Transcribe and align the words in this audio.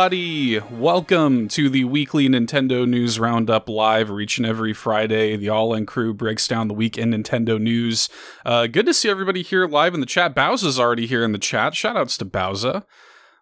everybody? 0.00 0.58
Welcome 0.58 1.46
to 1.48 1.68
the 1.68 1.84
weekly 1.84 2.26
Nintendo 2.26 2.88
News 2.88 3.20
Roundup 3.20 3.68
live, 3.68 4.10
each 4.18 4.38
and 4.38 4.46
every 4.46 4.72
Friday. 4.72 5.36
The 5.36 5.50
All 5.50 5.74
In 5.74 5.84
crew 5.84 6.14
breaks 6.14 6.48
down 6.48 6.68
the 6.68 6.74
weekend 6.74 7.12
Nintendo 7.12 7.60
news. 7.60 8.08
Uh, 8.46 8.66
good 8.66 8.86
to 8.86 8.94
see 8.94 9.10
everybody 9.10 9.42
here 9.42 9.66
live 9.66 9.92
in 9.92 10.00
the 10.00 10.06
chat. 10.06 10.34
Bowser's 10.34 10.78
already 10.78 11.06
here 11.06 11.22
in 11.22 11.32
the 11.32 11.38
chat. 11.38 11.74
Shoutouts 11.74 12.16
to 12.16 12.24
Bowser. 12.24 12.84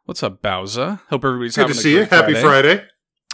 What's 0.07 0.25
up, 0.25 0.43
Bowser? 0.43 0.98
Hope 1.11 1.25
everybody's 1.25 1.55
Good 1.55 1.69
having 1.69 1.75
to 1.75 1.79
a 1.79 1.83
see 1.83 1.93
you. 1.93 1.98
great 1.98 2.11
Happy 2.11 2.34
Friday. 2.34 2.84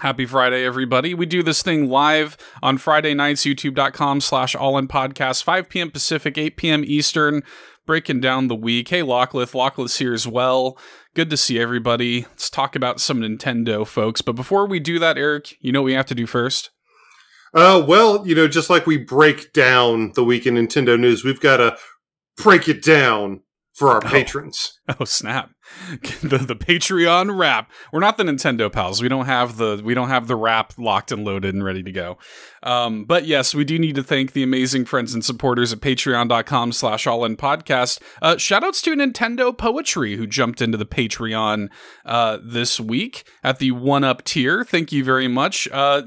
Happy 0.02 0.27
Friday, 0.27 0.62
everybody. 0.62 1.14
We 1.14 1.25
do 1.25 1.42
this 1.42 1.62
thing 1.62 1.88
live 1.88 2.36
on 2.62 2.77
Friday 2.77 3.14
nights, 3.14 3.45
youtube.com 3.45 4.20
slash 4.20 4.55
all 4.55 4.77
in 4.77 4.86
podcast, 4.86 5.42
5 5.45 5.70
p.m. 5.70 5.91
Pacific, 5.91 6.36
8 6.36 6.56
p.m. 6.59 6.84
Eastern, 6.84 7.42
breaking 7.87 8.20
down 8.20 8.48
the 8.48 8.55
week. 8.55 8.88
Hey, 8.88 9.02
Locklith. 9.02 9.52
Locklith's 9.52 9.98
here 9.98 10.15
as 10.15 10.27
well. 10.27 10.79
Good 11.15 11.30
to 11.30 11.37
see 11.37 11.59
everybody. 11.59 12.23
Let's 12.23 12.51
talk 12.51 12.75
about 12.75 13.01
some 13.01 13.20
Nintendo, 13.20 13.87
folks. 13.87 14.23
But 14.23 14.34
before 14.34 14.66
we 14.66 14.80
do 14.80 14.98
that, 14.98 15.19
Eric, 15.19 15.56
you 15.61 15.73
know 15.73 15.83
what 15.83 15.87
we 15.87 15.95
have 15.95 16.06
to 16.06 16.15
do 16.15 16.27
first? 16.27 16.70
Uh, 17.52 17.84
well, 17.87 18.27
you 18.27 18.34
know, 18.34 18.48
just 18.48 18.69
like 18.69 18.87
we 18.87 18.97
break 18.97 19.52
down 19.52 20.12
the 20.15 20.25
week 20.25 20.47
in 20.47 20.55
Nintendo 20.55 20.98
news, 20.98 21.25
we've 21.25 21.41
got 21.41 21.59
to 21.59 21.77
break 22.36 22.69
it 22.69 22.83
down 22.83 23.42
for 23.75 23.91
our 23.91 24.01
patrons. 24.01 24.80
Oh 25.01 25.06
snap! 25.06 25.51
the 26.23 26.36
the 26.36 26.55
Patreon 26.55 27.39
wrap. 27.39 27.70
We're 27.91 28.01
not 28.01 28.19
the 28.19 28.25
Nintendo 28.25 28.70
pals. 28.70 29.01
We 29.01 29.08
don't 29.08 29.25
have 29.25 29.56
the 29.56 29.80
we 29.83 29.95
don't 29.95 30.11
have 30.11 30.27
the 30.27 30.36
wrap 30.36 30.75
locked 30.77 31.11
and 31.11 31.25
loaded 31.25 31.55
and 31.55 31.64
ready 31.64 31.83
to 31.83 31.91
go. 31.91 32.19
Um, 32.65 33.05
but 33.05 33.27
yes, 33.27 33.55
we 33.55 33.65
do 33.65 33.79
need 33.79 33.95
to 33.95 34.03
thank 34.03 34.33
the 34.33 34.43
amazing 34.43 34.87
friends 34.87 35.15
and 35.15 35.25
supporters 35.25 35.73
at 35.73 35.81
patreon.com 35.81 36.73
slash 36.73 37.07
all 37.07 37.25
in 37.25 37.37
podcast. 37.37 38.01
Uh, 38.23 38.37
shout 38.37 38.65
outs 38.65 38.81
to 38.83 38.97
Nintendo 38.97 39.57
Poetry 39.57 40.17
who 40.17 40.27
jumped 40.27 40.61
into 40.62 40.77
the 40.79 40.87
Patreon 40.87 41.69
uh, 42.07 42.39
this 42.42 42.81
week 42.81 43.25
at 43.42 43.59
the 43.59 43.70
one 43.73 44.03
up 44.03 44.25
tier. 44.25 44.65
Thank 44.65 44.92
you 44.92 45.05
very 45.05 45.29
much. 45.29 45.69
Uh, 45.70 46.03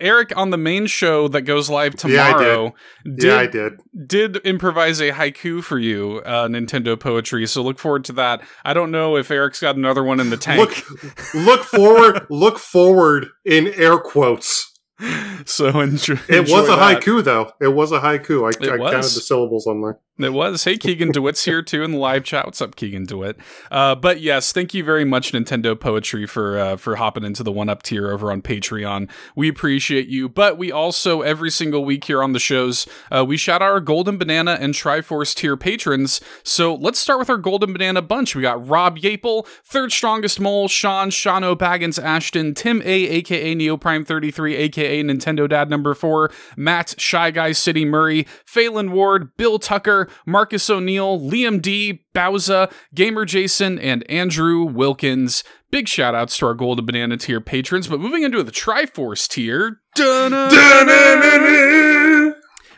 Eric 0.00 0.36
on 0.36 0.50
the 0.50 0.58
main 0.58 0.86
show 0.86 1.28
that 1.28 1.42
goes 1.42 1.70
live 1.70 1.94
Yeah, 2.04 2.24
I 2.24 2.32
did. 2.32 2.38
tomorrow 2.38 2.74
yeah, 3.04 3.36
I 3.38 3.46
did. 3.46 3.72
did 4.06 4.36
improvise 4.38 5.00
a 5.00 5.12
haiku 5.12 5.62
for 5.62 5.78
you, 5.78 6.20
uh, 6.26 6.48
Nintendo 6.48 6.98
Poetry. 6.98 7.46
So 7.46 7.62
look 7.62 7.78
forward 7.78 8.04
to 8.06 8.12
that. 8.14 8.42
I 8.64 8.74
don't 8.74 8.90
know 8.90 9.16
if 9.16 9.30
Eric's 9.30 9.60
got 9.60 9.76
another 9.76 10.02
one 10.02 10.18
in 10.20 10.30
the 10.30 10.36
tank. 10.36 10.60
Look, 10.60 11.34
look 11.34 11.60
forward, 11.64 12.26
look 12.28 12.58
forward 12.58 13.28
in 13.44 13.68
air 13.74 13.98
quotes. 13.98 14.71
so 15.46 15.80
enjoy. 15.80 16.18
It 16.28 16.48
was 16.48 16.68
a 16.68 16.76
that. 16.76 17.02
haiku, 17.02 17.24
though. 17.24 17.52
It 17.60 17.68
was 17.68 17.92
a 17.92 18.00
haiku. 18.00 18.44
I, 18.44 18.74
I 18.74 18.76
counted 18.78 19.02
the 19.02 19.20
syllables 19.20 19.66
on 19.66 19.80
my. 19.80 19.92
It 20.18 20.34
was. 20.34 20.64
Hey, 20.64 20.76
Keegan 20.76 21.10
DeWitt's 21.10 21.46
here 21.46 21.62
too 21.62 21.82
in 21.82 21.92
the 21.92 21.98
live 21.98 22.22
chat. 22.22 22.44
What's 22.44 22.60
up, 22.60 22.76
Keegan 22.76 23.06
DeWitt? 23.06 23.38
Uh, 23.70 23.94
but 23.94 24.20
yes, 24.20 24.52
thank 24.52 24.74
you 24.74 24.84
very 24.84 25.06
much, 25.06 25.32
Nintendo 25.32 25.78
Poetry, 25.78 26.26
for 26.26 26.58
uh, 26.58 26.76
for 26.76 26.96
hopping 26.96 27.24
into 27.24 27.42
the 27.42 27.50
one 27.50 27.70
up 27.70 27.82
tier 27.82 28.10
over 28.10 28.30
on 28.30 28.42
Patreon. 28.42 29.10
We 29.34 29.48
appreciate 29.48 30.08
you. 30.08 30.28
But 30.28 30.58
we 30.58 30.70
also 30.70 31.22
every 31.22 31.50
single 31.50 31.82
week 31.86 32.04
here 32.04 32.22
on 32.22 32.34
the 32.34 32.38
shows, 32.38 32.86
uh, 33.10 33.24
we 33.26 33.38
shout 33.38 33.62
out 33.62 33.70
our 33.70 33.80
Golden 33.80 34.18
Banana 34.18 34.58
and 34.60 34.74
Triforce 34.74 35.34
tier 35.34 35.56
patrons. 35.56 36.20
So 36.42 36.74
let's 36.74 36.98
start 36.98 37.18
with 37.18 37.30
our 37.30 37.38
Golden 37.38 37.72
Banana 37.72 38.02
bunch. 38.02 38.36
We 38.36 38.42
got 38.42 38.68
Rob 38.68 38.98
Yapel, 38.98 39.46
Third 39.64 39.92
Strongest 39.92 40.38
Mole, 40.38 40.68
Sean, 40.68 41.08
Shano 41.08 41.56
Baggins, 41.56 42.00
Ashton, 42.00 42.52
Tim 42.52 42.82
A, 42.84 43.08
aka 43.08 43.54
Neo 43.54 43.78
Prime 43.78 44.04
33, 44.04 44.56
aka 44.56 45.02
Nintendo 45.02 45.48
Dad 45.48 45.70
number 45.70 45.94
four, 45.94 46.30
Matt, 46.54 46.96
Shy 46.98 47.30
Guy 47.30 47.52
City 47.52 47.86
Murray, 47.86 48.26
Phelan 48.44 48.92
Ward, 48.92 49.34
Bill 49.38 49.58
Tucker, 49.58 50.01
Marcus 50.26 50.68
O'Neill, 50.68 51.20
Liam 51.20 51.60
D, 51.60 52.04
Bowza, 52.14 52.72
Gamer 52.94 53.24
Jason, 53.24 53.78
and 53.78 54.08
Andrew 54.10 54.64
Wilkins. 54.64 55.44
Big 55.70 55.88
shout 55.88 56.14
outs 56.14 56.36
to 56.38 56.46
our 56.46 56.54
Golden 56.54 56.84
Banana 56.84 57.16
tier 57.16 57.40
patrons. 57.40 57.88
But 57.88 58.00
moving 58.00 58.22
into 58.22 58.42
the 58.42 58.52
Triforce 58.52 59.28
tier, 59.28 59.80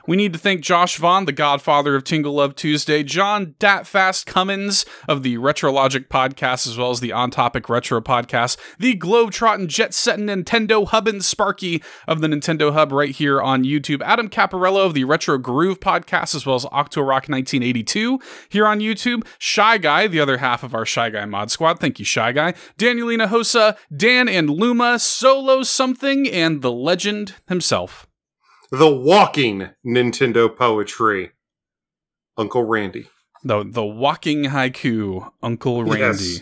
we 0.06 0.16
need 0.16 0.32
to 0.32 0.38
thank 0.38 0.60
Josh 0.60 0.98
Vaughn, 0.98 1.25
the 1.25 1.32
godfather 1.32 1.94
of 1.94 2.04
Tingle 2.04 2.34
Love 2.34 2.54
Tuesday, 2.54 3.03
John 3.03 3.54
Datfast 3.59 4.26
Cummins 4.26 4.84
of 5.09 5.22
the 5.22 5.38
Retrologic 5.38 6.09
podcast, 6.09 6.66
as 6.66 6.76
well 6.76 6.91
as 6.91 7.00
the 7.00 7.12
On 7.12 7.31
Topic 7.31 7.69
Retro 7.69 8.00
podcast, 8.00 8.56
the 8.78 8.97
Globetrotting 8.97 9.69
Jet 9.69 9.94
Setting 9.94 10.26
Nintendo 10.26 10.87
Hub 10.87 11.09
and 11.09 11.25
Sparky 11.25 11.82
of 12.06 12.20
the 12.20 12.28
Nintendo 12.28 12.72
Hub 12.72 12.92
right 12.92 13.10
here 13.10 13.41
on 13.41 13.65
YouTube, 13.65 14.03
Adam 14.03 14.28
Caparello 14.28 14.84
of 14.84 14.94
the 14.94 15.04
Retro 15.04 15.38
Groove 15.38 15.81
podcast, 15.81 16.34
as 16.34 16.44
well 16.44 16.56
as 16.56 16.65
Octorock 16.66 17.28
1982 17.28 18.21
here 18.48 18.66
on 18.66 18.81
YouTube, 18.81 19.26
Shy 19.38 19.78
Guy, 19.78 20.06
the 20.06 20.21
other 20.21 20.38
half 20.38 20.62
of 20.62 20.75
our 20.75 20.86
Shy 20.86 21.10
Guy 21.10 21.25
mod 21.25 21.50
squad. 21.50 21.81
Thank 21.81 21.98
you, 21.98 22.04
Shy 22.04 22.32
Guy. 22.32 22.54
Danielina 22.76 23.28
Hosa, 23.28 23.76
Dan 23.94 24.28
and 24.28 24.50
Luma, 24.50 24.98
Solo 24.98 25.62
Something, 25.62 26.28
and 26.28 26.62
the 26.62 26.72
legend 26.72 27.34
himself. 27.48 28.06
The 28.71 28.91
walking 28.91 29.71
Nintendo 29.87 30.55
poetry. 30.55 31.33
Uncle 32.37 32.65
Randy. 32.65 33.07
the 33.45 33.63
the 33.65 33.85
walking 33.85 34.45
haiku 34.47 35.31
uncle 35.43 35.85
randy 35.85 36.25
Yes. 36.25 36.41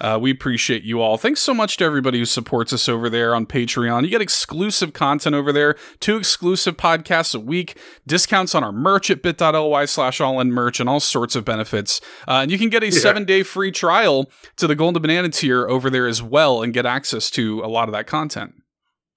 uh, 0.00 0.18
we 0.20 0.30
appreciate 0.30 0.82
you 0.84 1.00
all 1.00 1.16
thanks 1.16 1.40
so 1.40 1.52
much 1.54 1.78
to 1.78 1.84
everybody 1.84 2.18
who 2.20 2.24
supports 2.26 2.72
us 2.72 2.88
over 2.88 3.08
there 3.10 3.34
on 3.34 3.46
patreon 3.46 4.04
you 4.04 4.10
get 4.10 4.20
exclusive 4.20 4.92
content 4.92 5.34
over 5.34 5.52
there 5.52 5.74
two 5.98 6.16
exclusive 6.16 6.76
podcasts 6.76 7.34
a 7.34 7.40
week 7.40 7.76
discounts 8.06 8.54
on 8.54 8.62
our 8.62 8.70
merch 8.72 9.10
at 9.10 9.22
bit.ly 9.22 9.86
slash 9.86 10.20
all 10.20 10.38
in 10.38 10.52
merch 10.52 10.78
and 10.78 10.88
all 10.88 11.00
sorts 11.00 11.34
of 11.34 11.44
benefits 11.44 12.00
uh, 12.28 12.40
and 12.42 12.50
you 12.52 12.58
can 12.58 12.68
get 12.68 12.84
a 12.84 12.92
seven 12.92 13.24
day 13.24 13.42
free 13.42 13.72
trial 13.72 14.30
to 14.56 14.66
the 14.68 14.76
golden 14.76 15.00
banana 15.02 15.30
tier 15.30 15.66
over 15.66 15.88
there 15.90 16.06
as 16.06 16.22
well 16.22 16.62
and 16.62 16.72
get 16.74 16.86
access 16.86 17.28
to 17.30 17.60
a 17.64 17.66
lot 17.68 17.88
of 17.88 17.92
that 17.92 18.06
content 18.06 18.52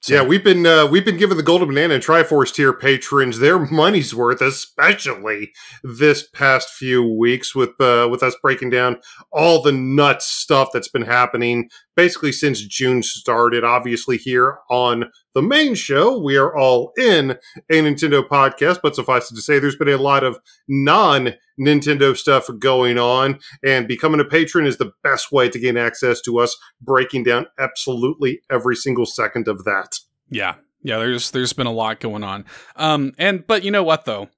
So- 0.01 0.13
Yeah, 0.13 0.21
we've 0.23 0.43
been 0.43 0.65
uh, 0.65 0.85
we've 0.87 1.03
been 1.05 1.17
giving 1.17 1.37
the 1.37 1.43
Golden 1.43 1.67
Banana 1.67 1.95
and 1.95 2.03
Triforce 2.03 2.53
tier 2.53 2.71
patrons 2.73 3.39
their 3.39 3.59
money's 3.71 4.13
worth, 4.13 4.41
especially 4.41 5.51
this 5.83 6.27
past 6.27 6.69
few 6.69 7.03
weeks 7.03 7.55
with 7.55 7.71
uh, 7.81 8.07
with 8.09 8.21
us 8.23 8.35
breaking 8.41 8.69
down 8.69 8.97
all 9.31 9.61
the 9.61 9.71
nuts 9.71 10.25
stuff 10.27 10.69
that's 10.71 10.87
been 10.87 11.01
happening 11.03 11.69
basically 11.97 12.31
since 12.31 12.61
June 12.61 13.03
started. 13.03 13.65
Obviously, 13.65 14.17
here 14.17 14.59
on 14.69 15.11
the 15.33 15.41
main 15.41 15.75
show, 15.75 16.17
we 16.17 16.37
are 16.37 16.55
all 16.55 16.93
in 16.97 17.31
a 17.69 17.73
Nintendo 17.73 18.25
podcast, 18.25 18.79
but 18.81 18.95
suffice 18.95 19.29
it 19.29 19.35
to 19.35 19.41
say, 19.41 19.59
there's 19.59 19.75
been 19.75 19.89
a 19.89 19.97
lot 19.97 20.23
of 20.23 20.39
non 20.69 21.33
Nintendo 21.59 22.15
stuff 22.15 22.47
going 22.59 22.97
on, 22.97 23.39
and 23.65 23.87
becoming 23.87 24.21
a 24.21 24.25
patron 24.25 24.65
is 24.65 24.77
the 24.77 24.91
best 25.03 25.31
way 25.31 25.49
to 25.49 25.59
gain 25.59 25.75
access 25.75 26.21
to 26.21 26.39
us 26.39 26.55
breaking 26.79 27.23
down 27.23 27.47
absolutely 27.59 28.39
every 28.49 28.75
single 28.75 29.05
second 29.05 29.49
of 29.49 29.65
that. 29.65 29.97
Yeah. 30.29 30.55
Yeah, 30.83 30.99
there's 30.99 31.31
there's 31.31 31.53
been 31.53 31.67
a 31.67 31.71
lot 31.71 31.99
going 31.99 32.23
on. 32.23 32.45
Um 32.75 33.13
and 33.17 33.45
but 33.45 33.63
you 33.63 33.71
know 33.71 33.83
what 33.83 34.05
though? 34.05 34.29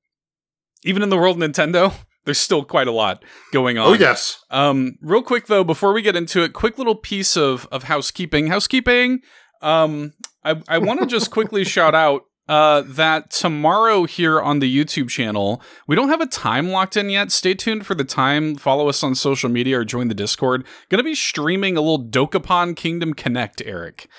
Even 0.84 1.04
in 1.04 1.10
the 1.10 1.18
world 1.18 1.38
Nintendo, 1.38 1.94
there's 2.26 2.38
still 2.38 2.64
quite 2.64 2.88
a 2.88 2.92
lot 2.92 3.24
going 3.52 3.78
on. 3.78 3.88
Oh 3.88 3.94
yes. 3.94 4.44
Um 4.50 4.98
real 5.02 5.24
quick 5.24 5.48
though, 5.48 5.64
before 5.64 5.94
we 5.94 6.02
get 6.02 6.16
into 6.16 6.44
it, 6.44 6.54
quick 6.54 6.78
little 6.78 6.96
piece 6.96 7.36
of 7.38 7.68
of 7.72 7.84
housekeeping. 7.84 8.48
Housekeeping. 8.48 9.22
Um 9.62 10.14
I 10.44 10.62
I 10.68 10.78
want 10.78 11.00
to 11.02 11.06
just 11.06 11.32
quickly 11.38 11.64
shout 11.64 11.96
out 11.96 12.24
uh, 12.50 12.82
that 12.84 13.30
tomorrow 13.30 14.06
here 14.06 14.42
on 14.42 14.58
the 14.58 14.76
YouTube 14.76 15.08
channel, 15.08 15.62
we 15.86 15.96
don't 15.96 16.10
have 16.10 16.20
a 16.20 16.26
time 16.26 16.70
locked 16.70 16.98
in 16.98 17.08
yet. 17.12 17.32
Stay 17.32 17.54
tuned 17.54 17.86
for 17.86 17.94
the 17.94 18.04
time. 18.04 18.56
Follow 18.56 18.90
us 18.90 19.04
on 19.04 19.14
social 19.14 19.50
media 19.50 19.78
or 19.78 19.86
join 19.86 20.08
the 20.08 20.16
Discord. 20.16 20.66
Gonna 20.90 21.04
be 21.04 21.14
streaming 21.14 21.78
a 21.78 21.82
little 21.82 22.04
Dokapon 22.04 22.76
Kingdom 22.76 23.14
Connect, 23.14 23.62
Eric. 23.66 24.10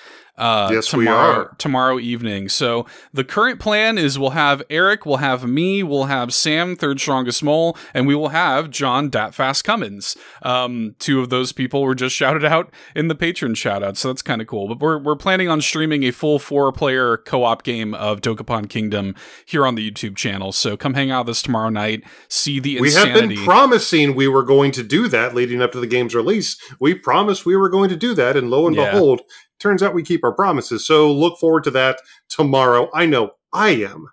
Uh, 0.41 0.71
Yes, 0.73 0.93
we 0.95 1.05
tomorrow, 1.05 1.33
are. 1.43 1.55
tomorrow 1.59 1.99
evening. 1.99 2.49
So 2.49 2.87
the 3.13 3.25
current 3.25 3.61
plan 3.61 3.99
is 3.99 4.19
we'll 4.19 4.31
have 4.31 4.63
Eric, 4.71 5.05
we'll 5.05 5.19
have 5.19 5.47
me, 5.47 5.83
we'll 5.83 6.05
have 6.07 6.33
Sam, 6.33 6.77
third 6.77 6.99
strongest 6.99 7.43
mole, 7.43 7.77
and 7.93 8.07
we 8.07 8.15
will 8.15 8.31
have 8.31 8.71
John 8.71 9.11
Datfast 9.11 9.63
Cummins. 9.65 10.17
Um, 10.43 10.97
two 10.99 11.21
of 11.21 11.29
those 11.29 11.53
people 11.53 11.83
were 11.83 11.95
just 11.95 12.17
shouted 12.17 12.45
out 12.45 12.73
in 12.97 13.09
the 13.09 13.15
patron 13.15 13.55
shout 13.55 13.83
out, 13.83 13.97
so 13.99 14.09
that's 14.09 14.23
kind 14.23 14.41
of 14.41 14.47
cool. 14.47 14.67
But 14.69 14.81
we're 14.81 14.99
we're 14.99 15.17
planning 15.17 15.49
on 15.49 15.61
streaming 15.61 16.05
a 16.05 16.11
full 16.11 16.39
four 16.39 16.73
player 16.73 17.19
co 17.19 17.45
op 17.45 17.63
game 17.63 17.95
of 17.95 18.21
Dokapon 18.23 18.69
Kingdom 18.71 19.15
here 19.45 19.67
on 19.67 19.75
the 19.75 19.91
YouTube 19.91 20.17
channel. 20.17 20.53
So 20.53 20.77
come 20.77 20.95
hang 20.95 21.11
out 21.11 21.27
with 21.27 21.33
us 21.37 21.43
tomorrow 21.43 21.69
night, 21.69 22.03
see 22.29 22.59
the 22.61 22.81
We 22.81 22.93
have 22.95 23.13
been 23.13 23.37
promising 23.45 24.15
we 24.15 24.27
were 24.27 24.43
going 24.45 24.73
to 24.73 24.83
do 24.83 25.07
that 25.09 25.35
leading 25.35 25.61
up 25.61 25.73
to 25.73 25.81
the 25.81 25.87
game's 25.87 26.15
release. 26.15 26.57
We 26.81 26.95
promised 26.95 27.45
we 27.45 27.57
were 27.57 27.69
going 27.69 27.91
to 27.91 27.97
do 27.97 28.15
that, 28.15 28.37
and 28.39 28.49
lo 28.51 28.67
and 28.67 28.75
Yeah. 28.75 28.91
behold, 28.93 29.21
turns 29.61 29.83
out 29.83 29.95
we 29.95 30.03
keep 30.03 30.25
our 30.25 30.33
promises. 30.33 30.87
So 30.87 31.13
look 31.13 31.39
forward 31.39 31.65
to 31.65 31.71
that 31.73 32.01
tomorrow. 32.29 32.91
I 32.95 33.07
know 33.07 33.33
I 33.53 33.71
am. 33.71 34.09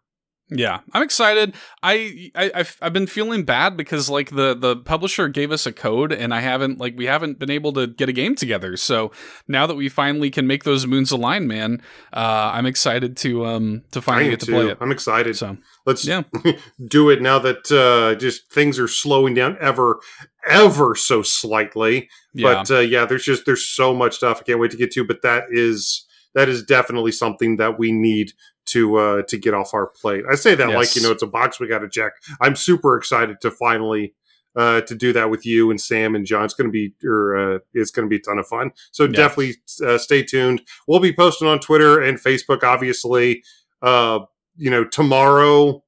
Yeah, 0.49 0.79
I'm 0.94 1.03
excited. 1.03 1.55
I, 1.83 2.31
I 2.33 2.51
I've, 2.55 2.77
I've 2.81 2.94
been 2.94 3.07
feeling 3.07 3.44
bad 3.44 3.75
because 3.75 4.09
like 4.09 4.29
the 4.29 4.55
the 4.55 4.77
publisher 4.77 5.27
gave 5.27 5.51
us 5.51 5.65
a 5.65 5.73
code 5.73 6.13
and 6.13 6.33
I 6.33 6.39
haven't 6.39 6.79
like 6.79 6.95
we 6.95 7.05
haven't 7.05 7.38
been 7.38 7.49
able 7.51 7.73
to 7.73 7.85
get 7.88 8.07
a 8.07 8.13
game 8.13 8.33
together. 8.33 8.77
So 8.77 9.11
now 9.49 9.67
that 9.67 9.75
we 9.75 9.89
finally 9.89 10.31
can 10.31 10.47
make 10.47 10.63
those 10.63 10.88
moons 10.88 11.11
align, 11.11 11.47
man, 11.47 11.81
uh, 12.13 12.51
I'm 12.53 12.65
excited 12.65 13.17
to 13.17 13.45
um 13.45 13.83
to 13.91 14.01
finally 14.01 14.29
get 14.29 14.39
to 14.41 14.45
too. 14.45 14.51
play 14.53 14.67
it. 14.69 14.77
I'm 14.79 14.91
excited. 14.91 15.35
So 15.35 15.57
Let's 15.88 16.05
yeah, 16.05 16.23
do 16.89 17.09
it 17.09 17.21
now 17.21 17.39
that 17.39 17.71
uh, 17.71 18.19
just 18.19 18.51
things 18.51 18.77
are 18.77 18.89
slowing 18.89 19.33
down 19.33 19.55
ever, 19.61 20.01
ever 20.45 20.95
so 20.95 21.21
slightly. 21.21 22.09
Yeah, 22.37 22.53
But 22.63 22.71
uh, 22.71 22.79
yeah, 22.79 23.05
there's 23.05 23.23
just 23.23 23.45
there's 23.45 23.65
so 23.65 23.93
much 23.93 24.15
stuff 24.15 24.39
I 24.41 24.43
can't 24.43 24.59
wait 24.59 24.71
to 24.71 24.77
get 24.77 24.91
to. 24.91 25.03
But 25.03 25.21
that 25.23 25.45
is 25.51 26.05
that 26.35 26.49
is 26.49 26.63
definitely 26.63 27.11
something 27.11 27.57
that 27.57 27.77
we 27.79 27.91
need 27.91 28.33
to 28.67 28.97
uh, 28.97 29.21
to 29.23 29.37
get 29.37 29.53
off 29.53 29.73
our 29.73 29.87
plate. 29.87 30.23
I 30.29 30.35
say 30.35 30.55
that 30.55 30.69
like 30.77 30.95
you 30.95 31.01
know 31.01 31.11
it's 31.11 31.23
a 31.23 31.27
box 31.27 31.59
we 31.59 31.67
got 31.67 31.79
to 31.79 31.89
check. 31.89 32.13
I'm 32.41 32.55
super 32.55 32.95
excited 32.97 33.41
to 33.41 33.51
finally. 33.51 34.13
Uh, 34.55 34.81
to 34.81 34.95
do 34.95 35.13
that 35.13 35.29
with 35.29 35.45
you 35.45 35.69
and 35.69 35.79
Sam 35.79 36.15
and 36.15 36.25
John, 36.25 36.43
it's 36.43 36.55
going 36.55 36.67
to 36.67 36.71
be, 36.71 36.91
or 37.07 37.37
uh, 37.37 37.59
it's 37.75 37.91
going 37.91 38.07
to 38.07 38.09
be 38.09 38.15
a 38.15 38.19
ton 38.19 38.39
of 38.39 38.47
fun. 38.47 38.71
So 38.91 39.03
Yeah. 39.03 39.11
definitely 39.11 39.57
uh, 39.85 39.99
stay 39.99 40.23
tuned. 40.23 40.63
We'll 40.87 40.99
be 40.99 41.13
posting 41.13 41.47
on 41.47 41.59
Twitter 41.59 42.01
and 42.01 42.17
Facebook, 42.17 42.63
obviously. 42.63 43.43
Uh, 43.83 44.21
you 44.55 44.71
know, 44.71 44.83
tomorrow, 44.83 45.83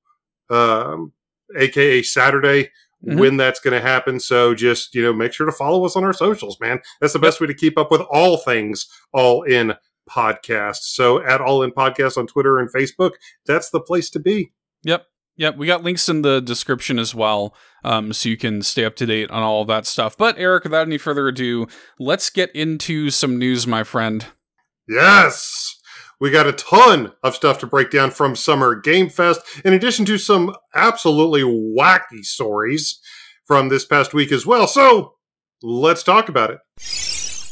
um, 0.52 1.14
aka 1.58 2.04
Saturday, 2.04 2.70
Mhm. 3.08 3.18
when 3.20 3.38
that's 3.38 3.60
going 3.62 3.74
to 3.74 3.88
happen. 3.88 4.20
So 4.20 4.54
just, 4.54 4.94
you 4.94 5.02
know, 5.02 5.14
make 5.14 5.32
sure 5.32 5.46
to 5.46 5.52
follow 5.54 5.86
us 5.86 5.96
on 5.96 6.04
our 6.04 6.12
socials, 6.14 6.60
man. 6.60 6.80
That's 7.00 7.14
the 7.14 7.20
best 7.20 7.40
way 7.40 7.48
to 7.48 7.54
keep 7.54 7.78
up 7.78 7.92
with 7.92 8.02
all 8.02 8.38
things 8.38 8.88
all 9.14 9.44
in 9.44 9.76
podcast. 10.10 10.78
So 10.82 11.24
at 11.24 11.40
all 11.40 11.64
in 11.64 11.72
podcast 11.72 12.18
on 12.18 12.28
Twitter 12.28 12.58
and 12.58 12.70
Facebook, 12.74 13.12
that's 13.46 13.70
the 13.70 13.80
place 13.80 14.10
to 14.10 14.20
be. 14.20 14.52
Yep. 14.84 15.06
Yep. 15.38 15.56
We 15.56 15.68
got 15.68 15.84
links 15.84 16.10
in 16.10 16.24
the 16.24 16.42
description 16.42 17.00
as 17.00 17.16
well. 17.16 17.56
Um, 17.86 18.12
so 18.12 18.28
you 18.28 18.36
can 18.36 18.62
stay 18.62 18.84
up 18.84 18.98
to 18.98 19.06
date 19.06 19.32
on 19.32 19.42
all 19.44 19.62
of 19.62 19.68
that 19.70 19.86
stuff. 19.86 20.18
But 20.18 20.38
Eric, 20.38 20.66
without 20.66 20.86
any 20.86 20.98
further 20.98 21.30
ado, 21.30 21.68
let's 22.00 22.30
get 22.30 22.54
into 22.54 23.10
some 23.10 23.38
news, 23.40 23.66
my 23.66 23.84
friend. 23.86 24.26
Yes. 24.90 25.79
We 26.22 26.32
got 26.32 26.48
a 26.48 26.52
ton 26.52 27.14
of 27.24 27.34
stuff 27.34 27.60
to 27.60 27.68
break 27.68 27.92
down 27.92 28.12
from 28.12 28.36
Summer 28.36 28.76
Game 28.76 29.08
Fest, 29.10 29.40
in 29.64 29.74
addition 29.74 30.04
to 30.06 30.18
some 30.18 30.54
absolutely 30.76 31.44
wacky 31.44 32.24
stories 32.24 33.00
from 33.46 33.70
this 33.70 33.86
past 33.86 34.14
week 34.14 34.32
as 34.34 34.46
well. 34.46 34.68
So 34.68 35.14
let's 35.64 36.04
talk 36.04 36.28
about 36.28 36.50
it. 36.50 36.60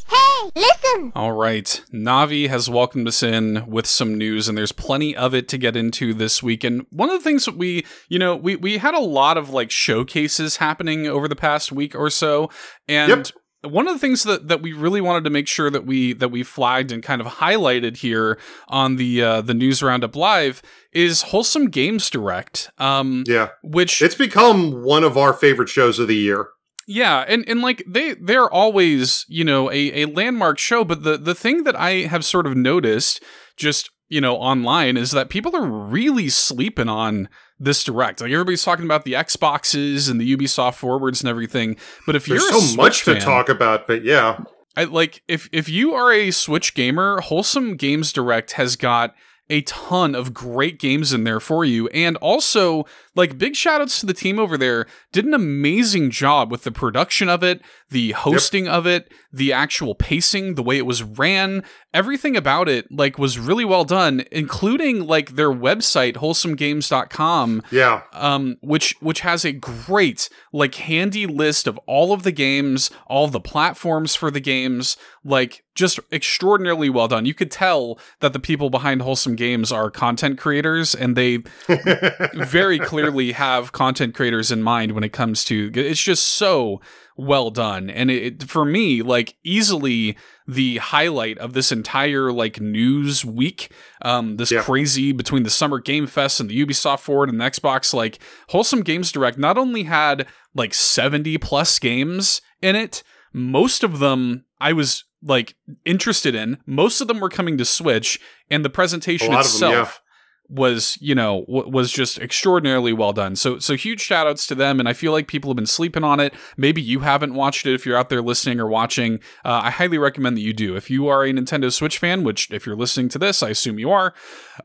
Hey, 0.09 0.51
listen! 0.53 1.13
All 1.15 1.31
right. 1.31 1.81
Navi 1.93 2.49
has 2.49 2.69
welcomed 2.69 3.07
us 3.07 3.23
in 3.23 3.63
with 3.67 3.85
some 3.85 4.17
news, 4.17 4.49
and 4.49 4.57
there's 4.57 4.73
plenty 4.73 5.15
of 5.15 5.33
it 5.33 5.47
to 5.47 5.57
get 5.57 5.77
into 5.77 6.13
this 6.13 6.43
week. 6.43 6.65
And 6.65 6.85
one 6.89 7.09
of 7.09 7.17
the 7.17 7.23
things 7.23 7.45
that 7.45 7.55
we, 7.55 7.85
you 8.09 8.19
know, 8.19 8.35
we, 8.35 8.57
we 8.57 8.79
had 8.79 8.93
a 8.93 8.99
lot 8.99 9.37
of 9.37 9.49
like 9.49 9.71
showcases 9.71 10.57
happening 10.57 11.07
over 11.07 11.29
the 11.29 11.35
past 11.37 11.71
week 11.71 11.95
or 11.95 12.09
so. 12.09 12.49
And 12.87 13.09
Yep. 13.09 13.27
One 13.69 13.87
of 13.87 13.93
the 13.93 13.99
things 13.99 14.23
that, 14.23 14.47
that 14.47 14.61
we 14.61 14.73
really 14.73 15.01
wanted 15.01 15.23
to 15.25 15.29
make 15.29 15.47
sure 15.47 15.69
that 15.69 15.85
we 15.85 16.13
that 16.13 16.29
we 16.29 16.43
flagged 16.43 16.91
and 16.91 17.03
kind 17.03 17.21
of 17.21 17.27
highlighted 17.27 17.97
here 17.97 18.37
on 18.67 18.95
the 18.95 19.21
uh, 19.21 19.41
the 19.41 19.53
news 19.53 19.81
roundup 19.83 20.15
live 20.15 20.61
is 20.91 21.21
wholesome 21.23 21.69
games 21.69 22.09
direct 22.09 22.69
um 22.79 23.23
Yeah. 23.27 23.49
which 23.63 24.01
It's 24.01 24.15
become 24.15 24.83
one 24.83 25.03
of 25.03 25.17
our 25.17 25.33
favorite 25.33 25.69
shows 25.69 25.99
of 25.99 26.07
the 26.07 26.15
year. 26.15 26.49
yeah, 26.87 27.25
and, 27.27 27.43
and 27.49 27.61
like 27.61 27.83
they 27.87 28.13
they're 28.15 28.49
always, 28.49 29.25
you 29.27 29.43
know, 29.43 29.69
a, 29.71 30.03
a 30.03 30.05
landmark 30.05 30.57
show, 30.59 30.83
but 30.85 31.03
the 31.03 31.17
the 31.17 31.35
thing 31.35 31.63
that 31.65 31.75
I 31.75 32.07
have 32.07 32.23
sort 32.23 32.47
of 32.47 32.55
noticed 32.55 33.21
just, 33.57 33.89
you 34.07 34.21
know, 34.21 34.35
online 34.37 34.95
is 34.97 35.11
that 35.11 35.29
people 35.29 35.55
are 35.55 35.65
really 35.65 36.29
sleeping 36.29 36.87
on 36.89 37.27
this 37.59 37.83
direct. 37.83 38.21
Like 38.21 38.31
everybody's 38.31 38.63
talking 38.63 38.85
about 38.85 39.03
the 39.03 39.13
Xboxes 39.13 40.09
and 40.09 40.19
the 40.21 40.35
Ubisoft 40.35 40.75
forwards 40.75 41.21
and 41.21 41.29
everything. 41.29 41.77
But 42.05 42.15
if 42.15 42.25
There's 42.25 42.41
you're 42.41 42.51
so 42.51 42.59
Switch 42.59 42.77
much 42.77 43.05
to 43.05 43.19
talk 43.19 43.49
about, 43.49 43.87
but 43.87 44.03
yeah. 44.03 44.39
I 44.75 44.83
like 44.83 45.23
if 45.27 45.49
if 45.51 45.67
you 45.67 45.93
are 45.93 46.11
a 46.11 46.31
Switch 46.31 46.75
gamer, 46.75 47.19
Wholesome 47.21 47.75
Games 47.75 48.13
Direct 48.13 48.53
has 48.53 48.75
got 48.75 49.15
a 49.49 49.61
ton 49.61 50.13
of 50.13 50.33
great 50.33 50.77
games 50.77 51.13
in 51.13 51.23
there 51.23 51.39
for 51.39 51.63
you. 51.65 51.87
And 51.89 52.17
also, 52.17 52.85
like 53.17 53.37
big 53.37 53.55
shout 53.55 53.81
outs 53.81 53.99
to 53.99 54.05
the 54.05 54.13
team 54.13 54.39
over 54.39 54.57
there. 54.57 54.85
Did 55.11 55.25
an 55.25 55.33
amazing 55.33 56.11
job 56.11 56.49
with 56.49 56.63
the 56.63 56.71
production 56.71 57.27
of 57.27 57.43
it, 57.43 57.59
the 57.89 58.11
hosting 58.13 58.67
of 58.69 58.87
it, 58.87 59.11
the 59.33 59.51
actual 59.51 59.95
pacing, 59.95 60.55
the 60.55 60.63
way 60.63 60.77
it 60.77 60.85
was 60.85 61.03
ran, 61.03 61.63
everything 61.93 62.37
about 62.37 62.69
it 62.69 62.85
like 62.91 63.17
was 63.17 63.37
really 63.37 63.65
well 63.65 63.83
done, 63.83 64.23
including 64.31 65.05
like 65.05 65.35
their 65.35 65.51
website, 65.51 66.15
wholesomegames.com 66.17 67.63
Yeah. 67.71 68.01
um, 68.13 68.57
which 68.61 68.95
which 68.99 69.21
has 69.21 69.43
a 69.45 69.51
great 69.51 70.29
like 70.53 70.75
handy 70.75 71.25
list 71.25 71.67
of 71.67 71.77
all 71.87 72.13
of 72.13 72.23
the 72.23 72.31
games, 72.31 72.91
all 73.07 73.27
the 73.27 73.39
platforms 73.39 74.15
for 74.15 74.31
the 74.31 74.39
games, 74.39 74.95
like 75.23 75.63
just 75.75 75.99
extraordinarily 76.11 76.89
well 76.89 77.07
done. 77.07 77.25
You 77.25 77.33
could 77.35 77.51
tell 77.51 77.99
that 78.19 78.33
the 78.33 78.39
people 78.39 78.69
behind 78.71 79.01
Wholesome 79.01 79.35
Games 79.35 79.71
are 79.71 79.91
content 79.91 80.39
creators, 80.39 80.95
and 80.95 81.15
they 81.15 81.43
very 82.33 82.79
clearly 82.79 83.06
have 83.33 83.71
content 83.71 84.13
creators 84.15 84.51
in 84.51 84.61
mind 84.63 84.91
when 84.93 85.03
it 85.03 85.13
comes 85.13 85.43
to. 85.45 85.71
It's 85.73 86.01
just 86.01 86.25
so 86.27 86.81
well 87.15 87.49
done, 87.49 87.89
and 87.89 88.11
it 88.11 88.43
for 88.43 88.63
me 88.63 89.01
like 89.01 89.35
easily 89.43 90.15
the 90.47 90.77
highlight 90.77 91.37
of 91.39 91.53
this 91.53 91.71
entire 91.71 92.31
like 92.31 92.61
news 92.61 93.25
week. 93.25 93.71
Um, 94.03 94.37
this 94.37 94.51
Yeah. 94.51 94.61
crazy 94.61 95.11
between 95.11 95.43
the 95.43 95.49
Summer 95.49 95.79
Game 95.79 96.05
Fest 96.07 96.39
and 96.39 96.49
the 96.49 96.65
Ubisoft 96.65 96.99
Forward 96.99 97.29
and 97.29 97.41
the 97.41 97.45
Xbox, 97.45 97.93
like 97.93 98.19
Wholesome 98.49 98.81
Games 98.81 99.11
Direct 99.11 99.37
not 99.37 99.57
only 99.57 99.83
had 99.83 100.27
like 100.53 100.73
70 100.73 101.37
plus 101.39 101.79
games 101.79 102.41
in 102.61 102.75
it, 102.75 103.03
most 103.33 103.83
of 103.83 103.99
them 103.99 104.45
I 104.61 104.73
was 104.73 105.03
like 105.23 105.55
interested 105.85 106.35
in. 106.35 106.57
Most 106.67 107.01
of 107.01 107.07
them 107.07 107.19
were 107.19 107.29
coming 107.29 107.57
to 107.57 107.65
Switch, 107.65 108.19
and 108.51 108.63
the 108.63 108.69
presentation 108.69 109.27
of 109.33 109.33
them, 109.33 109.39
itself 109.39 110.01
was, 110.49 110.97
you 111.01 111.13
know, 111.13 111.43
w- 111.47 111.69
was 111.69 111.91
just 111.91 112.19
extraordinarily 112.19 112.93
well 112.93 113.13
done. 113.13 113.35
So, 113.35 113.59
so 113.59 113.75
huge 113.75 113.99
shout 114.01 114.27
outs 114.27 114.47
to 114.47 114.55
them. 114.55 114.79
And 114.79 114.87
I 114.87 114.93
feel 114.93 115.11
like 115.11 115.27
people 115.27 115.49
have 115.49 115.55
been 115.57 115.65
sleeping 115.65 116.03
on 116.03 116.19
it. 116.19 116.33
Maybe 116.55 116.81
you 116.81 117.01
haven't 117.01 117.33
watched 117.33 117.65
it 117.65 117.73
if 117.73 117.85
you're 117.85 117.97
out 117.97 118.09
there 118.09 118.21
listening 118.21 118.59
or 118.59 118.67
watching. 118.67 119.15
Uh, 119.43 119.61
I 119.63 119.71
highly 119.71 119.97
recommend 119.97 120.37
that 120.37 120.41
you 120.41 120.53
do. 120.53 120.75
If 120.75 120.89
you 120.89 121.07
are 121.07 121.23
a 121.25 121.33
Nintendo 121.33 121.71
Switch 121.71 121.97
fan, 121.97 122.23
which 122.23 122.49
if 122.51 122.65
you're 122.65 122.77
listening 122.77 123.09
to 123.09 123.19
this, 123.19 123.43
I 123.43 123.49
assume 123.49 123.77
you 123.79 123.91
are, 123.91 124.13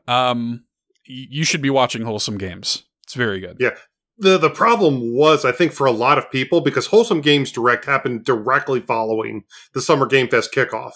um, 0.07 0.63
y- 1.07 1.27
you 1.29 1.43
should 1.43 1.61
be 1.61 1.69
watching 1.69 2.03
Wholesome 2.03 2.37
Games. 2.37 2.83
It's 3.03 3.13
very 3.15 3.39
good. 3.41 3.57
Yeah. 3.59 3.71
the 4.17 4.37
the 4.37 4.49
problem 4.49 5.15
was, 5.17 5.43
I 5.43 5.51
think, 5.51 5.73
for 5.73 5.85
a 5.85 5.91
lot 5.91 6.17
of 6.17 6.31
people 6.31 6.61
because 6.61 6.85
Wholesome 6.87 7.19
Games 7.21 7.51
Direct 7.51 7.83
happened 7.85 8.23
directly 8.23 8.79
following 8.79 9.43
the 9.73 9.81
Summer 9.81 10.05
Game 10.05 10.29
Fest 10.29 10.53
kickoff, 10.53 10.93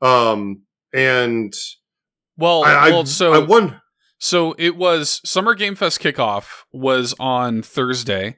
um, 0.00 0.62
and 0.94 1.52
Well, 2.38 2.64
I, 2.64 2.72
I, 2.72 2.90
well, 2.90 3.04
so 3.06 3.32
I 3.34 3.38
won. 3.38 3.80
So 4.18 4.54
it 4.58 4.76
was 4.76 5.20
Summer 5.24 5.54
Game 5.54 5.74
Fest 5.74 6.00
kickoff 6.00 6.62
was 6.72 7.14
on 7.18 7.62
Thursday, 7.62 8.36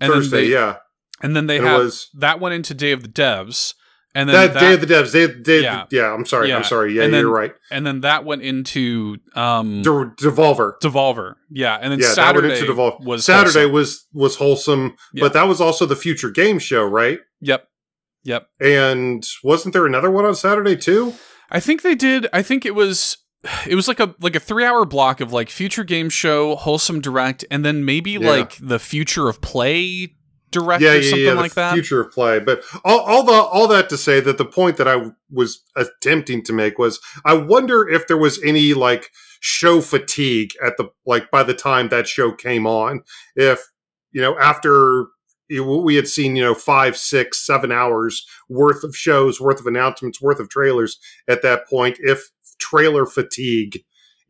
and 0.00 0.12
Thursday, 0.12 0.36
then 0.42 0.44
they, 0.46 0.52
yeah, 0.52 0.76
and 1.22 1.36
then 1.36 1.46
they 1.46 1.58
and 1.58 1.66
had 1.66 1.76
was 1.78 2.08
that 2.14 2.40
went 2.40 2.54
into 2.54 2.74
Day 2.74 2.92
of 2.92 3.02
the 3.02 3.08
Devs, 3.08 3.74
and 4.14 4.28
then 4.28 4.34
that, 4.34 4.54
that, 4.54 4.60
Day 4.60 4.74
of 4.74 4.80
the 4.80 4.86
Devs. 4.86 5.12
Day, 5.12 5.26
day 5.42 5.62
Yeah. 5.62 5.84
yeah. 5.90 6.00
yeah, 6.02 6.12
I'm 6.14 6.24
sorry, 6.26 6.48
Yeah. 6.48 6.56
I'm 6.56 6.64
sorry. 6.64 6.94
Yeah, 6.94 7.06
then- 7.08 7.20
you're 7.20 7.30
right. 7.32 7.52
and 7.70 7.86
then 7.86 8.00
that 8.00 8.24
went 8.24 8.42
into 8.42 9.18
um 9.34 9.82
De- 9.82 9.90
Devolver. 10.20 10.72
Devolver, 10.82 11.34
yeah, 11.50 11.76
and 11.80 11.92
then 11.92 11.98
Yeah, 12.00 12.08
Saturday 12.08 12.48
that 12.48 12.54
went 12.54 12.60
into 12.62 12.72
Devolver. 12.72 13.04
was 13.04 13.24
Saturday 13.24 13.60
Wholesome. 13.60 13.72
was 13.72 14.06
was 14.12 14.36
wholesome, 14.36 14.96
Yeah. 15.12 15.20
but 15.24 15.32
that 15.34 15.44
was 15.48 15.60
also 15.60 15.86
the 15.86 15.96
Future 15.96 16.30
Game 16.30 16.58
Show, 16.58 16.84
right? 16.84 17.20
Yep, 17.40 17.68
yep. 18.24 18.48
And 18.60 19.24
wasn't 19.44 19.72
there 19.74 19.86
another 19.86 20.10
one 20.10 20.24
on 20.24 20.34
Saturday 20.34 20.76
too? 20.76 21.14
I 21.50 21.60
think 21.60 21.82
they 21.82 21.94
did. 21.94 22.28
I 22.32 22.42
think 22.42 22.66
it 22.66 22.74
was 22.74 23.16
it 23.66 23.74
was 23.74 23.88
like 23.88 24.00
a 24.00 24.14
like 24.20 24.36
a 24.36 24.40
three 24.40 24.64
hour 24.64 24.84
block 24.84 25.20
of 25.20 25.32
like 25.32 25.50
future 25.50 25.84
game 25.84 26.08
show, 26.08 26.56
wholesome 26.56 27.00
direct, 27.00 27.44
and 27.50 27.64
then 27.64 27.84
maybe 27.84 28.12
Yeah. 28.12 28.30
like 28.30 28.56
the 28.60 28.78
future 28.78 29.28
of 29.28 29.40
play 29.40 30.14
direct 30.50 30.82
yeah, 30.82 30.92
or 30.92 31.02
something 31.02 31.24
yeah, 31.24 31.32
like 31.34 31.54
that. 31.54 31.74
Future 31.74 32.00
of 32.00 32.10
play, 32.12 32.38
but 32.40 32.62
all, 32.84 33.00
all 33.00 33.22
the 33.22 33.32
all 33.32 33.68
that 33.68 33.88
to 33.90 33.96
say 33.98 34.20
that 34.20 34.38
the 34.38 34.44
point 34.44 34.76
that 34.78 34.88
I 34.88 35.10
was 35.30 35.62
attempting 35.76 36.42
to 36.44 36.52
make 36.52 36.78
was, 36.78 37.00
I 37.24 37.34
wonder 37.34 37.88
if 37.88 38.06
there 38.06 38.16
was 38.16 38.42
any 38.42 38.74
like 38.74 39.10
show 39.40 39.80
fatigue 39.80 40.50
at 40.64 40.76
the 40.76 40.88
like 41.06 41.30
by 41.30 41.42
the 41.42 41.54
time 41.54 41.88
that 41.90 42.08
show 42.08 42.32
came 42.32 42.66
on. 42.66 43.02
If 43.36 43.60
you 44.10 44.20
know 44.20 44.38
after 44.38 45.06
we 45.50 45.94
had 45.94 46.08
seen 46.08 46.36
you 46.36 46.42
know 46.44 46.54
five, 46.54 46.96
six, 46.96 47.44
seven 47.46 47.70
hours 47.70 48.26
worth 48.48 48.84
of 48.84 48.96
shows, 48.96 49.40
worth 49.40 49.60
of 49.60 49.66
announcements, 49.66 50.20
worth 50.20 50.40
of 50.40 50.48
trailers 50.48 50.98
at 51.28 51.42
that 51.42 51.68
point, 51.68 51.96
if 52.00 52.30
trailer 52.58 53.06
fatigue, 53.06 53.80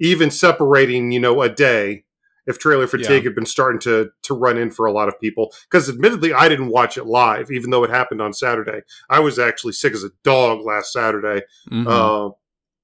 even 0.00 0.30
separating 0.30 1.10
you 1.12 1.20
know 1.20 1.42
a 1.42 1.48
day 1.48 2.04
if 2.46 2.58
trailer 2.58 2.86
fatigue 2.86 3.10
Yeah. 3.24 3.28
had 3.28 3.34
been 3.34 3.46
starting 3.46 3.78
to 3.80 4.10
to 4.22 4.34
run 4.34 4.56
in 4.56 4.70
for 4.70 4.86
a 4.86 4.92
lot 4.92 5.08
of 5.08 5.20
people. 5.20 5.52
Because 5.70 5.88
admittedly, 5.88 6.32
I 6.32 6.48
didn't 6.48 6.68
watch 6.70 6.96
it 6.96 7.04
live, 7.06 7.50
even 7.50 7.70
though 7.70 7.84
it 7.84 7.90
happened 7.90 8.22
on 8.22 8.32
Saturday. 8.32 8.80
I 9.10 9.20
was 9.20 9.38
actually 9.38 9.72
sick 9.74 9.92
as 9.92 10.02
a 10.04 10.10
dog 10.24 10.64
last 10.64 10.92
Saturday. 10.92 11.42
Mhm. 11.70 11.86
Uh, 11.86 12.34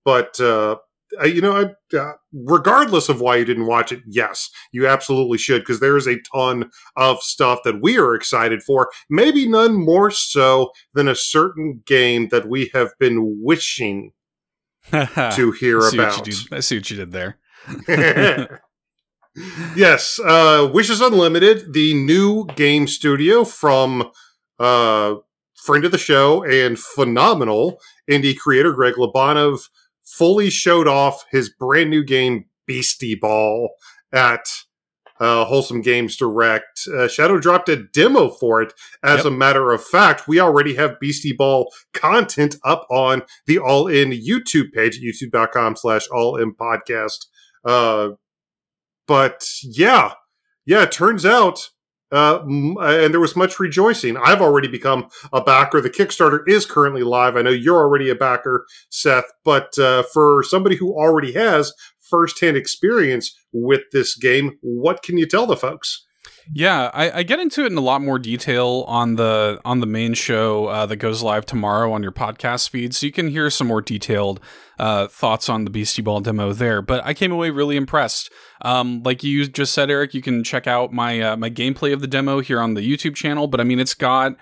but 0.05 0.39
uh, 0.41 0.77
uh, 1.21 1.25
you 1.27 1.41
know, 1.41 1.53
I, 1.93 1.97
uh, 1.97 2.13
regardless 2.33 3.09
of 3.09 3.21
why 3.21 3.37
you 3.37 3.45
didn't 3.45 3.67
watch 3.67 3.93
it, 3.93 4.03
yes, 4.07 4.51
you 4.73 4.87
absolutely 4.87 5.39
should 5.39 5.63
because 5.63 5.79
there 5.81 5.97
is 5.97 6.09
a 6.09 6.21
ton 6.35 6.71
of 6.97 7.23
stuff 7.23 7.61
that 7.65 7.81
we 7.81 7.97
are 7.99 8.15
excited 8.15 8.63
for. 8.63 8.91
Maybe 9.09 9.49
none 9.49 9.75
more 9.75 10.11
so 10.11 10.73
than 10.93 11.07
a 11.09 11.15
certain 11.15 11.83
game 11.87 12.29
that 12.31 12.49
we 12.49 12.71
have 12.75 12.93
been 12.99 13.39
wishing 13.43 14.13
to 15.35 15.53
hear 15.59 15.81
I 15.83 15.91
about. 15.93 16.27
you 16.27 16.33
did- 16.33 16.53
I 16.53 16.61
see 16.61 16.77
what 16.79 16.91
you 16.91 16.97
did 16.97 17.13
there. 17.13 17.39
yes, 19.77 20.21
uh, 20.25 20.71
Wishes 20.73 21.01
Unlimited, 21.01 21.73
the 21.73 21.95
new 21.95 22.47
game 22.57 22.87
studio 22.87 23.45
from 23.45 24.11
uh, 24.59 25.15
friend 25.55 25.85
of 25.85 25.93
the 25.93 25.99
show 25.99 26.45
and 26.45 26.79
phenomenal 26.79 27.79
indie 28.11 28.37
creator 28.37 28.73
Greg 28.73 28.95
Lobanov, 28.95 29.69
fully 30.05 30.51
showed 30.51 30.87
off 30.87 31.25
his 31.31 31.49
brand 31.49 31.91
new 31.91 32.05
game 32.05 32.45
Beastie 32.67 33.15
Ball 33.15 33.71
at 34.13 34.47
uh, 35.25 35.45
Wholesome 35.47 35.81
Games 35.81 36.17
Direct. 36.17 36.87
Uh, 36.95 37.09
Shadow 37.09 37.39
dropped 37.39 37.69
a 37.71 37.77
demo 37.77 38.29
for 38.29 38.61
it. 38.63 38.73
As 39.03 39.19
Yep. 39.19 39.27
a 39.27 39.31
matter 39.31 39.73
of 39.73 39.83
fact, 39.83 40.29
we 40.29 40.39
already 40.41 40.75
have 40.75 41.01
Beastie 41.01 41.33
Ball 41.33 41.73
content 41.95 42.57
up 42.65 42.87
on 42.91 43.23
the 43.47 43.59
All 43.59 43.87
In 43.89 44.11
YouTube 44.11 44.73
page 44.73 44.97
at 44.99 45.03
youtube.com 45.03 45.77
slash 45.77 46.07
All 46.09 46.37
In 46.37 46.55
Podcast. 46.55 47.27
Uh, 47.65 48.11
but 49.07 49.49
yeah, 49.63 50.13
yeah, 50.67 50.83
it 50.83 50.93
turns 50.93 51.25
out, 51.27 51.71
uh, 52.13 52.41
and 52.47 53.13
there 53.13 53.21
was 53.21 53.37
much 53.37 53.59
rejoicing. 53.61 54.17
I've 54.17 54.41
already 54.41 54.69
become 54.69 55.09
a 55.33 55.43
backer. 55.43 55.81
The 55.81 55.91
Kickstarter 55.91 56.41
is 56.47 56.65
currently 56.65 57.03
live. 57.03 57.37
I 57.37 57.43
know 57.43 57.51
you're 57.51 57.77
already 57.79 58.09
a 58.09 58.15
backer, 58.15 58.67
Seth, 58.89 59.31
but 59.45 59.79
uh, 59.79 60.05
for 60.13 60.43
somebody 60.43 60.77
who 60.77 60.93
already 60.95 61.33
has 61.33 61.73
firsthand 62.15 62.57
experience 62.57 63.37
with 63.53 63.81
this 63.91 64.17
game, 64.17 64.57
what 64.61 65.03
can 65.03 65.19
you 65.19 65.27
tell 65.27 65.47
the 65.47 65.57
folks? 65.57 66.07
Yeah, 66.53 66.91
I, 66.95 67.11
I 67.11 67.23
get 67.25 67.41
into 67.41 67.65
it 67.65 67.73
in 67.73 67.79
a 67.79 67.81
lot 67.81 68.03
more 68.03 68.19
detail 68.21 68.85
on 68.87 69.17
the 69.17 69.61
on 69.65 69.81
the 69.81 69.87
main 69.87 70.15
show 70.15 70.67
uh, 70.67 70.87
that 70.87 70.97
goes 70.97 71.23
live 71.23 71.45
tomorrow 71.45 71.93
on 71.93 72.03
your 72.03 72.13
podcast 72.13 72.69
feed, 72.69 72.95
so 72.95 73.07
you 73.07 73.13
can 73.13 73.29
hear 73.29 73.51
some 73.51 73.67
more 73.67 73.81
detailed 73.81 74.41
uh, 74.79 75.09
thoughts 75.09 75.49
on 75.49 75.65
the 75.65 75.71
Beastie 75.71 76.03
Ball 76.03 76.21
demo 76.21 76.53
there. 76.53 76.83
But 76.83 77.05
I 77.05 77.15
came 77.15 77.33
away 77.33 77.51
really 77.51 77.77
impressed. 77.77 78.31
Um, 78.63 79.03
like 79.05 79.25
you 79.25 79.47
just 79.47 79.73
said, 79.73 79.91
Eric, 79.91 80.15
you 80.15 80.23
can 80.23 80.45
check 80.45 80.67
out 80.67 80.93
my 80.93 81.21
uh, 81.21 81.37
my 81.37 81.51
gameplay 81.51 81.93
of 81.93 82.01
the 82.01 82.07
demo 82.07 82.41
here 82.41 82.61
on 82.61 82.75
the 82.75 82.83
YouTube 82.83 83.17
channel. 83.17 83.49
But 83.49 83.61
I 83.61 83.65
mean, 83.65 83.81
it's 83.81 83.95
got 83.95 84.37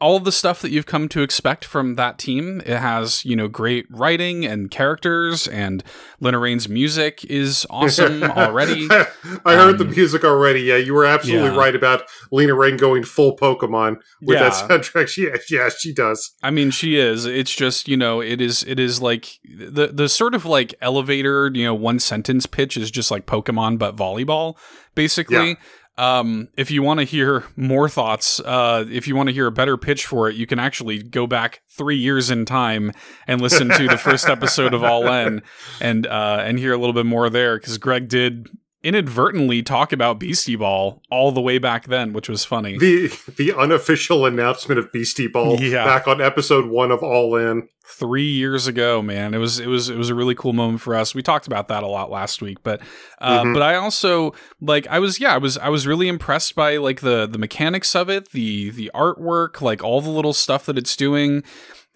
all 0.00 0.16
of 0.16 0.24
the 0.24 0.32
stuff 0.32 0.62
that 0.62 0.70
you've 0.70 0.86
come 0.86 1.08
to 1.08 1.22
expect 1.22 1.64
from 1.64 1.96
that 1.96 2.18
team. 2.18 2.60
It 2.64 2.76
has, 2.78 3.24
you 3.24 3.34
know, 3.34 3.48
great 3.48 3.86
writing 3.90 4.44
and 4.44 4.70
characters, 4.70 5.48
and 5.48 5.82
Lena 6.20 6.38
Raine's 6.38 6.68
music 6.68 7.24
is 7.24 7.66
awesome 7.68 8.22
already. 8.36 8.86
I 8.90 9.54
heard 9.54 9.78
the 9.78 9.84
Um, 9.84 9.90
music 9.90 10.24
already. 10.24 10.62
Yeah, 10.62 10.76
you 10.76 10.94
were 10.94 11.04
absolutely 11.04 11.50
yeah. 11.50 11.56
right 11.56 11.74
about 11.74 12.02
Lena 12.30 12.54
Raine 12.54 12.76
going 12.76 13.02
full 13.02 13.36
Pokemon 13.36 13.96
with 14.22 14.38
that 14.38 14.52
soundtrack. 14.52 15.08
She, 15.18 15.28
yeah, 15.50 15.68
she 15.76 15.92
does. 15.92 16.32
I 16.42 16.50
mean, 16.50 16.70
she 16.70 16.96
is. 16.96 17.24
It's 17.24 17.54
just 17.54 17.88
you 17.88 17.96
know, 17.96 18.20
it 18.20 18.40
is. 18.40 18.62
It 18.64 18.78
is 18.78 19.00
like 19.00 19.38
the 19.44 19.88
the 19.88 20.08
sort 20.08 20.34
of 20.34 20.44
like 20.44 20.74
elevator, 20.80 21.50
you 21.52 21.64
know, 21.64 21.74
one 21.74 21.98
sentence 21.98 22.46
pitch 22.46 22.76
is 22.76 22.90
just 22.90 23.10
like 23.10 23.26
Pokemon 23.26 23.78
but 23.78 23.96
volleyball, 23.96 24.56
basically. 24.94 25.56
Um, 25.98 26.48
if 26.56 26.70
you 26.70 26.84
want 26.84 27.00
to 27.00 27.04
hear 27.04 27.44
more 27.56 27.88
thoughts, 27.88 28.38
uh, 28.40 28.84
if 28.88 29.08
you 29.08 29.16
want 29.16 29.28
to 29.30 29.32
hear 29.32 29.48
a 29.48 29.52
better 29.52 29.76
pitch 29.76 30.06
for 30.06 30.28
it, 30.30 30.36
you 30.36 30.46
can 30.46 30.60
actually 30.60 31.02
go 31.02 31.26
back 31.26 31.60
three 31.68 31.96
years 31.96 32.30
in 32.30 32.44
time 32.44 32.92
and 33.26 33.40
listen 33.40 33.68
to 33.68 33.88
the 33.88 33.98
first 33.98 34.28
episode 34.28 34.74
of 34.74 34.84
All 34.84 35.08
In 35.08 35.42
and 35.80 36.06
uh, 36.06 36.42
and 36.44 36.56
hear 36.58 36.72
a 36.72 36.78
little 36.78 36.92
bit 36.92 37.04
more 37.04 37.28
there 37.28 37.58
because 37.58 37.78
Greg 37.78 38.08
did 38.08 38.48
inadvertently 38.88 39.62
talk 39.62 39.92
about 39.92 40.18
Beastie 40.18 40.56
Ball 40.56 41.02
all 41.10 41.30
the 41.32 41.40
way 41.40 41.58
back 41.58 41.86
then, 41.86 42.12
which 42.12 42.28
was 42.28 42.44
funny. 42.44 42.78
The 42.78 43.08
the 43.36 43.52
unofficial 43.56 44.26
announcement 44.26 44.78
of 44.78 44.90
Beastie 44.92 45.28
Ball 45.28 45.60
Yeah. 45.60 45.84
back 45.84 46.08
on 46.08 46.20
episode 46.20 46.66
one 46.66 46.90
of 46.90 47.02
All 47.02 47.36
In. 47.36 47.68
three 47.90 48.26
years 48.30 48.66
ago 48.66 49.00
man 49.00 49.32
it 49.32 49.38
was 49.38 49.58
it 49.58 49.66
was 49.66 49.88
it 49.88 49.96
was 49.96 50.10
a 50.10 50.14
really 50.14 50.34
cool 50.34 50.52
moment 50.52 50.78
for 50.78 50.94
us 50.94 51.14
we 51.14 51.22
talked 51.22 51.46
about 51.46 51.68
that 51.68 51.82
a 51.82 51.86
lot 51.86 52.10
last 52.10 52.42
week 52.42 52.58
but 52.62 52.82
uh, 53.18 53.42
Mhm. 53.42 53.54
but 53.54 53.62
i 53.62 53.76
also 53.76 54.34
like 54.60 54.86
i 54.88 54.98
was 54.98 55.18
yeah 55.18 55.32
i 55.34 55.38
was 55.38 55.56
i 55.56 55.70
was 55.70 55.86
really 55.86 56.06
impressed 56.06 56.54
by 56.54 56.76
like 56.76 57.00
the 57.00 57.26
the 57.26 57.38
mechanics 57.38 57.96
of 57.96 58.10
it 58.10 58.32
the 58.32 58.68
the 58.68 58.90
artwork 58.94 59.62
like 59.62 59.82
all 59.82 60.02
the 60.02 60.10
little 60.10 60.34
stuff 60.34 60.66
that 60.66 60.76
it's 60.76 60.94
doing 60.96 61.42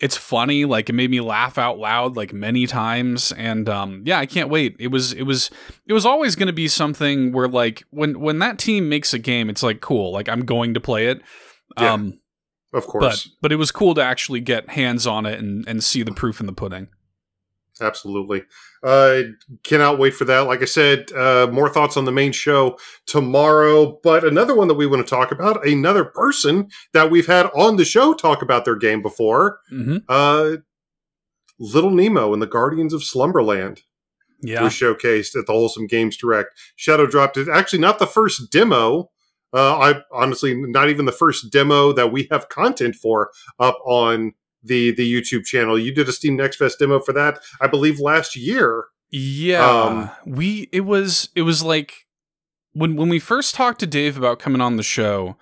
it's 0.02 0.16
funny 0.16 0.64
like 0.66 0.90
it 0.90 0.94
made 0.94 1.11
me 1.11 1.21
laugh 1.21 1.56
out 1.56 1.78
loud 1.78 2.16
like 2.16 2.32
many 2.32 2.66
times 2.66 3.32
and 3.32 3.68
um 3.68 4.02
yeah 4.04 4.18
i 4.18 4.26
can't 4.26 4.50
wait 4.50 4.76
it 4.78 4.88
was 4.88 5.12
it 5.14 5.23
was 5.23 5.49
it 5.87 5.92
was 5.94 6.04
always 6.04 6.35
going 6.37 6.49
to 6.49 6.52
be 6.52 6.68
something 6.68 7.32
where 7.32 7.49
like 7.49 7.85
when 7.90 8.21
when 8.21 8.38
that 8.40 8.59
team 8.59 8.88
makes 8.88 9.14
a 9.14 9.18
game 9.18 9.49
it's 9.49 9.62
like 9.62 9.80
cool 9.80 10.12
like 10.12 10.28
i'm 10.28 10.44
going 10.44 10.75
to 10.75 10.80
play 10.80 11.06
it 11.06 11.23
Yeah. 11.78 11.92
um 11.92 12.18
Of 12.75 12.85
but 12.85 12.90
course. 12.90 13.30
but 13.40 13.52
it 13.52 13.56
was 13.56 13.71
cool 13.71 13.94
to 13.94 14.02
actually 14.02 14.40
get 14.40 14.68
hands 14.71 15.06
on 15.06 15.25
it 15.25 15.38
and 15.38 15.66
and 15.68 15.82
see 15.85 16.02
the 16.02 16.12
proof 16.12 16.40
in 16.40 16.47
the 16.47 16.52
pudding. 16.52 16.88
Absolutely. 17.82 18.44
Uh, 18.82 19.22
cannot 19.64 19.98
wait 19.98 20.14
for 20.14 20.24
that. 20.24 20.40
Like 20.40 20.62
I 20.62 20.66
said, 20.66 21.10
uh, 21.12 21.48
more 21.52 21.68
thoughts 21.68 21.96
on 21.96 22.04
the 22.04 22.12
main 22.12 22.32
show 22.32 22.78
tomorrow. 23.06 23.98
But 24.02 24.24
another 24.24 24.54
one 24.54 24.68
that 24.68 24.74
we 24.74 24.86
want 24.86 25.06
to 25.06 25.10
talk 25.10 25.32
about, 25.32 25.66
another 25.66 26.04
person 26.04 26.68
that 26.92 27.10
we've 27.10 27.26
had 27.26 27.46
on 27.54 27.76
the 27.76 27.84
show 27.84 28.14
talk 28.14 28.40
about 28.42 28.64
their 28.64 28.76
game 28.76 29.02
before, 29.02 29.58
Mm-hmm. 29.72 29.96
uh, 30.08 30.56
Little 31.58 31.90
Nemo 31.90 32.32
and 32.32 32.42
the 32.42 32.46
Guardians 32.46 32.92
of 32.92 33.04
Slumberland 33.04 33.82
Yeah, 34.42 34.62
was 34.64 34.72
showcased 34.72 35.36
at 35.36 35.46
the 35.46 35.52
Wholesome 35.52 35.86
Games 35.86 36.16
Direct. 36.16 36.50
Shadow 36.76 37.06
dropped 37.06 37.36
it. 37.36 37.48
Actually, 37.48 37.78
not 37.80 37.98
the 37.98 38.06
first 38.06 38.50
demo. 38.50 39.10
Uh, 39.54 39.78
I 39.78 40.00
honestly, 40.10 40.54
not 40.56 40.88
even 40.88 41.04
the 41.04 41.12
first 41.12 41.52
demo 41.52 41.92
that 41.92 42.10
we 42.10 42.26
have 42.30 42.48
content 42.48 42.94
for 42.96 43.30
up 43.60 43.78
on 43.84 44.32
the 44.62 44.92
the 44.92 45.11
YouTube 45.11 45.45
channel. 45.45 45.78
You 45.78 45.95
did 45.95 46.09
a 46.09 46.12
Steam 46.12 46.37
Next 46.37 46.57
Fest 46.57 46.78
demo 46.78 47.00
for 47.00 47.12
that, 47.12 47.40
I 47.61 47.66
believe, 47.66 48.00
last 48.00 48.37
year. 48.37 48.85
yeah. 49.11 49.69
Um, 49.69 50.11
we 50.26 50.69
it 50.73 50.83
was 50.83 51.28
it 51.35 51.42
was 51.42 51.62
like 51.62 52.07
when 52.73 52.97
when 52.97 53.09
we 53.09 53.19
first 53.19 53.54
talked 53.54 53.81
to 53.81 53.87
Dave 53.87 54.16
about 54.16 54.38
coming 54.38 54.61
on 54.61 54.76
the 54.76 54.83
show. 54.83 55.37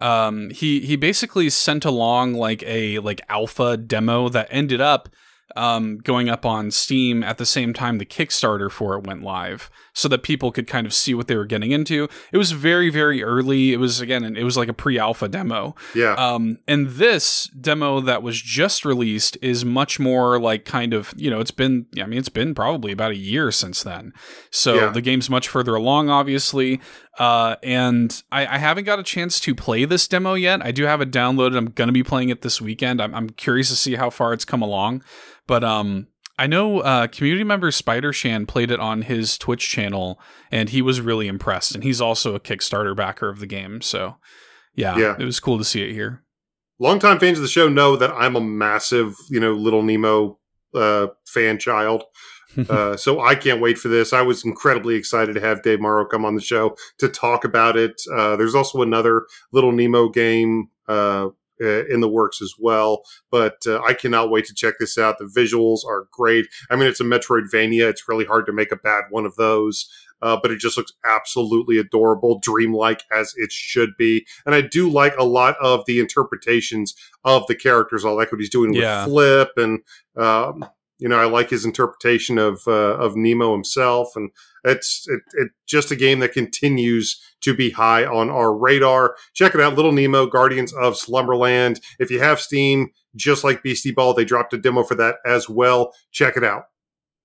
Um, 0.00 0.50
he 0.50 0.80
he 0.80 0.96
basically 0.96 1.48
sent 1.48 1.84
along 1.84 2.34
like 2.34 2.62
a 2.64 2.98
like 2.98 3.20
alpha 3.28 3.76
demo 3.76 4.28
that 4.30 4.48
ended 4.50 4.80
up 4.80 5.08
um, 5.54 5.98
going 5.98 6.28
up 6.28 6.44
on 6.44 6.70
Steam 6.70 7.22
at 7.22 7.38
the 7.38 7.46
same 7.46 7.72
time 7.72 7.98
the 7.98 8.06
Kickstarter 8.06 8.70
for 8.70 8.96
it 8.96 9.06
went 9.06 9.22
live, 9.22 9.70
so 9.94 10.08
that 10.08 10.22
people 10.22 10.50
could 10.52 10.66
kind 10.66 10.86
of 10.86 10.94
see 10.94 11.14
what 11.14 11.28
they 11.28 11.36
were 11.36 11.44
getting 11.44 11.70
into. 11.72 12.08
It 12.32 12.38
was 12.38 12.52
very 12.52 12.90
very 12.90 13.22
early. 13.22 13.72
It 13.72 13.76
was 13.78 14.00
again 14.00 14.36
it 14.36 14.44
was 14.44 14.56
like 14.56 14.68
a 14.68 14.72
pre-alpha 14.72 15.28
demo. 15.28 15.74
Yeah, 15.94 16.14
Um, 16.14 16.58
and 16.66 16.88
this 16.90 17.50
demo 17.60 18.00
that 18.00 18.22
was 18.22 18.40
just 18.40 18.84
released 18.84 19.36
is 19.42 19.64
much 19.64 20.00
more 20.00 20.40
like 20.40 20.64
kind 20.64 20.94
of, 20.94 21.12
you 21.16 21.30
know, 21.30 21.40
it's 21.40 21.50
been, 21.50 21.86
I 22.00 22.06
mean, 22.06 22.18
it's 22.18 22.28
been 22.28 22.54
probably 22.54 22.92
about 22.92 23.10
a 23.12 23.16
year 23.16 23.50
since 23.50 23.82
then. 23.82 24.12
So 24.50 24.74
Yeah. 24.74 24.88
the 24.90 25.00
game's 25.00 25.28
much 25.28 25.48
further 25.48 25.74
along, 25.74 26.08
obviously. 26.10 26.80
Uh, 27.18 27.56
and 27.62 28.22
I, 28.32 28.46
I 28.46 28.58
haven't 28.58 28.84
got 28.84 28.98
a 28.98 29.02
chance 29.02 29.38
to 29.40 29.54
play 29.54 29.84
this 29.84 30.08
demo 30.08 30.34
yet. 30.34 30.64
I 30.64 30.70
do 30.72 30.84
have 30.84 31.00
it 31.00 31.10
downloaded. 31.10 31.56
I'm 31.56 31.66
going 31.66 31.88
to 31.88 31.92
be 31.92 32.02
playing 32.02 32.30
it 32.30 32.42
this 32.42 32.60
weekend. 32.60 33.02
I'm, 33.02 33.14
I'm 33.14 33.28
curious 33.30 33.68
to 33.68 33.76
see 33.76 33.96
how 33.96 34.08
far 34.10 34.32
it's 34.32 34.44
come 34.46 34.62
along. 34.62 35.02
But, 35.46 35.62
um, 35.64 36.06
I 36.42 36.48
know 36.48 36.80
uh, 36.80 37.06
community 37.06 37.44
member 37.44 37.70
Spider 37.70 38.12
Shan 38.12 38.46
played 38.46 38.72
it 38.72 38.80
on 38.80 39.02
his 39.02 39.38
Twitch 39.38 39.68
channel, 39.68 40.20
and 40.50 40.68
he 40.70 40.82
was 40.82 41.00
really 41.00 41.28
impressed. 41.28 41.72
And 41.74 41.84
he's 41.84 42.00
also 42.00 42.34
a 42.34 42.40
Kickstarter 42.40 42.96
backer 42.96 43.28
of 43.28 43.38
the 43.38 43.46
game, 43.46 43.80
so 43.80 44.16
yeah, 44.74 44.96
Yeah. 44.96 45.14
it 45.20 45.24
was 45.24 45.38
cool 45.38 45.56
to 45.58 45.64
see 45.64 45.82
it 45.82 45.92
here. 45.92 46.24
longtime 46.80 47.20
fans 47.20 47.38
of 47.38 47.42
the 47.42 47.48
show 47.48 47.68
know 47.68 47.94
that 47.94 48.10
I'm 48.10 48.34
a 48.34 48.40
massive, 48.40 49.14
you 49.30 49.38
know, 49.38 49.52
Little 49.52 49.84
Nemo 49.84 50.40
uh, 50.74 51.06
fan 51.26 51.60
child. 51.60 52.02
uh, 52.68 52.96
so 52.96 53.20
I 53.20 53.36
can't 53.36 53.60
wait 53.60 53.78
for 53.78 53.86
this. 53.88 54.12
I 54.12 54.22
was 54.22 54.44
incredibly 54.44 54.96
excited 54.96 55.34
to 55.34 55.40
have 55.40 55.62
Dave 55.62 55.80
Morrow 55.80 56.04
come 56.06 56.24
on 56.24 56.34
the 56.34 56.40
show 56.40 56.76
to 56.98 57.08
talk 57.08 57.44
about 57.44 57.76
it. 57.76 58.02
Uh, 58.12 58.34
there's 58.34 58.56
also 58.56 58.82
another 58.82 59.26
Little 59.52 59.70
Nemo 59.70 60.08
game 60.08 60.70
uh, 60.88 61.28
uh, 61.62 61.84
in 61.86 62.00
the 62.00 62.08
works 62.08 62.42
as 62.42 62.54
well, 62.58 63.02
but 63.30 63.58
uh, 63.66 63.80
I 63.86 63.94
cannot 63.94 64.30
wait 64.30 64.46
to 64.46 64.54
check 64.54 64.74
this 64.80 64.98
out. 64.98 65.18
The 65.18 65.24
visuals 65.24 65.86
are 65.86 66.08
great. 66.10 66.46
I 66.70 66.76
mean, 66.76 66.88
it's 66.88 67.00
a 67.00 67.04
Metroidvania. 67.04 67.88
It's 67.88 68.08
really 68.08 68.24
hard 68.24 68.46
to 68.46 68.52
make 68.52 68.72
a 68.72 68.76
bad 68.76 69.04
one 69.10 69.24
of 69.26 69.36
those. 69.36 69.88
Uh, 70.20 70.38
but 70.40 70.52
it 70.52 70.58
just 70.60 70.76
looks 70.76 70.92
absolutely 71.04 71.78
adorable, 71.78 72.38
dreamlike 72.38 73.02
as 73.12 73.34
it 73.36 73.50
should 73.50 73.90
be. 73.98 74.24
And 74.46 74.54
I 74.54 74.60
do 74.60 74.88
like 74.88 75.16
a 75.18 75.24
lot 75.24 75.56
of 75.60 75.84
the 75.86 75.98
interpretations 75.98 76.94
of 77.24 77.44
the 77.48 77.56
characters. 77.56 78.04
I 78.04 78.10
like 78.10 78.30
what 78.30 78.40
he's 78.40 78.48
doing 78.48 78.72
Yeah. 78.72 79.04
with 79.04 79.12
Flip, 79.12 79.48
and 79.56 79.80
um, 80.16 80.64
you 81.02 81.08
know, 81.08 81.18
I 81.18 81.24
like 81.24 81.50
his 81.50 81.64
interpretation 81.64 82.38
of 82.38 82.62
uh, 82.68 82.96
of 82.96 83.16
Nemo 83.16 83.52
himself. 83.52 84.14
And 84.14 84.30
it's 84.62 85.04
it, 85.08 85.20
it 85.32 85.48
just 85.66 85.90
a 85.90 85.96
game 85.96 86.20
that 86.20 86.32
continues 86.32 87.20
to 87.40 87.54
be 87.54 87.70
high 87.70 88.06
on 88.06 88.30
our 88.30 88.56
radar. 88.56 89.16
Check 89.34 89.56
it 89.56 89.60
out, 89.60 89.74
Little 89.74 89.90
Nemo, 89.90 90.26
Guardians 90.26 90.72
of 90.72 90.96
Slumberland. 90.96 91.80
If 91.98 92.12
you 92.12 92.20
have 92.20 92.38
Steam, 92.40 92.92
just 93.16 93.42
like 93.42 93.64
Beastie 93.64 93.90
Ball, 93.90 94.14
they 94.14 94.24
dropped 94.24 94.54
a 94.54 94.58
demo 94.58 94.84
for 94.84 94.94
that 94.94 95.16
as 95.26 95.48
well. 95.48 95.92
Check 96.12 96.36
it 96.36 96.44
out. 96.44 96.66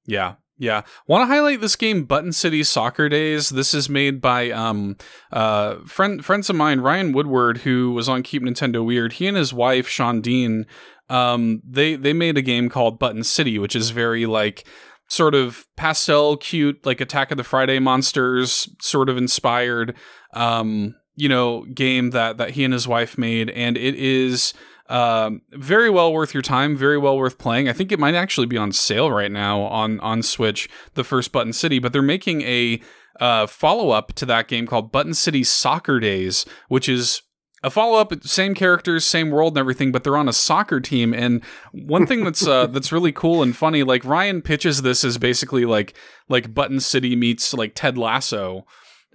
Yeah. 0.07 0.35
Yeah. 0.57 0.81
Want 1.05 1.21
to 1.21 1.27
highlight 1.27 1.61
this 1.61 1.75
game 1.75 2.05
Button 2.05 2.31
City 2.31 2.63
Soccer 2.63 3.09
Days. 3.09 3.49
This 3.49 3.75
is 3.75 3.89
made 3.89 4.19
by 4.21 4.49
um 4.49 4.97
uh 5.31 5.75
friend 5.85 6.25
friends 6.25 6.49
of 6.49 6.55
mine 6.55 6.79
Ryan 6.79 7.11
Woodward 7.11 7.59
who 7.59 7.91
was 7.91 8.09
on 8.09 8.23
Keep 8.23 8.41
Nintendo 8.41 8.83
Weird. 8.83 9.13
He 9.13 9.27
and 9.27 9.37
his 9.37 9.53
wife 9.53 9.87
Sean 9.87 10.19
Dean 10.19 10.65
um 11.09 11.61
they 11.67 11.95
they 11.95 12.13
made 12.13 12.37
a 12.37 12.41
game 12.41 12.69
called 12.69 12.99
Button 12.99 13.23
City 13.23 13.59
which 13.59 13.75
is 13.75 13.89
very 13.91 14.25
like 14.25 14.67
sort 15.09 15.35
of 15.35 15.65
pastel 15.75 16.37
cute 16.37 16.85
like 16.85 17.01
Attack 17.01 17.31
of 17.31 17.37
the 17.37 17.43
Friday 17.43 17.79
Monsters 17.79 18.69
sort 18.81 19.09
of 19.09 19.17
inspired 19.17 19.95
um 20.33 20.95
you 21.15 21.29
know 21.29 21.65
game 21.73 22.11
that 22.11 22.37
that 22.37 22.51
he 22.51 22.63
and 22.63 22.73
his 22.73 22.87
wife 22.87 23.17
made 23.17 23.49
and 23.49 23.77
it 23.77 23.95
is 23.95 24.53
um, 24.89 25.41
very 25.51 25.89
well 25.89 26.13
worth 26.13 26.33
your 26.33 26.43
time, 26.43 26.75
very 26.75 26.97
well 26.97 27.17
worth 27.17 27.37
playing. 27.37 27.67
I 27.67 27.73
think 27.73 27.91
it 27.91 27.99
might 27.99 28.15
actually 28.15 28.47
be 28.47 28.57
on 28.57 28.71
sale 28.71 29.11
right 29.11 29.31
now 29.31 29.61
on 29.61 29.99
on 29.99 30.23
Switch, 30.23 30.69
the 30.93 31.03
first 31.03 31.31
Button 31.31 31.53
City, 31.53 31.79
but 31.79 31.93
they're 31.93 32.01
making 32.01 32.41
a 32.43 32.81
uh, 33.19 33.47
follow 33.47 33.89
up 33.89 34.13
to 34.13 34.25
that 34.25 34.47
game 34.47 34.67
called 34.67 34.91
Button 34.91 35.13
City 35.13 35.43
Soccer 35.43 35.99
Days, 35.99 36.45
which 36.69 36.87
is 36.87 37.21
a 37.63 37.69
follow 37.69 37.99
up, 37.99 38.13
same 38.23 38.53
characters, 38.53 39.03
same 39.03 39.31
world 39.31 39.53
and 39.53 39.59
everything, 39.59 39.91
but 39.91 40.03
they're 40.03 40.17
on 40.17 40.29
a 40.29 40.33
soccer 40.33 40.79
team. 40.79 41.13
And 41.13 41.43
one 41.71 42.05
thing 42.05 42.23
that's 42.23 42.45
uh, 42.45 42.67
that's 42.71 42.91
really 42.91 43.11
cool 43.11 43.41
and 43.41 43.55
funny, 43.55 43.83
like 43.83 44.05
Ryan 44.05 44.41
pitches 44.41 44.81
this 44.81 45.03
as 45.03 45.17
basically 45.17 45.65
like 45.65 45.95
like 46.29 46.53
Button 46.53 46.79
City 46.79 47.15
meets 47.15 47.53
like 47.53 47.73
Ted 47.75 47.97
Lasso. 47.97 48.65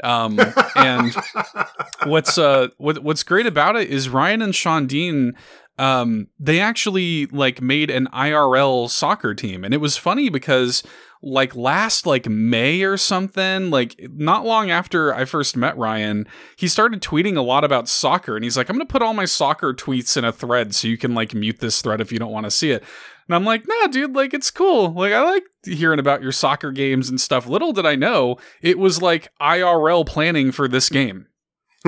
Um, 0.02 0.40
and 0.74 1.14
what's 2.06 2.38
uh 2.38 2.68
what 2.78 3.00
what's 3.00 3.22
great 3.22 3.46
about 3.46 3.76
it 3.76 3.90
is 3.90 4.08
Ryan 4.08 4.42
and 4.42 4.54
Sean 4.54 4.86
Dean 4.86 5.34
um 5.82 6.28
they 6.38 6.60
actually 6.60 7.26
like 7.26 7.60
made 7.60 7.90
an 7.90 8.06
IRL 8.12 8.88
soccer 8.88 9.34
team 9.34 9.64
and 9.64 9.74
it 9.74 9.78
was 9.78 9.96
funny 9.96 10.28
because 10.28 10.84
like 11.24 11.56
last 11.56 12.06
like 12.06 12.28
May 12.28 12.82
or 12.82 12.96
something 12.96 13.70
like 13.70 13.96
not 14.12 14.44
long 14.44 14.70
after 14.70 15.12
I 15.12 15.24
first 15.24 15.56
met 15.56 15.76
Ryan 15.76 16.26
he 16.56 16.68
started 16.68 17.02
tweeting 17.02 17.36
a 17.36 17.42
lot 17.42 17.64
about 17.64 17.88
soccer 17.88 18.36
and 18.36 18.44
he's 18.44 18.56
like 18.56 18.68
I'm 18.68 18.78
to 18.78 18.86
put 18.86 19.02
all 19.02 19.12
my 19.12 19.24
soccer 19.24 19.74
tweets 19.74 20.16
in 20.16 20.24
a 20.24 20.32
thread 20.32 20.72
so 20.72 20.86
you 20.86 20.96
can 20.96 21.14
like 21.14 21.34
mute 21.34 21.58
this 21.58 21.82
thread 21.82 22.00
if 22.00 22.12
you 22.12 22.18
don't 22.18 22.32
want 22.32 22.44
to 22.44 22.50
see 22.50 22.70
it 22.70 22.84
and 23.28 23.36
I'm 23.36 23.44
like, 23.44 23.66
nah, 23.68 23.86
dude, 23.86 24.16
like 24.16 24.34
it's 24.34 24.50
cool. 24.50 24.92
Like 24.92 25.12
I 25.12 25.22
like 25.22 25.44
hearing 25.64 26.00
about 26.00 26.22
your 26.22 26.32
soccer 26.32 26.72
games 26.72 27.08
and 27.08 27.20
stuff. 27.20 27.46
Little 27.46 27.72
did 27.72 27.86
I 27.86 27.94
know 27.94 28.36
it 28.60 28.78
was 28.78 29.00
like 29.00 29.28
IRL 29.40 30.04
planning 30.04 30.50
for 30.50 30.66
this 30.66 30.88
game. 30.88 31.28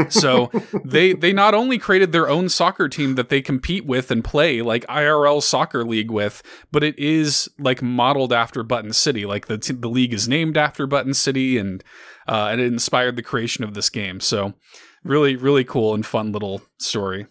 So 0.09 0.51
they 0.85 1.13
they 1.13 1.33
not 1.33 1.55
only 1.55 1.79
created 1.79 2.13
their 2.13 2.29
own 2.29 2.49
soccer 2.49 2.89
team 2.89 3.15
that 3.15 3.29
they 3.29 3.41
compete 3.41 3.87
with 3.87 4.11
and 4.11 4.25
play 4.25 4.63
like 4.63 4.87
IRL 4.87 5.43
soccer 5.43 5.85
league 5.85 6.11
with, 6.11 6.43
but 6.71 6.83
it 6.83 6.99
is 6.99 7.49
like 7.59 7.83
modeled 7.83 8.33
after 8.33 8.63
Button 8.63 8.93
City. 8.93 9.27
Like 9.27 9.47
the 9.47 9.59
t- 9.59 9.75
the 9.75 9.89
league 9.89 10.13
is 10.13 10.29
named 10.29 10.57
after 10.57 10.87
Button 10.87 11.15
City, 11.15 11.59
and 11.59 11.83
uh, 12.29 12.49
and 12.51 12.61
it 12.61 12.67
inspired 12.67 13.17
the 13.17 13.23
creation 13.23 13.65
of 13.65 13.75
this 13.75 13.91
game. 13.91 14.21
So 14.21 14.55
really 15.03 15.37
really 15.37 15.65
cool 15.65 15.95
and 15.95 16.05
fun 16.05 16.33
little 16.33 16.63
story. 16.79 17.27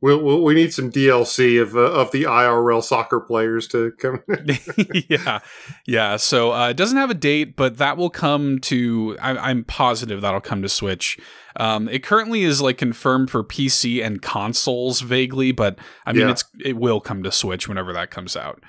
We'll, 0.00 0.22
we'll, 0.22 0.42
we 0.44 0.54
need 0.54 0.72
some 0.72 0.92
DLC 0.92 1.60
of 1.60 1.74
uh, 1.74 1.80
of 1.80 2.12
the 2.12 2.22
IRL 2.22 2.82
soccer 2.84 3.18
players 3.18 3.66
to 3.68 3.90
come. 3.98 4.22
yeah, 5.08 5.40
yeah. 5.86 6.16
So 6.16 6.52
uh, 6.52 6.68
it 6.68 6.76
doesn't 6.76 6.96
have 6.96 7.10
a 7.10 7.14
date, 7.14 7.56
but 7.56 7.78
that 7.78 7.96
will 7.96 8.10
come 8.10 8.60
to. 8.60 9.16
I, 9.20 9.50
am 9.50 9.64
positive 9.64 10.20
that'll 10.20 10.40
come 10.40 10.62
to 10.62 10.68
Switch. 10.68 11.18
Um, 11.56 11.88
it 11.88 12.04
currently 12.04 12.42
is 12.42 12.60
like 12.60 12.78
confirmed 12.78 13.28
for 13.28 13.42
PC 13.42 14.04
and 14.04 14.22
consoles 14.22 15.00
vaguely, 15.00 15.50
but 15.50 15.80
I 16.06 16.12
mean, 16.12 16.26
Yeah. 16.26 16.30
it's 16.30 16.44
it 16.64 16.76
will 16.76 17.00
come 17.00 17.24
to 17.24 17.32
Switch 17.32 17.68
whenever 17.68 17.92
that 17.92 18.12
comes 18.12 18.36
out. 18.36 18.62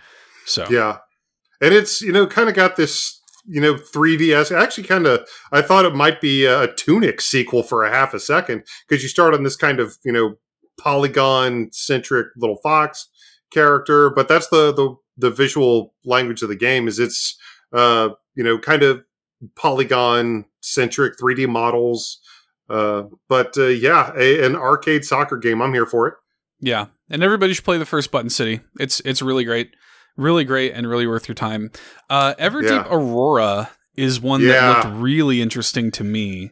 So 0.48 0.66
yeah, 0.72 0.98
and 1.62 1.76
it's 1.76 2.02
you 2.02 2.12
know 2.12 2.26
kind 2.26 2.50
of 2.50 2.56
got 2.56 2.76
this 2.76 3.22
you 3.48 3.62
know 3.62 3.76
3ds. 3.76 4.52
Actually, 4.52 4.88
kind 4.88 5.06
of 5.06 5.28
I 5.52 5.62
thought 5.62 5.86
it 5.86 5.94
might 5.94 6.22
be 6.22 6.46
a 6.46 6.74
Tunic 6.74 7.22
sequel 7.22 7.62
for 7.62 7.84
a 7.84 7.92
half 7.92 8.16
a 8.16 8.20
second 8.20 8.64
because 8.88 9.04
you 9.04 9.10
start 9.10 9.36
on 9.36 9.44
this 9.44 9.56
kind 9.56 9.80
of 9.80 9.98
you 10.04 10.12
know 10.12 10.38
polygon 10.80 11.70
centric 11.72 12.28
little 12.38 12.58
fox 12.58 13.08
character, 13.52 14.10
but 14.10 14.28
that's 14.28 14.48
the 14.48 14.74
the 14.74 14.96
the 15.18 15.30
visual 15.30 15.94
language 16.06 16.42
of 16.42 16.50
the 16.50 16.56
game 16.56 16.88
is 16.88 16.98
it's 17.00 17.38
uh 17.74 18.10
you 18.36 18.44
know 18.44 18.58
kind 18.58 18.84
of 18.84 19.04
polygon 19.56 20.46
centric 20.62 21.18
3D 21.18 21.48
models. 21.48 22.20
Uh, 22.70 23.04
but 23.28 23.58
uh, 23.58 23.66
yeah, 23.66 24.12
a, 24.16 24.46
an 24.46 24.56
arcade 24.56 25.04
soccer 25.04 25.38
game. 25.38 25.62
I'm 25.62 25.74
here 25.74 25.88
for 25.88 26.08
it. 26.08 26.14
Yeah, 26.60 26.88
and 27.10 27.24
everybody 27.24 27.54
should 27.54 27.66
play 27.66 27.78
the 27.80 27.86
first 27.86 28.12
Button 28.12 28.30
City. 28.30 28.62
It's 28.80 29.00
it's 29.06 29.22
really 29.22 29.44
great, 29.44 29.72
really 30.18 30.44
great, 30.44 30.74
and 30.74 30.88
really 30.88 31.08
worth 31.08 31.28
your 31.28 31.36
time. 31.36 31.72
Uh, 32.10 32.36
Everdeep 32.36 32.70
Yeah. 32.70 32.88
Aurora 32.90 33.72
is 33.96 34.20
one 34.22 34.42
Yeah. 34.42 34.52
that 34.74 34.86
looked 34.86 34.98
really 35.02 35.42
interesting 35.42 35.90
to 35.92 36.04
me. 36.04 36.52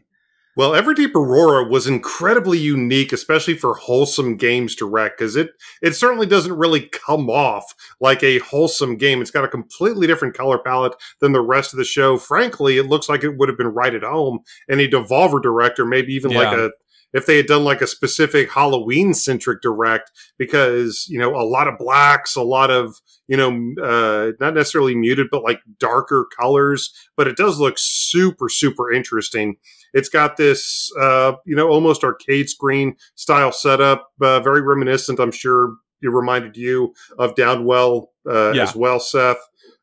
Well, 0.57 0.71
Everdeep 0.71 1.13
Aurora 1.13 1.69
was 1.69 1.85
incredibly 1.85 2.57
unique, 2.57 3.13
especially 3.13 3.53
for 3.53 3.75
Wholesome 3.75 4.37
Games 4.37 4.75
Direct, 4.75 5.15
because 5.15 5.35
it 5.35 5.51
it 5.83 5.95
certainly 5.95 6.25
doesn't 6.25 6.57
really 6.57 6.89
come 6.89 7.29
off 7.29 7.75
like 8.01 8.23
a 8.23 8.39
wholesome 8.39 8.97
game. 8.97 9.21
It's 9.21 9.29
got 9.29 9.43
a 9.43 9.49
completely 9.49 10.07
different 10.07 10.33
color 10.33 10.57
palette 10.57 10.95
than 11.19 11.31
the 11.31 11.41
rest 11.41 11.73
of 11.73 11.77
the 11.77 11.85
show. 11.85 12.17
Frankly, 12.17 12.79
it 12.79 12.87
looks 12.87 13.07
like 13.07 13.23
it 13.23 13.37
would 13.37 13.49
have 13.49 13.57
been 13.59 13.67
right 13.67 13.93
at 13.93 14.01
home 14.01 14.39
in 14.67 14.79
a 14.79 14.87
Devolver 14.87 15.39
director, 15.39 15.85
maybe 15.85 16.11
even 16.15 16.31
like 16.31 16.57
a 16.57 16.71
if 17.13 17.25
they 17.25 17.37
had 17.37 17.47
done 17.47 17.63
like 17.63 17.81
a 17.81 17.87
specific 17.87 18.51
Halloween 18.51 19.13
centric 19.13 19.61
direct, 19.61 20.11
because 20.37 21.05
you 21.09 21.19
know 21.19 21.35
a 21.35 21.45
lot 21.45 21.67
of 21.67 21.77
blacks, 21.77 22.35
a 22.35 22.41
lot 22.43 22.69
of 22.71 22.95
you 23.27 23.37
know 23.37 23.51
uh, 23.83 24.31
not 24.39 24.53
necessarily 24.53 24.95
muted, 24.95 25.27
but 25.31 25.43
like 25.43 25.59
darker 25.79 26.27
colors. 26.39 26.93
But 27.15 27.27
it 27.27 27.37
does 27.37 27.59
look 27.59 27.75
super 27.77 28.49
super 28.49 28.91
interesting. 28.91 29.57
It's 29.93 30.09
got 30.09 30.35
this, 30.37 30.91
uh, 30.99 31.33
you 31.45 31.55
know, 31.55 31.69
almost 31.69 32.03
arcade 32.03 32.49
screen 32.49 32.97
style 33.15 33.51
setup, 33.53 34.11
uh, 34.21 34.41
very 34.41 34.61
reminiscent. 34.61 35.19
I'm 35.19 35.31
sure 35.31 35.75
it 36.01 36.09
reminded 36.09 36.57
you 36.57 36.93
of 37.17 37.33
Downwell 37.35 38.07
uh, 38.29 38.51
Yeah. 38.51 38.63
as 38.63 38.75
well, 38.75 38.99
Seth. 38.99 39.39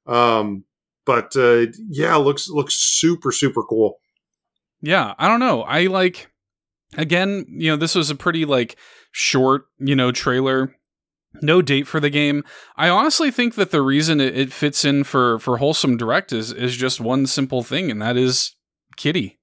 Um, 0.06 0.64
but 1.06 1.34
uh, 1.37 1.66
yeah, 1.88 2.14
looks 2.16 2.48
looks 2.48 2.74
super 2.76 3.32
super 3.32 3.62
cool. 3.62 3.98
Yeah, 4.82 5.14
I 5.18 5.26
don't 5.26 5.40
know. 5.40 5.62
I 5.62 5.87
like 5.87 6.28
again, 6.96 7.46
you 7.48 7.70
know, 7.70 7.76
this 7.76 7.94
was 7.94 8.11
a 8.11 8.14
pretty 8.14 8.44
like 8.44 8.76
short, 9.12 9.66
you 9.78 9.96
know, 9.96 10.12
trailer. 10.12 10.74
No 11.42 11.62
date 11.62 11.88
for 11.88 11.98
the 11.98 12.11
game. 12.11 12.44
I 12.76 12.88
honestly 12.88 13.33
think 13.33 13.57
that 13.57 13.72
the 13.72 13.83
reason 13.83 14.20
it, 14.20 14.38
it 14.38 14.52
fits 14.52 14.85
in 14.85 15.02
for 15.02 15.38
for 15.40 15.57
wholesome 15.57 15.96
direct 15.96 16.33
is 16.33 16.52
is 16.52 16.76
just 16.76 17.00
one 17.00 17.26
simple 17.26 17.62
thing, 17.62 17.90
and 17.90 18.00
that 18.00 18.16
is 18.16 18.54
Kitty. 18.96 19.40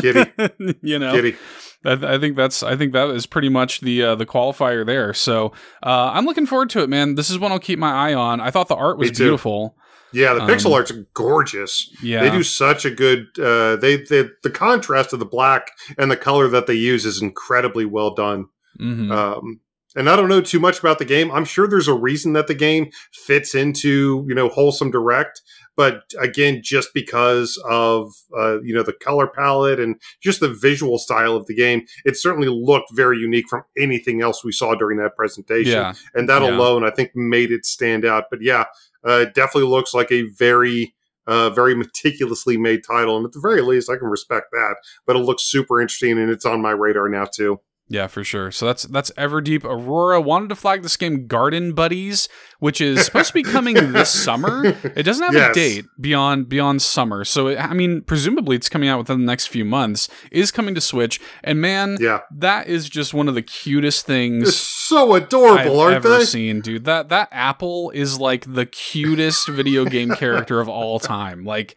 Kitty. 0.00 0.30
you 0.82 0.98
know, 0.98 1.12
Kitty. 1.12 1.36
I, 1.84 1.92
I 2.14 2.18
think 2.18 2.36
that's 2.36 2.62
I 2.62 2.76
think 2.76 2.92
that 2.92 3.08
is 3.10 3.26
pretty 3.26 3.48
much 3.48 3.80
the 3.80 4.02
uh, 4.02 4.14
the 4.16 4.26
qualifier 4.26 4.84
there. 4.84 5.14
So 5.14 5.52
uh, 5.82 6.10
I'm 6.12 6.26
looking 6.26 6.46
forward 6.46 6.70
to 6.70 6.82
it, 6.82 6.88
man. 6.88 7.14
This 7.14 7.30
is 7.30 7.38
one 7.38 7.52
I'll 7.52 7.58
keep 7.58 7.78
my 7.78 8.10
eye 8.10 8.14
on. 8.14 8.40
I 8.40 8.50
thought 8.50 8.68
the 8.68 8.76
art 8.76 8.98
was 8.98 9.12
beautiful. 9.12 9.76
Yeah, 10.12 10.34
the 10.34 10.40
pixel 10.40 10.66
Um, 10.66 10.72
art's 10.74 10.92
gorgeous. 11.14 11.90
Yeah, 12.02 12.22
They 12.22 12.30
do 12.30 12.42
such 12.42 12.84
a 12.84 12.90
good. 12.90 13.26
Uh, 13.38 13.76
they, 13.76 13.96
they 13.98 14.28
the 14.42 14.50
contrast 14.50 15.12
of 15.12 15.18
the 15.18 15.26
black 15.26 15.70
and 15.98 16.10
the 16.10 16.16
color 16.16 16.48
that 16.48 16.66
they 16.66 16.74
use 16.74 17.04
is 17.04 17.20
incredibly 17.22 17.84
well 17.84 18.14
done. 18.14 18.46
Mhm. 18.80 19.10
Um, 19.12 19.60
and 19.96 20.08
I 20.08 20.16
don't 20.16 20.28
know 20.28 20.40
too 20.40 20.60
much 20.60 20.78
about 20.78 20.98
the 20.98 21.04
game. 21.04 21.30
I'm 21.32 21.44
sure 21.44 21.66
there's 21.66 21.88
a 21.88 21.94
reason 21.94 22.32
that 22.34 22.46
the 22.46 22.54
game 22.54 22.90
fits 23.12 23.54
into 23.54 24.24
you 24.28 24.34
know 24.34 24.48
wholesome 24.48 24.90
direct, 24.90 25.40
but 25.76 26.02
again, 26.20 26.60
just 26.62 26.90
because 26.94 27.60
of 27.68 28.12
uh, 28.38 28.60
you 28.60 28.74
know 28.74 28.82
the 28.84 28.92
color 28.92 29.26
palette 29.26 29.80
and 29.80 29.96
just 30.22 30.40
the 30.40 30.48
visual 30.52 30.98
style 30.98 31.34
of 31.34 31.46
the 31.46 31.54
game, 31.54 31.84
it 32.04 32.16
certainly 32.16 32.48
looked 32.48 32.94
very 32.94 33.18
unique 33.18 33.48
from 33.48 33.62
anything 33.78 34.22
else 34.22 34.44
we 34.44 34.52
saw 34.52 34.74
during 34.74 34.98
that 34.98 35.16
presentation. 35.16 35.72
yeah, 35.72 35.94
and 36.14 36.28
that 36.28 36.42
Yeah. 36.42 36.50
alone, 36.56 36.84
I 36.84 36.90
think, 36.90 37.10
made 37.16 37.50
it 37.50 37.64
stand 37.66 38.04
out. 38.04 38.24
But 38.30 38.40
yeah, 38.42 38.64
uh, 39.06 39.20
it 39.26 39.34
definitely 39.34 39.68
looks 39.68 39.94
like 39.94 40.10
a 40.12 40.22
very 40.22 40.94
uh, 41.26 41.50
very 41.50 41.74
meticulously 41.74 42.56
made 42.56 42.80
title, 42.82 43.16
and 43.16 43.26
at 43.26 43.32
the 43.32 43.40
very 43.40 43.60
least, 43.60 43.90
I 43.90 43.96
can 43.96 44.08
respect 44.08 44.46
that. 44.52 44.76
But 45.06 45.16
it 45.16 45.20
looks 45.20 45.42
super 45.42 45.80
interesting, 45.80 46.18
and 46.18 46.30
it's 46.30 46.46
on 46.46 46.62
my 46.62 46.70
radar 46.70 47.08
now 47.08 47.26
too. 47.26 47.60
Yeah, 47.90 48.06
for 48.06 48.22
sure. 48.22 48.50
So 48.50 48.66
that's 48.66 48.82
that's 48.82 49.10
Everdeep 49.12 49.64
Aurora. 49.64 50.20
Wanted 50.20 50.50
to 50.50 50.54
flag 50.56 50.82
this 50.82 50.94
game 50.96 51.26
Garden 51.26 51.72
Buddies, 51.72 52.28
which 52.58 52.82
is 52.82 53.02
supposed 53.02 53.28
to 53.28 53.32
be 53.34 53.42
coming 53.42 53.92
this 53.92 54.10
summer. 54.24 54.66
It 54.94 55.04
doesn't 55.04 55.24
have 55.24 55.32
Yes. 55.32 55.50
a 55.52 55.54
date 55.54 55.84
beyond 55.98 56.50
beyond 56.50 56.82
summer. 56.82 57.24
So 57.24 57.46
it, 57.46 57.56
I 57.56 57.72
mean, 57.72 58.02
presumably 58.02 58.56
it's 58.56 58.68
coming 58.68 58.90
out 58.90 58.98
within 58.98 59.20
the 59.20 59.24
next 59.26 59.46
few 59.46 59.64
months. 59.64 60.08
Is 60.30 60.50
coming 60.50 60.74
to 60.74 60.82
Switch, 60.82 61.18
and 61.42 61.62
man, 61.62 61.96
Yeah, 61.98 62.20
that 62.36 62.66
is 62.66 62.90
just 62.90 63.14
one 63.14 63.26
of 63.26 63.34
the 63.34 63.40
cutest 63.42 64.06
they're 64.06 64.16
things 64.16 64.54
so 64.54 65.12
I've 65.12 65.22
adorable, 65.24 65.80
aren't 65.80 65.96
ever 65.96 66.18
they? 66.18 66.24
seen, 66.26 66.60
dude. 66.60 66.84
That 66.84 67.08
that 67.08 67.28
apple 67.32 67.90
is 67.94 68.18
like 68.20 68.52
the 68.52 68.66
cutest 68.66 69.48
video 69.48 69.86
game 69.86 70.10
character 70.14 70.60
of 70.60 70.68
all 70.68 71.00
time. 71.00 71.42
Like, 71.44 71.74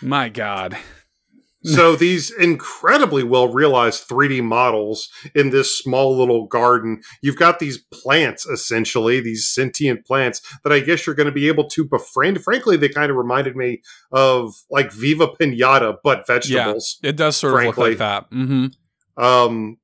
my 0.00 0.28
god, 0.28 0.76
so 1.64 1.96
these 1.96 2.30
incredibly 2.30 3.22
well 3.22 3.48
realized 3.48 4.08
3D 4.08 4.42
models 4.42 5.08
in 5.34 5.50
this 5.50 5.76
small 5.78 6.16
little 6.16 6.46
garden, 6.46 7.02
you've 7.22 7.36
got 7.36 7.58
these 7.58 7.78
plants 7.92 8.46
essentially, 8.46 9.20
these 9.20 9.46
sentient 9.46 10.06
plants 10.06 10.40
that 10.62 10.72
I 10.72 10.80
guess 10.80 11.06
you're 11.06 11.14
going 11.14 11.26
to 11.26 11.32
be 11.32 11.48
able 11.48 11.68
to 11.70 11.84
befriend. 11.84 12.42
Frankly, 12.42 12.76
they 12.76 12.88
kind 12.88 13.10
of 13.10 13.16
reminded 13.16 13.56
me 13.56 13.82
of 14.12 14.54
like 14.70 14.92
Viva 14.92 15.28
Pinata, 15.28 15.96
but 16.04 16.26
vegetables. 16.26 16.98
Yeah, 17.02 17.10
it 17.10 17.16
does 17.16 17.36
sort 17.36 17.54
frankly. 17.54 17.70
of 17.70 17.78
look 17.78 17.88
like 17.88 17.98
that. 17.98 18.26
hmm 18.30 18.66
Um, 19.16 19.78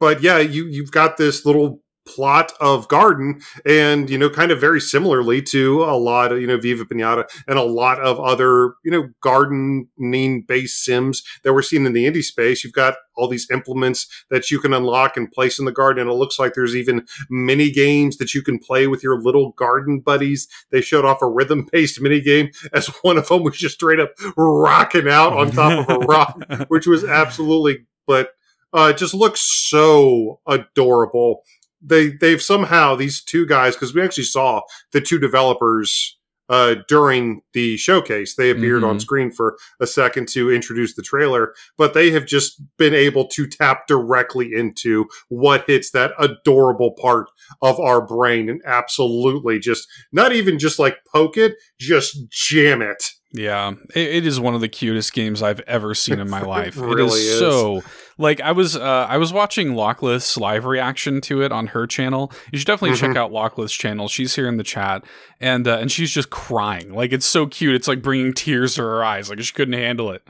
but 0.00 0.22
yeah, 0.22 0.38
you 0.38 0.66
you've 0.66 0.92
got 0.92 1.16
this 1.16 1.44
little 1.44 1.82
plot 2.08 2.52
of 2.60 2.88
garden 2.88 3.40
and 3.66 4.08
you 4.08 4.16
know 4.16 4.30
kind 4.30 4.50
of 4.50 4.60
very 4.60 4.80
similarly 4.80 5.42
to 5.42 5.84
a 5.84 5.96
lot 5.96 6.32
of 6.32 6.40
you 6.40 6.46
know 6.46 6.56
viva 6.56 6.84
pinata 6.84 7.24
and 7.46 7.58
a 7.58 7.62
lot 7.62 8.00
of 8.00 8.18
other 8.18 8.74
you 8.84 8.90
know 8.90 9.08
gardening 9.20 10.42
based 10.46 10.84
sims 10.84 11.22
that 11.44 11.52
we're 11.52 11.62
seeing 11.62 11.84
in 11.84 11.92
the 11.92 12.06
indie 12.06 12.22
space. 12.22 12.64
You've 12.64 12.72
got 12.72 12.96
all 13.16 13.28
these 13.28 13.50
implements 13.50 14.06
that 14.30 14.50
you 14.50 14.58
can 14.60 14.72
unlock 14.72 15.16
and 15.16 15.30
place 15.30 15.58
in 15.58 15.64
the 15.64 15.72
garden 15.72 16.02
and 16.02 16.10
it 16.10 16.14
looks 16.14 16.38
like 16.38 16.54
there's 16.54 16.76
even 16.76 17.04
mini 17.28 17.70
games 17.70 18.16
that 18.18 18.32
you 18.32 18.42
can 18.42 18.58
play 18.58 18.86
with 18.86 19.02
your 19.02 19.20
little 19.20 19.52
garden 19.52 20.00
buddies. 20.00 20.48
They 20.70 20.80
showed 20.80 21.04
off 21.04 21.20
a 21.20 21.28
rhythm 21.28 21.66
based 21.70 22.00
mini 22.00 22.20
game 22.20 22.50
as 22.72 22.86
one 23.02 23.18
of 23.18 23.28
them 23.28 23.42
was 23.42 23.58
just 23.58 23.74
straight 23.74 24.00
up 24.00 24.12
rocking 24.36 25.08
out 25.08 25.32
on 25.32 25.50
top 25.50 25.88
of 25.88 25.96
a 25.96 25.98
rock 26.06 26.42
which 26.68 26.86
was 26.86 27.04
absolutely 27.04 27.86
but 28.06 28.30
uh, 28.72 28.92
it 28.94 28.98
just 28.98 29.14
looks 29.14 29.40
so 29.68 30.40
adorable 30.46 31.42
they 31.80 32.08
they've 32.10 32.42
somehow 32.42 32.94
these 32.96 33.22
two 33.22 33.46
guys 33.46 33.74
because 33.74 33.94
we 33.94 34.02
actually 34.02 34.24
saw 34.24 34.62
the 34.92 35.00
two 35.00 35.18
developers 35.18 36.16
uh, 36.50 36.76
during 36.88 37.42
the 37.52 37.76
showcase. 37.76 38.34
They 38.34 38.48
appeared 38.48 38.82
on 38.82 38.96
Mhm. 38.96 39.00
screen 39.02 39.30
for 39.30 39.58
a 39.80 39.86
second 39.86 40.28
to 40.28 40.50
introduce 40.50 40.94
the 40.94 41.02
trailer, 41.02 41.52
but 41.76 41.92
they 41.92 42.10
have 42.12 42.24
just 42.24 42.62
been 42.78 42.94
able 42.94 43.26
to 43.28 43.46
tap 43.46 43.86
directly 43.86 44.54
into 44.54 45.08
what 45.28 45.66
hits 45.66 45.90
that 45.90 46.12
adorable 46.18 46.92
part 46.98 47.26
of 47.60 47.78
our 47.78 48.00
brain 48.00 48.48
and 48.48 48.62
absolutely 48.64 49.58
just 49.58 49.86
not 50.10 50.32
even 50.32 50.58
just 50.58 50.78
like 50.78 50.96
poke 51.12 51.36
it, 51.36 51.54
just 51.78 52.16
jam 52.30 52.80
it. 52.80 53.10
Yeah, 53.34 53.72
it, 53.94 54.08
it 54.08 54.26
is 54.26 54.40
one 54.40 54.54
of 54.54 54.62
the 54.62 54.68
cutest 54.70 55.12
games 55.12 55.42
I've 55.42 55.60
ever 55.60 55.94
seen 55.94 56.18
in 56.18 56.30
my 56.30 56.40
life. 56.56 56.78
it 56.78 56.82
really 56.82 57.20
is, 57.20 57.26
is. 57.34 57.38
so 57.38 57.82
like 58.18 58.40
I 58.40 58.52
was 58.52 58.76
uh, 58.76 59.06
I 59.08 59.16
was 59.16 59.32
watching 59.32 59.74
Locklith's 59.74 60.36
live 60.36 60.64
reaction 60.64 61.20
to 61.22 61.40
it 61.42 61.52
on 61.52 61.68
her 61.68 61.86
channel. 61.86 62.32
You 62.52 62.58
should 62.58 62.66
definitely 62.66 62.96
check 62.96 63.16
out 63.16 63.30
Locklith's 63.30 63.72
channel. 63.72 64.08
She's 64.08 64.34
here 64.34 64.48
in 64.48 64.56
the 64.56 64.64
chat, 64.64 65.04
and 65.40 65.66
uh, 65.66 65.78
and 65.78 65.90
she's 65.90 66.10
just 66.10 66.28
crying. 66.28 66.92
Like 66.92 67.12
it's 67.12 67.26
so 67.26 67.46
cute. 67.46 67.74
It's 67.76 67.88
like 67.88 68.02
bringing 68.02 68.34
tears 68.34 68.74
to 68.74 68.82
her 68.82 69.04
eyes. 69.04 69.30
Like 69.30 69.40
she 69.40 69.52
couldn't 69.52 69.74
handle 69.74 70.10
it. 70.10 70.22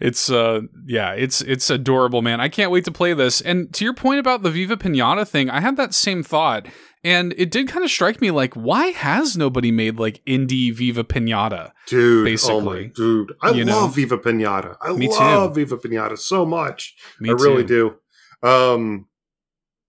It's 0.00 0.30
uh 0.30 0.62
yeah, 0.86 1.12
it's 1.12 1.40
it's 1.42 1.68
adorable, 1.70 2.22
man. 2.22 2.40
I 2.40 2.48
can't 2.48 2.70
wait 2.70 2.84
to 2.84 2.92
play 2.92 3.12
this. 3.14 3.40
And 3.40 3.72
to 3.74 3.84
your 3.84 3.94
point 3.94 4.20
about 4.20 4.42
the 4.42 4.50
Viva 4.50 4.76
Pinata 4.76 5.26
thing, 5.26 5.50
I 5.50 5.60
had 5.60 5.76
that 5.76 5.92
same 5.92 6.22
thought. 6.22 6.66
And 7.04 7.34
it 7.36 7.50
did 7.50 7.68
kind 7.68 7.84
of 7.84 7.90
strike 7.90 8.20
me 8.22 8.30
like, 8.30 8.54
why 8.54 8.86
has 8.86 9.36
nobody 9.36 9.70
made 9.70 9.98
like 9.98 10.24
indie 10.24 10.74
Viva 10.74 11.04
Pinata? 11.04 11.72
Dude, 11.86 12.20
oh 12.20 12.20
my 12.22 12.30
Basically. 12.30 12.88
dude. 12.94 13.32
I 13.42 13.50
You 13.50 13.66
know? 13.66 13.80
love 13.82 13.94
Viva 13.94 14.16
Pinata. 14.18 14.76
I 14.80 14.92
Me 14.94 15.06
too. 15.08 15.12
love 15.14 15.54
Viva 15.54 15.76
Pinata 15.76 16.18
so 16.18 16.46
much. 16.46 16.94
Me 17.20 17.28
I 17.28 17.32
really 17.34 17.62
do. 17.64 17.96
Um, 18.42 19.06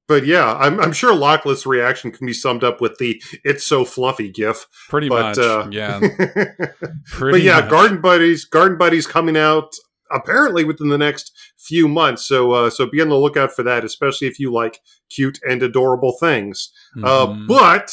but 0.07 0.25
yeah, 0.25 0.53
I'm, 0.55 0.79
I'm 0.79 0.91
sure 0.91 1.13
Locklith's 1.15 1.65
reaction 1.65 2.11
can 2.11 2.27
be 2.27 2.33
summed 2.33 2.63
up 2.63 2.79
with 2.79 2.97
the 2.99 3.19
"It's 3.43 3.65
so 3.65 3.83
fluffy" 3.85 4.29
gif. 4.29 4.67
Pretty 4.87 5.09
But 5.09 5.35
much. 5.35 5.37
uh, 5.39 5.67
yeah. 5.71 5.99
but 7.19 7.41
yeah, 7.41 7.61
much. 7.61 7.69
Garden 7.71 8.01
Buddies, 8.01 8.45
Garden 8.45 8.77
Buddies 8.77 9.07
coming 9.07 9.35
out 9.35 9.73
apparently 10.11 10.63
within 10.63 10.89
the 10.89 10.97
next 10.97 11.31
few 11.57 11.87
months. 11.87 12.27
So 12.27 12.51
uh, 12.51 12.69
so 12.69 12.85
be 12.85 13.01
on 13.01 13.09
the 13.09 13.15
lookout 13.17 13.53
for 13.55 13.63
that, 13.63 13.83
especially 13.83 14.27
if 14.27 14.39
you 14.39 14.51
like 14.51 14.79
cute 15.09 15.39
and 15.47 15.61
adorable 15.63 16.13
things. 16.19 16.71
Uh, 17.03 17.27
Mhm. 17.27 17.47
but 17.47 17.91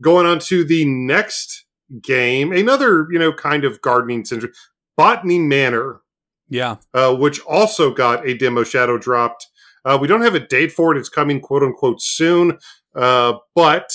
going 0.00 0.26
on 0.26 0.38
to 0.40 0.64
the 0.64 0.84
next 0.84 1.64
game, 2.02 2.52
another 2.52 3.06
you 3.10 3.18
know 3.18 3.32
kind 3.32 3.64
of 3.64 3.80
gardening 3.80 4.24
syndrome, 4.24 4.52
Botany 4.96 5.38
Manor 5.38 6.00
yeah. 6.48 6.76
uh, 6.94 7.14
which 7.14 7.40
also 7.40 7.92
got 7.92 8.26
a 8.26 8.34
demo 8.36 8.64
shadow 8.64 8.98
dropped. 8.98 9.46
Uh, 9.84 9.96
we 10.00 10.08
don't 10.08 10.22
have 10.22 10.34
a 10.34 10.40
date 10.40 10.72
for 10.72 10.94
it; 10.94 10.98
it's 10.98 11.08
coming 11.08 11.40
quote 11.40 11.62
unquote 11.62 12.02
soon. 12.02 12.58
Uh, 12.94 13.34
but 13.54 13.90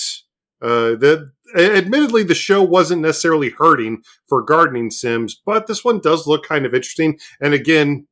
uh, 0.62 0.96
the 0.96 1.30
admittedly, 1.54 2.22
the 2.22 2.34
show 2.34 2.62
wasn't 2.62 3.02
necessarily 3.02 3.50
hurting 3.50 4.02
for 4.28 4.42
gardening 4.42 4.90
sims, 4.90 5.40
but 5.44 5.66
this 5.66 5.84
one 5.84 6.00
does 6.00 6.26
look 6.26 6.46
kind 6.46 6.66
of 6.66 6.74
interesting. 6.74 7.18
And 7.40 7.54
again, 7.54 8.06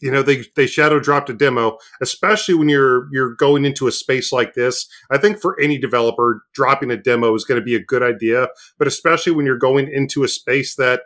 you 0.00 0.10
know, 0.10 0.22
they 0.22 0.44
they 0.56 0.66
shadow 0.66 0.98
dropped 0.98 1.30
a 1.30 1.32
demo, 1.32 1.78
especially 2.02 2.54
when 2.54 2.68
you're 2.68 3.08
you're 3.12 3.36
going 3.36 3.64
into 3.64 3.86
a 3.86 3.92
space 3.92 4.32
like 4.32 4.54
this. 4.54 4.88
I 5.10 5.16
think 5.16 5.40
for 5.40 5.58
any 5.60 5.78
developer, 5.78 6.42
dropping 6.52 6.90
a 6.90 6.96
demo 6.96 7.34
is 7.34 7.44
going 7.44 7.60
to 7.60 7.64
be 7.64 7.76
a 7.76 7.84
good 7.84 8.02
idea, 8.02 8.48
but 8.78 8.88
especially 8.88 9.32
when 9.32 9.46
you're 9.46 9.56
going 9.56 9.88
into 9.88 10.24
a 10.24 10.28
space 10.28 10.74
that 10.74 11.02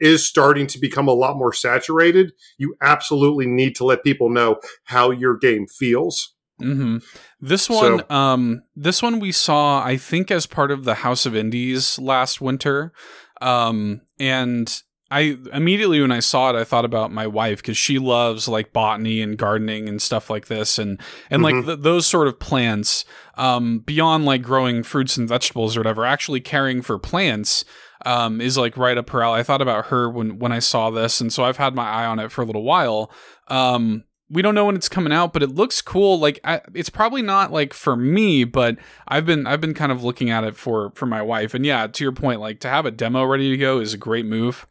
is 0.00 0.26
starting 0.26 0.66
to 0.68 0.78
become 0.78 1.08
a 1.08 1.12
lot 1.12 1.36
more 1.36 1.52
saturated, 1.52 2.32
you 2.56 2.74
absolutely 2.80 3.46
need 3.46 3.76
to 3.76 3.84
let 3.84 4.04
people 4.04 4.30
know 4.30 4.60
how 4.84 5.10
your 5.10 5.36
game 5.36 5.66
feels. 5.66 6.34
Hmm 6.58 6.98
This 7.40 7.68
one, 7.70 8.02
um, 8.10 8.62
this 8.76 9.02
one 9.02 9.20
we 9.20 9.32
saw, 9.32 9.82
I 9.84 9.96
think, 9.96 10.30
as 10.30 10.46
part 10.46 10.70
of 10.70 10.84
the 10.84 10.94
House 10.96 11.26
of 11.26 11.34
Indies 11.36 11.98
last 11.98 12.40
winter, 12.40 12.92
um, 13.40 14.00
and 14.18 14.82
I 15.10 15.38
immediately 15.54 16.02
when 16.02 16.12
I 16.12 16.20
saw 16.20 16.50
it, 16.50 16.56
I 16.56 16.64
thought 16.64 16.84
about 16.84 17.10
my 17.10 17.26
wife 17.26 17.62
because 17.62 17.78
she 17.78 17.98
loves 17.98 18.46
like 18.46 18.74
botany 18.74 19.22
and 19.22 19.38
gardening 19.38 19.88
and 19.88 20.02
stuff 20.02 20.28
like 20.28 20.48
this, 20.48 20.78
and 20.78 21.00
and 21.30 21.42
like 21.42 21.54
Mhm. 21.54 21.64
th- 21.66 21.78
those 21.80 22.06
sort 22.06 22.28
of 22.28 22.38
plants, 22.38 23.04
um, 23.36 23.78
beyond 23.78 24.26
like 24.26 24.42
growing 24.42 24.82
fruits 24.82 25.16
and 25.16 25.26
vegetables 25.28 25.76
or 25.76 25.80
whatever, 25.80 26.04
actually 26.04 26.40
caring 26.40 26.82
for 26.82 26.98
plants. 26.98 27.64
Um, 28.06 28.40
is 28.40 28.56
like 28.56 28.76
right 28.76 28.96
up 28.96 29.10
her 29.10 29.22
alley. 29.24 29.40
I 29.40 29.42
thought 29.42 29.60
about 29.60 29.86
her 29.86 30.08
when 30.08 30.38
when 30.38 30.52
I 30.52 30.60
saw 30.60 30.90
this, 30.90 31.20
and 31.20 31.32
so 31.32 31.42
I've 31.44 31.56
had 31.56 31.74
my 31.74 31.88
eye 31.88 32.04
on 32.06 32.20
it 32.20 32.30
for 32.30 32.42
a 32.42 32.44
little 32.44 32.62
while. 32.62 33.10
Um, 33.48 34.04
we 34.30 34.42
don't 34.42 34.54
know 34.54 34.66
when 34.66 34.76
it's 34.76 34.88
coming 34.88 35.12
out, 35.12 35.32
but 35.32 35.42
it 35.42 35.54
looks 35.54 35.80
cool. 35.80 36.18
Like 36.18 36.38
I, 36.44 36.60
it's 36.74 36.90
probably 36.90 37.22
not 37.22 37.52
like 37.52 37.72
for 37.72 37.96
me, 37.96 38.44
but 38.44 38.76
I've 39.06 39.24
been 39.24 39.46
I've 39.46 39.60
been 39.60 39.74
kind 39.74 39.90
of 39.90 40.04
looking 40.04 40.30
at 40.30 40.44
it 40.44 40.56
for 40.56 40.92
for 40.94 41.06
my 41.06 41.22
wife. 41.22 41.54
And 41.54 41.64
yeah, 41.64 41.86
to 41.86 42.04
your 42.04 42.12
point, 42.12 42.40
like 42.40 42.60
to 42.60 42.68
have 42.68 42.86
a 42.86 42.90
demo 42.90 43.24
ready 43.24 43.50
to 43.50 43.56
go 43.56 43.80
is 43.80 43.94
a 43.94 43.98
great 43.98 44.26
move. 44.26 44.66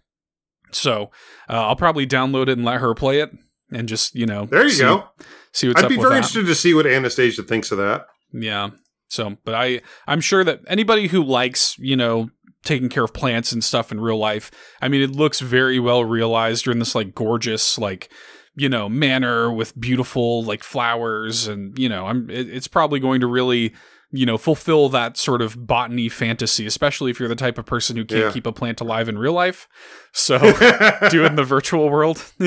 So 0.72 1.12
uh, 1.50 1.68
I'll 1.68 1.76
probably 1.76 2.06
download 2.06 2.44
it 2.44 2.58
and 2.58 2.66
let 2.66 2.82
her 2.82 2.94
play 2.94 3.20
it, 3.20 3.32
and 3.72 3.88
just 3.88 4.16
you 4.16 4.26
know 4.26 4.46
There 4.46 4.64
you 4.64 4.70
see, 4.70 4.84
go. 4.84 5.06
See 5.52 5.68
what's 5.68 5.82
I'd 5.82 5.90
be 5.90 5.96
very 5.96 6.10
that. 6.10 6.18
interested 6.18 6.46
to 6.46 6.56
see 6.56 6.74
what 6.74 6.86
Anastasia 6.86 7.44
thinks 7.44 7.72
of 7.72 7.78
that. 7.80 8.06
Yeah. 8.32 8.72
So, 9.10 9.38
but 9.44 9.56
I 9.56 9.82
I'm 10.06 10.22
sure 10.22 10.44
that 10.44 10.62
anybody 10.68 11.08
who 11.08 11.24
likes, 11.24 11.78
you 11.80 11.96
know, 11.96 12.30
taking 12.64 12.90
care 12.90 13.06
of 13.06 13.14
plants 13.14 13.52
and 13.54 13.64
stuff 13.64 13.92
in 13.92 14.02
real 14.02 14.18
life, 14.18 14.52
I 14.82 14.90
mean, 14.90 15.02
it 15.02 15.12
looks 15.12 15.40
very 15.40 15.80
well 15.80 16.04
realized. 16.04 16.66
You're 16.66 16.74
in 16.74 16.80
this 16.80 16.94
like 16.94 17.16
gorgeous 17.16 17.78
like 17.78 18.12
you 18.58 18.68
know 18.68 18.90
manor 18.90 19.52
with 19.52 19.80
beautiful 19.80 20.44
like 20.44 20.64
flowers 20.64 21.48
and 21.48 21.78
you 21.80 21.88
know 21.88 22.08
i'm 22.08 22.30
it, 22.30 22.50
it's 22.50 22.68
probably 22.68 23.00
going 23.00 23.22
to 23.22 23.28
really 23.28 23.74
you 24.12 24.26
know 24.26 24.38
fulfill 24.38 24.90
that 24.90 25.16
sort 25.18 25.42
of 25.42 25.68
botany 25.68 26.10
fantasy 26.10 26.66
especially 26.66 27.12
if 27.12 27.20
you're 27.20 27.30
the 27.30 27.36
type 27.36 27.58
of 27.58 27.66
person 27.66 27.96
who 27.96 28.04
can't 28.04 28.22
Yeah. 28.26 28.32
keep 28.32 28.46
a 28.48 28.52
plant 28.52 28.82
alive 28.82 29.08
in 29.08 29.18
real 29.18 29.34
life 29.34 29.68
so 30.12 30.38
do 30.40 31.24
it 31.24 31.28
in 31.28 31.36
the 31.36 31.44
virtual 31.46 31.90
world 31.90 32.24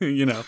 you 0.00 0.26
know 0.26 0.42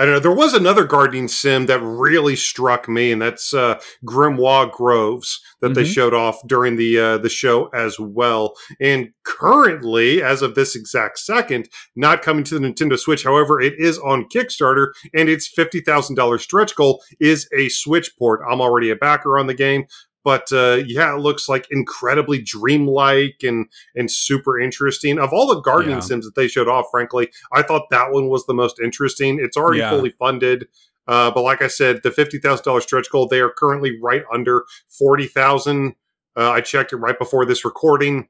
I 0.00 0.06
don't 0.06 0.14
know. 0.14 0.18
There 0.20 0.32
was 0.32 0.54
another 0.54 0.84
gardening 0.86 1.28
sim 1.28 1.66
that 1.66 1.80
really 1.82 2.34
struck 2.34 2.88
me, 2.88 3.12
and 3.12 3.20
that's 3.20 3.52
uh, 3.52 3.78
Grimoire 4.04 4.72
Groves 4.72 5.40
that 5.60 5.74
they 5.74 5.82
Mhm. 5.84 5.92
showed 5.94 6.14
off 6.14 6.38
during 6.46 6.76
the 6.76 6.98
uh, 6.98 7.18
the 7.18 7.28
show 7.28 7.66
as 7.74 8.00
well. 8.00 8.56
And 8.80 9.10
currently, 9.24 10.22
as 10.22 10.40
of 10.40 10.54
this 10.54 10.74
exact 10.74 11.18
second, 11.18 11.68
not 11.94 12.22
coming 12.22 12.44
to 12.44 12.58
the 12.58 12.66
Nintendo 12.66 12.98
Switch. 12.98 13.24
However, 13.24 13.60
it 13.60 13.74
is 13.78 13.98
on 13.98 14.24
Kickstarter, 14.34 14.92
and 15.12 15.28
its 15.28 15.46
fifty 15.46 15.80
thousand 15.82 16.16
dollars 16.16 16.42
stretch 16.42 16.74
goal 16.74 17.02
is 17.20 17.46
a 17.54 17.68
Switch 17.68 18.16
port. 18.18 18.40
I'm 18.50 18.62
already 18.62 18.88
a 18.88 18.96
backer 18.96 19.38
on 19.38 19.48
the 19.48 19.54
game. 19.54 19.84
But 20.22 20.52
uh, 20.52 20.82
yeah, 20.86 21.14
it 21.14 21.20
looks 21.20 21.48
like 21.48 21.66
incredibly 21.70 22.42
dreamlike 22.42 23.42
and 23.42 23.66
and 23.94 24.10
super 24.10 24.60
interesting. 24.60 25.18
Of 25.18 25.32
all 25.32 25.46
the 25.54 25.60
gardening 25.60 25.96
Yeah. 25.96 26.00
sims 26.00 26.24
that 26.26 26.34
they 26.34 26.48
showed 26.48 26.68
off, 26.68 26.86
frankly, 26.90 27.30
I 27.52 27.62
thought 27.62 27.90
that 27.90 28.12
one 28.12 28.28
was 28.28 28.44
the 28.46 28.54
most 28.54 28.78
interesting. 28.80 29.38
It's 29.40 29.56
already 29.56 29.80
Yeah. 29.80 29.90
fully 29.90 30.10
funded. 30.10 30.68
Uh, 31.08 31.30
but 31.30 31.42
like 31.42 31.62
I 31.62 31.68
said, 31.68 32.02
the 32.02 32.10
fifty 32.10 32.38
thousand 32.38 32.64
dollars 32.64 32.84
stretch 32.84 33.10
goal, 33.10 33.26
they 33.26 33.40
are 33.40 33.50
currently 33.50 33.98
right 34.00 34.22
under 34.32 34.64
forty 34.88 35.26
thousand. 35.26 35.94
Uh, 36.36 36.50
I 36.50 36.60
checked 36.60 36.92
it 36.92 36.96
right 36.98 37.18
before 37.18 37.44
this 37.46 37.64
recording. 37.64 38.28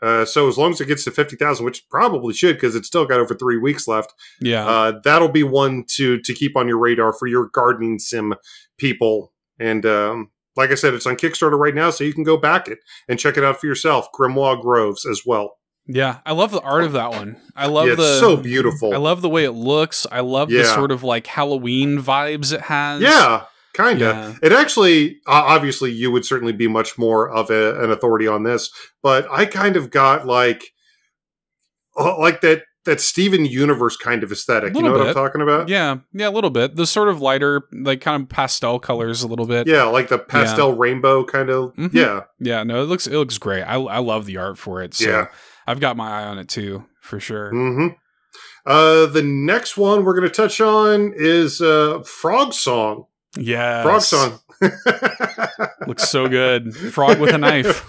Uh, 0.00 0.24
so 0.24 0.48
as 0.48 0.58
long 0.58 0.72
as 0.72 0.80
it 0.80 0.86
gets 0.86 1.04
to 1.04 1.10
fifty 1.10 1.36
thousand, 1.36 1.64
which 1.64 1.88
probably 1.88 2.34
should, 2.34 2.56
because 2.56 2.76
it's 2.76 2.86
still 2.88 3.06
got 3.06 3.20
over 3.20 3.34
three 3.34 3.56
weeks 3.56 3.88
left, 3.88 4.12
yeah 4.40 4.66
uh, 4.66 5.00
that'll 5.02 5.28
be 5.28 5.42
one 5.44 5.84
to 5.96 6.20
to 6.20 6.34
keep 6.34 6.56
on 6.56 6.68
your 6.68 6.78
radar 6.78 7.12
for 7.12 7.26
your 7.26 7.48
gardening 7.48 7.98
sim 7.98 8.34
people. 8.78 9.32
And 9.58 9.86
um, 9.86 10.30
like 10.56 10.70
I 10.70 10.74
said, 10.74 10.94
it's 10.94 11.06
on 11.06 11.16
Kickstarter 11.16 11.58
right 11.58 11.74
now, 11.74 11.90
so 11.90 12.04
you 12.04 12.12
can 12.12 12.24
go 12.24 12.36
back 12.36 12.68
it 12.68 12.78
and 13.08 13.18
check 13.18 13.36
it 13.36 13.44
out 13.44 13.60
for 13.60 13.66
yourself. 13.66 14.08
Grimoire 14.12 14.60
Groves 14.60 15.06
as 15.06 15.22
well. 15.24 15.56
Yeah, 15.86 16.18
I 16.24 16.32
love 16.32 16.52
the 16.52 16.60
art 16.60 16.84
of 16.84 16.92
that 16.92 17.10
one. 17.10 17.36
I 17.56 17.66
love 17.66 17.86
Yeah, 17.86 17.94
it's 17.94 18.02
the 18.02 18.20
so 18.20 18.36
beautiful. 18.36 18.94
I 18.94 18.98
love 18.98 19.20
the 19.20 19.28
way 19.28 19.44
it 19.44 19.52
looks. 19.52 20.06
I 20.10 20.20
love 20.20 20.48
the 20.48 20.64
sort 20.64 20.92
of 20.92 21.02
like 21.02 21.26
Halloween 21.26 21.98
vibes 21.98 22.52
it 22.52 22.60
has. 22.62 23.02
Yeah, 23.02 23.44
kind 23.74 24.00
of. 24.00 24.16
Yeah. 24.16 24.34
It 24.42 24.52
actually, 24.52 25.18
obviously, 25.26 25.90
you 25.90 26.12
would 26.12 26.24
certainly 26.24 26.52
be 26.52 26.68
much 26.68 26.98
more 26.98 27.28
of 27.28 27.50
a, 27.50 27.82
an 27.82 27.90
authority 27.90 28.28
on 28.28 28.44
this, 28.44 28.70
but 29.02 29.26
I 29.30 29.44
kind 29.44 29.76
of 29.76 29.90
got 29.90 30.24
like, 30.24 30.62
uh, 31.98 32.16
like 32.18 32.42
that 32.42 32.62
that 32.84 33.00
Steven 33.00 33.44
Universe 33.44 33.96
kind 33.96 34.22
of 34.24 34.32
aesthetic. 34.32 34.74
You 34.74 34.82
know 34.82 34.92
what 34.92 35.06
I'm 35.08 35.14
talking 35.14 35.40
about? 35.40 35.68
Yeah, 35.68 35.98
yeah, 36.12 36.28
a 36.28 36.30
little 36.30 36.50
bit. 36.50 36.76
The 36.76 36.86
sort 36.86 37.08
of 37.08 37.20
lighter, 37.20 37.62
like 37.72 38.00
kind 38.00 38.22
of 38.22 38.28
pastel 38.28 38.78
colors, 38.80 39.22
a 39.22 39.28
little 39.28 39.46
bit. 39.46 39.66
Yeah, 39.66 39.84
like 39.84 40.08
the 40.08 40.18
pastel 40.18 40.72
rainbow 40.74 41.24
kind 41.24 41.48
of. 41.50 41.74
Mhm. 41.76 41.92
Yeah, 41.92 42.22
Yeah, 42.40 42.62
no, 42.64 42.82
it 42.82 42.86
looks 42.86 43.06
it 43.06 43.16
looks 43.16 43.38
great. 43.38 43.62
I 43.62 43.74
I 43.76 43.98
love 43.98 44.26
the 44.26 44.36
art 44.38 44.58
for 44.58 44.82
it. 44.82 44.94
So 44.94 45.08
Yeah. 45.08 45.26
I've 45.66 45.78
got 45.80 45.96
my 45.96 46.08
eye 46.22 46.24
on 46.24 46.38
it 46.38 46.48
too, 46.48 46.84
for 47.00 47.20
sure. 47.20 47.50
hmm 47.50 47.88
Uh, 48.66 49.06
the 49.06 49.22
next 49.22 49.76
one 49.76 50.04
we're 50.04 50.14
going 50.14 50.28
to 50.28 50.34
touch 50.34 50.60
on 50.60 51.12
is 51.16 51.60
uh, 51.60 52.00
Frog 52.04 52.52
Song. 52.52 53.06
Yeah, 53.36 53.82
Frog 53.82 54.02
Song. 54.02 54.38
looks 55.86 56.08
so 56.08 56.28
good. 56.28 56.74
Frog 56.76 57.18
with 57.18 57.34
a 57.34 57.38
knife. 57.38 57.84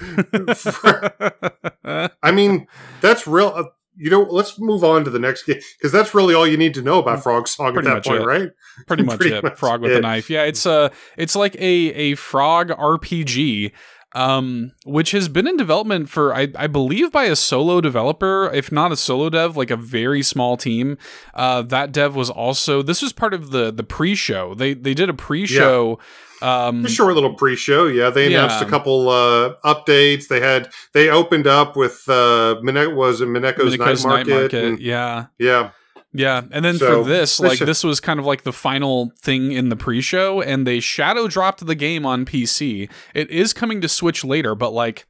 I 2.23 2.31
mean, 2.31 2.67
that's 3.01 3.27
real. 3.27 3.71
Uh, 3.93 3.97
you 3.97 4.09
know, 4.09 4.21
let's 4.21 4.59
move 4.59 4.83
on 4.83 5.03
to 5.03 5.09
the 5.09 5.19
next 5.19 5.43
game 5.43 5.59
because 5.77 5.91
that's 5.91 6.13
really 6.13 6.33
all 6.33 6.47
you 6.47 6.57
need 6.57 6.73
to 6.73 6.81
know 6.81 6.99
about 6.99 7.21
Frog 7.23 7.47
Song 7.47 7.71
Mm, 7.71 7.73
Pretty 7.75 7.89
at 7.89 8.03
that 8.03 8.05
point, 8.09 8.21
it. 8.23 8.25
right? 8.25 8.51
pretty 8.87 9.03
much 9.09 9.19
Pretty 9.19 9.35
it. 9.35 9.43
much 9.43 9.57
frog 9.57 9.81
with 9.81 9.91
it. 9.91 9.97
a 9.97 10.01
knife. 10.01 10.29
Yeah, 10.29 10.43
it's 10.43 10.65
a 10.65 10.91
it's 11.17 11.35
like 11.35 11.55
a 11.55 11.59
a 11.93 12.15
frog 12.15 12.69
RPG, 12.69 13.71
um, 14.13 14.71
which 14.85 15.11
has 15.11 15.27
been 15.27 15.47
in 15.47 15.57
development 15.57 16.09
for 16.09 16.33
I, 16.35 16.47
I 16.55 16.67
believe 16.67 17.11
by 17.11 17.25
a 17.25 17.35
solo 17.35 17.81
developer, 17.81 18.51
if 18.53 18.71
not 18.71 18.91
a 18.91 18.95
solo 18.97 19.29
dev, 19.29 19.57
like 19.57 19.71
a 19.71 19.75
very 19.77 20.21
small 20.23 20.55
team. 20.57 20.97
Uh, 21.33 21.61
that 21.63 21.91
dev 21.91 22.15
was 22.15 22.29
also 22.29 22.81
this 22.81 23.01
was 23.01 23.13
part 23.13 23.33
of 23.33 23.51
the 23.51 23.71
the 23.71 23.83
pre 23.83 24.15
show. 24.15 24.53
They 24.55 24.73
they 24.73 24.93
did 24.93 25.09
a 25.09 25.13
pre 25.13 25.45
show. 25.45 25.99
Um, 26.43 26.85
A 26.85 26.89
short 26.89 27.15
little 27.15 27.33
pre-show, 27.35 27.87
yeah. 27.87 28.09
They 28.09 28.27
announced 28.27 28.59
Yeah. 28.61 28.67
a 28.67 28.69
couple 28.69 29.09
uh, 29.09 29.53
updates. 29.63 30.27
They 30.27 30.39
had 30.41 30.69
they 30.93 31.09
opened 31.09 31.47
up 31.47 31.75
with 31.77 32.07
uh, 32.09 32.57
Mine- 32.61 32.95
was 32.95 33.21
it 33.21 33.27
Mineko's, 33.29 33.75
Mineko's 33.77 34.05
Night 34.05 34.27
Market? 34.27 34.53
and- 34.53 34.79
yeah. 34.79 35.27
yeah, 35.39 35.69
Yeah, 36.13 36.41
and 36.51 36.63
then 36.65 36.77
So, 36.77 37.03
for 37.03 37.09
this, 37.09 37.39
like 37.39 37.57
should- 37.59 37.67
this 37.67 37.83
was 37.83 37.99
kind 37.99 38.19
of 38.19 38.25
like 38.25 38.43
the 38.43 38.51
final 38.53 39.11
thing 39.21 39.51
in 39.51 39.69
the 39.69 39.75
pre-show, 39.75 40.41
and 40.41 40.67
they 40.67 40.79
shadow 40.79 41.27
dropped 41.27 41.65
the 41.65 41.75
game 41.75 42.05
on 42.05 42.25
PC. 42.25 42.89
It 43.15 43.29
is 43.31 43.53
coming 43.53 43.79
to 43.81 43.87
Switch 43.89 44.23
later, 44.25 44.53
but 44.53 44.73
like, 44.73 45.05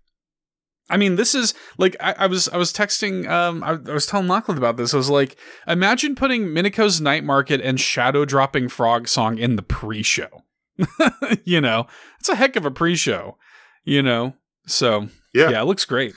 I 0.89 0.97
mean, 0.97 1.15
this 1.15 1.33
is 1.33 1.53
like 1.77 1.95
I, 1.99 2.13
I 2.19 2.27
was 2.27 2.47
I 2.49 2.57
was 2.57 2.71
texting, 2.71 3.27
um, 3.27 3.63
I, 3.63 3.71
I 3.71 3.93
was 3.93 4.05
telling 4.05 4.27
Lachlan 4.27 4.57
about 4.57 4.77
this. 4.77 4.93
I 4.93 4.97
was 4.97 5.09
like, 5.09 5.35
imagine 5.67 6.13
putting 6.13 6.47
Mineko's 6.47 7.01
Night 7.01 7.23
Market 7.23 7.59
and 7.61 7.79
shadow 7.79 8.23
dropping 8.25 8.67
Frog 8.69 9.07
Song 9.07 9.37
in 9.37 9.55
the 9.55 9.63
pre-show. 9.63 10.42
you 11.43 11.61
know, 11.61 11.87
it's 12.19 12.29
a 12.29 12.35
heck 12.35 12.55
of 12.55 12.65
a 12.65 12.71
pre-show. 12.71 13.37
You 13.85 14.01
know, 14.01 14.33
so 14.65 15.07
yeah, 15.33 15.49
yeah, 15.49 15.61
it 15.61 15.65
looks 15.65 15.85
great. 15.85 16.13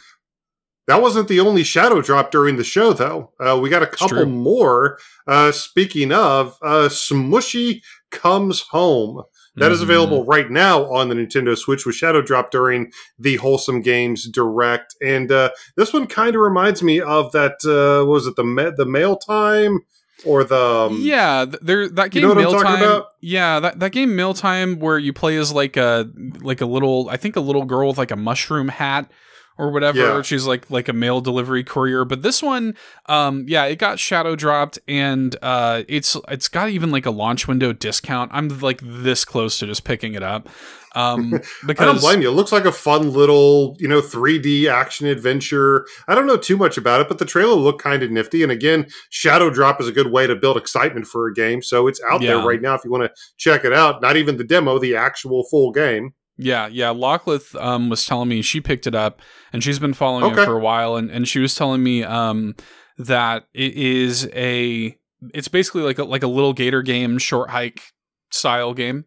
That 0.87 1.03
wasn't 1.03 1.27
the 1.27 1.41
only 1.41 1.65
shadow 1.65 2.01
drop 2.01 2.31
during 2.31 2.57
the 2.59 2.63
show, 2.65 2.93
though. 2.93 3.33
Uh, 3.41 3.59
we 3.61 3.69
got 3.69 3.83
a 3.83 3.89
couple 3.89 4.25
more. 4.27 4.99
Uh, 5.27 5.51
speaking 5.51 6.13
of, 6.13 6.57
uh, 6.63 6.89
Smushi 6.89 7.81
Comes 8.13 8.61
Home. 8.71 9.23
That 9.57 9.73
is 9.73 9.81
Mhm. 9.81 9.85
available 9.85 10.25
right 10.27 10.49
now 10.51 10.85
on 10.93 11.09
the 11.09 11.15
Nintendo 11.17 11.57
Switch 11.59 11.85
with 11.87 11.97
Shadow 11.97 12.23
Drop 12.23 12.51
during 12.53 12.93
the 13.19 13.37
Wholesome 13.37 13.81
Games 13.83 14.29
Direct, 14.31 14.95
and 15.03 15.33
uh, 15.33 15.51
this 15.77 15.93
one 15.93 16.07
kind 16.07 16.37
of 16.37 16.43
reminds 16.43 16.83
me 16.85 17.01
of 17.01 17.33
that. 17.33 17.55
Uh, 17.65 18.05
what 18.07 18.13
was 18.15 18.27
it 18.29 18.37
the 18.37 18.45
ma- 18.45 18.71
the 18.77 18.87
mail 18.87 19.17
time 19.17 19.81
or 20.27 20.45
the 20.45 20.57
um, 20.57 20.99
yeah, 21.01 21.45
there 21.63 21.89
that 21.89 22.15
you 22.15 22.21
game 22.21 22.29
know 22.29 22.35
I'm 22.35 22.43
talking 22.43 22.81
Mail 22.81 23.01
Time. 23.01 23.03
Yeah, 23.21 23.61
that, 23.61 23.81
that 23.81 23.93
game 23.93 24.17
Mail 24.17 24.35
Time 24.35 24.79
where 24.79 24.99
you 24.99 25.13
play 25.13 25.37
as 25.37 25.53
like 25.53 25.77
a 25.77 26.11
like 26.41 26.61
a 26.61 26.67
little 26.67 27.09
I 27.09 27.17
think 27.17 27.37
a 27.37 27.41
little 27.41 27.65
girl 27.65 27.89
with 27.89 27.99
like 27.99 28.11
a 28.11 28.17
mushroom 28.17 28.69
hat 28.69 29.11
or 29.59 29.71
whatever. 29.71 29.99
Yeah. 29.99 30.23
She's 30.23 30.47
like 30.47 30.71
like 30.71 30.89
a 30.89 30.93
mail 30.93 31.21
delivery 31.21 31.65
courier. 31.65 32.05
But 32.05 32.23
this 32.23 32.43
one, 32.43 32.75
um, 33.07 33.45
yeah, 33.49 33.65
it 33.65 33.77
got 33.77 33.99
shadow 33.99 34.37
dropped 34.37 34.79
and 34.87 35.37
uh 35.43 35.83
it's 35.89 36.17
it's 36.29 36.49
got 36.49 36.71
even 36.71 36.91
like 36.91 37.07
a 37.07 37.11
launch 37.11 37.49
window 37.49 37.73
discount. 37.73 38.31
I'm 38.35 38.49
like 38.61 38.81
this 38.83 39.25
close 39.25 39.59
to 39.59 39.67
just 39.67 39.85
picking 39.85 40.15
it 40.15 40.23
up. 40.23 40.49
Um 40.95 41.41
because 41.67 41.83
I 41.89 41.93
don't 41.93 42.01
blame 42.01 42.23
you. 42.23 42.29
It 42.29 42.35
looks 42.35 42.53
like 42.53 42.65
a 42.65 42.73
fun 42.73 43.13
little, 43.13 43.77
you 43.79 43.89
know, 43.89 44.01
3D 44.01 44.69
action 44.69 45.07
adventure. 45.07 45.87
I 46.09 46.15
don't 46.15 46.27
know 46.27 46.37
too 46.37 46.57
much 46.57 46.77
about 46.77 47.01
it, 47.01 47.09
but 47.09 47.19
the 47.19 47.25
trailer 47.25 47.55
looked 47.55 47.83
kind 47.83 48.03
of 48.03 48.11
nifty. 48.11 48.43
And 48.43 48.53
again, 48.53 48.87
Shadow 49.11 49.51
Drop 49.51 49.81
is 49.81 49.89
a 49.89 49.93
good 49.93 50.11
way 50.11 50.27
to 50.27 50.37
build 50.37 50.57
excitement 50.57 51.07
for 51.07 51.29
a 51.29 51.35
game. 51.35 51.63
So 51.63 51.87
it's 51.87 52.01
out 52.11 52.21
there 52.21 52.39
right 52.39 52.61
now 52.61 52.75
if 52.75 52.85
you 52.85 52.91
want 52.91 53.05
to 53.05 53.11
check 53.37 53.65
it 53.65 53.73
out. 53.73 54.03
Not 54.03 54.17
even 54.17 54.37
the 54.37 54.45
demo, 54.45 54.79
the 54.79 54.97
actual 54.97 55.45
full 55.51 55.73
game. 55.73 56.13
Yeah, 56.39 56.67
yeah. 56.69 56.89
Locklith 56.93 57.55
um, 57.61 57.89
was 57.89 58.05
telling 58.05 58.29
me 58.29 58.43
she 58.43 58.61
picked 58.61 58.87
it 58.87 58.95
up 58.95 59.21
and 59.53 59.63
she's 59.65 59.79
been 59.79 59.95
following 59.95 60.25
Okay. 60.33 60.43
it 60.43 60.45
for 60.45 60.57
a 60.57 60.61
while, 60.61 60.97
and, 60.97 61.11
and 61.11 61.27
she 61.27 61.39
was 61.39 61.55
telling 61.55 61.83
me 61.83 62.05
um, 62.05 62.55
that 62.99 63.47
it 63.55 63.75
is 63.75 64.29
a 64.35 64.97
it's 65.33 65.49
basically 65.49 65.83
like 65.83 65.99
a 65.99 66.05
like 66.05 66.23
a 66.23 66.27
little 66.29 66.53
gator 66.53 66.83
game, 66.83 67.19
short 67.19 67.51
hike 67.51 67.83
style 68.31 68.75
game. 68.75 69.05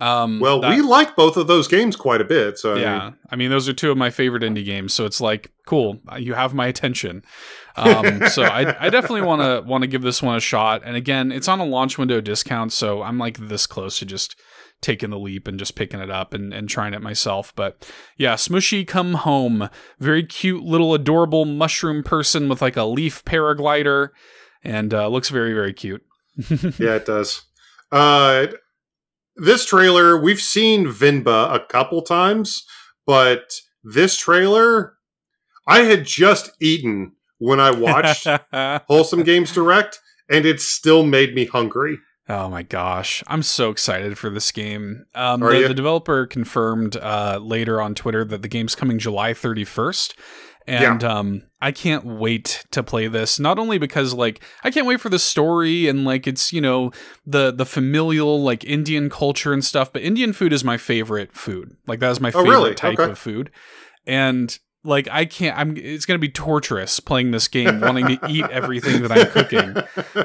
Um, 0.00 0.40
Well, 0.40 0.60
that- 0.60 0.74
we 0.74 0.80
like 0.80 1.14
both 1.16 1.36
of 1.36 1.46
those 1.46 1.66
games 1.68 1.94
quite 1.96 2.20
a 2.20 2.24
bit. 2.24 2.56
So 2.58 2.70
I 2.72 2.74
mean, 2.74 2.82
yeah, 2.82 3.10
I 3.30 3.36
mean 3.36 3.50
those 3.50 3.68
are 3.68 3.72
two 3.74 3.90
of 3.90 3.98
my 3.98 4.10
favorite 4.10 4.42
indie 4.42 4.64
games, 4.64 4.94
so 4.94 5.04
it's 5.04 5.20
like 5.20 5.50
cool. 5.66 5.98
You 6.18 6.34
have 6.34 6.54
my 6.54 6.66
attention. 6.68 7.22
Um, 7.76 8.26
so 8.28 8.42
I, 8.42 8.86
I 8.86 8.90
definitely 8.90 9.22
want 9.22 9.40
to 9.42 9.66
want 9.66 9.82
to 9.82 9.86
give 9.88 10.02
this 10.02 10.20
one 10.20 10.36
a 10.36 10.40
shot. 10.40 10.82
And 10.84 10.96
again, 10.96 11.30
it's 11.32 11.48
on 11.48 11.60
a 11.60 11.64
launch 11.64 11.96
window 11.98 12.20
discount, 12.20 12.72
so 12.72 13.00
I'm 13.00 13.16
like 13.16 13.38
this 13.38 13.66
close 13.66 14.00
to 14.00 14.04
just 14.04 14.34
taking 14.80 15.10
the 15.10 15.18
leap 15.18 15.46
and 15.46 15.58
just 15.58 15.74
picking 15.74 16.00
it 16.00 16.10
up 16.10 16.32
and, 16.34 16.52
and 16.52 16.68
trying 16.68 16.94
it 16.94 17.02
myself. 17.02 17.54
But 17.54 17.90
yeah, 18.16 18.34
Smushi 18.34 18.86
Come 18.86 19.14
Home, 19.14 19.68
very 19.98 20.22
cute 20.22 20.64
little 20.64 20.94
adorable 20.94 21.44
mushroom 21.44 22.02
person 22.02 22.48
with 22.48 22.62
like 22.62 22.76
a 22.76 22.84
leaf 22.84 23.24
paraglider, 23.24 24.10
and 24.62 24.92
uh, 24.94 25.08
looks 25.08 25.28
very 25.28 25.52
very 25.52 25.72
cute. 25.72 26.04
yeah, 26.78 26.96
it 26.96 27.06
does. 27.06 27.42
Uh, 27.92 28.46
this 29.36 29.64
trailer, 29.64 30.20
we've 30.20 30.40
seen 30.40 30.86
Venba 30.86 31.54
a 31.54 31.60
couple 31.60 32.02
times, 32.02 32.66
but 33.06 33.52
this 33.82 34.16
trailer, 34.16 34.94
I 35.66 35.80
had 35.82 36.04
just 36.04 36.50
eaten 36.60 37.12
when 37.38 37.58
I 37.58 37.70
watched 37.70 38.26
Wholesome 38.88 39.22
Games 39.22 39.52
Direct, 39.52 39.98
and 40.28 40.44
it 40.44 40.60
still 40.60 41.04
made 41.04 41.34
me 41.34 41.46
hungry. 41.46 41.98
Oh 42.32 42.48
my 42.48 42.62
gosh, 42.62 43.24
I'm 43.26 43.42
so 43.42 43.70
excited 43.70 44.16
for 44.16 44.30
this 44.30 44.52
game. 44.52 45.04
Um, 45.16 45.40
the, 45.40 45.66
the 45.66 45.74
developer 45.74 46.26
confirmed 46.26 46.96
uh, 46.96 47.40
later 47.42 47.82
on 47.82 47.96
Twitter 47.96 48.24
that 48.24 48.42
the 48.42 48.48
game's 48.48 48.76
coming 48.76 49.00
July 49.00 49.32
31st. 49.32 50.14
And 50.68 51.02
um, 51.02 51.42
I 51.60 51.72
can't 51.72 52.04
wait 52.04 52.64
to 52.70 52.84
play 52.84 53.08
this. 53.08 53.40
Not 53.40 53.58
only 53.58 53.78
because 53.78 54.14
like 54.14 54.40
I 54.62 54.70
can't 54.70 54.86
wait 54.86 55.00
for 55.00 55.08
the 55.08 55.18
story 55.18 55.88
and 55.88 56.04
like 56.04 56.28
it's 56.28 56.52
you 56.52 56.60
know 56.60 56.92
the 57.26 57.50
the 57.50 57.66
familial 57.66 58.40
like 58.40 58.62
Indian 58.64 59.10
culture 59.10 59.52
and 59.52 59.64
stuff, 59.64 59.92
but 59.92 60.02
Indian 60.02 60.32
food 60.32 60.52
is 60.52 60.62
my 60.62 60.76
favorite 60.76 61.32
food. 61.34 61.76
Like 61.88 61.98
that 61.98 62.12
is 62.12 62.20
my 62.20 62.28
Oh, 62.28 62.42
favorite 62.44 62.50
really? 62.50 62.74
type 62.76 63.00
Okay. 63.00 63.10
of 63.10 63.18
food. 63.18 63.50
And 64.06 64.56
like 64.84 65.08
I 65.10 65.24
can't. 65.24 65.56
I'm. 65.58 65.76
It's 65.76 66.06
gonna 66.06 66.18
be 66.18 66.28
torturous 66.28 67.00
playing 67.00 67.30
this 67.30 67.48
game, 67.48 67.80
wanting 67.80 68.06
to 68.06 68.18
eat 68.28 68.44
everything 68.50 69.02
that 69.02 69.12
I'm 69.12 69.26
cooking 69.26 69.76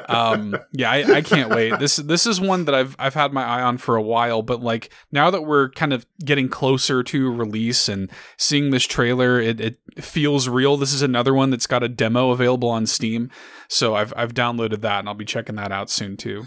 um 0.09 0.55
yeah 0.71 0.91
I, 0.91 1.15
I 1.15 1.21
can't 1.21 1.49
wait 1.49 1.77
this 1.79 1.97
this 1.97 2.25
is 2.25 2.39
one 2.39 2.65
that 2.65 2.75
i've 2.75 2.95
i've 2.99 3.13
had 3.13 3.33
my 3.33 3.43
eye 3.43 3.61
on 3.61 3.77
for 3.77 3.95
a 3.95 4.01
while 4.01 4.41
but 4.41 4.61
like 4.61 4.91
now 5.11 5.29
that 5.29 5.43
we're 5.43 5.69
kind 5.69 5.93
of 5.93 6.05
getting 6.23 6.49
closer 6.49 7.03
to 7.03 7.31
release 7.31 7.89
and 7.89 8.09
seeing 8.37 8.71
this 8.71 8.85
trailer 8.85 9.39
it, 9.39 9.59
it 9.59 9.79
feels 9.97 10.47
real 10.47 10.77
this 10.77 10.93
is 10.93 11.01
another 11.01 11.33
one 11.33 11.49
that's 11.49 11.67
got 11.67 11.83
a 11.83 11.89
demo 11.89 12.31
available 12.31 12.69
on 12.69 12.85
steam 12.85 13.29
so 13.67 13.95
i've 13.95 14.13
i've 14.15 14.33
downloaded 14.33 14.81
that 14.81 14.99
and 14.99 15.09
i'll 15.09 15.15
be 15.15 15.25
checking 15.25 15.55
that 15.55 15.71
out 15.71 15.89
soon 15.89 16.17
too 16.17 16.45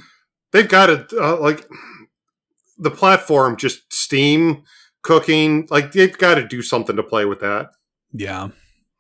They've 0.53 0.69
got 0.69 0.91
it 0.91 1.13
uh, 1.13 1.39
like 1.41 1.67
the 2.79 2.91
platform, 2.91 3.57
just 3.57 3.93
Steam 3.93 4.63
cooking. 5.03 5.67
Like 5.71 5.93
they've 5.93 6.17
got 6.17 6.37
to 6.37 6.47
do 6.47 6.63
something 6.63 6.97
to 6.97 7.03
play 7.03 7.25
with 7.25 7.41
that. 7.41 7.71
Yeah 8.13 8.49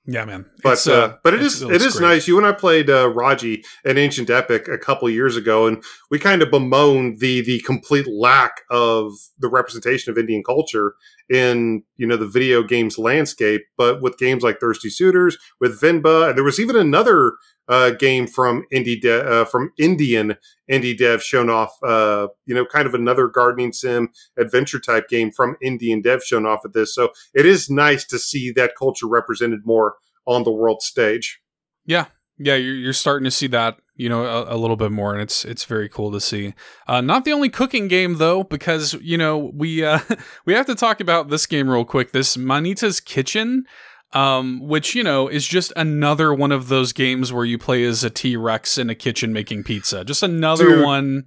yeah 0.06 0.24
man 0.24 0.46
But 0.62 0.74
It's, 0.74 0.88
uh, 0.88 1.16
but 1.22 1.34
it 1.34 1.42
is 1.42 1.60
it 1.62 1.82
is 1.82 1.96
great. 1.98 2.08
nice. 2.08 2.28
You 2.28 2.38
and 2.38 2.46
I 2.46 2.52
played 2.52 2.88
uh, 2.88 3.10
Raji 3.10 3.62
an 3.84 3.98
Ancient 3.98 4.30
Epic 4.30 4.66
a 4.68 4.78
couple 4.78 5.08
years 5.10 5.36
ago, 5.36 5.66
and 5.66 5.82
we 6.10 6.18
kind 6.18 6.40
of 6.40 6.50
bemoaned 6.50 7.20
the 7.20 7.42
the 7.42 7.60
complete 7.60 8.06
lack 8.08 8.62
of 8.70 9.12
the 9.38 9.48
representation 9.48 10.10
of 10.10 10.16
Indian 10.18 10.42
culture 10.42 10.94
in 11.30 11.82
you 11.96 12.06
know 12.06 12.16
the 12.16 12.26
video 12.26 12.62
games 12.62 12.98
landscape. 12.98 13.62
But 13.76 14.00
with 14.00 14.18
games 14.18 14.42
like 14.42 14.60
Thirsty 14.60 14.90
Suitors, 14.90 15.36
with 15.60 15.80
Venba, 15.80 16.28
and 16.28 16.36
there 16.36 16.44
was 16.44 16.60
even 16.60 16.76
another 16.76 17.34
uh, 17.68 17.90
game 17.90 18.26
from 18.26 18.64
indie 18.72 19.00
de- 19.00 19.24
uh, 19.24 19.44
from 19.44 19.72
Indian 19.78 20.36
indie 20.70 20.96
dev 20.96 21.22
shown 21.22 21.50
off. 21.50 21.76
Uh, 21.82 22.28
you 22.46 22.54
know, 22.54 22.64
kind 22.64 22.86
of 22.86 22.94
another 22.94 23.28
gardening 23.28 23.72
sim 23.72 24.08
adventure 24.38 24.80
type 24.80 25.08
game 25.08 25.30
from 25.30 25.56
Indian 25.62 26.00
dev 26.00 26.22
shown 26.22 26.46
off 26.46 26.64
at 26.64 26.72
this. 26.72 26.94
So 26.94 27.10
it 27.34 27.46
is 27.46 27.68
nice 27.70 28.04
to 28.06 28.18
see 28.18 28.50
that 28.52 28.72
culture 28.76 29.06
represented 29.06 29.60
more 29.64 29.96
on 30.26 30.44
the 30.44 30.52
world 30.52 30.82
stage. 30.82 31.40
Yeah, 31.84 32.06
yeah, 32.38 32.54
you're, 32.54 32.74
you're 32.74 32.92
starting 32.92 33.24
to 33.24 33.30
see 33.30 33.46
that 33.48 33.78
you 33.98 34.08
know 34.08 34.24
a, 34.24 34.54
a, 34.54 34.56
little 34.56 34.76
bit 34.76 34.90
more 34.90 35.12
and 35.12 35.20
it's 35.20 35.44
it's 35.44 35.64
very 35.64 35.88
cool 35.88 36.10
to 36.12 36.20
see. 36.20 36.54
Uh, 36.86 37.02
not 37.02 37.26
the 37.26 37.32
only 37.32 37.50
cooking 37.50 37.88
game 37.88 38.16
though 38.16 38.44
because 38.44 38.94
you 38.94 39.18
know 39.18 39.52
we 39.54 39.84
uh, 39.84 39.98
we 40.46 40.54
have 40.54 40.64
to 40.66 40.74
talk 40.74 41.00
about 41.00 41.28
this 41.28 41.44
game 41.44 41.68
real 41.68 41.84
quick. 41.84 42.12
This 42.12 42.36
manita's 42.36 43.00
kitchen 43.00 43.66
um, 44.12 44.66
which 44.66 44.94
you 44.94 45.02
know 45.02 45.28
is 45.28 45.46
just 45.46 45.72
another 45.76 46.32
one 46.32 46.52
of 46.52 46.68
those 46.68 46.92
games 46.92 47.32
where 47.32 47.44
you 47.44 47.58
play 47.58 47.84
as 47.84 48.04
a 48.04 48.10
t-rex 48.10 48.78
in 48.78 48.88
a 48.88 48.94
kitchen 48.94 49.32
making 49.32 49.64
pizza. 49.64 50.04
Just 50.04 50.22
another 50.22 50.76
Dude, 50.76 50.84
one 50.84 51.24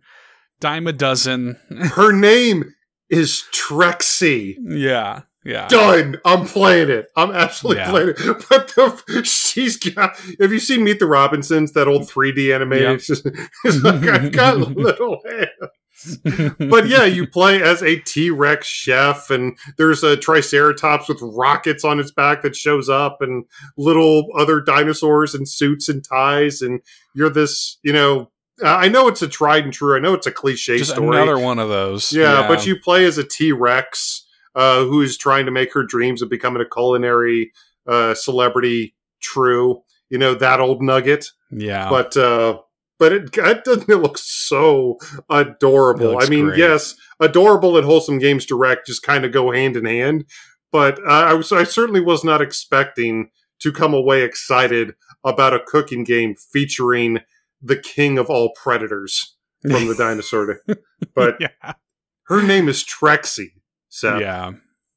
dime 0.60 0.88
a 0.88 0.94
dozen. 0.94 1.58
Her 1.94 2.12
name 2.12 2.74
is 3.10 3.44
trexie 3.54 4.56
yeah 4.66 5.24
yeah. 5.44 5.68
Done. 5.68 6.18
I'm 6.24 6.46
playing 6.46 6.90
it. 6.90 7.08
I'm 7.16 7.32
absolutely 7.32 7.84
yeah. 7.84 7.90
playing 7.90 8.10
it. 8.10 8.18
But 8.50 8.68
the, 8.70 9.24
she's 9.24 9.78
got. 9.78 10.18
Have 10.40 10.52
you 10.52 10.60
seen 10.60 10.84
Meet 10.84 11.00
the 11.00 11.08
Robinsons? 11.08 11.74
That 11.74 11.88
old 11.88 12.04
3D 12.04 12.54
animation. 12.54 13.16
Yep. 13.26 13.50
it's 13.64 13.84
like 13.84 14.04
I've 14.04 14.32
got 14.32 14.58
little 14.76 15.22
hands. 15.28 16.18
but 16.58 16.88
yeah, 16.88 17.06
you 17.06 17.28
play 17.28 17.62
as 17.62 17.82
a 17.82 17.98
T 17.98 18.30
Rex 18.30 18.68
chef, 18.68 19.30
and 19.30 19.58
there's 19.78 20.04
a 20.04 20.18
Triceratops 20.18 21.08
with 21.08 21.20
rockets 21.22 21.84
on 21.84 22.00
its 22.00 22.12
back 22.12 22.42
that 22.42 22.56
shows 22.56 22.90
up, 22.90 23.18
and 23.22 23.46
little 23.78 24.28
other 24.38 24.62
dinosaurs 24.62 25.36
in 25.36 25.46
suits 25.46 25.90
and 25.90 26.04
ties, 26.04 26.62
and 26.62 26.82
you're 27.14 27.30
this, 27.30 27.78
you 27.84 27.94
know, 27.94 28.32
I 28.64 28.90
know 28.90 29.08
it's 29.08 29.22
a 29.22 29.28
tried 29.28 29.64
and 29.64 29.74
true. 29.74 29.96
I 29.96 30.00
know 30.00 30.14
it's 30.14 30.28
a 30.28 30.32
cliche 30.32 30.78
Just 30.78 30.92
story. 30.92 31.18
Another 31.18 31.40
one 31.40 31.60
of 31.60 31.70
those. 31.70 32.12
Yeah, 32.12 32.42
yeah. 32.42 32.48
but 32.48 32.66
you 32.66 32.80
play 32.80 33.06
as 33.06 33.18
a 33.18 33.24
T 33.24 33.52
Rex 33.52 34.26
uh, 34.56 34.84
who 34.84 35.02
is 35.02 35.18
trying 35.18 35.46
to 35.46 35.52
make 35.52 35.74
her 35.74 35.84
dreams 35.84 36.22
of 36.22 36.30
becoming 36.30 36.62
a 36.62 36.70
culinary 36.70 37.52
uh, 37.88 38.14
celebrity 38.14 38.96
true. 39.22 39.82
You 40.10 40.18
know 40.18 40.34
that 40.36 40.60
old 40.60 40.82
nugget. 40.82 41.28
Yeah, 41.52 41.90
but 41.90 42.18
uh, 42.18 42.60
but 43.00 43.14
it, 43.14 43.38
it 43.38 43.64
doesn't 43.64 43.90
it 43.90 43.98
look 43.98 44.18
so 44.18 44.98
adorable. 45.30 46.18
I 46.22 46.28
mean, 46.28 46.46
great. 46.46 46.60
yes, 46.60 46.96
adorable 47.20 47.78
and 47.78 47.86
wholesome 47.86 48.20
games 48.20 48.46
direct 48.46 48.88
just 48.88 49.04
kind 49.04 49.26
of 49.26 49.32
go 49.32 49.52
hand 49.52 49.78
in 49.78 49.86
hand. 49.86 50.26
But 50.72 51.00
uh, 51.00 51.12
I 51.12 51.34
was 51.34 51.52
I 51.52 51.64
certainly 51.64 52.02
was 52.02 52.24
not 52.24 52.42
expecting 52.42 53.32
to 53.62 53.72
come 53.72 53.94
away 53.94 54.24
excited 54.24 54.96
about 55.24 55.54
a 55.54 55.60
cooking 55.60 56.04
game 56.04 56.36
featuring 56.36 57.20
the 57.62 57.78
king 57.78 58.18
of 58.18 58.30
all 58.30 58.52
predators 58.56 59.36
from 59.62 59.88
the 59.88 59.96
dinosaur. 59.98 60.62
But 61.16 61.38
yeah. 61.40 61.74
her 62.24 62.42
name 62.42 62.68
is 62.68 62.84
Trexie. 62.84 63.52
So 63.92 64.18
yeah. 64.18 64.54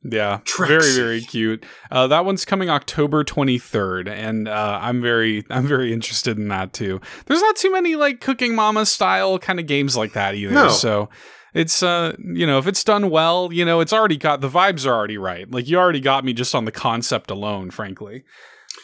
Yeah, 0.06 0.40
very 0.58 0.92
very 0.92 1.22
cute. 1.22 1.64
Uh, 1.90 2.06
that 2.08 2.26
one's 2.26 2.44
coming 2.44 2.68
October 2.68 3.24
twenty 3.24 3.58
third, 3.58 4.06
and 4.06 4.46
uh, 4.46 4.78
I'm 4.82 5.00
very 5.00 5.46
I'm 5.50 5.66
very 5.66 5.94
interested 5.94 6.36
in 6.36 6.48
that 6.48 6.74
too. 6.74 7.00
There's 7.24 7.40
not 7.40 7.56
too 7.56 7.72
many 7.72 7.96
like 7.96 8.20
Cooking 8.20 8.54
Mama 8.54 8.84
style 8.84 9.38
kind 9.38 9.58
of 9.58 9.66
games 9.66 9.96
like 9.96 10.12
that 10.12 10.34
either. 10.34 10.52
No. 10.52 10.68
So 10.68 11.08
it's 11.54 11.82
uh 11.82 12.14
you 12.18 12.46
know 12.46 12.58
if 12.58 12.66
it's 12.66 12.84
done 12.84 13.08
well, 13.08 13.50
you 13.50 13.64
know 13.64 13.80
it's 13.80 13.94
already 13.94 14.18
got 14.18 14.42
the 14.42 14.48
vibes 14.50 14.86
are 14.86 14.92
already 14.92 15.16
right. 15.16 15.50
Like 15.50 15.68
you 15.68 15.78
already 15.78 16.00
got 16.00 16.22
me 16.22 16.34
just 16.34 16.54
on 16.54 16.66
the 16.66 16.72
concept 16.72 17.30
alone, 17.30 17.70
frankly. 17.70 18.24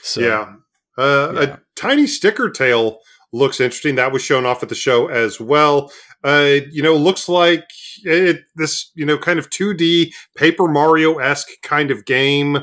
So 0.03 0.23
yeah, 0.23 0.55
uh, 0.97 1.33
yeah. 1.35 1.41
a 1.41 1.59
tiny 1.77 2.07
sticker 2.07 2.49
tail 2.49 3.01
looks 3.33 3.61
interesting. 3.61 3.95
That 3.95 4.13
was 4.13 4.23
shown 4.23 4.47
off 4.47 4.63
at 4.63 4.69
the 4.69 4.75
show 4.75 5.09
as 5.09 5.41
well. 5.41 5.93
Uh, 6.25 6.59
you 6.71 6.83
know, 6.83 6.97
looks 6.97 7.29
like 7.29 7.65
it, 8.05 8.41
this, 8.57 8.91
you 8.95 9.07
know, 9.07 9.19
kind 9.19 9.39
of 9.39 9.51
2D 9.51 10.13
Paper 10.37 10.69
Mario 10.69 11.19
esque 11.19 11.49
kind 11.63 11.91
of 11.91 12.05
game. 12.05 12.59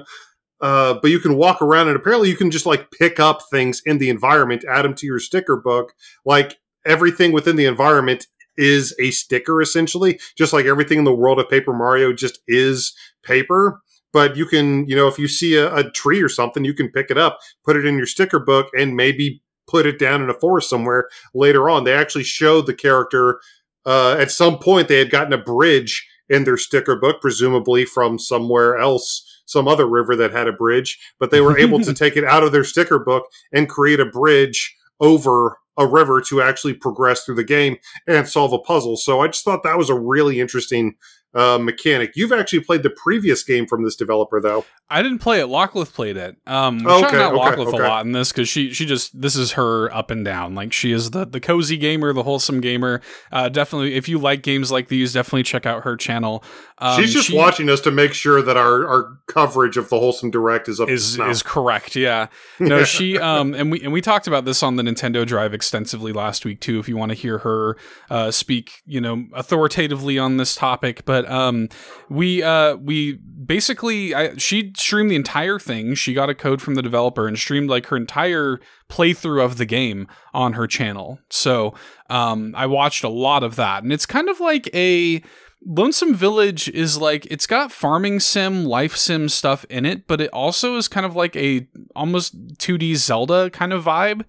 Uh, 0.60 0.96
but 1.02 1.12
you 1.12 1.20
can 1.20 1.36
walk 1.36 1.62
around 1.62 1.88
and 1.88 1.96
apparently 1.96 2.30
you 2.30 2.36
can 2.36 2.50
just 2.50 2.66
like 2.66 2.90
pick 2.92 3.20
up 3.20 3.42
things 3.52 3.82
in 3.86 4.00
the 4.00 4.10
environment, 4.10 4.66
add 4.70 4.84
them 4.84 4.96
to 4.96 5.06
your 5.06 5.20
sticker 5.20 5.56
book. 5.56 5.94
Like 6.26 6.58
everything 6.86 7.32
within 7.32 7.56
the 7.56 7.66
environment 7.66 8.26
is 8.58 8.96
a 9.00 9.12
sticker 9.12 9.62
essentially, 9.62 10.20
just 10.36 10.54
like 10.54 10.66
everything 10.66 10.98
in 10.98 11.04
the 11.04 11.14
world 11.14 11.40
of 11.40 11.50
Paper 11.50 11.74
Mario 11.74 12.12
just 12.12 12.40
is 12.48 12.96
paper. 13.24 13.82
But 14.14 14.36
you 14.36 14.46
can, 14.46 14.88
you 14.88 14.96
know, 14.96 15.08
if 15.08 15.20
you 15.20 15.28
see 15.28 15.56
a, 15.56 15.74
a 15.76 15.92
tree 15.92 16.24
or 16.24 16.30
something, 16.30 16.66
you 16.66 16.74
can 16.74 16.90
pick 16.90 17.12
it 17.12 17.18
up, 17.18 17.38
put 17.64 17.76
it 17.76 17.86
in 17.86 17.98
your 17.98 18.08
sticker 18.08 18.40
book, 18.40 18.70
and 18.76 18.96
maybe 18.96 19.44
put 19.68 19.86
it 19.86 20.00
down 20.00 20.22
in 20.22 20.30
a 20.30 20.34
forest 20.34 20.70
somewhere 20.70 21.10
later 21.34 21.70
on. 21.70 21.84
They 21.84 21.94
actually 21.94 22.24
showed 22.24 22.66
the 22.66 22.74
character 22.74 23.40
uh, 23.88 24.18
at 24.20 24.32
some 24.32 24.60
point 24.60 24.90
they 24.90 25.00
had 25.00 25.10
gotten 25.10 25.32
a 25.32 25.38
bridge 25.38 26.06
in 26.30 26.44
their 26.44 26.58
sticker 26.58 26.98
book, 26.98 27.22
presumably 27.22 27.86
from 27.86 28.20
somewhere 28.20 28.78
else, 28.78 29.42
some 29.46 29.66
other 29.66 29.88
river 29.88 30.14
that 30.14 30.34
had 30.34 30.46
a 30.46 30.52
bridge, 30.52 31.00
but 31.20 31.32
they 31.32 31.40
were 31.40 31.58
able 31.58 31.80
to 31.80 31.94
take 31.96 32.18
it 32.18 32.26
out 32.26 32.44
of 32.44 32.52
their 32.52 32.66
sticker 32.66 33.00
book 33.00 33.26
and 33.54 33.70
create 33.70 34.02
a 34.02 34.06
bridge 34.06 34.76
over 35.00 35.58
a 35.78 35.88
river 35.88 36.20
to 36.20 36.42
actually 36.42 36.74
progress 36.74 37.24
through 37.24 37.36
the 37.36 37.44
game 37.46 37.78
and 38.08 38.28
solve 38.28 38.52
a 38.52 38.60
puzzle. 38.60 38.98
So 38.98 39.22
I 39.22 39.28
just 39.28 39.46
thought 39.46 39.64
that 39.64 39.78
was 39.78 39.90
a 39.90 39.98
really 39.98 40.42
interesting 40.42 40.96
uh, 41.38 41.60
mechanic. 41.60 42.14
You've 42.16 42.32
actually 42.32 42.62
played 42.62 42.82
the 42.82 42.90
previous 42.90 43.44
game 43.44 43.68
from 43.68 43.84
this 43.84 43.96
developer, 43.96 44.42
though. 44.42 44.66
I 44.90 45.04
didn't 45.04 45.20
play 45.20 45.42
it. 45.42 45.48
Locklith 45.48 45.94
played 45.94 46.16
it. 46.16 46.38
Um, 46.48 46.82
we're 46.82 47.06
okay, 47.06 47.18
out 47.22 47.34
okay, 47.34 47.38
Locklith 47.38 47.68
okay. 47.68 47.78
a 47.78 47.88
lot 47.88 48.06
in 48.06 48.14
this 48.14 48.32
because 48.32 48.48
she 48.48 48.74
she 48.74 48.86
just 48.86 49.20
this 49.20 49.36
is 49.36 49.52
her 49.52 49.94
up 49.94 50.12
and 50.12 50.24
down. 50.24 50.56
Like 50.56 50.72
she 50.72 50.94
is 50.94 51.12
the 51.12 51.26
the 51.26 51.42
cozy 51.42 51.78
gamer, 51.78 52.14
the 52.14 52.24
wholesome 52.24 52.62
gamer. 52.62 53.02
Uh, 53.32 53.50
definitely, 53.50 53.96
if 53.96 54.08
you 54.08 54.18
like 54.18 54.44
games 54.44 54.72
like 54.72 54.88
these, 54.88 55.14
definitely 55.14 55.44
check 55.44 55.66
out 55.66 55.84
her 55.84 55.98
channel. 55.98 56.44
Um, 56.80 57.02
She's 57.02 57.12
just 57.12 57.28
she, 57.28 57.36
watching 57.36 57.70
us 57.70 57.82
to 57.82 57.92
make 57.92 58.14
sure 58.14 58.42
that 58.42 58.56
our, 58.56 58.88
our 58.88 59.20
coverage 59.28 59.78
of 59.78 59.90
the 59.90 60.00
wholesome 60.00 60.32
direct 60.32 60.70
is 60.70 60.80
up 60.80 60.88
is 60.88 61.20
is 61.20 61.44
correct. 61.44 61.98
Yeah, 61.98 62.28
no, 62.60 62.86
she 62.86 63.20
um 63.20 63.54
and 63.54 63.70
we 63.70 63.82
and 63.82 63.92
we 63.92 64.00
talked 64.00 64.28
about 64.28 64.46
this 64.46 64.64
on 64.64 64.78
the 64.78 64.84
Nintendo 64.84 65.26
Drive 65.26 65.54
extensively 65.54 66.14
last 66.14 66.46
week 66.46 66.62
too. 66.62 66.80
If 66.80 66.88
you 66.88 66.96
want 66.96 67.10
to 67.10 67.16
hear 67.16 67.40
her 67.40 67.76
uh, 68.10 68.32
speak, 68.32 68.84
you 68.86 69.02
know, 69.02 69.26
authoritatively 69.34 70.18
on 70.18 70.38
this 70.38 70.56
topic, 70.56 71.04
but 71.04 71.27
um 71.28 71.70
we 72.10 72.44
uh 72.44 72.76
we 72.76 73.20
basically 73.46 74.14
I, 74.14 74.36
she 74.38 74.74
streamed 74.76 75.12
the 75.12 75.16
entire 75.16 75.60
thing. 75.60 75.96
She 75.96 76.14
got 76.14 76.30
a 76.30 76.36
code 76.36 76.62
from 76.62 76.76
the 76.76 76.82
developer 76.82 77.28
and 77.28 77.38
streamed 77.38 77.70
like 77.70 77.88
her 77.88 77.98
entire 77.98 78.60
playthrough 78.90 79.44
of 79.44 79.58
the 79.58 79.66
game 79.66 80.08
on 80.34 80.54
her 80.54 80.68
channel. 80.68 81.20
So 81.30 81.74
um, 82.10 82.54
I 82.56 82.66
watched 82.66 83.04
a 83.04 83.10
lot 83.10 83.44
of 83.44 83.56
that, 83.56 83.84
and 83.84 83.92
it's 83.92 84.06
kind 84.06 84.30
of 84.30 84.40
like 84.40 84.70
a 84.74 85.22
Lonesome 85.66 86.14
Village 86.14 86.70
is 86.70 86.98
like 86.98 87.26
it's 87.26 87.48
got 87.48 87.72
farming 87.72 88.20
sim, 88.20 88.64
life 88.64 88.96
sim 88.96 89.28
stuff 89.28 89.66
in 89.70 89.86
it, 89.86 90.08
but 90.08 90.22
it 90.22 90.30
also 90.32 90.78
is 90.78 90.88
kind 90.88 91.06
of 91.06 91.16
like 91.16 91.36
a 91.36 91.68
almost 91.96 92.58
2D 92.58 92.96
Zelda 92.96 93.50
kind 93.50 93.74
of 93.74 93.84
vibe. 93.84 94.24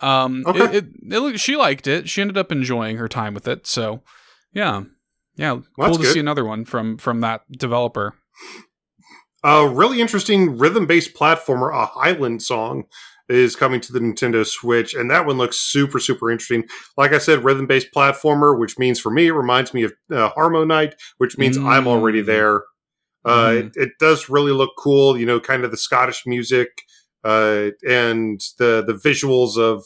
Um, 0.00 0.42
okay. 0.46 0.78
It, 0.78 0.86
it, 1.10 1.12
it, 1.12 1.40
she 1.40 1.56
liked 1.56 1.86
it. 1.86 2.08
She 2.08 2.20
ended 2.20 2.38
up 2.38 2.50
enjoying 2.50 2.96
her 2.96 3.08
time 3.08 3.34
with 3.34 3.46
it. 3.46 3.66
So, 3.66 4.02
yeah, 4.52 4.84
yeah, 5.40 5.58
well, 5.78 5.88
cool 5.88 5.96
to 5.96 6.02
good. 6.02 6.12
see 6.12 6.20
another 6.20 6.44
one 6.44 6.66
from 6.66 6.98
from 6.98 7.20
that 7.22 7.50
developer. 7.50 8.14
A 9.42 9.66
really 9.66 10.02
interesting 10.02 10.58
rhythm 10.58 10.86
based 10.86 11.14
platformer, 11.14 11.72
a 11.74 11.86
Highland 11.86 12.42
song, 12.42 12.84
is 13.26 13.56
coming 13.56 13.80
to 13.80 13.92
the 13.92 14.00
Nintendo 14.00 14.46
Switch, 14.46 14.92
and 14.92 15.10
that 15.10 15.24
one 15.24 15.38
looks 15.38 15.56
super, 15.56 15.98
super 15.98 16.30
interesting. 16.30 16.68
Like 16.98 17.14
I 17.14 17.18
said, 17.18 17.42
rhythm 17.42 17.66
based 17.66 17.88
platformer, 17.96 18.58
which 18.58 18.78
means 18.78 19.00
for 19.00 19.10
me, 19.10 19.28
it 19.28 19.32
reminds 19.32 19.72
me 19.72 19.84
of 19.84 19.94
uh, 20.12 20.30
HarmoKnight, 20.32 20.92
which 21.16 21.38
means 21.38 21.56
mm. 21.56 21.64
I'm 21.64 21.88
already 21.88 22.20
there. 22.20 22.64
Uh, 23.24 23.48
mm. 23.48 23.66
it, 23.66 23.72
it, 23.76 23.90
does 23.98 24.28
really 24.28 24.52
look 24.52 24.72
cool, 24.76 25.18
you 25.18 25.24
know, 25.24 25.40
kind 25.40 25.64
of 25.64 25.70
the 25.70 25.76
Scottish 25.78 26.26
music 26.26 26.82
uh, 27.24 27.70
and 27.88 28.42
the 28.58 28.84
the 28.86 28.94
visuals 28.94 29.56
of 29.56 29.84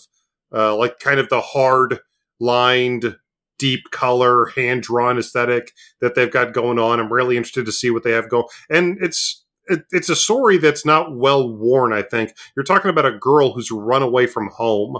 uh, 0.53 0.75
like 0.75 0.99
kind 0.99 1.21
of 1.21 1.29
the 1.29 1.41
hard 1.41 2.01
lined 2.41 3.17
deep 3.59 3.91
color 3.91 4.47
hand 4.57 4.83
drawn 4.83 5.19
aesthetic 5.19 5.73
that 6.01 6.15
they've 6.15 6.33
got 6.33 6.53
going 6.53 6.79
on. 6.79 7.01
I'm 7.01 7.13
really 7.13 7.37
interested 7.37 7.67
to 7.67 7.73
see 7.73 7.91
what 7.91 8.03
they 8.03 8.13
have 8.13 8.29
going. 8.29 8.47
And 8.71 8.99
it's 9.01 9.45
it, 9.67 9.85
it's 9.91 10.09
a 10.09 10.17
story 10.17 10.59
that's 10.59 10.85
not 10.85 11.17
well 11.17 11.49
worn. 11.49 11.93
I 11.93 12.03
think 12.03 12.35
you're 12.55 12.65
talking 12.65 12.91
about 12.91 13.07
a 13.07 13.19
girl 13.19 13.53
who's 13.53 13.71
run 13.71 14.03
away 14.03 14.27
from 14.27 14.49
home. 14.49 14.99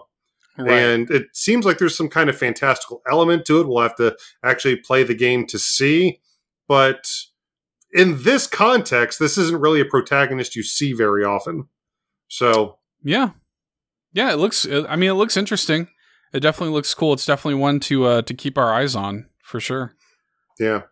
Right. 0.57 0.71
And 0.71 1.11
it 1.11 1.27
seems 1.33 1.67
like 1.67 1.79
there's 1.79 1.97
some 1.97 2.09
kind 2.09 2.31
of 2.31 2.39
fantastical 2.39 3.03
element 3.11 3.45
to 3.47 3.61
it. 3.61 3.67
We'll 3.67 3.83
have 3.83 3.97
to 3.97 4.17
actually 4.45 4.77
play 4.77 5.03
the 5.03 5.15
game 5.15 5.47
to 5.49 5.59
see. 5.59 6.21
But 6.69 7.11
in 7.93 8.23
this 8.23 8.47
context, 8.47 9.19
this 9.19 9.37
isn't 9.37 9.61
really 9.61 9.81
a 9.81 9.85
protagonist 9.85 10.57
you 10.57 10.63
see 10.63 10.93
very 10.93 11.25
often. 11.25 11.69
So, 12.29 12.79
yeah. 13.03 13.31
Yeah, 14.13 14.33
it 14.33 14.37
looks 14.37 14.67
I 14.67 14.97
mean 14.97 15.11
it 15.11 15.15
looks 15.15 15.37
interesting. 15.37 15.89
It 16.35 16.41
definitely 16.41 16.75
looks 16.75 16.93
cool. 16.93 17.13
It's 17.13 17.25
definitely 17.25 17.61
one 17.61 17.81
to 17.81 18.05
uh 18.07 18.23
to 18.23 18.35
keep 18.35 18.59
our 18.59 18.75
eyes 18.75 18.95
on 18.95 19.27
for 19.43 19.61
sure. 19.61 19.95
Yeah. 20.59 20.83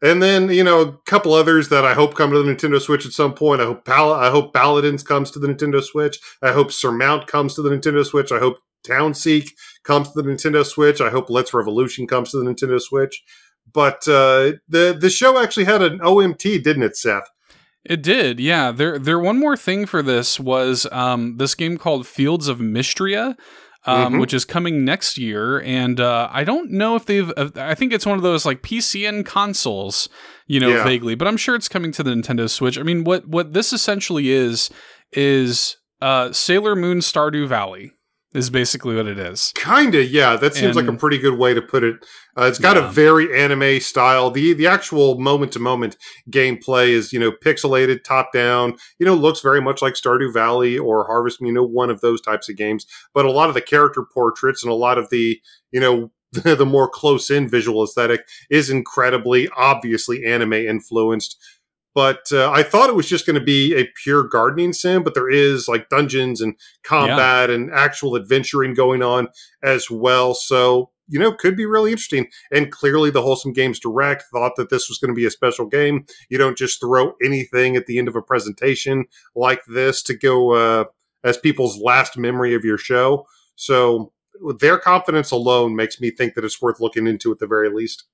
And 0.00 0.22
then 0.22 0.50
you 0.50 0.62
know 0.62 0.80
a 0.80 0.92
couple 1.04 1.34
others 1.34 1.68
that 1.70 1.84
I 1.84 1.94
hope 1.94 2.14
come 2.14 2.30
to 2.30 2.42
the 2.42 2.50
Nintendo 2.50 2.80
Switch 2.80 3.04
at 3.04 3.12
some 3.12 3.34
point. 3.34 3.60
I 3.60 3.64
hope 3.64 3.84
Pal- 3.84 4.12
I 4.12 4.30
hope 4.30 4.54
Paladins 4.54 5.02
comes 5.02 5.30
to 5.32 5.38
the 5.38 5.48
Nintendo 5.48 5.82
Switch. 5.82 6.18
I 6.42 6.52
hope 6.52 6.72
Surmount 6.72 7.26
comes 7.26 7.54
to 7.54 7.62
the 7.62 7.70
Nintendo 7.70 8.06
Switch. 8.06 8.30
I 8.30 8.38
hope 8.38 8.58
Townseek 8.86 9.50
comes 9.82 10.12
to 10.12 10.22
the 10.22 10.28
Nintendo 10.28 10.64
Switch. 10.64 11.00
I 11.00 11.10
hope 11.10 11.28
Let's 11.28 11.52
Revolution 11.52 12.06
comes 12.06 12.30
to 12.30 12.38
the 12.38 12.44
Nintendo 12.44 12.80
Switch. 12.80 13.24
But 13.72 14.06
uh, 14.06 14.52
the 14.68 14.96
the 14.98 15.10
show 15.10 15.42
actually 15.42 15.64
had 15.64 15.82
an 15.82 15.98
OMT, 15.98 16.62
didn't 16.62 16.82
it, 16.82 16.96
Seth? 16.96 17.30
It 17.84 18.02
did, 18.02 18.40
yeah. 18.40 18.72
There, 18.72 18.98
there. 18.98 19.18
One 19.18 19.38
more 19.38 19.58
thing 19.58 19.84
for 19.84 20.02
this 20.02 20.40
was 20.40 20.86
um, 20.90 21.36
this 21.36 21.54
game 21.54 21.76
called 21.76 22.06
Fields 22.06 22.48
of 22.48 22.58
Mystria, 22.58 23.36
um, 23.86 24.14
Mhm. 24.14 24.20
which 24.20 24.32
is 24.34 24.44
coming 24.44 24.84
next 24.84 25.18
year, 25.18 25.60
and 25.60 26.00
uh, 26.00 26.28
I 26.32 26.44
don't 26.44 26.70
know 26.70 26.96
if 26.96 27.04
they've. 27.06 27.30
Uh, 27.36 27.50
I 27.56 27.74
think 27.74 27.92
it's 27.92 28.06
one 28.06 28.16
of 28.16 28.22
those 28.22 28.44
like 28.46 28.62
PC 28.62 29.06
and 29.08 29.24
consoles, 29.26 30.08
you 30.46 30.60
know, 30.60 30.68
Yeah. 30.70 30.84
vaguely, 30.84 31.14
but 31.14 31.28
I'm 31.28 31.36
sure 31.36 31.54
it's 31.54 31.68
coming 31.68 31.92
to 31.92 32.02
the 32.02 32.10
Nintendo 32.12 32.48
Switch. 32.48 32.78
I 32.78 32.82
mean, 32.82 33.04
what 33.04 33.26
what 33.28 33.52
this 33.52 33.72
essentially 33.72 34.30
is 34.30 34.70
is 35.12 35.76
uh, 36.02 36.32
Sailor 36.32 36.76
Moon 36.76 36.98
Stardew 36.98 37.46
Valley 37.46 37.92
is 38.34 38.50
basically 38.50 38.96
what 38.96 39.06
it 39.06 39.18
is. 39.18 39.52
Kinda, 39.54 40.04
yeah. 40.04 40.36
That 40.36 40.54
seems 40.54 40.74
like 40.74 40.88
a 40.88 40.92
pretty 40.92 41.18
good 41.18 41.38
way 41.38 41.54
to 41.54 41.62
put 41.62 41.84
it. 41.84 42.04
Uh, 42.36 42.46
it's 42.46 42.58
got 42.58 42.76
Yeah. 42.76 42.88
a 42.88 42.90
very 42.92 43.32
anime 43.38 43.78
style. 43.80 44.30
the 44.30 44.52
The 44.52 44.66
actual 44.66 45.18
moment 45.20 45.52
to 45.52 45.60
moment 45.60 45.96
gameplay 46.30 46.88
is, 46.88 47.12
you 47.12 47.20
know, 47.20 47.30
pixelated, 47.30 48.02
top 48.02 48.32
down. 48.32 48.74
You 48.98 49.06
know, 49.06 49.14
looks 49.14 49.40
very 49.40 49.60
much 49.62 49.80
like 49.80 49.94
Stardew 49.94 50.32
Valley 50.32 50.76
or 50.76 51.06
Harvest. 51.06 51.40
You 51.40 51.52
know, 51.52 51.64
one 51.64 51.90
of 51.90 52.00
those 52.00 52.20
types 52.20 52.48
of 52.48 52.56
games. 52.56 52.86
But 53.14 53.24
a 53.24 53.30
lot 53.30 53.48
of 53.48 53.54
the 53.54 53.60
character 53.60 54.02
portraits 54.02 54.64
and 54.64 54.70
a 54.72 54.76
lot 54.76 54.98
of 54.98 55.10
the, 55.10 55.40
you 55.70 55.80
know, 55.80 56.10
the 56.32 56.66
more 56.66 56.88
close 56.88 57.30
in 57.30 57.48
visual 57.48 57.84
aesthetic 57.84 58.22
is 58.50 58.68
incredibly 58.68 59.48
obviously 59.56 60.24
anime 60.24 60.54
influenced. 60.54 61.36
But 61.94 62.26
uh, 62.32 62.50
I 62.50 62.64
thought 62.64 62.90
it 62.90 62.96
was 62.96 63.08
just 63.08 63.24
going 63.24 63.38
to 63.38 63.44
be 63.44 63.74
a 63.74 63.88
pure 64.02 64.24
gardening 64.24 64.72
sim, 64.72 65.04
but 65.04 65.14
there 65.14 65.30
is 65.30 65.68
like 65.68 65.88
dungeons 65.88 66.40
and 66.40 66.56
combat 66.82 67.50
and 67.50 67.70
actual 67.72 68.16
adventuring 68.16 68.74
going 68.74 69.02
on 69.02 69.28
as 69.62 69.88
well. 69.88 70.34
So, 70.34 70.90
you 71.06 71.20
know, 71.20 71.32
could 71.32 71.56
be 71.56 71.66
really 71.66 71.92
interesting. 71.92 72.26
And 72.50 72.72
clearly, 72.72 73.10
the 73.10 73.22
Wholesome 73.22 73.52
Games 73.52 73.78
Direct 73.78 74.24
thought 74.32 74.56
that 74.56 74.70
this 74.70 74.88
was 74.88 74.98
going 74.98 75.10
to 75.10 75.14
be 75.14 75.26
a 75.26 75.30
special 75.30 75.66
game. 75.66 76.04
You 76.28 76.38
don't 76.38 76.58
just 76.58 76.80
throw 76.80 77.14
anything 77.24 77.76
at 77.76 77.86
the 77.86 77.98
end 77.98 78.08
of 78.08 78.16
a 78.16 78.22
presentation 78.22 79.04
like 79.36 79.62
this 79.66 80.02
to 80.04 80.14
go 80.16 80.52
uh, 80.52 80.84
as 81.22 81.38
people's 81.38 81.80
last 81.80 82.18
memory 82.18 82.54
of 82.54 82.64
your 82.64 82.78
show. 82.78 83.26
So, 83.54 84.12
their 84.58 84.78
confidence 84.78 85.30
alone 85.30 85.76
makes 85.76 86.00
me 86.00 86.10
think 86.10 86.34
that 86.34 86.44
it's 86.44 86.60
worth 86.60 86.80
looking 86.80 87.06
into 87.06 87.30
at 87.30 87.38
the 87.38 87.46
very 87.46 87.70
least. 87.70 88.04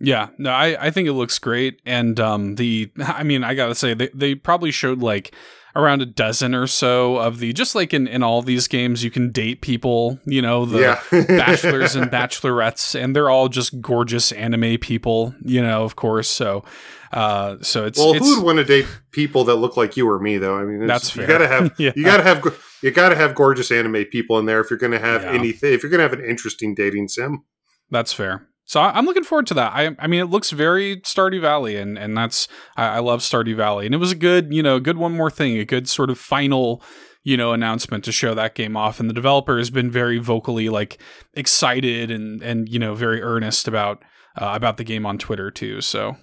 Yeah, 0.00 0.28
no, 0.38 0.50
I, 0.50 0.86
I 0.86 0.90
think 0.90 1.08
it 1.08 1.12
looks 1.12 1.38
great, 1.38 1.80
and 1.84 2.18
um, 2.18 2.54
the 2.54 2.90
I 2.98 3.22
mean, 3.22 3.44
I 3.44 3.54
gotta 3.54 3.74
say 3.74 3.94
they 3.94 4.08
they 4.14 4.34
probably 4.34 4.70
showed 4.70 5.00
like 5.00 5.34
around 5.76 6.02
a 6.02 6.06
dozen 6.06 6.52
or 6.52 6.66
so 6.66 7.16
of 7.18 7.38
the 7.38 7.52
just 7.52 7.74
like 7.74 7.94
in 7.94 8.08
in 8.08 8.22
all 8.22 8.42
these 8.42 8.66
games 8.66 9.04
you 9.04 9.10
can 9.10 9.30
date 9.30 9.60
people, 9.60 10.18
you 10.24 10.42
know, 10.42 10.64
the 10.64 10.80
yeah. 10.80 11.24
bachelors 11.26 11.94
and 11.94 12.10
bachelorettes, 12.10 13.00
and 13.00 13.14
they're 13.14 13.30
all 13.30 13.48
just 13.48 13.80
gorgeous 13.80 14.32
anime 14.32 14.78
people, 14.78 15.34
you 15.42 15.62
know, 15.62 15.84
of 15.84 15.96
course. 15.96 16.28
So, 16.28 16.64
uh, 17.12 17.56
so 17.60 17.84
it's 17.84 17.98
well, 17.98 18.14
it's, 18.14 18.26
who 18.26 18.36
would 18.36 18.44
want 18.44 18.58
to 18.58 18.64
date 18.64 18.86
people 19.10 19.44
that 19.44 19.56
look 19.56 19.76
like 19.76 19.96
you 19.96 20.08
or 20.08 20.18
me, 20.18 20.38
though? 20.38 20.56
I 20.56 20.64
mean, 20.64 20.82
it's, 20.82 20.88
That's 20.88 21.16
You 21.16 21.26
gotta 21.26 21.46
have 21.48 21.72
Yeah. 21.78 21.92
you 21.94 22.04
gotta 22.04 22.22
have 22.22 22.42
you 22.82 22.90
gotta 22.90 23.16
have 23.16 23.34
gorgeous 23.34 23.70
anime 23.70 24.06
people 24.06 24.38
in 24.38 24.46
there 24.46 24.60
if 24.60 24.70
you're 24.70 24.78
gonna 24.78 24.98
have 24.98 25.22
Yeah. 25.24 25.32
anything. 25.32 25.72
If 25.74 25.82
you're 25.82 25.90
gonna 25.90 26.04
have 26.04 26.14
an 26.14 26.24
interesting 26.24 26.74
dating 26.74 27.08
sim, 27.08 27.44
That's 27.90 28.12
fair. 28.12 28.46
So 28.70 28.80
I'm 28.80 29.04
looking 29.04 29.24
forward 29.24 29.48
to 29.48 29.54
that. 29.54 29.72
I, 29.74 29.96
I 29.98 30.06
mean, 30.06 30.20
it 30.20 30.30
looks 30.30 30.52
very 30.52 30.98
Stardew 30.98 31.40
Valley, 31.40 31.74
and 31.74 31.98
and 31.98 32.16
that's 32.16 32.46
I, 32.76 32.86
I 32.86 32.98
love 33.00 33.18
Stardew 33.18 33.56
Valley, 33.56 33.84
and 33.84 33.92
it 33.96 33.98
was 33.98 34.12
a 34.12 34.14
good, 34.14 34.54
you 34.54 34.62
know, 34.62 34.78
good 34.78 34.96
one 34.96 35.16
more 35.16 35.28
thing, 35.28 35.58
a 35.58 35.64
good 35.64 35.88
sort 35.88 36.08
of 36.08 36.18
final, 36.20 36.80
you 37.24 37.36
know, 37.36 37.52
announcement 37.52 38.04
to 38.04 38.12
show 38.12 38.32
that 38.32 38.54
game 38.54 38.76
off. 38.76 39.00
And 39.00 39.10
the 39.10 39.12
developer 39.12 39.58
has 39.58 39.70
been 39.70 39.90
very 39.90 40.18
vocally 40.18 40.68
like 40.68 41.02
excited 41.34 42.12
and 42.12 42.40
and 42.44 42.68
you 42.68 42.78
know 42.78 42.94
very 42.94 43.20
earnest 43.20 43.66
about 43.66 44.04
uh, 44.40 44.52
about 44.54 44.76
the 44.76 44.84
game 44.84 45.04
on 45.04 45.18
Twitter 45.18 45.50
too. 45.50 45.80
So 45.80 46.14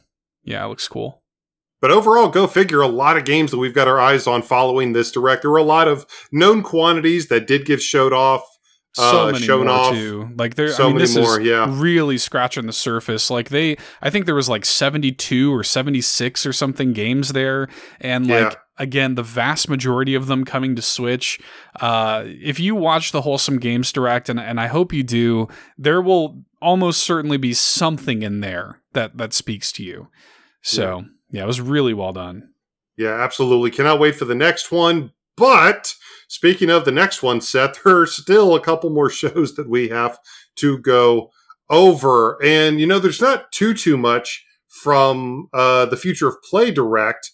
yeah, 0.45 0.63
it 0.63 0.69
looks 0.69 0.87
cool. 0.87 1.23
But 1.81 1.91
overall, 1.91 2.29
go 2.29 2.47
figure. 2.47 2.79
A 2.79 2.87
lot 2.87 3.17
of 3.17 3.25
games 3.25 3.51
that 3.51 3.57
we've 3.57 3.75
got 3.75 3.89
our 3.89 3.99
eyes 3.99 4.25
on 4.25 4.41
following 4.41 4.93
this 4.93 5.11
direct. 5.11 5.41
There 5.41 5.51
were 5.51 5.57
a 5.57 5.63
lot 5.63 5.89
of 5.89 6.05
known 6.31 6.63
quantities 6.63 7.27
that 7.27 7.45
did 7.45 7.65
get 7.65 7.81
showed 7.81 8.13
off. 8.13 8.56
So 8.97 9.27
Uh, 9.29 9.31
many 9.31 9.45
shown 9.45 9.67
more 9.67 9.75
off. 9.75 9.93
too. 9.93 10.29
Like 10.37 10.55
there, 10.55 10.69
So 10.69 10.83
I 10.83 10.87
mean, 10.87 10.95
many 10.97 11.05
this 11.07 11.15
more, 11.17 11.39
is 11.39 11.47
yeah. 11.47 11.67
really 11.69 12.17
scratching 12.17 12.65
the 12.65 12.73
surface. 12.73 13.29
Like 13.29 13.49
they, 13.49 13.77
I 14.01 14.09
think 14.09 14.25
there 14.25 14.35
was 14.35 14.49
like 14.49 14.65
seventy 14.65 15.11
two 15.11 15.53
or 15.53 15.63
seventy 15.63 16.01
six 16.01 16.45
or 16.45 16.53
something 16.53 16.93
games 16.93 17.29
there, 17.33 17.67
and 18.01 18.27
like 18.27 18.51
Yeah. 18.53 18.59
again, 18.79 19.15
the 19.15 19.23
vast 19.23 19.69
majority 19.69 20.15
of 20.15 20.27
them 20.27 20.43
coming 20.45 20.75
to 20.75 20.81
Switch. 20.81 21.39
Uh, 21.79 22.23
if 22.25 22.59
you 22.59 22.75
watch 22.75 23.11
the 23.11 23.21
Wholesome 23.21 23.59
Games 23.59 23.91
Direct, 23.91 24.29
and 24.29 24.39
and 24.39 24.59
I 24.59 24.67
hope 24.67 24.91
you 24.93 25.03
do, 25.03 25.47
there 25.77 26.01
will 26.01 26.43
almost 26.61 27.03
certainly 27.03 27.37
be 27.37 27.53
something 27.53 28.23
in 28.23 28.39
there 28.39 28.81
that 28.93 29.17
that 29.17 29.33
speaks 29.33 29.71
to 29.73 29.83
you. 29.83 30.07
So 30.63 31.05
yeah, 31.31 31.43
it 31.43 31.47
was 31.47 31.61
really 31.61 31.93
well 31.93 32.13
done. 32.13 32.49
Yeah, 32.97 33.13
absolutely. 33.21 33.69
Cannot 33.69 33.99
wait 33.99 34.15
for 34.15 34.25
the 34.25 34.33
next 34.35 34.71
one. 34.71 35.11
But 35.35 35.93
speaking 36.27 36.69
of 36.69 36.85
the 36.85 36.91
next 36.91 37.23
one, 37.23 37.41
Seth, 37.41 37.83
there 37.83 38.01
are 38.01 38.07
still 38.07 38.55
a 38.55 38.61
couple 38.61 38.89
more 38.89 39.09
shows 39.11 39.55
that 39.55 39.69
we 39.69 39.89
have 39.89 40.17
to 40.57 40.77
go 40.79 41.31
over. 41.69 42.41
And, 42.43 42.79
you 42.79 42.87
know, 42.87 42.99
there's 42.99 43.21
not 43.21 43.51
too, 43.51 43.73
too 43.73 43.97
much 43.97 44.45
from 44.67 45.49
uh, 45.53 45.85
the 45.85 45.97
Future 45.97 46.27
of 46.27 46.41
Play 46.43 46.71
Direct, 46.71 47.31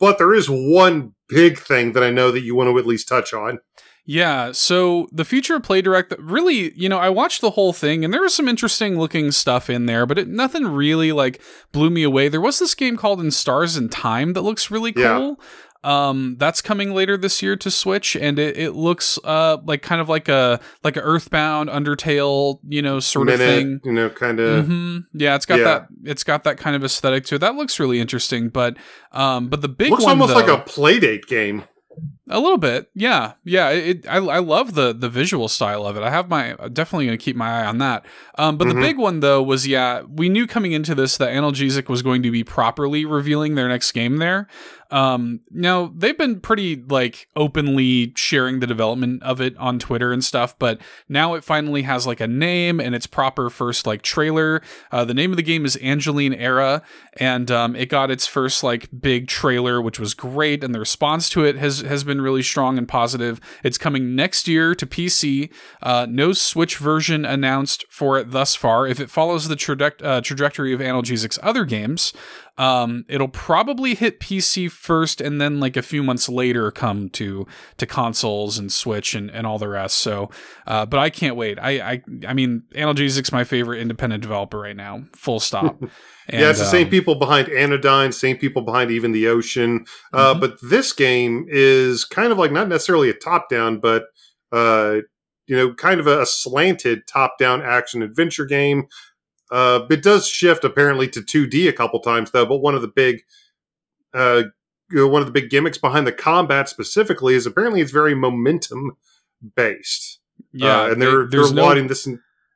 but 0.00 0.18
there 0.18 0.34
is 0.34 0.48
one 0.48 1.14
big 1.28 1.58
thing 1.58 1.92
that 1.92 2.02
I 2.02 2.10
know 2.10 2.30
that 2.30 2.42
you 2.42 2.54
want 2.54 2.70
to 2.70 2.78
at 2.78 2.86
least 2.86 3.08
touch 3.08 3.32
on. 3.32 3.58
Yeah, 4.04 4.50
so 4.50 5.06
the 5.12 5.24
Future 5.24 5.56
of 5.56 5.62
Play 5.62 5.80
Direct, 5.80 6.12
really, 6.18 6.72
you 6.74 6.88
know, 6.88 6.98
I 6.98 7.08
watched 7.08 7.40
the 7.40 7.50
whole 7.50 7.72
thing 7.72 8.04
and 8.04 8.12
there 8.12 8.20
was 8.20 8.34
some 8.34 8.48
interesting 8.48 8.98
looking 8.98 9.30
stuff 9.30 9.70
in 9.70 9.86
there, 9.86 10.06
but 10.06 10.18
it, 10.18 10.28
nothing 10.28 10.66
really 10.66 11.12
like 11.12 11.40
blew 11.70 11.88
me 11.88 12.02
away. 12.02 12.28
There 12.28 12.40
was 12.40 12.58
this 12.58 12.74
game 12.74 12.96
called 12.96 13.20
In 13.20 13.30
Stars 13.30 13.76
and 13.76 13.92
Time 13.92 14.32
that 14.32 14.42
looks 14.42 14.72
really 14.72 14.92
Yeah. 14.96 15.34
Um, 15.84 16.36
that's 16.38 16.62
coming 16.62 16.94
later 16.94 17.16
this 17.16 17.42
year 17.42 17.56
to 17.56 17.70
Switch, 17.70 18.14
and 18.14 18.38
it, 18.38 18.56
it 18.56 18.70
looks 18.72 19.18
uh 19.24 19.56
like 19.64 19.82
kind 19.82 20.00
of 20.00 20.08
like 20.08 20.28
a 20.28 20.60
like 20.84 20.96
a 20.96 21.00
Earthbound, 21.00 21.68
Undertale, 21.68 22.60
you 22.68 22.82
know, 22.82 23.00
sort 23.00 23.28
of 23.28 23.38
thing. 23.38 23.80
you 23.84 23.92
know, 23.92 24.08
kind 24.10 24.38
of. 24.38 24.66
hmm 24.66 24.98
Yeah, 25.12 25.34
it's 25.34 25.46
got 25.46 25.58
Yeah. 25.58 25.64
that. 25.64 25.86
It's 26.04 26.22
got 26.24 26.44
that 26.44 26.56
kind 26.58 26.76
of 26.76 26.84
aesthetic 26.84 27.24
to 27.26 27.34
it. 27.34 27.38
That 27.38 27.56
looks 27.56 27.80
really 27.80 28.00
interesting. 28.00 28.48
But, 28.48 28.76
um, 29.10 29.48
but 29.48 29.60
the 29.60 29.68
big 29.68 29.90
Looks 29.90 30.04
one 30.04 30.10
almost 30.12 30.34
like 30.34 30.48
a 30.48 30.58
playdate 30.62 31.26
game. 31.26 31.64
a 32.30 32.38
little 32.40 32.56
bit, 32.58 32.88
yeah, 32.94 33.32
yeah. 33.44 33.68
It, 33.70 34.06
I 34.08 34.16
I 34.16 34.38
love 34.38 34.72
the 34.74 34.94
the 34.94 35.10
visual 35.10 35.48
style 35.48 35.84
of 35.86 35.96
it. 35.96 36.02
I 36.02 36.08
have 36.10 36.28
my 36.30 36.54
definitely 36.72 37.06
going 37.06 37.18
to 37.18 37.22
keep 37.22 37.36
my 37.36 37.60
eye 37.62 37.66
on 37.66 37.78
that. 37.78 38.06
Um, 38.38 38.56
but 38.56 38.66
Mhm. 38.68 38.74
the 38.74 38.80
big 38.80 38.96
one 38.98 39.20
though 39.20 39.42
was 39.42 39.66
yeah, 39.66 40.02
we 40.08 40.28
knew 40.30 40.46
coming 40.46 40.72
into 40.72 40.94
this 40.94 41.16
that 41.18 41.28
Analgesic 41.34 41.88
was 41.90 42.00
going 42.00 42.22
to 42.22 42.30
be 42.30 42.44
properly 42.44 43.04
revealing 43.04 43.56
their 43.56 43.68
next 43.68 43.92
game 43.92 44.16
there. 44.18 44.46
Um, 44.92 45.40
now 45.50 45.90
they've 45.96 46.16
been 46.16 46.38
pretty 46.38 46.76
like 46.76 47.26
openly 47.34 48.12
sharing 48.14 48.60
the 48.60 48.66
development 48.66 49.22
of 49.22 49.40
it 49.40 49.56
on 49.56 49.78
Twitter 49.78 50.12
and 50.12 50.22
stuff, 50.22 50.56
but 50.58 50.80
now 51.08 51.32
it 51.32 51.42
finally 51.42 51.82
has 51.82 52.06
like 52.06 52.20
a 52.20 52.26
name 52.26 52.78
and 52.78 52.94
its 52.94 53.06
proper 53.06 53.48
first 53.48 53.86
like 53.86 54.02
trailer. 54.02 54.60
Uh, 54.92 55.04
the 55.06 55.14
name 55.14 55.30
of 55.30 55.38
the 55.38 55.42
game 55.42 55.64
is 55.64 55.76
Angeline 55.76 56.34
Era, 56.34 56.82
and 57.16 57.50
um, 57.50 57.74
it 57.74 57.88
got 57.88 58.10
its 58.10 58.26
first 58.26 58.62
like 58.62 58.90
big 59.00 59.28
trailer, 59.28 59.80
which 59.80 59.98
was 59.98 60.12
great, 60.12 60.62
and 60.62 60.74
the 60.74 60.80
response 60.80 61.30
to 61.30 61.42
it 61.42 61.56
has 61.56 61.80
has 61.80 62.04
been 62.04 62.20
really 62.20 62.42
strong 62.42 62.76
and 62.76 62.86
positive. 62.86 63.40
It's 63.64 63.78
coming 63.78 64.14
next 64.14 64.46
year 64.46 64.74
to 64.74 64.86
PC. 64.86 65.50
Uh, 65.82 66.06
no 66.08 66.34
Switch 66.34 66.76
version 66.76 67.24
announced 67.24 67.86
for 67.88 68.18
it 68.18 68.30
thus 68.30 68.54
far. 68.54 68.86
If 68.86 69.00
it 69.00 69.08
follows 69.08 69.48
the 69.48 69.56
traje- 69.56 70.04
uh, 70.04 70.20
trajectory 70.20 70.74
of 70.74 70.80
Analgesic's 70.80 71.38
other 71.42 71.64
games, 71.64 72.12
um, 72.58 73.04
it'll 73.08 73.28
probably 73.28 73.94
hit 73.94 74.20
PC 74.20 74.70
first, 74.70 75.20
and 75.20 75.40
then 75.40 75.58
like 75.58 75.76
a 75.76 75.82
few 75.82 76.02
months 76.02 76.28
later 76.28 76.70
come 76.70 77.08
to 77.10 77.46
to 77.78 77.86
consoles 77.86 78.58
and 78.58 78.70
Switch 78.70 79.14
and, 79.14 79.30
and 79.30 79.46
all 79.46 79.58
the 79.58 79.68
rest. 79.68 79.96
So, 79.96 80.30
uh, 80.66 80.84
but 80.86 81.00
I 81.00 81.08
can't 81.10 81.34
wait. 81.36 81.58
I 81.58 81.92
I 81.92 82.02
I 82.28 82.34
mean, 82.34 82.64
Analgesic's 82.74 83.32
my 83.32 83.44
favorite 83.44 83.80
independent 83.80 84.22
developer 84.22 84.58
right 84.58 84.76
now. 84.76 85.04
Full 85.16 85.40
stop. 85.40 85.80
yeah, 86.32 86.50
it's 86.50 86.58
the 86.58 86.66
same 86.66 86.86
um, 86.86 86.90
people 86.90 87.14
behind 87.14 87.48
Anodyne, 87.48 88.12
same 88.12 88.36
people 88.36 88.62
behind 88.62 88.90
even 88.90 89.12
the 89.12 89.26
Ocean. 89.28 89.86
Uh, 90.12 90.34
Mhm. 90.34 90.40
but 90.40 90.58
this 90.62 90.92
game 90.92 91.46
is 91.48 92.04
kind 92.04 92.32
of 92.32 92.38
like 92.38 92.52
not 92.52 92.68
necessarily 92.68 93.08
a 93.08 93.14
top 93.14 93.48
down, 93.48 93.80
but 93.80 94.04
uh, 94.52 94.96
you 95.46 95.56
know, 95.56 95.74
kind 95.74 95.98
of 96.00 96.06
a, 96.06 96.20
a 96.22 96.26
slanted 96.26 97.00
top 97.06 97.38
down 97.38 97.62
action 97.62 98.02
adventure 98.02 98.44
game. 98.44 98.84
Uh, 99.52 99.86
it 99.90 100.02
does 100.02 100.26
shift 100.26 100.64
apparently 100.64 101.06
to 101.08 101.20
2D 101.20 101.68
a 101.68 101.72
couple 101.72 102.00
times 102.00 102.30
though. 102.32 102.46
But 102.46 102.58
one 102.58 102.74
of 102.74 102.80
the 102.82 102.88
big, 102.88 103.20
uh, 104.14 104.44
one 104.90 105.20
of 105.22 105.26
the 105.26 105.32
big 105.32 105.50
gimmicks 105.50 105.78
behind 105.78 106.06
the 106.06 106.12
combat 106.12 106.68
specifically 106.68 107.34
is 107.34 107.46
apparently 107.46 107.80
it's 107.82 107.92
very 107.92 108.14
momentum 108.14 108.92
based. 109.56 110.20
Yeah, 110.52 110.82
Uh, 110.82 110.86
and 110.92 111.02
they- 111.02 111.06
they're 111.06 111.12
they're 111.18 111.28
there's 111.28 111.52
no 111.52 111.62
lauding 111.62 111.86
this 111.88 112.08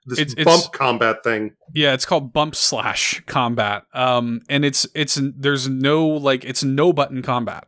this 0.09 0.18
It's- 0.20 0.34
bump 0.44 0.61
it's- 0.64 0.68
combat 0.72 1.24
thing. 1.24 1.55
Yeah, 1.74 1.92
it's 1.92 2.07
called 2.07 2.32
bump 2.32 2.55
slash 2.55 3.22
combat. 3.26 3.82
Um, 3.92 4.40
and 4.49 4.64
it's 4.64 4.86
it's 4.94 5.20
there's 5.22 5.68
no 5.68 6.07
like 6.07 6.44
it's 6.44 6.62
no 6.62 6.92
button 6.92 7.22
combat, 7.22 7.66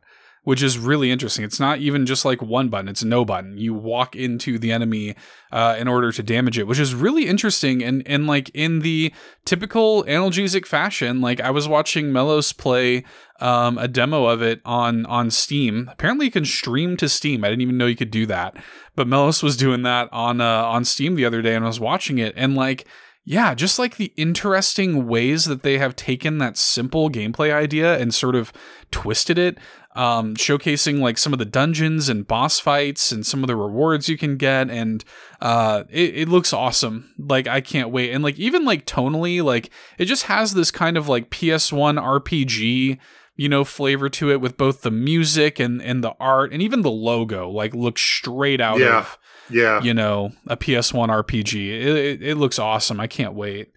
which 0.48 0.62
is 0.62 0.78
really 0.78 1.10
interesting. 1.10 1.44
It's 1.44 1.60
not 1.60 1.80
even 1.80 2.06
just 2.06 2.24
like 2.24 2.40
one 2.40 2.70
button, 2.70 2.88
it's 2.88 3.04
no 3.04 3.22
button. 3.22 3.58
You 3.58 3.74
walk 3.74 4.16
into 4.16 4.58
the 4.58 4.72
enemy 4.72 5.14
uh, 5.52 5.76
in 5.78 5.86
order 5.86 6.10
to 6.10 6.22
damage 6.22 6.58
it, 6.58 6.66
which 6.66 6.78
is 6.78 6.94
really 6.94 7.26
interesting. 7.26 7.84
And, 7.84 8.02
and 8.06 8.26
like 8.26 8.48
in 8.54 8.78
the 8.78 9.12
typical 9.44 10.04
analgesic 10.04 10.64
fashion, 10.64 11.20
like 11.20 11.38
I 11.38 11.50
was 11.50 11.68
watching 11.68 12.14
Melos 12.14 12.54
play 12.54 13.04
um, 13.40 13.76
a 13.76 13.88
demo 13.88 14.24
of 14.24 14.40
it 14.40 14.62
on, 14.64 15.04
on 15.04 15.30
Steam. 15.30 15.86
Apparently 15.92 16.24
you 16.24 16.32
can 16.32 16.46
stream 16.46 16.96
to 16.96 17.10
Steam. 17.10 17.44
I 17.44 17.50
didn't 17.50 17.60
even 17.60 17.76
know 17.76 17.84
you 17.84 17.94
could 17.94 18.10
do 18.10 18.24
that. 18.24 18.56
But 18.96 19.06
Melos 19.06 19.42
was 19.42 19.54
doing 19.54 19.82
that 19.82 20.08
on, 20.12 20.40
uh, 20.40 20.64
on 20.64 20.86
Steam 20.86 21.14
the 21.14 21.26
other 21.26 21.42
day 21.42 21.56
and 21.56 21.64
I 21.66 21.68
was 21.68 21.78
watching 21.78 22.16
it. 22.16 22.32
And 22.38 22.54
like, 22.54 22.86
yeah, 23.26 23.52
just 23.52 23.78
like 23.78 23.98
the 23.98 24.14
interesting 24.16 25.06
ways 25.06 25.44
that 25.44 25.62
they 25.62 25.76
have 25.76 25.94
taken 25.94 26.38
that 26.38 26.56
simple 26.56 27.10
gameplay 27.10 27.52
idea 27.52 27.98
and 27.98 28.14
sort 28.14 28.34
of 28.34 28.50
twisted 28.90 29.38
it 29.38 29.58
um, 29.98 30.36
showcasing 30.36 31.00
like 31.00 31.18
some 31.18 31.32
of 31.32 31.38
the 31.40 31.44
dungeons 31.44 32.08
and 32.08 32.26
boss 32.26 32.60
fights 32.60 33.10
and 33.10 33.26
some 33.26 33.42
of 33.42 33.48
the 33.48 33.56
rewards 33.56 34.08
you 34.08 34.16
can 34.16 34.36
get, 34.36 34.70
and 34.70 35.04
uh, 35.40 35.84
it, 35.90 36.16
it 36.16 36.28
looks 36.28 36.52
awesome. 36.52 37.12
Like 37.18 37.48
I 37.48 37.60
can't 37.60 37.90
wait, 37.90 38.12
and 38.12 38.22
like 38.22 38.38
even 38.38 38.64
like 38.64 38.86
tonally, 38.86 39.42
like 39.42 39.70
it 39.98 40.04
just 40.04 40.24
has 40.24 40.54
this 40.54 40.70
kind 40.70 40.96
of 40.96 41.08
like 41.08 41.30
PS1 41.30 42.00
RPG 42.00 42.98
you 43.36 43.48
know 43.48 43.64
flavor 43.64 44.08
to 44.08 44.32
it 44.32 44.40
with 44.40 44.56
both 44.56 44.82
the 44.82 44.90
music 44.90 45.60
and 45.60 45.80
and 45.82 46.02
the 46.02 46.12
art 46.18 46.52
and 46.52 46.60
even 46.60 46.82
the 46.82 46.90
logo 46.90 47.48
like 47.48 47.72
looks 47.72 48.02
straight 48.02 48.60
out 48.60 48.80
Yeah. 48.80 48.98
of 48.98 49.18
Yeah, 49.48 49.80
you 49.82 49.94
know 49.94 50.32
a 50.48 50.56
PS1 50.56 51.08
RPG. 51.08 51.54
It, 51.54 51.86
it, 51.86 52.22
it 52.22 52.34
looks 52.36 52.58
awesome. 52.58 52.98
I 53.00 53.06
can't 53.06 53.34
wait. 53.34 53.70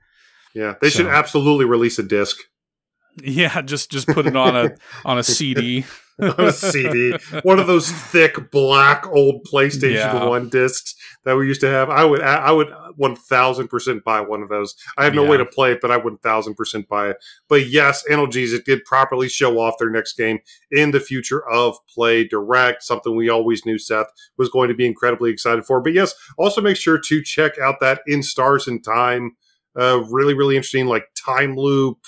yeah. 0.55 0.73
They 0.81 0.89
should 0.89 1.05
absolutely 1.07 1.65
release 1.65 1.97
a 1.99 2.03
disc 2.03 2.37
Yeah, 3.23 3.61
just 3.61 3.91
just 3.91 4.07
put 4.07 4.25
it 4.25 4.35
on 4.35 4.55
a 4.55 4.75
on 5.05 5.17
a 5.17 5.23
CD. 5.23 5.85
on 6.19 6.33
a 6.39 6.51
CD. 6.51 7.15
One 7.43 7.59
of 7.59 7.67
those 7.67 7.91
thick 7.91 8.51
black 8.51 9.07
old 9.07 9.45
PlayStation 9.45 9.95
Yeah. 9.95 10.25
One 10.25 10.49
discs 10.49 10.95
that 11.23 11.35
we 11.35 11.47
used 11.47 11.61
to 11.61 11.67
have. 11.67 11.89
I 11.89 12.03
would, 12.03 12.21
I 12.21 12.51
would 12.51 12.69
one 12.95 13.15
thousand 13.15 13.67
percent 13.67 14.03
buy 14.03 14.21
one 14.21 14.41
of 14.41 14.49
those. 14.49 14.75
I 14.97 15.03
have 15.03 15.13
no 15.13 15.25
way 15.25 15.37
to 15.37 15.45
play 15.45 15.71
it, 15.71 15.81
but 15.81 15.91
I 15.91 15.97
would 15.97 16.13
one 16.13 16.17
thousand 16.17 16.55
percent 16.55 16.87
buy 16.87 17.09
it. 17.09 17.17
But 17.47 17.67
yes, 17.67 18.03
Analgesic 18.09 18.65
did 18.65 18.85
properly 18.85 19.29
show 19.29 19.59
off 19.59 19.75
their 19.79 19.89
next 19.89 20.13
game 20.13 20.39
in 20.71 20.91
the 20.91 20.99
future 20.99 21.47
of 21.49 21.77
Play 21.87 22.27
Direct. 22.27 22.83
Something 22.83 23.15
we 23.15 23.29
always 23.29 23.65
knew 23.65 23.77
Seth 23.77 24.07
was 24.37 24.49
going 24.49 24.69
to 24.69 24.75
be 24.75 24.85
incredibly 24.85 25.31
excited 25.31 25.65
for. 25.65 25.81
But 25.81 25.93
yes, 25.93 26.13
also 26.37 26.61
make 26.61 26.77
sure 26.77 26.99
to 26.99 27.23
check 27.23 27.57
out 27.59 27.79
that 27.81 28.01
In 28.07 28.23
Stars 28.23 28.67
and 28.67 28.83
Time. 28.83 29.35
Uh, 29.79 30.03
really, 30.09 30.33
really 30.33 30.57
interesting, 30.57 30.85
like 30.85 31.05
time 31.15 31.55
loop 31.55 31.99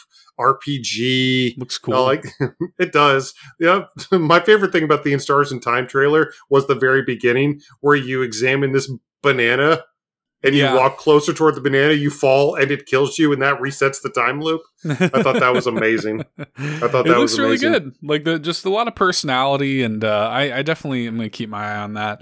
RPG. 0.44 1.58
Looks 1.58 1.80
I 1.84 1.86
cool. 1.86 2.04
like 2.04 2.26
it 2.80 2.92
does. 2.92 3.34
Yeah, 3.60 3.86
my 4.12 4.40
favorite 4.40 4.72
thing 4.72 4.84
about 4.84 5.04
the 5.04 5.14
In 5.14 5.20
Stars 5.20 5.52
and 5.52 5.62
Time 5.62 5.88
trailer 5.88 6.34
was 6.50 6.68
the 6.68 6.76
very 6.76 7.02
beginning 7.02 7.62
where 7.82 7.96
you 7.96 8.22
examine 8.22 8.72
this 8.72 8.92
banana 9.22 9.84
and 10.44 10.56
you 10.56 10.66
walk 10.66 10.98
closer 10.98 11.34
toward 11.34 11.56
the 11.56 11.62
banana, 11.62 11.94
you 11.94 12.10
fall 12.10 12.56
and 12.56 12.70
it 12.70 12.86
kills 12.86 13.18
you, 13.18 13.32
and 13.32 13.42
that 13.42 13.60
resets 13.60 14.02
the 14.02 14.10
time 14.10 14.42
loop. 14.42 14.62
I 14.86 15.24
thought 15.24 15.40
that 15.40 15.54
was 15.54 15.68
amazing. 15.68 16.26
I 16.38 16.44
thought 16.44 17.06
it 17.06 17.10
that 17.10 17.18
looks 17.18 17.32
was 17.32 17.40
really 17.40 17.58
good. 17.58 17.96
Like 18.04 18.26
the 18.26 18.40
just 18.40 18.66
a 18.66 18.70
lot 18.70 18.88
of 18.88 18.96
personality, 18.96 19.84
and 19.84 20.04
uh, 20.04 20.30
I, 20.30 20.58
I 20.58 20.62
definitely 20.62 21.08
am 21.08 21.16
going 21.16 21.30
to 21.30 21.36
keep 21.36 21.50
my 21.50 21.64
eye 21.64 21.78
on 21.78 21.94
that. 21.94 22.22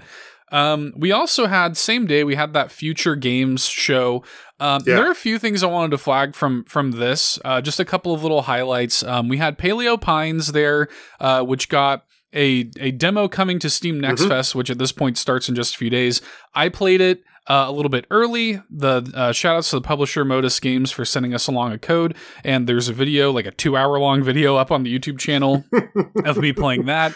Um, 0.52 0.92
we 0.96 1.10
also 1.10 1.46
had 1.46 1.76
same 1.76 2.06
day 2.06 2.22
we 2.24 2.34
had 2.36 2.52
that 2.52 2.70
future 2.70 3.16
games 3.16 3.66
show. 3.66 4.22
Um, 4.60 4.82
Yeah. 4.86 4.96
There 4.96 5.06
are 5.08 5.10
a 5.10 5.14
few 5.16 5.38
things 5.38 5.62
I 5.64 5.66
wanted 5.66 5.90
to 5.92 5.98
flag 5.98 6.34
from 6.36 6.64
from 6.64 6.92
this. 6.92 7.38
Uh, 7.44 7.60
just 7.60 7.80
a 7.80 7.84
couple 7.84 8.12
of 8.14 8.22
little 8.22 8.42
highlights. 8.42 9.02
Um, 9.02 9.28
we 9.28 9.38
had 9.38 9.58
Paleo 9.58 10.00
Pines 10.00 10.52
there, 10.52 10.88
uh, 11.20 11.42
which 11.42 11.68
got 11.68 12.04
a 12.34 12.70
a 12.78 12.90
demo 12.92 13.28
coming 13.28 13.58
to 13.58 13.68
Steam 13.70 13.98
Next 13.98 14.22
Mhm. 14.22 14.28
Fest, 14.28 14.54
which 14.54 14.70
at 14.70 14.78
this 14.78 14.92
point 14.92 15.18
starts 15.18 15.48
in 15.48 15.54
just 15.54 15.74
a 15.74 15.78
few 15.78 15.90
days. 15.90 16.20
I 16.54 16.68
played 16.68 17.00
it 17.00 17.22
uh, 17.48 17.64
a 17.66 17.72
little 17.72 17.88
bit 17.90 18.06
early. 18.10 18.60
The 18.70 19.10
uh, 19.14 19.32
shout 19.32 19.56
outs 19.56 19.70
to 19.70 19.76
the 19.76 19.82
publisher 19.82 20.24
Modus 20.24 20.60
Games 20.60 20.92
for 20.92 21.04
sending 21.04 21.34
us 21.34 21.48
along 21.48 21.72
a 21.72 21.78
code, 21.78 22.14
and 22.44 22.68
there's 22.68 22.88
a 22.88 22.92
video, 22.92 23.32
like 23.32 23.46
a 23.46 23.50
two 23.50 23.76
hour 23.76 23.98
long 23.98 24.22
video, 24.22 24.56
up 24.56 24.70
on 24.70 24.84
the 24.84 24.96
YouTube 24.96 25.18
channel 25.18 25.64
of 26.24 26.36
me 26.38 26.52
playing 26.52 26.86
that. 26.86 27.12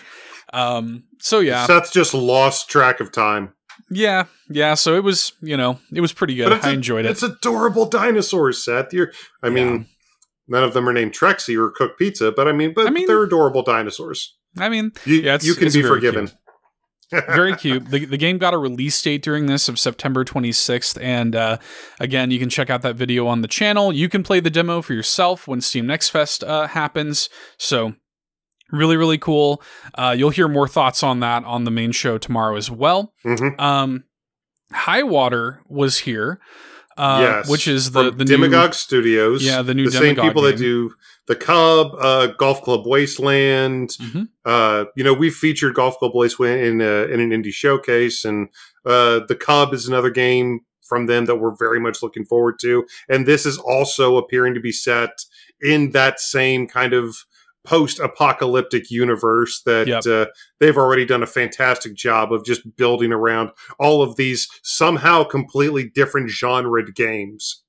Um, 0.56 1.04
so 1.20 1.40
yeah, 1.40 1.66
Seth 1.66 1.92
just 1.92 2.14
lost 2.14 2.68
track 2.70 3.00
of 3.00 3.12
time. 3.12 3.52
yeah, 3.90 4.24
yeah. 4.48 4.74
So 4.74 4.94
it 4.96 5.04
was, 5.04 5.32
you 5.42 5.56
know, 5.56 5.78
it 5.92 6.00
was 6.00 6.12
pretty 6.12 6.34
good. 6.34 6.52
I 6.52 6.58
I 6.68 6.70
a- 6.70 6.74
enjoyed 6.74 7.04
it. 7.04 7.10
It's 7.10 7.22
adorable 7.22 7.86
dinosaurs, 7.88 8.64
Seth. 8.64 8.92
You're, 8.92 9.12
I 9.42 9.50
mean, 9.50 9.68
Yeah. 9.68 9.84
none 10.48 10.64
of 10.64 10.72
them 10.74 10.88
are 10.88 10.92
named 10.92 11.12
Trexie 11.12 11.56
or 11.58 11.70
Cook 11.70 11.98
Pizza, 11.98 12.32
but 12.32 12.48
I 12.48 12.52
mean, 12.52 12.72
but 12.74 12.86
I 12.86 12.90
mean- 12.90 13.06
they're 13.06 13.22
adorable 13.22 13.62
dinosaurs. 13.62 14.34
I 14.58 14.68
mean, 14.70 14.92
You, 15.04 15.16
Yeah, 15.16 15.38
you 15.42 15.54
can 15.54 15.70
be 15.70 15.82
forgiven. 15.82 16.30
very 17.10 17.54
cute. 17.62 17.90
The, 17.90 18.06
the 18.06 18.16
game 18.16 18.38
got 18.38 18.54
a 18.54 18.58
release 18.58 19.00
date 19.02 19.22
during 19.22 19.44
this 19.46 19.68
of 19.68 19.78
September 19.78 20.24
26th. 20.24 20.98
And 21.02 21.36
uh, 21.36 21.58
again, 22.00 22.30
you 22.30 22.38
can 22.38 22.48
check 22.48 22.70
out 22.70 22.80
that 22.82 22.96
video 22.96 23.26
on 23.26 23.42
the 23.42 23.48
channel. 23.48 23.92
You 23.92 24.08
can 24.08 24.22
play 24.22 24.40
the 24.40 24.48
demo 24.50 24.80
for 24.80 24.94
yourself 24.94 25.46
when 25.46 25.60
Steam 25.60 25.86
Next 25.86 26.08
Fest 26.08 26.42
uh, 26.42 26.66
happens. 26.68 27.28
So, 27.58 27.92
really, 28.72 28.96
really 28.96 29.18
cool. 29.18 29.62
Uh, 29.94 30.14
you'll 30.16 30.30
hear 30.30 30.48
more 30.48 30.68
thoughts 30.68 31.02
on 31.02 31.20
that 31.20 31.44
on 31.44 31.64
the 31.64 31.70
main 31.70 31.92
show 31.92 32.18
tomorrow 32.18 32.56
as 32.56 32.70
well. 32.70 33.12
Mhm. 33.24 33.58
Um, 33.60 34.04
High 34.72 35.04
Water 35.04 35.60
was 35.68 35.98
here, 35.98 36.40
uh, 36.96 37.18
yes, 37.20 37.48
which 37.48 37.68
is 37.68 37.92
the, 37.92 38.10
the 38.10 38.24
Demagog 38.24 38.68
new. 38.68 38.72
Studios. 38.72 39.44
Yeah, 39.44 39.62
the 39.62 39.74
new 39.74 39.84
the 39.86 39.92
same 39.92 40.16
Demagog 40.16 40.22
people 40.22 40.42
that 40.42 40.56
do 40.56 40.92
the 41.28 41.36
Cub, 41.36 41.92
uh, 41.98 42.28
Golf 42.38 42.62
Club 42.62 42.86
Wasteland. 42.86 43.90
Mhm. 44.00 44.28
Uh, 44.44 44.86
you 44.96 45.04
know, 45.04 45.12
we've 45.12 45.34
featured 45.34 45.74
Golf 45.74 45.98
Club 45.98 46.12
Wasteland 46.14 46.60
in 46.60 46.80
uh, 46.82 47.06
in 47.12 47.20
an 47.20 47.30
indie 47.30 47.52
showcase, 47.52 48.24
and 48.24 48.48
uh, 48.84 49.20
the 49.28 49.36
Cub 49.36 49.72
is 49.72 49.86
another 49.86 50.10
game 50.10 50.60
from 50.88 51.06
them 51.06 51.24
that 51.24 51.36
we're 51.36 51.54
very 51.58 51.80
much 51.80 52.00
looking 52.02 52.24
forward 52.24 52.58
to. 52.60 52.84
And 53.08 53.26
this 53.26 53.44
is 53.44 53.58
also 53.58 54.16
appearing 54.16 54.54
to 54.54 54.60
be 54.60 54.70
set 54.70 55.10
in 55.60 55.90
that 55.90 56.20
same 56.20 56.68
kind 56.68 56.92
of 56.92 57.16
post-apocalyptic 57.66 58.90
universe 58.90 59.62
that 59.66 59.86
Yep. 59.86 60.06
uh, 60.06 60.26
they've 60.60 60.76
already 60.78 61.04
done 61.04 61.22
a 61.22 61.26
fantastic 61.26 61.94
job 61.94 62.32
of 62.32 62.44
just 62.44 62.76
building 62.76 63.12
around 63.12 63.50
all 63.78 64.02
of 64.02 64.16
these 64.16 64.48
somehow 64.62 65.24
completely 65.24 65.84
different 65.84 66.30
genred 66.30 66.94
games. 66.94 67.62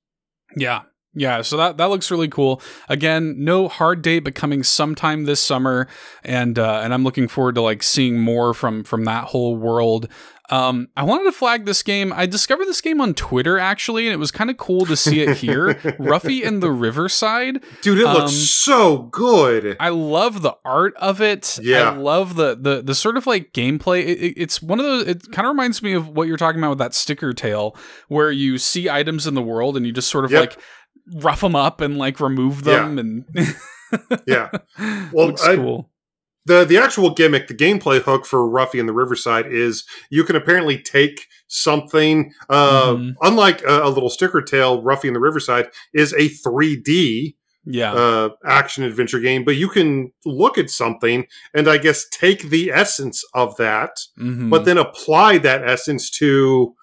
Yeah. 0.56 0.82
Yeah, 1.14 1.42
so 1.42 1.56
that, 1.56 1.78
that 1.78 1.86
looks 1.86 2.10
really 2.10 2.28
cool. 2.28 2.60
Again, 2.88 3.36
no 3.38 3.66
hard 3.66 4.02
date, 4.02 4.20
but 4.20 4.34
coming 4.36 4.62
sometime 4.62 5.24
this 5.24 5.40
summer, 5.40 5.88
and 6.22 6.58
uh, 6.58 6.80
and 6.84 6.94
I'm 6.94 7.02
looking 7.02 7.26
forward 7.26 7.56
to 7.56 7.62
like 7.62 7.82
seeing 7.82 8.20
more 8.20 8.54
from 8.54 8.84
from 8.84 9.04
that 9.06 9.24
whole 9.24 9.56
world. 9.56 10.06
Um, 10.50 10.88
I 10.96 11.02
wanted 11.04 11.24
to 11.24 11.32
flag 11.32 11.66
this 11.66 11.82
game. 11.82 12.12
I 12.14 12.24
discovered 12.26 12.64
this 12.66 12.80
game 12.80 13.00
on 13.00 13.12
Twitter 13.14 13.58
actually, 13.58 14.06
and 14.06 14.14
it 14.14 14.18
was 14.18 14.30
kind 14.30 14.48
of 14.48 14.56
cool 14.56 14.86
to 14.86 14.96
see 14.96 15.20
it 15.20 15.36
here. 15.36 15.74
Ruffy 15.98 16.46
and 16.46 16.62
the 16.62 16.70
Riverside. 16.70 17.62
Dude, 17.82 17.98
it 17.98 18.06
Um, 18.06 18.14
looks 18.14 18.32
so 18.32 19.02
good. 19.12 19.76
I 19.78 19.90
love 19.90 20.40
the 20.42 20.56
art 20.64 20.94
of 20.96 21.20
it. 21.20 21.58
Yeah. 21.62 21.90
I 21.90 21.96
love 21.96 22.36
the 22.36 22.56
the 22.58 22.80
the 22.82 22.94
sort 22.94 23.16
of 23.16 23.26
like 23.26 23.52
gameplay. 23.52 24.00
It, 24.06 24.18
it- 24.18 24.34
it's 24.38 24.62
one 24.62 24.78
of 24.80 24.86
those. 24.86 25.06
It 25.06 25.30
kind 25.32 25.46
of 25.46 25.50
reminds 25.52 25.82
me 25.82 25.92
of 25.92 26.08
what 26.08 26.28
you're 26.28 26.36
talking 26.38 26.60
about 26.60 26.70
with 26.70 26.78
that 26.78 26.94
sticker 26.94 27.32
tale, 27.32 27.76
where 28.08 28.30
you 28.30 28.56
see 28.58 28.88
items 28.88 29.26
in 29.26 29.34
the 29.34 29.42
world 29.42 29.76
and 29.76 29.84
you 29.86 29.92
just 29.92 30.08
sort 30.08 30.24
of 30.24 30.30
Yep. 30.30 30.40
like 30.40 30.58
rough 31.22 31.40
them 31.42 31.56
up 31.56 31.80
and 31.80 31.98
like 31.98 32.20
remove 32.20 32.64
them 32.64 32.98
and 32.98 33.24
yeah. 34.26 34.50
Well, 35.12 35.26
looks 35.28 35.42
I- 35.44 35.56
cool. 35.56 35.90
The 36.48 36.64
the 36.64 36.78
actual 36.78 37.10
gimmick, 37.14 37.46
the 37.46 37.54
gameplay 37.54 38.02
hook 38.02 38.26
for 38.26 38.40
Ruffy 38.48 38.80
and 38.80 38.88
the 38.88 38.92
Riverside 38.92 39.46
is 39.52 39.84
you 40.10 40.24
can 40.24 40.34
apparently 40.34 40.78
take 40.82 41.26
something. 41.46 42.32
Uh, 42.50 42.92
Mhm. 42.94 43.14
Unlike 43.22 43.62
a, 43.62 43.82
a 43.84 43.90
little 43.90 44.10
sticker 44.10 44.42
tale, 44.42 44.82
Ruffy 44.82 45.08
and 45.08 45.14
the 45.16 45.20
Riverside 45.20 45.68
is 45.94 46.12
a 46.14 46.28
3D 46.28 47.36
Yeah, 47.70 47.92
uh, 47.92 48.28
action 48.46 48.82
adventure 48.84 49.20
game, 49.20 49.44
but 49.44 49.56
you 49.56 49.68
can 49.68 50.10
look 50.24 50.56
at 50.56 50.70
something 50.70 51.26
and 51.54 51.68
I 51.68 51.76
guess 51.76 52.06
take 52.08 52.48
the 52.48 52.70
essence 52.70 53.22
of 53.34 53.56
that, 53.58 53.90
Mhm. 54.18 54.48
but 54.48 54.64
then 54.64 54.78
apply 54.78 55.38
that 55.38 55.62
essence 55.68 56.10
to. 56.18 56.74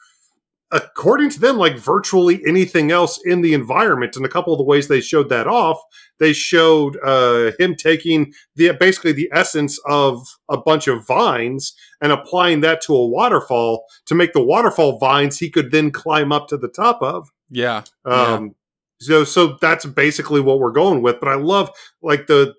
According 0.76 1.30
to 1.30 1.39
them, 1.39 1.55
like 1.55 1.78
virtually 1.78 2.41
anything 2.45 2.91
else 2.91 3.17
in 3.23 3.39
the 3.39 3.53
environment, 3.53 4.17
and 4.17 4.26
a 4.26 4.30
couple 4.30 4.51
of 4.51 4.57
the 4.57 4.65
ways 4.65 4.89
they 4.89 4.99
showed 4.99 5.30
that 5.30 5.47
off, 5.47 5.82
they 6.19 6.34
showed 6.34 6.97
uh, 7.01 7.53
him 7.57 7.76
taking 7.76 8.34
the 8.57 8.73
basically 8.73 9.13
the 9.13 9.30
essence 9.32 9.80
of 9.86 10.21
a 10.49 10.57
bunch 10.57 10.89
of 10.89 11.07
vines 11.07 11.73
and 12.01 12.11
applying 12.11 12.59
that 12.59 12.82
to 12.82 12.93
a 12.93 13.07
waterfall 13.07 13.86
to 14.05 14.15
make 14.15 14.34
the 14.34 14.43
waterfall 14.43 14.99
vines 14.99 15.39
he 15.39 15.49
could 15.49 15.71
then 15.71 15.91
climb 15.91 16.34
up 16.34 16.49
to 16.49 16.57
the 16.57 16.67
top 16.67 17.01
of. 17.01 17.30
yeah, 17.49 17.84
Um, 18.03 18.55
so 18.99 19.23
so 19.23 19.57
that's 19.61 19.86
basically 19.86 20.41
what 20.41 20.59
we're 20.59 20.71
going 20.71 21.01
with. 21.01 21.21
But 21.21 21.30
I 21.30 21.36
love 21.36 21.71
like 22.01 22.28
the 22.28 22.53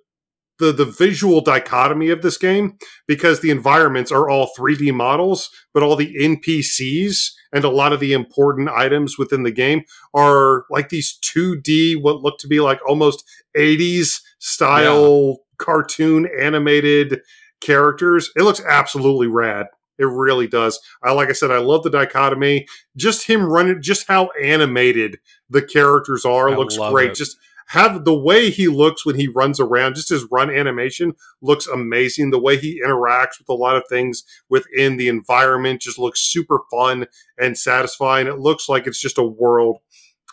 the 0.59 0.73
the 0.73 0.85
visual 0.85 1.41
dichotomy 1.41 2.11
of 2.11 2.23
this 2.23 2.37
game 2.37 2.79
because 3.07 3.41
the 3.41 3.51
environments 3.51 4.11
are 4.11 4.29
all 4.29 4.51
3D 4.59 4.93
models, 4.93 5.51
but 5.75 5.83
all 5.83 5.97
the 5.97 6.15
NPCs 6.15 7.33
and 7.53 7.65
a 7.65 7.69
lot 7.69 7.93
of 7.93 8.01
the 8.01 8.13
important 8.13 8.69
items 8.69 9.19
within 9.19 9.43
the 9.43 9.53
game 9.53 9.83
are 10.15 10.65
like 10.71 10.89
these 10.89 11.19
2D, 11.23 12.01
what 12.01 12.23
look 12.23 12.39
to 12.39 12.49
be 12.49 12.61
like 12.61 12.81
almost 12.89 13.25
80s 13.57 14.21
style 14.39 15.39
cartoon 15.59 16.29
animated 16.39 17.21
characters. 17.61 18.31
It 18.37 18.43
looks 18.43 18.61
absolutely 18.61 19.27
rad. 19.27 19.67
It 19.99 20.05
really 20.05 20.47
does. 20.47 20.79
I 21.03 21.13
like 21.13 21.31
I 21.31 21.33
said, 21.33 21.51
I 21.51 21.59
love 21.59 21.83
the 21.83 21.91
dichotomy. 21.91 22.67
Just 22.97 23.27
him 23.27 23.45
running, 23.45 23.81
just 23.81 24.07
how 24.07 24.31
animated 24.43 25.19
the 25.49 25.63
characters 25.63 26.25
are 26.25 26.51
I 26.51 26.57
looks 26.57 26.77
great. 26.77 27.13
it. 27.13 27.17
Just 27.17 27.39
have 27.69 28.05
the 28.05 28.17
way 28.17 28.51
he 28.51 28.69
looks 28.69 29.05
when 29.05 29.17
he 29.17 29.29
runs 29.29 29.59
around, 29.59 29.97
just 29.97 30.11
his 30.11 30.27
run 30.31 30.51
animation 30.51 31.15
looks 31.43 31.67
amazing. 31.67 32.31
The 32.31 32.41
way 32.41 32.57
he 32.57 32.81
interacts 32.85 33.39
with 33.39 33.49
a 33.49 33.55
lot 33.55 33.77
of 33.77 33.83
things 33.89 34.23
within 34.49 34.97
the 34.97 35.09
environment 35.09 35.83
just 35.83 35.99
looks 35.99 36.21
super 36.21 36.61
fun 36.71 37.07
and 37.39 37.59
satisfying. 37.59 38.27
It 38.27 38.39
looks 38.39 38.69
like 38.69 38.87
it's 38.87 39.01
just 39.01 39.19
a 39.19 39.25
world 39.25 39.79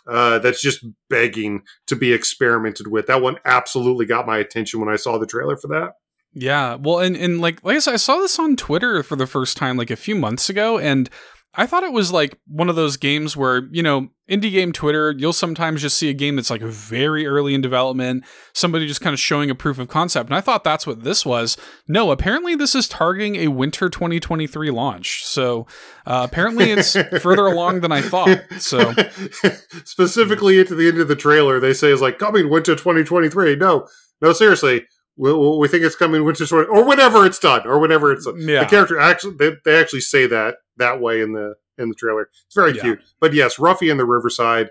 uh, 0.06 0.38
that's 0.38 0.62
just 0.62 0.84
begging 1.08 1.62
to 1.86 1.96
be 1.96 2.12
experimented 2.12 2.88
with. 2.88 3.06
That 3.06 3.22
one 3.22 3.38
absolutely 3.44 4.06
got 4.06 4.26
my 4.26 4.38
attention 4.38 4.80
when 4.80 4.88
I 4.88 4.96
saw 4.96 5.18
the 5.18 5.26
trailer 5.26 5.56
for 5.56 5.68
that. 5.68 5.92
Yeah, 6.36 6.74
well, 6.74 6.98
and 6.98 7.16
and 7.16 7.40
like 7.40 7.64
like 7.64 7.76
I 7.76 7.78
said, 7.78 7.94
I 7.94 7.98
saw 7.98 8.18
this 8.18 8.40
on 8.40 8.56
Twitter 8.56 9.04
for 9.04 9.14
the 9.14 9.26
first 9.26 9.56
time 9.56 9.76
like 9.76 9.92
a 9.92 9.96
few 9.96 10.16
months 10.16 10.50
ago, 10.50 10.78
and 10.78 11.08
I 11.56 11.66
thought 11.66 11.84
it 11.84 11.92
was 11.92 12.12
like 12.12 12.38
one 12.46 12.68
of 12.68 12.76
those 12.76 12.96
games 12.96 13.36
where 13.36 13.68
you 13.70 13.82
know 13.82 14.08
indie 14.28 14.50
game 14.50 14.72
Twitter, 14.72 15.12
you'll 15.12 15.32
sometimes 15.32 15.82
just 15.82 15.96
see 15.96 16.08
a 16.08 16.14
game 16.14 16.36
that's 16.36 16.50
like 16.50 16.62
very 16.62 17.26
early 17.26 17.54
in 17.54 17.60
development, 17.60 18.24
somebody 18.52 18.86
just 18.86 19.00
kind 19.00 19.12
of 19.12 19.20
showing 19.20 19.50
a 19.50 19.54
proof 19.54 19.78
of 19.78 19.88
concept, 19.88 20.30
and 20.30 20.36
I 20.36 20.40
thought 20.40 20.64
that's 20.64 20.86
what 20.86 21.04
this 21.04 21.24
was. 21.24 21.56
No, 21.86 22.10
apparently 22.10 22.54
this 22.54 22.74
is 22.74 22.88
targeting 22.88 23.36
a 23.36 23.48
winter 23.48 23.88
2023 23.88 24.70
launch, 24.70 25.24
so 25.24 25.66
uh, 26.06 26.26
apparently 26.28 26.70
it's 26.70 26.96
further 27.20 27.46
along 27.46 27.80
than 27.80 27.92
I 27.92 28.00
thought. 28.00 28.40
So 28.58 28.92
specifically 29.84 30.58
into 30.58 30.74
the 30.74 30.88
end 30.88 30.98
of 30.98 31.08
the 31.08 31.16
trailer, 31.16 31.60
they 31.60 31.74
say 31.74 31.90
is 31.90 32.00
like 32.00 32.18
coming 32.18 32.50
winter 32.50 32.74
2023. 32.74 33.56
No, 33.56 33.86
no, 34.20 34.32
seriously. 34.32 34.86
We, 35.16 35.32
we 35.32 35.68
think 35.68 35.84
it's 35.84 35.94
coming 35.94 36.24
winter 36.24 36.44
20, 36.44 36.68
or 36.68 36.84
whenever 36.84 37.24
it's 37.24 37.38
done, 37.38 37.64
or 37.66 37.78
whenever 37.78 38.10
it's 38.10 38.24
done. 38.24 38.36
Yeah. 38.40 38.64
The 38.64 38.66
character 38.70 38.98
actually, 38.98 39.36
they, 39.38 39.52
they 39.64 39.80
actually 39.80 40.00
say 40.00 40.26
that 40.26 40.56
that 40.78 41.00
way 41.00 41.20
in 41.20 41.32
the 41.32 41.54
in 41.78 41.88
the 41.88 41.94
trailer. 41.94 42.28
It's 42.46 42.54
very 42.54 42.74
Yeah. 42.74 42.82
cute. 42.82 43.00
But 43.20 43.34
yes, 43.34 43.56
Ruffy 43.58 43.90
and 43.90 43.98
the 43.98 44.04
Riverside 44.04 44.70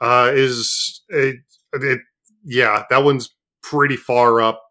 uh, 0.00 0.30
is 0.34 1.02
it, 1.08 1.36
it, 1.74 2.00
yeah, 2.44 2.84
that 2.90 3.04
one's 3.04 3.30
pretty 3.62 3.96
far 3.96 4.40
up 4.40 4.62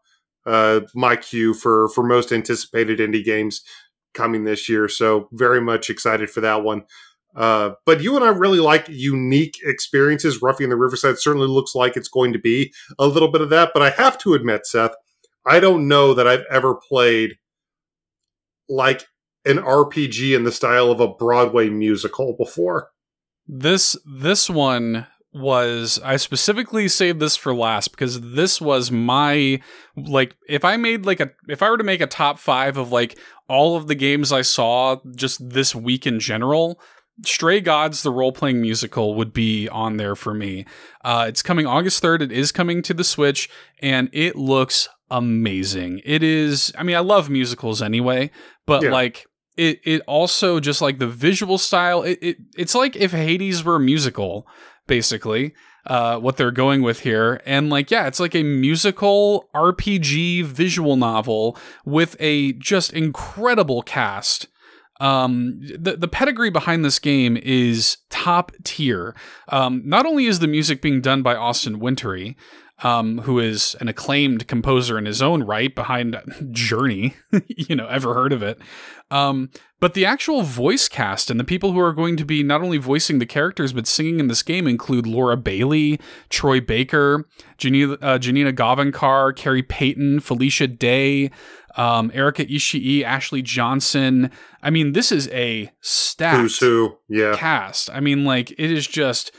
uh, 0.46 0.82
my 0.96 1.16
queue 1.16 1.54
for 1.54 1.90
for 1.90 2.04
most 2.04 2.32
anticipated 2.32 3.00
indie 3.00 3.24
games 3.24 3.62
coming 4.14 4.46
this 4.46 4.68
year. 4.70 4.88
So 4.88 5.28
very 5.34 5.62
much 5.62 5.90
excited 5.90 6.30
for 6.30 6.42
that 6.42 6.64
one. 6.64 6.84
Uh, 7.36 7.72
but 7.86 8.02
you 8.02 8.16
and 8.16 8.26
I 8.26 8.30
really 8.30 8.60
like 8.60 8.88
unique 8.90 9.58
experiences. 9.64 10.40
Ruffy 10.42 10.64
and 10.64 10.72
the 10.72 10.76
Riverside 10.78 11.20
certainly 11.20 11.48
looks 11.48 11.76
like 11.76 11.96
it's 11.96 12.08
going 12.08 12.34
to 12.34 12.40
be 12.40 12.74
a 12.98 13.06
little 13.06 13.30
bit 13.30 13.42
of 13.42 13.50
that. 13.52 13.72
But 13.74 13.84
I 13.84 13.92
have 13.92 14.18
to 14.20 14.34
admit, 14.34 14.66
Seth, 14.66 14.96
I 15.46 15.60
don't 15.60 15.88
know 15.88 16.16
that 16.16 16.28
I've 16.28 16.46
ever 16.50 16.74
played 16.74 17.36
like 18.70 19.06
an 19.48 19.58
RPG 19.58 20.36
in 20.36 20.44
the 20.44 20.52
style 20.52 20.92
of 20.92 21.00
a 21.00 21.08
Broadway 21.08 21.70
musical 21.70 22.36
before. 22.38 22.90
This 23.48 23.96
this 24.06 24.50
one 24.50 25.08
was 25.34 26.00
I 26.04 26.18
specifically 26.18 26.88
saved 26.88 27.20
this 27.20 27.36
for 27.36 27.54
last 27.54 27.90
because 27.92 28.20
this 28.22 28.60
was 28.60 28.92
my 28.92 29.60
like 29.96 30.36
if 30.50 30.66
I 30.66 30.78
made 30.78 31.06
like 31.06 31.20
a 31.20 31.32
if 31.48 31.62
I 31.62 31.70
were 31.70 31.78
to 31.78 31.84
make 31.84 32.02
a 32.02 32.08
top 32.08 32.40
5 32.40 32.78
of 32.78 32.92
like 32.92 33.18
all 33.48 33.76
of 33.78 33.88
the 33.88 33.96
games 33.96 34.32
I 34.32 34.42
saw 34.42 34.98
just 35.16 35.50
this 35.50 35.76
week 35.76 36.08
in 36.08 36.20
general 36.20 36.80
Stray 37.26 37.62
Gods 37.62 38.04
the 38.04 38.12
role 38.12 38.32
playing 38.32 38.62
musical 38.62 39.16
would 39.16 39.34
be 39.34 39.68
on 39.70 39.98
there 39.98 40.16
for 40.16 40.34
me. 40.34 40.66
Uh, 41.04 41.26
it's 41.28 41.42
coming 41.42 41.66
August 41.66 42.02
3rd. 42.04 42.22
It 42.22 42.32
is 42.32 42.52
coming 42.52 42.82
to 42.84 42.94
the 42.94 43.04
Switch 43.04 43.50
and 43.82 44.10
it 44.14 44.36
looks 44.36 44.88
amazing. 45.10 46.02
It 46.04 46.24
is 46.24 46.74
I 46.78 46.84
mean 46.84 46.96
I 46.96 47.00
love 47.02 47.30
musicals 47.30 47.82
anyway, 47.82 48.32
but 48.66 48.82
Yeah. 48.84 48.92
like 48.92 49.26
it 49.58 49.82
it 49.84 50.02
also 50.08 50.60
just 50.60 50.82
like 50.82 51.00
the 51.00 51.08
visual 51.08 51.58
style 51.58 52.04
it, 52.04 52.20
it 52.22 52.38
it's 52.56 52.76
like 52.76 52.96
if 52.96 53.12
Hades 53.12 53.64
were 53.64 53.80
musical 53.80 54.48
basically 54.86 55.54
uh 55.86 56.18
what 56.20 56.38
they're 56.38 56.52
going 56.52 56.82
with 56.82 57.02
here. 57.02 57.42
And 57.46 57.70
like 57.70 57.92
yeah 57.92 58.08
it's 58.08 58.20
like 58.20 58.36
a 58.36 58.44
musical 58.44 59.50
RPG 59.56 60.46
visual 60.46 60.96
novel 60.96 61.58
with 61.86 62.16
a 62.20 62.54
just 62.54 62.94
incredible 62.94 63.82
cast. 63.82 64.48
Um 65.00 65.60
the 65.62 65.98
the 65.98 66.08
pedigree 66.08 66.50
behind 66.50 66.86
this 66.86 67.00
game 67.00 67.38
is 67.38 67.98
top 68.10 68.52
tier. 68.64 69.16
Um 69.50 69.82
not 69.84 70.06
only 70.06 70.26
is 70.26 70.40
the 70.40 70.48
music 70.48 70.82
being 70.82 71.02
done 71.02 71.24
by 71.24 71.36
Austin 71.36 71.80
Wintory 71.80 72.38
um, 72.84 73.20
who 73.20 73.40
is 73.40 73.76
an 73.80 73.88
acclaimed 73.88 74.48
composer 74.48 74.98
in 74.98 75.06
his 75.06 75.22
own 75.22 75.44
right 75.44 75.74
behind 75.74 76.18
Journey, 76.52 77.16
you 77.48 77.76
know, 77.76 77.88
ever 77.88 78.14
heard 78.14 78.34
of 78.34 78.44
it? 78.44 78.60
Um, 79.10 79.50
but 79.80 79.94
the 79.94 80.06
actual 80.06 80.42
voice 80.42 80.88
cast 80.88 81.30
and 81.30 81.40
the 81.40 81.44
people 81.46 81.72
who 81.72 81.80
are 81.80 81.94
going 81.94 82.18
to 82.18 82.26
be 82.26 82.44
not 82.44 82.62
only 82.62 82.78
voicing 82.78 83.20
the 83.20 83.26
characters 83.26 83.74
but 83.74 83.88
singing 83.88 84.20
in 84.20 84.28
this 84.28 84.44
game 84.44 84.68
include 84.68 85.08
Laura 85.08 85.38
Bailey, 85.38 86.00
Troy 86.30 86.60
Baker, 86.60 87.28
Janina, 87.58 87.94
uh, 88.02 88.18
Janina 88.18 88.52
Gavankar, 88.52 89.36
Khary 89.36 89.64
Payton, 89.68 90.20
Felicia 90.20 90.68
Day, 90.68 91.32
um, 91.78 92.12
Erica 92.14 92.46
Ishii, 92.46 93.04
Ashley 93.04 93.42
Johnson. 93.42 94.32
I 94.62 94.72
mean, 94.72 94.94
this 94.94 95.12
is 95.12 95.30
a 95.30 95.72
stacked 95.80 96.42
Who's 96.42 96.58
who? 96.60 96.98
Yeah. 97.08 97.36
cast. 97.38 97.90
I 97.92 98.00
mean, 98.00 98.26
like 98.26 98.52
it 98.52 98.72
is 98.72 98.88
just 98.88 99.32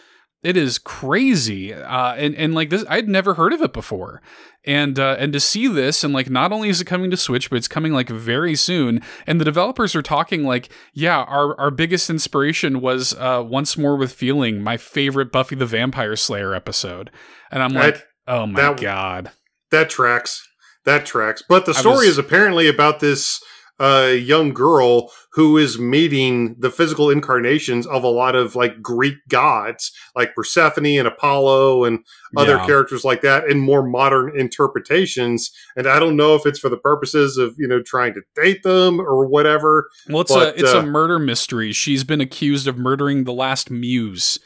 it 0.43 0.57
is 0.57 0.78
crazy. 0.78 1.72
Uh 1.74 2.14
and, 2.14 2.34
and 2.36 2.55
like 2.55 2.70
this 2.70 2.84
I'd 2.89 3.09
never 3.09 3.34
heard 3.34 3.53
of 3.53 3.61
it 3.62 3.72
before. 3.72 4.22
And 4.64 4.99
uh 4.99 5.16
and 5.18 5.32
to 5.32 5.41
see 5.41 5.66
this 5.66 6.05
and 6.05 6.12
like 6.14 6.30
not 6.30 6.53
only 6.53 6.68
is 6.68 6.80
it 6.80 6.84
coming 6.86 7.11
to 7.11 7.16
Switch, 7.16 7.51
but 7.51 7.57
it's 7.57 7.68
coming 7.68 7.93
like 7.93 8.09
very 8.09 8.55
soon. 8.55 9.01
And 9.26 9.41
the 9.41 9.45
developers 9.45 9.95
are 9.97 10.03
talking 10.03 10.45
like, 10.45 10.68
yeah, 10.93 11.18
our 11.22 11.59
our 11.59 11.70
biggest 11.70 12.09
inspiration 12.11 12.80
was 12.80 13.14
uh 13.14 13.43
once 13.47 13.76
more 13.78 13.97
with 13.97 14.12
feeling 14.12 14.62
my 14.62 14.76
favorite 14.76 15.32
Buffy 15.32 15.57
the 15.57 15.66
Vampire 15.66 16.16
Slayer 16.16 16.55
episode. 16.55 17.11
And 17.51 17.62
I'm 17.62 17.72
like, 17.72 17.97
That- 17.97 18.05
oh 18.26 18.47
my 18.47 18.61
that- 18.61 18.80
god. 18.80 19.30
That 19.70 19.91
tracks. 19.91 20.47
That 20.84 21.05
tracks. 21.05 21.43
But 21.49 21.66
the 21.66 21.74
story 21.74 22.07
was- 22.07 22.11
is 22.11 22.18
apparently 22.18 22.68
about 22.68 23.01
this 23.01 23.43
uh, 23.80 24.12
young 24.12 24.52
girl 24.52 25.10
who 25.32 25.56
is 25.56 25.78
meeting 25.78 26.56
the 26.58 26.70
physical 26.70 27.10
incarnations 27.10 27.86
of 27.86 28.02
a 28.02 28.08
lot 28.08 28.34
of 28.34 28.56
like 28.56 28.82
Greek 28.82 29.16
gods, 29.28 29.92
like 30.16 30.34
Persephone 30.34 30.98
and 30.98 31.06
Apollo 31.06 31.84
and 31.84 32.00
other 32.36 32.56
Yeah. 32.56 32.66
characters 32.66 33.04
like 33.04 33.20
that 33.22 33.44
in 33.48 33.60
more 33.60 33.86
modern 33.86 34.32
interpretations. 34.38 35.50
And 35.76 35.86
I 35.86 35.98
don't 35.98 36.16
know 36.16 36.34
if 36.34 36.44
it's 36.46 36.58
for 36.58 36.68
the 36.68 36.76
purposes 36.76 37.36
of, 37.38 37.54
you 37.58 37.68
know, 37.68 37.80
trying 37.82 38.14
to 38.14 38.22
date 38.34 38.62
them 38.62 39.00
or 39.00 39.26
whatever. 39.26 39.88
Well, 40.08 40.22
it's 40.22 40.32
But, 40.34 40.56
a 40.56 40.60
it's 40.60 40.74
uh, 40.74 40.78
a 40.80 40.82
murder 40.86 41.18
mystery. 41.18 41.72
She's 41.72 42.04
been 42.04 42.20
accused 42.20 42.66
of 42.66 42.76
murdering 42.78 43.24
the 43.24 43.32
last 43.32 43.70
muse 43.70 44.38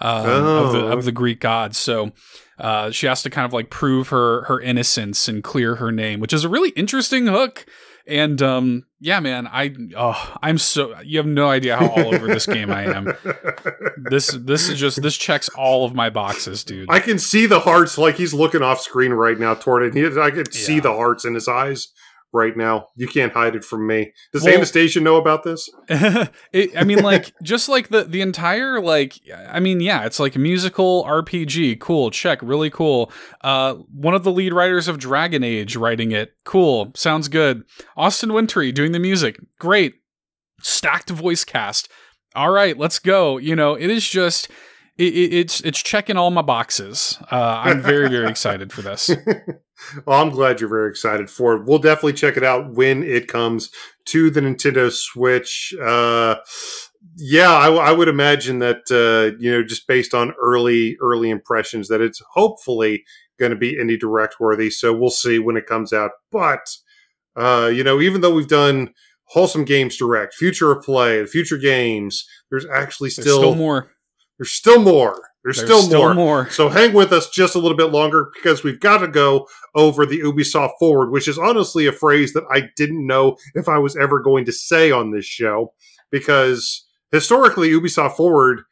um, 0.00 0.26
of 0.26 0.72
the 0.72 0.82
Oh. 0.84 0.88
of 0.92 1.04
the 1.04 1.12
Greek 1.12 1.40
gods. 1.40 1.76
So 1.76 2.12
uh, 2.58 2.90
she 2.90 3.06
has 3.06 3.22
to 3.22 3.30
kind 3.30 3.44
of 3.44 3.52
like 3.52 3.68
prove 3.70 4.08
her 4.08 4.44
her 4.44 4.60
innocence 4.60 5.28
and 5.28 5.42
clear 5.44 5.76
her 5.76 5.92
name, 5.92 6.20
which 6.20 6.32
is 6.32 6.44
a 6.44 6.48
really 6.48 6.70
interesting 6.70 7.26
hook. 7.26 7.66
And 8.08 8.40
um, 8.40 8.86
yeah, 9.00 9.20
man, 9.20 9.46
I 9.46 9.74
oh, 9.96 10.36
I'm 10.42 10.56
so 10.56 10.98
you 11.00 11.18
have 11.18 11.26
no 11.26 11.50
idea 11.50 11.76
how 11.76 11.88
all 11.88 12.14
over 12.14 12.26
this 12.26 12.46
game 12.46 12.70
I 12.70 12.84
am. 12.84 13.12
This 14.10 14.28
this 14.28 14.68
is 14.68 14.78
just 14.78 15.02
this 15.02 15.16
checks 15.16 15.48
all 15.50 15.84
of 15.84 15.92
my 15.92 16.08
boxes, 16.08 16.62
dude. 16.62 16.88
I 16.88 17.00
can 17.00 17.18
see 17.18 17.46
the 17.46 17.60
hearts 17.60 17.98
like 17.98 18.14
he's 18.14 18.32
looking 18.32 18.62
off 18.62 18.80
screen 18.80 19.12
right 19.12 19.38
now 19.38 19.54
toward 19.54 19.82
it. 19.82 19.94
He, 19.94 20.20
I 20.20 20.30
can 20.30 20.50
see 20.52 20.78
the 20.78 20.92
hearts 20.92 21.24
in 21.24 21.34
his 21.34 21.48
eyes 21.48 21.88
right 22.32 22.56
now. 22.56 22.88
You 22.94 23.08
can't 23.08 23.32
hide 23.32 23.56
it 23.56 23.64
from 23.64 23.86
me. 23.86 24.12
Does 24.32 24.44
Well- 24.44 24.54
Anastasia 24.54 25.00
know 25.00 25.16
about 25.16 25.42
this? 25.44 25.68
it, 25.88 26.76
I 26.76 26.84
mean, 26.84 27.02
like, 27.02 27.32
just 27.42 27.68
like 27.68 27.88
the 27.88 28.04
the 28.04 28.20
entire 28.20 28.80
like, 28.80 29.14
I 29.48 29.60
mean, 29.60 29.80
yeah, 29.80 30.04
it's 30.04 30.20
like 30.20 30.36
musical 30.36 31.04
RPG. 31.04 31.80
Cool, 31.80 32.10
check, 32.10 32.40
really 32.42 32.70
cool. 32.70 33.10
Uh, 33.40 33.74
one 33.94 34.14
of 34.14 34.24
the 34.24 34.32
lead 34.32 34.52
writers 34.52 34.88
of 34.88 34.98
Dragon 34.98 35.42
Age 35.42 35.76
writing 35.76 36.12
it. 36.12 36.34
Cool, 36.44 36.92
sounds 36.94 37.28
good. 37.28 37.64
Austin 37.96 38.32
Wintory 38.32 38.72
doing 38.72 38.92
the 38.92 38.98
music. 38.98 39.40
Great, 39.58 39.94
stacked 40.60 41.10
voice 41.10 41.44
cast. 41.44 41.88
All 42.34 42.50
right, 42.50 42.76
let's 42.76 42.98
go. 42.98 43.38
You 43.38 43.56
know, 43.56 43.74
it 43.74 43.90
is 43.90 44.08
just. 44.08 44.48
It, 44.98 45.14
it, 45.14 45.32
it's 45.32 45.60
it's 45.60 45.80
checking 45.80 46.16
all 46.16 46.32
my 46.32 46.42
boxes. 46.42 47.16
Uh, 47.30 47.62
I'm 47.64 47.80
very 47.80 48.08
very 48.08 48.28
excited 48.30 48.72
for 48.72 48.82
this. 48.82 49.08
Well, 50.06 50.22
I'm 50.22 50.30
glad 50.30 50.60
you're 50.60 50.68
very 50.68 50.90
excited 50.90 51.30
for 51.30 51.54
it. 51.54 51.64
We'll 51.64 51.78
definitely 51.78 52.14
check 52.14 52.36
it 52.36 52.44
out 52.44 52.74
when 52.74 53.02
it 53.02 53.28
comes 53.28 53.70
to 54.06 54.30
the 54.30 54.40
Nintendo 54.40 54.90
Switch. 54.90 55.74
Uh, 55.80 56.36
yeah, 57.16 57.52
I, 57.52 57.70
I 57.72 57.92
would 57.92 58.08
imagine 58.08 58.58
that 58.60 58.82
uh, 58.90 59.36
you 59.40 59.50
know, 59.50 59.62
just 59.62 59.86
based 59.86 60.14
on 60.14 60.32
early 60.40 60.96
early 61.00 61.30
impressions, 61.30 61.88
that 61.88 62.00
it's 62.00 62.22
hopefully 62.32 63.04
going 63.38 63.50
to 63.50 63.56
be 63.56 63.76
indie 63.76 63.98
direct 63.98 64.40
worthy. 64.40 64.70
So 64.70 64.92
we'll 64.92 65.10
see 65.10 65.38
when 65.38 65.56
it 65.56 65.66
comes 65.66 65.92
out. 65.92 66.12
But 66.30 66.68
uh, 67.36 67.70
you 67.72 67.84
know, 67.84 68.00
even 68.00 68.20
though 68.20 68.34
we've 68.34 68.48
done 68.48 68.90
wholesome 69.24 69.64
games 69.64 69.96
direct, 69.96 70.34
future 70.34 70.72
of 70.72 70.82
play, 70.82 71.24
future 71.26 71.58
games, 71.58 72.26
there's 72.50 72.66
actually 72.66 73.10
There's 73.10 73.26
still, 73.26 73.38
still 73.38 73.54
more. 73.54 73.90
There's 74.38 74.52
still 74.52 74.80
more. 74.80 75.20
There's, 75.44 75.56
There's 75.56 75.68
still, 75.68 75.82
still 75.82 76.00
more. 76.00 76.14
more. 76.14 76.50
So 76.50 76.68
hang 76.68 76.92
with 76.92 77.12
us 77.12 77.30
just 77.30 77.54
a 77.54 77.58
little 77.58 77.76
bit 77.76 77.90
longer 77.90 78.30
because 78.34 78.62
we've 78.62 78.80
got 78.80 78.98
to 78.98 79.08
go 79.08 79.46
over 79.74 80.04
the 80.04 80.20
Ubisoft 80.20 80.72
Forward, 80.78 81.10
which 81.10 81.28
is 81.28 81.38
honestly 81.38 81.86
a 81.86 81.92
phrase 81.92 82.32
that 82.32 82.44
I 82.52 82.64
didn't 82.76 83.06
know 83.06 83.36
if 83.54 83.68
I 83.68 83.78
was 83.78 83.96
ever 83.96 84.20
going 84.20 84.44
to 84.46 84.52
say 84.52 84.90
on 84.90 85.10
this 85.10 85.24
show 85.24 85.72
because 86.10 86.86
historically 87.12 87.70
Ubisoft 87.70 88.16
Forward 88.16 88.62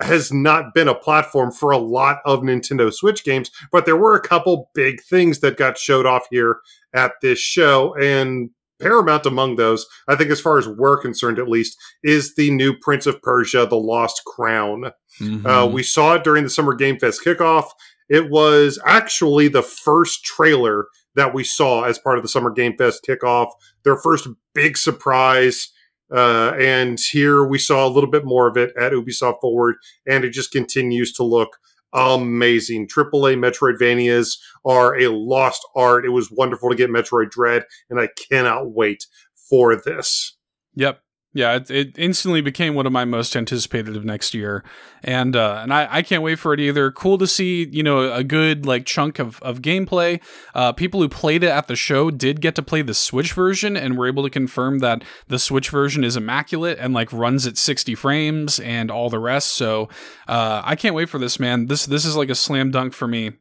has 0.00 0.32
not 0.32 0.74
been 0.74 0.88
a 0.88 0.94
platform 0.94 1.52
for 1.52 1.70
a 1.70 1.78
lot 1.78 2.18
of 2.24 2.40
Nintendo 2.40 2.92
Switch 2.92 3.24
games, 3.24 3.50
but 3.70 3.86
there 3.86 3.96
were 3.96 4.14
a 4.14 4.20
couple 4.22 4.70
big 4.74 5.02
things 5.02 5.40
that 5.40 5.56
got 5.56 5.78
showed 5.78 6.06
off 6.06 6.26
here 6.30 6.60
at 6.94 7.12
this 7.22 7.38
show 7.38 7.94
and 7.96 8.50
paramount 8.80 9.26
among 9.26 9.56
those, 9.56 9.86
I 10.08 10.16
think 10.16 10.30
as 10.30 10.40
far 10.40 10.58
as 10.58 10.66
we're 10.66 11.00
concerned 11.00 11.38
at 11.38 11.48
least, 11.48 11.76
is 12.02 12.34
the 12.34 12.50
new 12.50 12.74
Prince 12.76 13.06
of 13.06 13.20
Persia: 13.22 13.66
The 13.66 13.76
Lost 13.76 14.22
Crown. 14.26 14.92
Mhm. 15.20 15.46
Uh, 15.46 15.66
we 15.68 15.82
saw 15.82 16.14
it 16.14 16.24
during 16.24 16.44
the 16.44 16.50
Summer 16.50 16.74
Game 16.74 16.98
Fest 16.98 17.22
kickoff. 17.24 17.66
It 18.08 18.30
was 18.30 18.78
actually 18.84 19.48
the 19.48 19.62
first 19.62 20.24
trailer 20.24 20.86
that 21.14 21.34
we 21.34 21.44
saw 21.44 21.84
as 21.84 21.98
part 21.98 22.18
of 22.18 22.22
the 22.22 22.28
Summer 22.28 22.50
Game 22.50 22.76
Fest 22.76 23.04
kickoff, 23.08 23.50
their 23.84 23.96
first 23.96 24.28
big 24.54 24.76
surprise. 24.76 25.72
Uh, 26.12 26.52
and 26.58 26.98
here 26.98 27.44
we 27.44 27.56
saw 27.56 27.86
a 27.86 27.88
little 27.88 28.10
bit 28.10 28.24
more 28.24 28.48
of 28.48 28.56
it 28.56 28.72
at 28.76 28.92
Ubisoft 28.92 29.40
Forward, 29.40 29.76
and 30.06 30.24
it 30.24 30.30
just 30.30 30.50
continues 30.50 31.12
to 31.12 31.22
look 31.22 31.58
amazing. 31.92 32.88
AAA 32.88 33.36
Metroidvanias 33.38 34.38
are 34.64 34.98
a 34.98 35.08
lost 35.08 35.66
art. 35.74 36.04
It 36.04 36.10
was 36.10 36.30
wonderful 36.30 36.70
to 36.70 36.76
get 36.76 36.90
Metroid 36.90 37.30
Dread, 37.30 37.64
and 37.88 38.00
I 38.00 38.08
cannot 38.30 38.70
wait 38.70 39.06
for 39.48 39.76
this. 39.76 40.36
Yep. 40.74 41.00
Yeah, 41.32 41.54
it, 41.54 41.70
it 41.70 41.96
instantly 41.96 42.40
became 42.40 42.74
one 42.74 42.86
of 42.86 42.92
my 42.92 43.04
most 43.04 43.36
anticipated 43.36 43.96
of 43.96 44.04
next 44.04 44.34
year, 44.34 44.64
and 45.04 45.36
uh, 45.36 45.60
and 45.62 45.72
I, 45.72 45.86
I 45.88 46.02
can't 46.02 46.24
wait 46.24 46.40
for 46.40 46.52
it 46.52 46.58
either. 46.58 46.90
Cool 46.90 47.18
to 47.18 47.26
see 47.28 47.68
you 47.70 47.84
know 47.84 48.12
a 48.12 48.24
good 48.24 48.66
like 48.66 48.84
chunk 48.84 49.20
of 49.20 49.40
of 49.40 49.62
gameplay. 49.62 50.20
Uh, 50.56 50.72
people 50.72 51.00
who 51.00 51.08
played 51.08 51.44
it 51.44 51.50
at 51.50 51.68
the 51.68 51.76
show 51.76 52.10
did 52.10 52.40
get 52.40 52.56
to 52.56 52.64
play 52.64 52.82
the 52.82 52.94
Switch 52.94 53.32
version, 53.32 53.76
and 53.76 53.96
were 53.96 54.08
able 54.08 54.24
to 54.24 54.30
confirm 54.30 54.80
that 54.80 55.04
the 55.28 55.38
Switch 55.38 55.70
version 55.70 56.02
is 56.02 56.16
immaculate 56.16 56.78
and 56.80 56.94
like 56.94 57.12
runs 57.12 57.46
at 57.46 57.56
60 57.56 57.94
frames 57.94 58.58
and 58.58 58.90
all 58.90 59.08
the 59.08 59.20
rest. 59.20 59.52
So 59.52 59.88
uh, 60.26 60.62
I 60.64 60.74
can't 60.74 60.96
wait 60.96 61.08
for 61.08 61.18
this, 61.18 61.38
man. 61.38 61.66
This 61.66 61.86
this 61.86 62.04
is 62.04 62.16
like 62.16 62.30
a 62.30 62.34
slam 62.34 62.72
dunk 62.72 62.92
for 62.92 63.06
me. 63.06 63.34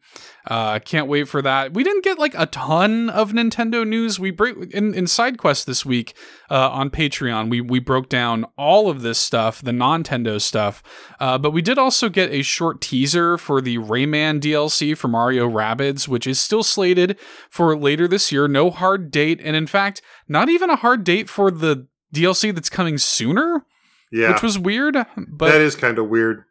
Uh, 0.49 0.79
can't 0.79 1.07
wait 1.07 1.27
for 1.27 1.43
that. 1.43 1.73
We 1.75 1.83
didn't 1.83 2.03
get 2.03 2.17
like 2.17 2.33
a 2.35 2.47
ton 2.47 3.09
of 3.11 3.33
Nintendo 3.33 3.87
news. 3.87 4.19
We 4.19 4.31
break 4.31 4.55
in, 4.73 4.95
in 4.95 5.05
side 5.05 5.37
quest 5.37 5.67
this 5.67 5.85
week 5.85 6.15
uh, 6.49 6.69
on 6.71 6.89
Patreon. 6.89 7.49
We 7.51 7.61
we 7.61 7.79
broke 7.79 8.09
down 8.09 8.45
all 8.57 8.89
of 8.89 9.03
this 9.03 9.19
stuff, 9.19 9.61
the 9.61 9.71
non-Tendo 9.71 10.41
stuff. 10.41 10.81
Uh, 11.19 11.37
but 11.37 11.51
we 11.51 11.61
did 11.61 11.77
also 11.77 12.09
get 12.09 12.31
a 12.31 12.41
short 12.41 12.81
teaser 12.81 13.37
for 13.37 13.61
the 13.61 13.77
Rayman 13.77 14.39
DLC 14.41 14.97
for 14.97 15.07
Mario 15.07 15.47
Rabbids, 15.47 16.07
which 16.07 16.25
is 16.25 16.39
still 16.39 16.63
slated 16.63 17.19
for 17.51 17.77
later 17.77 18.07
this 18.07 18.31
year. 18.31 18.47
No 18.47 18.71
hard 18.71 19.11
date, 19.11 19.39
and 19.43 19.55
in 19.55 19.67
fact, 19.67 20.01
not 20.27 20.49
even 20.49 20.71
a 20.71 20.75
hard 20.75 21.03
date 21.03 21.29
for 21.29 21.51
the 21.51 21.87
DLC 22.13 22.53
that's 22.55 22.69
coming 22.69 22.97
sooner, 22.97 23.65
Yeah, 24.11 24.31
which 24.33 24.41
was 24.41 24.57
weird. 24.57 24.95
But 25.15 25.51
that 25.51 25.61
is 25.61 25.75
kind 25.75 25.99
of 25.99 26.09
weird. 26.09 26.43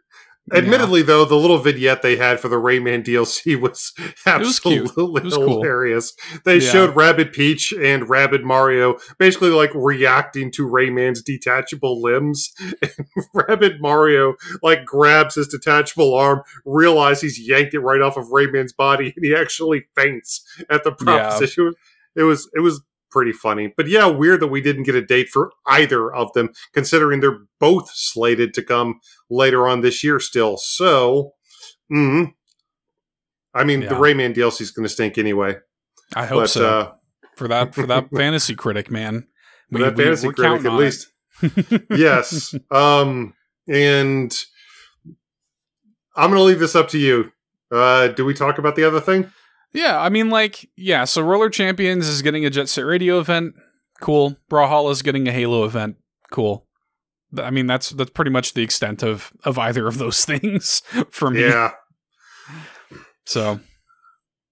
Admittedly, 0.53 1.03
though, 1.03 1.25
the 1.25 1.35
little 1.37 1.59
vignette 1.59 2.03
they 2.03 2.17
had 2.17 2.41
for 2.41 2.49
the 2.49 2.57
Rayman 2.57 3.05
DLC 3.05 3.55
was 3.61 3.93
was 3.99 4.13
absolutely 4.27 5.21
was 5.23 5.35
cool. 5.35 5.49
hilarious. 5.63 6.15
They 6.45 6.59
Yeah. 6.59 6.71
showed 6.73 6.97
Rabbid 6.97 7.33
Peach 7.33 7.73
and 7.73 8.09
Rabbid 8.09 8.45
Mario 8.45 8.99
basically 9.19 9.51
like 9.51 9.71
reacting 9.75 10.51
to 10.53 10.67
Rayman's 10.67 11.23
detachable 11.23 12.01
limbs. 12.01 12.53
And 12.83 12.93
Rabbid 13.35 13.81
Mario 13.81 14.35
like 14.63 14.85
grabs 14.85 15.35
his 15.35 15.49
detachable 15.49 16.15
arm, 16.15 16.43
realizes 16.65 17.37
he's 17.37 17.49
yanked 17.49 17.75
it 17.75 17.81
right 17.81 18.01
off 18.01 18.17
of 18.17 18.27
Rayman's 18.27 18.73
body, 18.73 19.13
and 19.17 19.25
he 19.25 19.35
actually 19.35 19.87
faints 19.97 20.45
at 20.71 20.85
the 20.85 20.93
proposition. 20.93 21.73
It 22.17 22.23
was 22.23 22.49
it 22.55 22.61
was 22.61 22.81
pretty 23.11 23.33
funny. 23.33 23.73
But 23.77 23.89
yeah, 23.89 24.07
weird 24.07 24.41
that 24.41 24.49
we 24.49 24.61
didn't 24.61 24.85
get 24.85 24.95
a 24.95 25.03
date 25.03 25.29
for 25.29 25.53
either 25.67 26.13
of 26.13 26.33
them, 26.33 26.51
considering 26.73 27.21
they're 27.21 27.41
both 27.61 27.91
slated 27.95 28.55
to 28.55 28.63
come 28.63 29.01
later 29.31 29.69
on 29.69 29.81
this 29.81 30.03
year 30.05 30.21
still. 30.21 30.57
So, 30.57 31.35
mm, 31.93 32.33
I 33.55 33.65
mean, 33.65 33.81
the 33.81 33.89
Rayman 33.89 34.35
DLC 34.35 34.63
is 34.63 34.71
going 34.71 34.85
to 34.85 34.93
stink 34.93 35.19
anyway. 35.19 35.57
I 36.15 36.27
hope 36.27 36.43
but 36.43 36.51
so 36.51 36.69
uh, 36.69 36.93
for 37.37 37.49
that 37.49 37.75
for 37.75 37.87
that 37.87 38.09
fantasy 38.15 38.55
critic 38.55 38.91
man. 38.91 39.27
for 39.71 39.79
that 39.81 39.97
fantasy 39.97 40.29
we're 40.29 40.33
critic, 40.35 40.65
at 40.65 40.73
least, 40.75 41.09
yes. 41.91 42.55
Um, 42.71 43.35
and 43.69 44.35
I'm 46.17 46.31
going 46.31 46.41
to 46.41 46.45
leave 46.45 46.59
this 46.59 46.75
up 46.75 46.89
to 46.91 46.99
you. 46.99 47.33
Uh, 47.71 48.09
do 48.09 48.25
we 48.25 48.33
talk 48.33 48.59
about 48.59 48.77
the 48.77 48.85
other 48.85 49.01
thing? 49.01 49.31
Yeah, 49.73 50.01
I 50.01 50.09
mean, 50.09 50.31
like, 50.31 50.69
yeah. 50.77 51.05
So 51.05 51.23
Roller 51.23 51.51
Champions 51.51 52.09
is 52.09 52.23
getting 52.23 52.45
a 52.45 52.51
Jet 52.51 52.69
Set 52.69 52.87
Radio 52.87 53.19
event. 53.19 53.55
Cool. 54.01 54.37
Brawlhalla 54.51 54.91
is 54.93 55.03
getting 55.03 55.29
a 55.29 55.33
Halo 55.33 55.65
event. 55.65 55.97
Cool. 56.31 56.67
I 57.37 57.51
mean, 57.51 57.67
that's 57.67 57.91
that's 57.91 58.11
pretty 58.11 58.31
much 58.31 58.55
the 58.55 58.63
extent 58.63 59.03
of 59.03 59.33
of 59.45 59.59
either 59.59 59.87
of 59.87 59.99
those 59.99 60.25
things 60.27 60.83
for 61.11 61.31
me. 61.31 61.43
Yeah. 61.43 61.73
So 63.27 63.61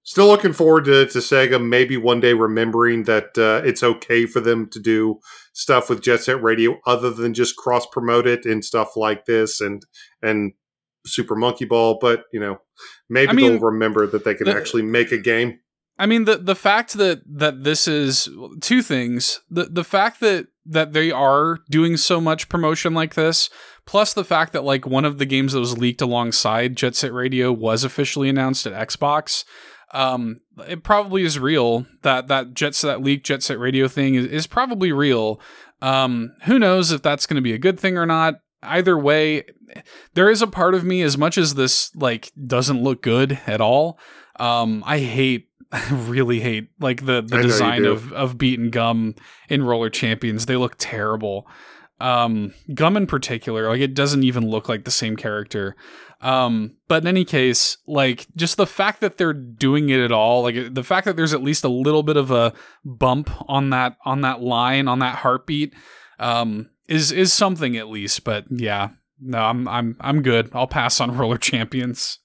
Still 0.06 0.28
looking 0.28 0.52
forward 0.52 0.84
to, 0.84 1.04
to 1.06 1.18
Sega 1.18 1.60
maybe 1.60 1.96
one 1.96 2.20
day 2.20 2.32
remembering 2.32 3.04
that 3.04 3.36
uh, 3.36 3.66
it's 3.66 3.82
okay 3.82 4.24
for 4.24 4.38
them 4.38 4.68
to 4.68 4.78
do 4.78 5.18
stuff 5.52 5.90
with 5.90 6.00
Jet 6.00 6.22
Set 6.22 6.40
Radio 6.40 6.78
other 6.86 7.10
than 7.10 7.34
just 7.34 7.56
cross 7.56 7.86
promote 7.86 8.24
it 8.24 8.46
and 8.46 8.64
stuff 8.64 8.96
like 8.96 9.24
this 9.24 9.60
and 9.60 9.84
and 10.22 10.52
Super 11.06 11.34
Monkey 11.34 11.64
Ball. 11.64 11.98
But 12.00 12.24
you 12.32 12.40
know, 12.40 12.58
maybe 13.08 13.30
I 13.30 13.32
mean, 13.32 13.52
they'll 13.52 13.60
remember 13.60 14.06
that 14.06 14.24
they 14.24 14.34
can 14.34 14.46
the- 14.46 14.56
actually 14.56 14.82
make 14.82 15.12
a 15.12 15.18
game. 15.18 15.60
I 15.98 16.06
mean 16.06 16.26
the 16.26 16.36
the 16.36 16.54
fact 16.54 16.94
that 16.94 17.22
that 17.26 17.64
this 17.64 17.88
is 17.88 18.28
two 18.60 18.82
things. 18.82 19.40
The 19.50 19.64
the 19.64 19.84
fact 19.84 20.20
that 20.20 20.48
that 20.66 20.92
they 20.92 21.10
are 21.10 21.58
doing 21.70 21.96
so 21.96 22.20
much 22.20 22.48
promotion 22.48 22.92
like 22.92 23.14
this, 23.14 23.48
plus 23.86 24.12
the 24.12 24.24
fact 24.24 24.52
that 24.52 24.64
like 24.64 24.86
one 24.86 25.04
of 25.04 25.18
the 25.18 25.24
games 25.24 25.52
that 25.52 25.60
was 25.60 25.78
leaked 25.78 26.02
alongside 26.02 26.76
Jet 26.76 26.94
Set 26.96 27.12
Radio 27.12 27.52
was 27.52 27.84
officially 27.84 28.28
announced 28.28 28.66
at 28.66 28.88
Xbox. 28.88 29.44
Um, 29.92 30.40
it 30.68 30.82
probably 30.82 31.22
is 31.22 31.38
real 31.38 31.86
that 32.02 32.28
that 32.28 32.52
Jet 32.52 32.74
Set 32.74 32.88
that 32.88 33.02
leaked 33.02 33.24
Jet 33.24 33.42
Set 33.42 33.58
Radio 33.58 33.88
thing 33.88 34.16
is, 34.16 34.26
is 34.26 34.46
probably 34.46 34.92
real. 34.92 35.40
Um, 35.80 36.32
who 36.44 36.58
knows 36.58 36.90
if 36.90 37.02
that's 37.02 37.26
going 37.26 37.36
to 37.36 37.42
be 37.42 37.52
a 37.52 37.58
good 37.58 37.78
thing 37.78 37.96
or 37.96 38.06
not. 38.06 38.34
Either 38.62 38.98
way, 38.98 39.44
there 40.14 40.30
is 40.30 40.42
a 40.42 40.46
part 40.46 40.74
of 40.74 40.84
me 40.84 41.02
as 41.02 41.16
much 41.16 41.38
as 41.38 41.54
this 41.54 41.94
like 41.96 42.32
doesn't 42.46 42.82
look 42.82 43.02
good 43.02 43.40
at 43.46 43.60
all. 43.60 43.98
Um, 44.38 44.82
I 44.86 44.98
hate 44.98 45.48
I 45.72 45.88
really 45.92 46.40
hate 46.40 46.70
like 46.80 47.06
the 47.06 47.22
the 47.22 47.38
I 47.38 47.42
design 47.42 47.84
of 47.84 48.12
of 48.12 48.38
Beat 48.38 48.58
and 48.58 48.72
Gum 48.72 49.14
in 49.48 49.62
roller 49.62 49.90
champions. 49.90 50.46
They 50.46 50.56
look 50.56 50.76
terrible. 50.78 51.48
Um, 51.98 52.52
gum 52.74 52.96
in 52.98 53.06
particular, 53.06 53.68
like 53.68 53.80
it 53.80 53.94
doesn't 53.94 54.22
even 54.22 54.48
look 54.48 54.68
like 54.68 54.84
the 54.84 54.90
same 54.90 55.16
character. 55.16 55.76
Um, 56.20 56.76
but 56.88 57.02
in 57.02 57.08
any 57.08 57.24
case, 57.24 57.78
like 57.86 58.26
just 58.36 58.56
the 58.56 58.66
fact 58.66 59.00
that 59.00 59.16
they're 59.16 59.32
doing 59.32 59.88
it 59.88 60.00
at 60.00 60.12
all, 60.12 60.42
like 60.42 60.74
the 60.74 60.82
fact 60.82 61.06
that 61.06 61.16
there's 61.16 61.34
at 61.34 61.42
least 61.42 61.64
a 61.64 61.68
little 61.68 62.02
bit 62.02 62.16
of 62.16 62.30
a 62.30 62.52
bump 62.84 63.30
on 63.48 63.70
that 63.70 63.96
on 64.04 64.22
that 64.22 64.42
line 64.42 64.88
on 64.88 64.98
that 65.00 65.16
heartbeat, 65.16 65.74
um, 66.18 66.68
is 66.88 67.12
is 67.12 67.32
something 67.32 67.76
at 67.76 67.88
least. 67.88 68.24
But 68.24 68.44
yeah, 68.50 68.90
no, 69.20 69.38
I'm 69.38 69.66
I'm 69.68 69.96
I'm 70.00 70.22
good. 70.22 70.50
I'll 70.52 70.66
pass 70.66 71.00
on 71.00 71.16
roller 71.18 71.38
champions. 71.38 72.18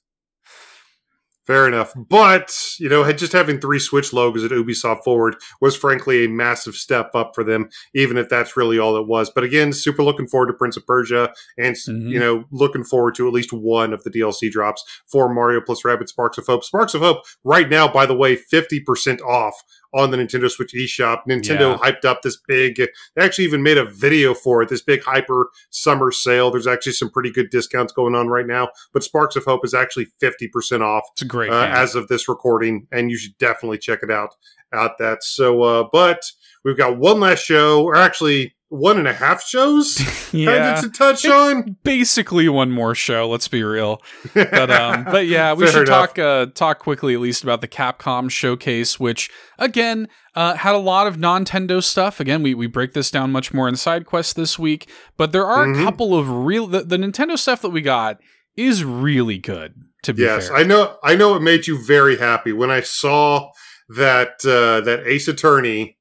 Fair 1.48 1.68
enough. 1.68 1.92
But, 1.96 2.56
you 2.80 2.88
know, 2.88 3.12
just 3.14 3.34
having 3.34 3.60
three 3.60 3.80
Switch 3.80 4.14
logos 4.14 4.44
at 4.44 4.52
Ubisoft 4.52 5.04
Forward 5.04 5.36
was 5.60 5.76
frankly 5.76 6.24
a 6.24 6.30
massive 6.30 6.76
step 6.76 7.10
up 7.16 7.32
for 7.34 7.44
them, 7.44 7.68
even 7.96 8.16
if 8.16 8.30
that's 8.30 8.56
really 8.56 8.78
all 8.78 8.96
it 8.96 9.08
was. 9.08 9.32
But 9.34 9.44
again, 9.44 9.74
super 9.74 10.04
looking 10.04 10.28
forward 10.28 10.48
to 10.48 10.54
Prince 10.54 10.78
of 10.78 10.86
Persia 10.86 11.34
and, 11.58 11.76
Mhm. 11.76 12.10
you 12.10 12.20
know, 12.20 12.46
looking 12.52 12.84
forward 12.84 13.16
to 13.16 13.28
at 13.28 13.34
least 13.34 13.52
one 13.52 13.92
of 13.92 14.04
the 14.04 14.12
DLC 14.12 14.52
drops 14.52 14.84
for 15.12 15.34
Mario 15.34 15.62
plus 15.62 15.82
Rabbids 15.82 16.10
Sparks 16.10 16.38
of 16.38 16.46
Hope. 16.46 16.64
Sparks 16.64 16.94
of 16.94 17.02
Hope, 17.02 17.24
right 17.44 17.68
now, 17.68 17.88
by 17.92 18.06
the 18.06 18.16
way, 18.16 18.36
50% 18.36 19.20
off 19.22 19.56
on 19.94 20.12
the 20.12 20.18
Nintendo 20.18 20.50
Switch 20.50 20.74
eShop. 20.74 21.22
Nintendo 21.28 21.72
Yeah. 21.72 21.78
hyped 21.78 22.06
up 22.06 22.22
this 22.22 22.38
big, 22.48 22.76
they 22.78 22.88
actually 23.22 23.46
even 23.46 23.62
made 23.64 23.78
a 23.78 23.86
video 23.86 24.34
for 24.34 24.62
it, 24.62 24.70
this 24.70 24.82
big 24.82 25.04
hyper 25.04 25.50
summer 25.70 26.12
sale. 26.12 26.52
There's 26.52 26.68
actually 26.68 26.94
some 26.94 27.10
pretty 27.10 27.32
good 27.32 27.50
discounts 27.50 27.92
going 27.94 28.16
on 28.16 28.28
right 28.28 28.48
now, 28.48 28.70
but 28.94 29.04
Sparks 29.04 29.36
of 29.36 29.46
Hope 29.46 29.66
is 29.66 29.74
actually 29.74 30.08
50% 30.22 30.82
off 30.82 31.04
It's 31.14 31.22
a 31.22 31.26
great 31.26 31.52
uh, 31.52 31.68
as 31.70 31.96
of 31.96 32.08
this 32.08 32.28
recording, 32.30 32.88
and 32.92 33.12
you 33.12 33.18
should 33.18 33.38
definitely 33.38 33.78
check 33.78 34.00
it 34.04 34.12
out. 34.12 34.36
Out 34.74 34.98
that. 35.00 35.22
So, 35.24 35.64
uh, 35.64 35.84
but 35.92 36.24
we've 36.64 36.78
got 36.78 36.98
one 36.98 37.20
last 37.20 37.44
show, 37.44 37.84
or 37.84 37.96
actually 37.96 38.56
one 38.74 38.98
and 38.98 39.06
a 39.06 39.12
half 39.12 39.44
shows 39.44 40.00
yeah. 40.34 40.46
kind 40.46 40.78
of 40.78 40.84
to 40.94 40.98
touch 40.98 41.26
on. 41.26 41.76
Basically, 41.84 42.48
one 42.48 42.72
more 42.72 42.96
show. 42.96 43.28
Let's 43.30 43.50
be 43.50 43.64
real. 43.64 44.02
But 44.34 44.72
um, 44.72 45.04
but 45.04 45.28
yeah, 45.28 45.52
we 45.54 45.68
should 45.68 45.88
enough. 45.88 46.14
talk 46.16 46.20
uh 46.20 46.46
talk 46.56 46.80
quickly 46.80 47.14
at 47.14 47.20
least 47.20 47.44
about 47.44 47.60
the 47.60 47.68
Capcom 47.68 48.32
showcase, 48.32 48.98
which 49.00 49.30
again 49.60 50.08
uh 50.36 50.56
had 50.56 50.74
a 50.74 50.78
lot 50.80 51.06
of 51.06 51.18
Nintendo 51.18 51.84
stuff. 51.84 52.20
Again, 52.22 52.42
we 52.44 52.54
we 52.54 52.68
break 52.68 52.94
this 52.94 53.12
down 53.12 53.30
much 53.32 53.54
more 53.54 53.68
in 53.68 53.76
side 53.76 54.06
quest 54.06 54.38
this 54.38 54.58
week, 54.58 54.90
but 55.18 55.34
there 55.34 55.46
are 55.46 55.66
Mhm. 55.68 55.82
a 55.82 55.84
couple 55.84 56.18
of 56.18 56.30
real 56.30 56.66
the, 56.66 56.82
the 56.84 56.98
Nintendo 56.98 57.38
stuff 57.38 57.62
that 57.64 57.72
we 57.72 57.82
got 57.82 58.20
is 58.56 58.84
really 58.86 59.38
good. 59.38 59.74
To 60.04 60.14
be 60.14 60.24
Yes, 60.24 60.48
fair, 60.48 60.58
I 60.58 60.64
know. 60.64 60.96
I 61.04 61.16
know 61.16 61.36
it 61.36 61.42
made 61.42 61.68
you 61.68 61.78
very 61.86 62.18
happy 62.18 62.54
when 62.54 62.72
I 62.72 62.82
saw 62.82 63.52
that 63.90 64.44
uh, 64.46 64.80
that 64.82 65.04
Ace 65.06 65.28
Attorney 65.28 65.98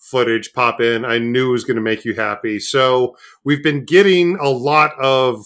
footage 0.00 0.52
pop 0.52 0.80
in. 0.80 1.04
I 1.04 1.18
knew 1.18 1.50
it 1.50 1.52
was 1.52 1.64
going 1.64 1.76
to 1.76 1.82
make 1.82 2.04
you 2.04 2.14
happy. 2.14 2.58
So 2.58 3.16
we've 3.44 3.62
been 3.62 3.84
getting 3.84 4.36
a 4.40 4.48
lot 4.48 4.92
of 5.00 5.44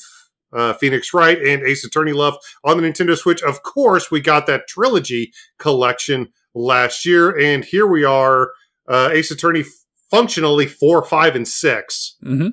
uh, 0.52 0.72
Phoenix 0.74 1.12
Wright 1.12 1.38
and 1.42 1.62
Ace 1.64 1.84
Attorney 1.84 2.12
love 2.12 2.36
on 2.62 2.80
the 2.80 2.88
Nintendo 2.88 3.16
Switch. 3.16 3.42
Of 3.42 3.62
course, 3.62 4.10
we 4.10 4.20
got 4.20 4.46
that 4.46 4.68
trilogy 4.68 5.32
collection 5.58 6.28
last 6.54 7.04
year, 7.04 7.36
and 7.38 7.64
here 7.64 7.86
we 7.86 8.04
are. 8.04 8.52
Uh, 8.88 9.10
Ace 9.12 9.30
Attorney 9.32 9.64
functionally 10.10 10.66
four, 10.66 11.04
five, 11.04 11.34
and 11.34 11.48
six 11.48 12.16
hmm 12.22 12.48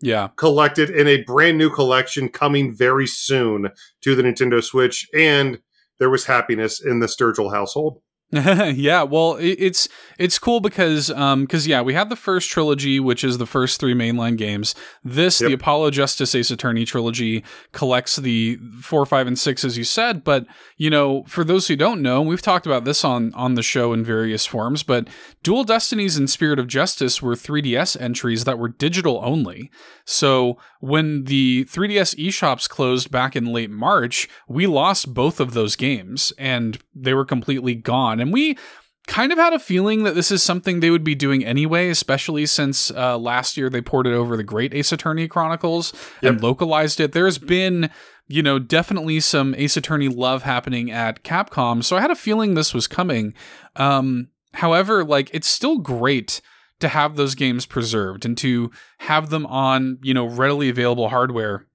Yeah. 0.00 0.28
collected 0.36 0.90
in 0.90 1.06
a 1.06 1.22
brand 1.22 1.56
new 1.56 1.70
collection 1.70 2.28
coming 2.28 2.76
very 2.76 3.06
soon 3.06 3.70
to 4.02 4.14
the 4.14 4.22
Nintendo 4.22 4.62
Switch, 4.62 5.08
and 5.14 5.60
there 5.98 6.10
was 6.10 6.26
happiness 6.26 6.84
in 6.84 6.98
the 6.98 7.06
Sturgill 7.06 7.54
household. 7.54 8.00
yeah, 8.74 9.02
well, 9.02 9.36
it, 9.36 9.56
it's 9.60 9.88
it's 10.18 10.38
cool 10.40 10.58
because 10.58 11.10
um 11.10 11.42
because 11.42 11.68
yeah, 11.68 11.82
we 11.82 11.94
have 11.94 12.08
the 12.08 12.16
first 12.16 12.50
trilogy, 12.50 12.98
which 12.98 13.22
is 13.22 13.38
the 13.38 13.46
first 13.46 13.78
three 13.78 13.94
mainline 13.94 14.36
games. 14.36 14.74
This, 15.04 15.38
the 15.38 15.52
Apollo 15.52 15.90
Justice 15.92 16.34
Ace 16.34 16.50
Attorney 16.50 16.84
trilogy, 16.84 17.44
collects 17.70 18.16
the 18.16 18.58
four, 18.80 19.06
five, 19.06 19.28
and 19.28 19.38
six, 19.38 19.64
as 19.64 19.78
you 19.78 19.84
said. 19.84 20.24
But 20.24 20.46
you 20.76 20.90
know, 20.90 21.22
for 21.24 21.44
those 21.44 21.68
who 21.68 21.76
don't 21.76 22.02
know, 22.02 22.22
we've 22.22 22.42
talked 22.42 22.66
about 22.66 22.84
this 22.84 23.04
on 23.04 23.32
on 23.34 23.54
the 23.54 23.62
show 23.62 23.92
in 23.92 24.02
various 24.02 24.46
forms. 24.46 24.82
But 24.82 25.06
Dual 25.44 25.62
Destinies 25.62 26.16
and 26.16 26.28
Spirit 26.28 26.58
of 26.58 26.66
Justice 26.66 27.22
were 27.22 27.34
3DS 27.34 28.00
entries 28.00 28.44
that 28.44 28.58
were 28.58 28.68
digital 28.68 29.20
only. 29.22 29.70
So 30.04 30.58
when 30.80 31.24
the 31.24 31.64
3DS 31.66 32.16
eShops 32.16 32.68
closed 32.68 33.10
back 33.10 33.34
in 33.34 33.46
late 33.46 33.70
March, 33.70 34.28
we 34.48 34.66
lost 34.66 35.14
both 35.14 35.40
of 35.40 35.54
those 35.54 35.76
games 35.76 36.32
and 36.38 36.78
they 36.94 37.14
were 37.14 37.24
completely 37.24 37.74
gone. 37.74 38.20
And 38.20 38.32
we 38.32 38.58
kind 39.06 39.32
of 39.32 39.38
had 39.38 39.52
a 39.52 39.58
feeling 39.58 40.04
that 40.04 40.14
this 40.14 40.30
is 40.30 40.42
something 40.42 40.80
they 40.80 40.90
would 40.90 41.04
be 41.04 41.14
doing 41.14 41.44
anyway, 41.44 41.88
especially 41.88 42.46
since 42.46 42.90
uh, 42.90 43.18
last 43.18 43.56
year 43.56 43.68
they 43.68 43.82
ported 43.82 44.14
over 44.14 44.36
the 44.36 44.42
Great 44.42 44.74
Ace 44.74 44.92
Attorney 44.92 45.28
Chronicles 45.28 45.92
and 46.22 46.42
localized 46.42 47.00
it. 47.00 47.12
There's 47.12 47.38
been 47.38 47.90
you 48.26 48.42
know, 48.42 48.58
definitely 48.58 49.20
some 49.20 49.54
Ace 49.56 49.76
Attorney 49.76 50.08
love 50.08 50.44
happening 50.44 50.90
at 50.90 51.22
Capcom. 51.22 51.84
So 51.84 51.96
I 51.96 52.00
had 52.00 52.10
a 52.10 52.16
feeling 52.16 52.54
this 52.54 52.72
was 52.72 52.86
coming. 52.86 53.34
Um, 53.76 54.28
however, 54.54 55.04
like 55.04 55.30
it's 55.34 55.48
still 55.48 55.78
great 55.78 56.40
to 56.80 56.88
have 56.88 57.16
those 57.16 57.34
games 57.34 57.66
preserved 57.66 58.24
and 58.24 58.36
to 58.38 58.70
have 58.98 59.30
them 59.30 59.46
on, 59.46 59.98
you 60.02 60.14
know, 60.14 60.26
readily 60.26 60.68
available 60.68 61.08
hardware 61.08 61.66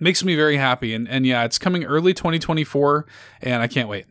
makes 0.00 0.24
me 0.24 0.34
very 0.34 0.56
happy. 0.56 0.94
And 0.94 1.08
and 1.08 1.26
yeah, 1.26 1.44
it's 1.44 1.58
coming 1.58 1.84
early 1.84 2.14
2024 2.14 3.06
and 3.42 3.62
I 3.62 3.68
can't 3.68 3.88
wait. 3.88 4.06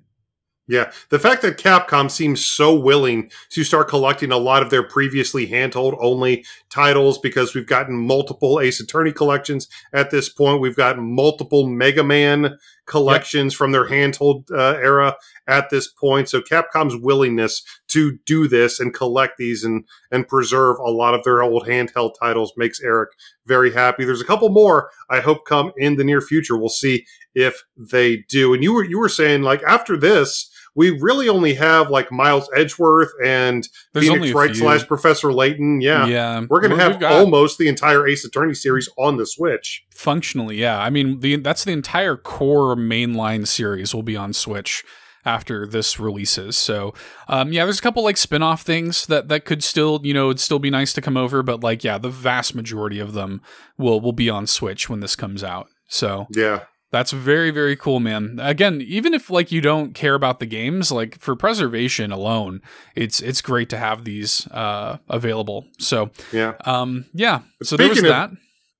Yeah, 0.65 0.91
the 1.09 1.19
fact 1.19 1.41
that 1.41 1.57
Capcom 1.57 2.09
seems 2.09 2.43
so 2.43 2.73
willing 2.73 3.29
to 3.49 3.65
start 3.65 3.89
collecting 3.89 4.31
a 4.31 4.37
lot 4.37 4.63
of 4.63 4.69
their 4.69 4.81
previously 4.81 5.47
handheld 5.47 5.97
only 5.99 6.45
titles 6.69 7.19
because 7.19 7.53
we've 7.53 7.67
gotten 7.67 7.95
multiple 7.95 8.61
Ace 8.61 8.79
Attorney 8.79 9.11
collections 9.11 9.67
at 9.91 10.09
this 10.09 10.29
point. 10.29 10.61
We've 10.61 10.75
gotten 10.75 11.03
multiple 11.03 11.67
Mega 11.67 12.03
Man 12.03 12.57
collections 12.85 13.53
from 13.53 13.71
their 13.71 13.87
handheld 13.89 14.51
uh, 14.51 14.77
era 14.77 15.15
at 15.47 15.69
this 15.69 15.87
point. 15.87 16.29
So 16.29 16.41
Capcom's 16.41 16.95
willingness 16.95 17.63
to 17.89 18.17
do 18.25 18.47
this 18.47 18.79
and 18.79 18.93
collect 18.93 19.37
these 19.37 19.63
and 19.63 19.85
and 20.11 20.27
preserve 20.27 20.77
a 20.79 20.91
lot 20.91 21.13
of 21.13 21.23
their 21.23 21.41
old 21.41 21.65
handheld 21.65 22.13
titles 22.19 22.53
makes 22.57 22.81
Eric 22.81 23.09
very 23.45 23.73
happy. 23.73 24.05
There's 24.05 24.21
a 24.21 24.25
couple 24.25 24.49
more 24.49 24.89
I 25.09 25.21
hope 25.21 25.45
come 25.45 25.71
in 25.77 25.95
the 25.95 26.03
near 26.03 26.21
future. 26.21 26.57
We'll 26.57 26.69
see 26.69 27.05
if 27.33 27.63
they 27.77 28.17
do. 28.29 28.53
And 28.53 28.63
you 28.63 28.73
were 28.73 28.83
you 28.83 28.99
were 28.99 29.09
saying 29.09 29.43
like 29.43 29.63
after 29.63 29.97
this, 29.97 30.49
we 30.75 30.89
really 30.89 31.29
only 31.29 31.53
have 31.55 31.89
like 31.89 32.11
Miles 32.11 32.49
Edgeworth 32.55 33.11
and 33.23 33.67
There's 33.93 34.07
Phoenix 34.07 34.33
Wright 34.33 34.51
few. 34.51 34.61
slash 34.61 34.87
Professor 34.87 35.31
Layton. 35.31 35.81
Yeah. 35.81 36.07
yeah. 36.07 36.45
We're 36.49 36.61
gonna 36.61 36.77
have 36.77 37.03
almost 37.03 37.57
the 37.57 37.67
entire 37.67 38.07
Ace 38.07 38.25
Attorney 38.25 38.53
series 38.53 38.89
on 38.97 39.17
the 39.17 39.25
Switch. 39.25 39.85
functionally, 39.91 40.57
yeah. 40.57 40.79
I 40.81 40.89
mean, 40.89 41.19
the 41.19 41.35
that's 41.37 41.63
the 41.63 41.71
entire 41.71 42.15
core 42.17 42.75
mainline 42.75 43.47
series 43.47 43.93
will 43.93 44.03
be 44.03 44.15
on 44.17 44.33
Switch 44.33 44.83
after 45.25 45.65
this 45.65 45.99
releases. 46.01 46.57
So, 46.57 46.93
um, 47.29 47.53
yeah, 47.53 47.63
there's 47.63 47.79
a 47.79 47.81
couple 47.81 48.03
like 48.03 48.17
spin-off 48.17 48.63
things 48.63 49.05
that 49.05 49.29
that 49.29 49.45
could 49.45 49.63
still, 49.63 50.01
you 50.03 50.13
know, 50.13 50.27
it'd 50.27 50.41
still 50.41 50.59
be 50.59 50.69
nice 50.69 50.91
to 50.93 51.01
come 51.01 51.15
over, 51.15 51.41
but 51.41 51.63
like, 51.63 51.83
yeah, 51.83 51.97
the 51.97 52.09
vast 52.09 52.55
majority 52.55 52.99
of 52.99 53.13
them 53.13 53.41
will 53.77 54.01
will 54.01 54.11
be 54.11 54.29
on 54.29 54.47
Switch 54.47 54.89
when 54.89 54.99
this 54.99 55.15
comes 55.15 55.43
out. 55.43 55.67
So 55.87 56.27
Yeah. 56.31 56.63
That's 56.93 57.11
very 57.11 57.51
very 57.51 57.75
cool, 57.75 57.99
man. 57.99 58.39
Again, 58.41 58.79
even 58.81 59.13
if 59.13 59.29
like 59.29 59.51
you 59.51 59.59
don't 59.59 59.93
care 59.93 60.13
about 60.15 60.39
the 60.39 60.45
games, 60.45 60.89
like 60.93 61.19
for 61.19 61.35
preservation 61.35 62.13
alone, 62.13 62.61
it's 62.95 63.19
it's 63.19 63.41
great 63.41 63.67
to 63.71 63.77
have 63.77 64.05
these 64.05 64.47
uh, 64.51 64.99
available. 65.09 65.65
So, 65.79 66.11
Yeah. 66.31 66.53
um, 66.63 67.05
yeah. 67.13 67.41
So 67.63 67.75
there 67.75 67.89
was 67.89 68.01
that. 68.03 68.29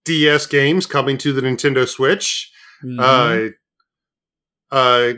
DS 0.05 0.45
games 0.47 0.85
coming 0.85 1.17
to 1.17 1.33
the 1.33 1.41
Nintendo 1.41 1.85
Switch. 1.87 2.51
Mhm. 2.83 2.99
Uh 4.71 4.75
uh 4.75 5.13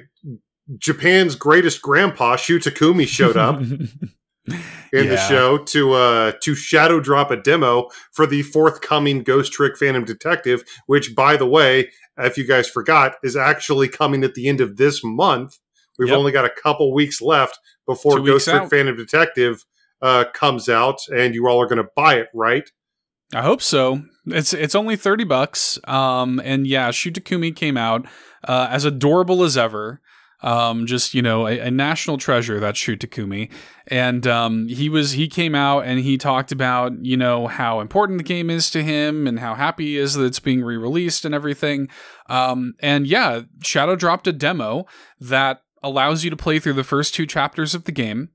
Japan's 0.79 1.35
greatest 1.35 1.81
grandpa, 1.81 2.35
Shu 2.37 2.59
Takumi, 2.59 3.07
showed 3.07 3.37
up 3.37 3.61
in 4.47 5.09
the 5.09 5.17
show 5.17 5.57
to 5.57 5.93
uh 5.93 6.31
to 6.41 6.55
shadow 6.55 6.99
drop 6.99 7.31
a 7.31 7.35
demo 7.37 7.89
for 8.13 8.25
the 8.27 8.41
forthcoming 8.43 9.23
Ghost 9.23 9.51
Trick 9.53 9.77
Phantom 9.77 10.05
Detective, 10.05 10.63
which 10.87 11.15
by 11.15 11.37
the 11.37 11.47
way, 11.47 11.91
if 12.17 12.37
you 12.37 12.45
guys 12.45 12.69
forgot, 12.69 13.15
is 13.23 13.35
actually 13.35 13.87
coming 13.87 14.23
at 14.23 14.35
the 14.35 14.47
end 14.47 14.61
of 14.61 14.77
this 14.77 15.01
month. 15.03 15.57
We've 15.97 16.09
Yep. 16.09 16.17
only 16.17 16.31
got 16.31 16.45
a 16.45 16.49
couple 16.49 16.93
weeks 16.93 17.21
left 17.21 17.57
before 17.87 18.17
Two 18.17 18.25
Ghost 18.25 18.45
Trick 18.45 18.63
out. 18.63 18.69
Phantom 18.69 18.95
Detective 18.95 19.65
uh 20.01 20.25
comes 20.33 20.69
out, 20.69 20.99
and 21.15 21.33
you 21.33 21.47
all 21.47 21.61
are 21.61 21.67
gonna 21.67 21.87
buy 21.95 22.15
it, 22.15 22.27
right? 22.33 22.69
I 23.33 23.41
hope 23.41 23.61
so. 23.61 24.03
It's 24.27 24.53
it's 24.53 24.75
only 24.75 24.95
thirty 24.95 25.23
bucks. 25.23 25.79
Um, 25.85 26.39
and 26.43 26.67
yeah, 26.67 26.91
Shu 26.91 27.11
Takumi 27.11 27.55
came 27.55 27.75
out 27.77 28.05
uh, 28.47 28.67
as 28.69 28.85
adorable 28.85 29.43
as 29.43 29.57
ever. 29.57 29.99
Um, 30.45 30.85
just 30.85 31.13
you 31.15 31.21
know, 31.23 31.47
a, 31.47 31.57
a 31.59 31.71
national 31.71 32.17
treasure. 32.19 32.59
That's 32.59 32.77
Shu 32.77 32.95
Takumi, 32.95 33.51
and 33.87 34.27
um, 34.27 34.67
he 34.67 34.89
was 34.89 35.13
he 35.13 35.27
came 35.27 35.55
out 35.55 35.85
and 35.85 35.99
he 35.99 36.17
talked 36.19 36.51
about 36.51 36.93
you 37.03 37.17
know 37.17 37.47
how 37.47 37.79
important 37.79 38.19
the 38.19 38.23
game 38.23 38.51
is 38.51 38.69
to 38.69 38.83
him 38.83 39.25
and 39.25 39.39
how 39.39 39.55
happy 39.55 39.85
he 39.85 39.97
is 39.97 40.13
that 40.13 40.23
it's 40.25 40.39
being 40.39 40.63
re 40.63 40.77
released 40.77 41.25
and 41.25 41.33
everything. 41.33 41.89
Um, 42.29 42.75
and 42.79 43.07
yeah, 43.07 43.41
Shadow 43.63 43.95
dropped 43.95 44.27
a 44.27 44.31
demo 44.33 44.85
that 45.19 45.63
allows 45.81 46.23
you 46.23 46.29
to 46.29 46.37
play 46.37 46.59
through 46.59 46.73
the 46.73 46.83
first 46.83 47.15
two 47.15 47.25
chapters 47.25 47.73
of 47.73 47.85
the 47.85 47.91
game. 47.91 48.29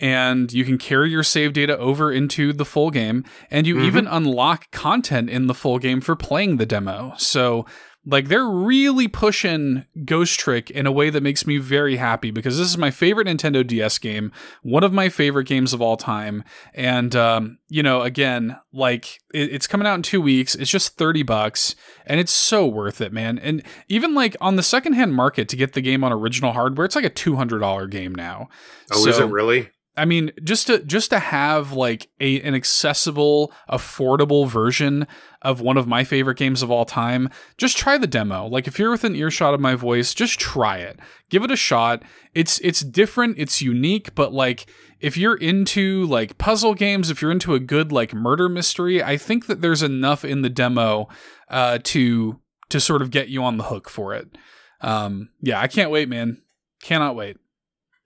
And 0.00 0.52
you 0.52 0.64
can 0.64 0.78
carry 0.78 1.10
your 1.10 1.22
save 1.22 1.52
data 1.52 1.78
over 1.78 2.10
into 2.10 2.52
the 2.52 2.64
full 2.64 2.90
game, 2.90 3.24
and 3.52 3.68
you 3.68 3.76
Mhm. 3.76 3.84
even 3.84 4.06
unlock 4.08 4.68
content 4.72 5.30
in 5.30 5.46
the 5.46 5.54
full 5.54 5.78
game 5.78 6.00
for 6.00 6.16
playing 6.16 6.56
the 6.56 6.66
demo. 6.66 7.12
So, 7.18 7.66
like, 8.04 8.28
they're 8.28 8.48
really 8.48 9.06
pushing 9.06 9.86
Ghost 10.04 10.38
Trick 10.40 10.70
in 10.70 10.86
a 10.86 10.92
way 10.92 11.08
that 11.10 11.22
makes 11.22 11.46
me 11.46 11.58
very 11.58 11.96
happy 11.96 12.32
because 12.32 12.58
this 12.58 12.68
is 12.68 12.76
my 12.76 12.90
favorite 12.90 13.28
Nintendo 13.28 13.64
DS 13.64 13.98
game, 13.98 14.32
one 14.62 14.82
of 14.82 14.92
my 14.92 15.08
favorite 15.08 15.46
games 15.46 15.72
of 15.72 15.80
all 15.80 15.96
time. 15.96 16.42
And, 16.74 17.14
um, 17.14 17.58
you 17.68 17.82
know, 17.82 18.02
again, 18.02 18.58
like, 18.72 19.20
it, 19.32 19.52
it's 19.52 19.68
coming 19.68 19.86
out 19.86 19.94
in 19.94 20.02
two 20.02 20.20
weeks. 20.20 20.56
It's 20.56 20.70
just 20.70 20.96
30 20.96 21.22
bucks, 21.22 21.76
and 22.04 22.18
it's 22.18 22.32
so 22.32 22.66
worth 22.66 23.00
it, 23.00 23.12
man. 23.12 23.38
And 23.38 23.62
even, 23.88 24.14
like, 24.14 24.36
on 24.40 24.56
the 24.56 24.62
secondhand 24.62 25.14
market 25.14 25.48
to 25.50 25.56
get 25.56 25.74
the 25.74 25.80
game 25.80 26.02
on 26.02 26.12
original 26.12 26.52
hardware, 26.52 26.84
it's 26.84 26.96
like 26.96 27.04
a 27.04 27.10
$200 27.10 27.88
game 27.88 28.14
now. 28.14 28.48
Oh, 28.92 29.06
is 29.06 29.18
it 29.18 29.26
really? 29.26 29.70
I 29.94 30.06
mean, 30.06 30.32
just 30.42 30.68
to 30.68 30.78
just 30.78 31.10
to 31.10 31.18
have 31.18 31.72
like 31.72 32.08
a 32.18 32.40
an 32.40 32.54
accessible, 32.54 33.52
affordable 33.68 34.48
version 34.48 35.06
of 35.42 35.60
one 35.60 35.76
of 35.76 35.86
my 35.86 36.02
favorite 36.02 36.38
games 36.38 36.62
of 36.62 36.70
all 36.70 36.86
time, 36.86 37.28
just 37.58 37.76
try 37.76 37.98
the 37.98 38.06
demo. 38.06 38.46
Like 38.46 38.66
if 38.66 38.78
you're 38.78 38.90
within 38.90 39.14
earshot 39.14 39.52
of 39.52 39.60
my 39.60 39.74
voice, 39.74 40.14
just 40.14 40.40
try 40.40 40.78
it. 40.78 40.98
Give 41.28 41.44
it 41.44 41.50
a 41.50 41.56
shot. 41.56 42.02
It's 42.34 42.58
it's 42.60 42.80
different, 42.80 43.36
it's 43.38 43.60
unique, 43.60 44.14
but 44.14 44.32
like 44.32 44.64
if 44.98 45.18
you're 45.18 45.36
into 45.36 46.06
like 46.06 46.38
puzzle 46.38 46.74
games, 46.74 47.10
if 47.10 47.20
you're 47.20 47.32
into 47.32 47.54
a 47.54 47.60
good 47.60 47.92
like 47.92 48.14
murder 48.14 48.48
mystery, 48.48 49.02
I 49.02 49.18
think 49.18 49.46
that 49.46 49.60
there's 49.60 49.82
enough 49.82 50.24
in 50.24 50.40
the 50.40 50.50
demo 50.50 51.08
uh 51.48 51.80
to 51.84 52.40
to 52.70 52.80
sort 52.80 53.02
of 53.02 53.10
get 53.10 53.28
you 53.28 53.44
on 53.44 53.58
the 53.58 53.64
hook 53.64 53.90
for 53.90 54.14
it. 54.14 54.38
Um 54.80 55.28
yeah, 55.42 55.60
I 55.60 55.66
can't 55.66 55.90
wait, 55.90 56.08
man. 56.08 56.40
Cannot 56.80 57.14
wait. 57.14 57.36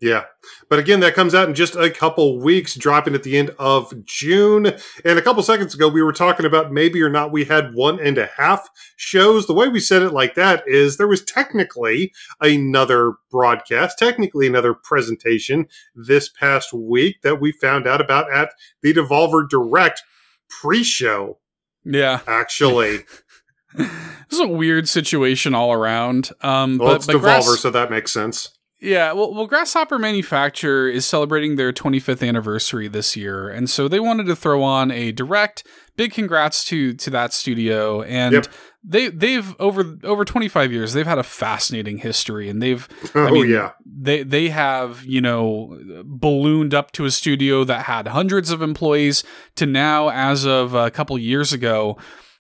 Yeah. 0.01 0.25
But 0.69 0.79
again, 0.79 1.01
that 1.01 1.15
comes 1.15 1.35
out 1.35 1.49
in 1.49 1.55
just 1.55 1.75
a 1.75 1.91
couple 1.91 2.39
weeks, 2.39 2.75
dropping 2.75 3.15
at 3.15 3.23
the 3.23 3.39
end 3.39 3.55
of 3.59 4.05
June. 4.05 4.75
And 5.05 5.19
a 5.19 5.23
couple 5.23 5.43
seconds 5.43 5.75
ago, 5.75 5.89
we 5.89 6.03
were 6.03 6.13
talking 6.13 6.45
about 6.45 6.71
maybe 6.71 7.01
or 7.03 7.09
not 7.09 7.33
we 7.33 7.45
had 7.45 7.75
one 7.75 7.99
and 7.99 8.19
a 8.19 8.29
half 8.37 8.69
shows. 8.97 9.47
The 9.47 9.55
way 9.55 9.69
we 9.69 9.81
said 9.81 10.03
it 10.03 10.13
like 10.13 10.35
that 10.35 10.65
is 10.67 10.97
there 10.97 11.09
was 11.09 11.25
technically 11.25 12.13
another 12.41 13.15
broadcast, 13.31 13.99
technically 13.99 14.47
another 14.47 14.75
presentation 14.75 15.67
this 15.95 16.29
past 16.29 16.75
week 16.75 17.23
that 17.23 17.41
we 17.41 17.51
found 17.51 17.87
out 17.87 18.03
about 18.03 18.31
at 18.31 18.53
the 18.83 18.93
Devolver 18.93 19.49
Direct 19.49 20.03
pre 20.51 20.83
show. 20.83 21.39
Yeah. 21.85 22.21
Actually. 22.27 22.99
this 23.75 23.89
is 24.31 24.41
a 24.41 24.47
weird 24.47 24.91
situation 24.91 25.55
all 25.55 25.73
around. 25.73 26.33
Um, 26.43 26.77
well, 26.77 26.91
but, 26.91 26.97
it's 26.97 27.07
but 27.07 27.17
Devolver, 27.17 27.21
Grass- 27.23 27.61
so 27.61 27.71
that 27.71 27.91
makes 27.91 28.13
sense. 28.13 28.56
Yeah, 28.79 29.13
well, 29.13 29.33
well, 29.33 29.47
Grasshopper 29.47 29.99
Manufacture 29.99 30.87
is 30.87 31.07
celebrating 31.07 31.57
their 31.57 31.73
25th 31.73 32.27
anniversary 32.27 32.89
this 32.89 33.17
year, 33.17 33.49
and 33.49 33.71
so 33.71 33.89
they 33.89 34.01
wanted 34.01 34.27
to 34.27 34.37
throw 34.37 34.63
on 34.63 34.91
a 34.91 35.13
direct. 35.13 35.67
Big 35.97 36.13
congrats 36.13 36.63
to 36.67 36.93
to 36.93 37.09
that 37.11 37.33
studio, 37.33 38.03
and 38.03 38.35
Yep. 38.35 38.47
they 38.85 39.09
they've 39.09 39.57
over 39.59 39.97
over 40.05 40.27
25 40.27 40.73
years 40.73 40.93
they've 40.93 41.07
had 41.07 41.17
a 41.19 41.23
fascinating 41.23 41.97
history, 41.99 42.51
and 42.51 42.61
they've 42.63 42.87
Oh, 43.15 43.31
mean, 43.31 43.49
yeah. 43.49 43.71
they 43.87 44.23
they 44.23 44.51
have 44.51 45.03
you 45.07 45.23
know 45.23 45.79
ballooned 46.05 46.75
up 46.75 46.93
to 46.93 47.07
a 47.07 47.11
studio 47.11 47.65
that 47.65 47.87
had 47.87 48.09
hundreds 48.09 48.51
of 48.51 48.61
employees 48.61 49.25
to 49.55 49.65
now 49.65 50.11
as 50.11 50.45
of 50.45 50.75
a 50.75 50.91
couple 50.91 51.17
years 51.17 51.51
ago 51.51 51.97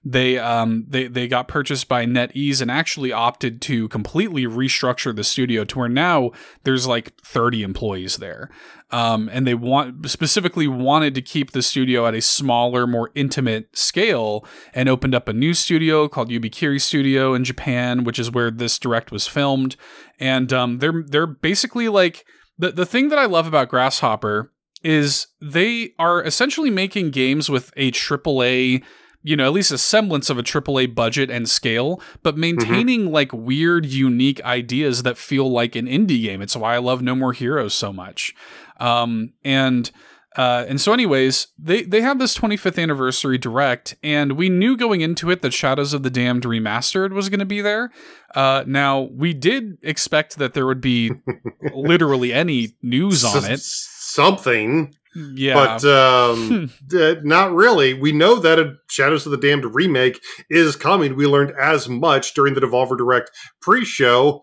they 0.09 0.39
um 0.39 0.85
they 0.87 1.09
they 1.09 1.27
got 1.27 1.49
purchased 1.49 1.89
by 1.89 2.07
NetEase 2.07 2.63
and 2.63 2.71
actually 2.71 3.11
opted 3.11 3.61
to 3.63 3.89
completely 3.89 4.45
restructure 4.45 5.15
the 5.15 5.25
studio 5.25 5.65
to 5.65 5.81
where 5.81 5.89
now 5.89 6.31
there's 6.63 6.87
like 6.87 7.21
30 7.23 7.65
employees 7.65 8.19
there. 8.19 8.49
Um 8.93 9.29
and 9.33 9.49
they 9.49 9.55
want 9.55 10.09
specifically 10.09 10.69
wanted 10.69 11.17
to 11.17 11.23
keep 11.23 11.51
the 11.51 11.61
studio 11.61 12.07
at 12.07 12.15
a 12.15 12.21
smaller, 12.21 12.87
more 12.87 13.11
intimate 13.17 13.77
scale 13.77 14.47
and 14.73 14.89
opened 14.89 15.13
up 15.13 15.27
a 15.27 15.33
new 15.33 15.53
studio 15.53 16.07
called 16.07 16.31
Yubikiri 16.31 16.81
Studio 16.81 17.35
in 17.35 17.43
Japan, 17.43 18.05
which 18.05 18.21
is 18.21 18.31
where 18.31 18.53
this 18.53 18.79
direct 18.79 19.11
was 19.11 19.27
filmed. 19.27 19.75
And 20.21 20.53
um 20.53 20.77
they're 20.79 21.03
they're 21.05 21.27
basically 21.27 21.89
like 21.89 22.25
the 22.57 22.71
the 22.71 22.87
thing 22.87 23.09
that 23.09 23.19
I 23.19 23.27
love 23.27 23.49
about 23.49 23.71
Grasshopper 23.71 24.53
is 24.85 25.27
they 25.41 25.95
are 25.99 26.23
essentially 26.23 26.71
making 26.71 27.11
games 27.11 27.51
with 27.51 27.73
a 27.77 27.91
AAA 27.91 28.85
you 29.27 29.35
know, 29.35 29.45
at 29.45 29.53
least 29.53 29.73
a 29.73 29.79
semblance 29.79 30.31
of 30.31 30.39
a 30.39 30.43
AAA 30.45 30.95
budget 30.95 31.33
and 31.33 31.51
scale, 31.51 32.01
but 32.23 32.39
maintaining 32.39 33.11
like 33.11 33.33
weird, 33.33 33.85
unique 33.85 34.41
ideas 34.45 35.03
that 35.03 35.19
feel 35.19 35.51
like 35.51 35.75
an 35.75 35.87
indie 35.87 36.23
game. 36.23 36.41
It's 36.41 36.55
why 36.55 36.77
I 36.77 36.79
love 36.79 37.03
No 37.03 37.17
More 37.17 37.33
Heroes 37.33 37.75
so 37.75 37.93
much. 37.93 38.33
Um, 38.79 39.33
and 39.45 39.91
uh, 40.37 40.65
and 40.69 40.81
so, 40.81 40.93
anyways, 40.93 41.49
they 41.59 41.83
they 41.83 42.03
have 42.03 42.21
this 42.21 42.39
25th 42.39 42.81
anniversary 42.81 43.37
direct, 43.37 43.97
and 44.01 44.33
we 44.33 44.49
knew 44.49 44.77
going 44.77 45.01
into 45.01 45.29
it 45.33 45.43
that 45.43 45.53
Shadows 45.53 45.93
of 45.93 46.05
the 46.05 46.11
Damned 46.11 46.45
remastered 46.45 47.11
was 47.11 47.29
going 47.29 47.41
to 47.41 47.47
be 47.47 47.61
there. 47.61 47.91
Uh, 48.33 48.63
now 48.65 49.09
we 49.13 49.35
did 49.35 49.79
expect 49.83 50.37
that 50.39 50.55
there 50.55 50.67
would 50.67 50.81
be 50.81 51.11
literally 51.75 52.33
any 52.33 52.77
news 52.81 53.25
on 53.25 53.45
it. 53.45 53.59
Something. 53.59 54.95
Yeah, 55.35 55.55
But 55.55 55.85
um, 55.85 56.71
uh, 56.95 57.15
not 57.23 57.53
really. 57.55 57.95
We 57.95 58.13
know 58.13 58.37
that 58.37 58.59
a 58.59 58.75
Shadows 58.91 59.25
of 59.25 59.33
the 59.33 59.39
Damned 59.39 59.75
remake 59.75 60.21
is 60.51 60.77
coming. 60.77 61.17
We 61.17 61.27
learned 61.27 61.53
as 61.59 61.89
much 61.89 62.35
during 62.35 62.55
the 62.55 62.61
Devolver 62.61 62.99
Direct 62.99 63.31
pre-show, 63.63 64.43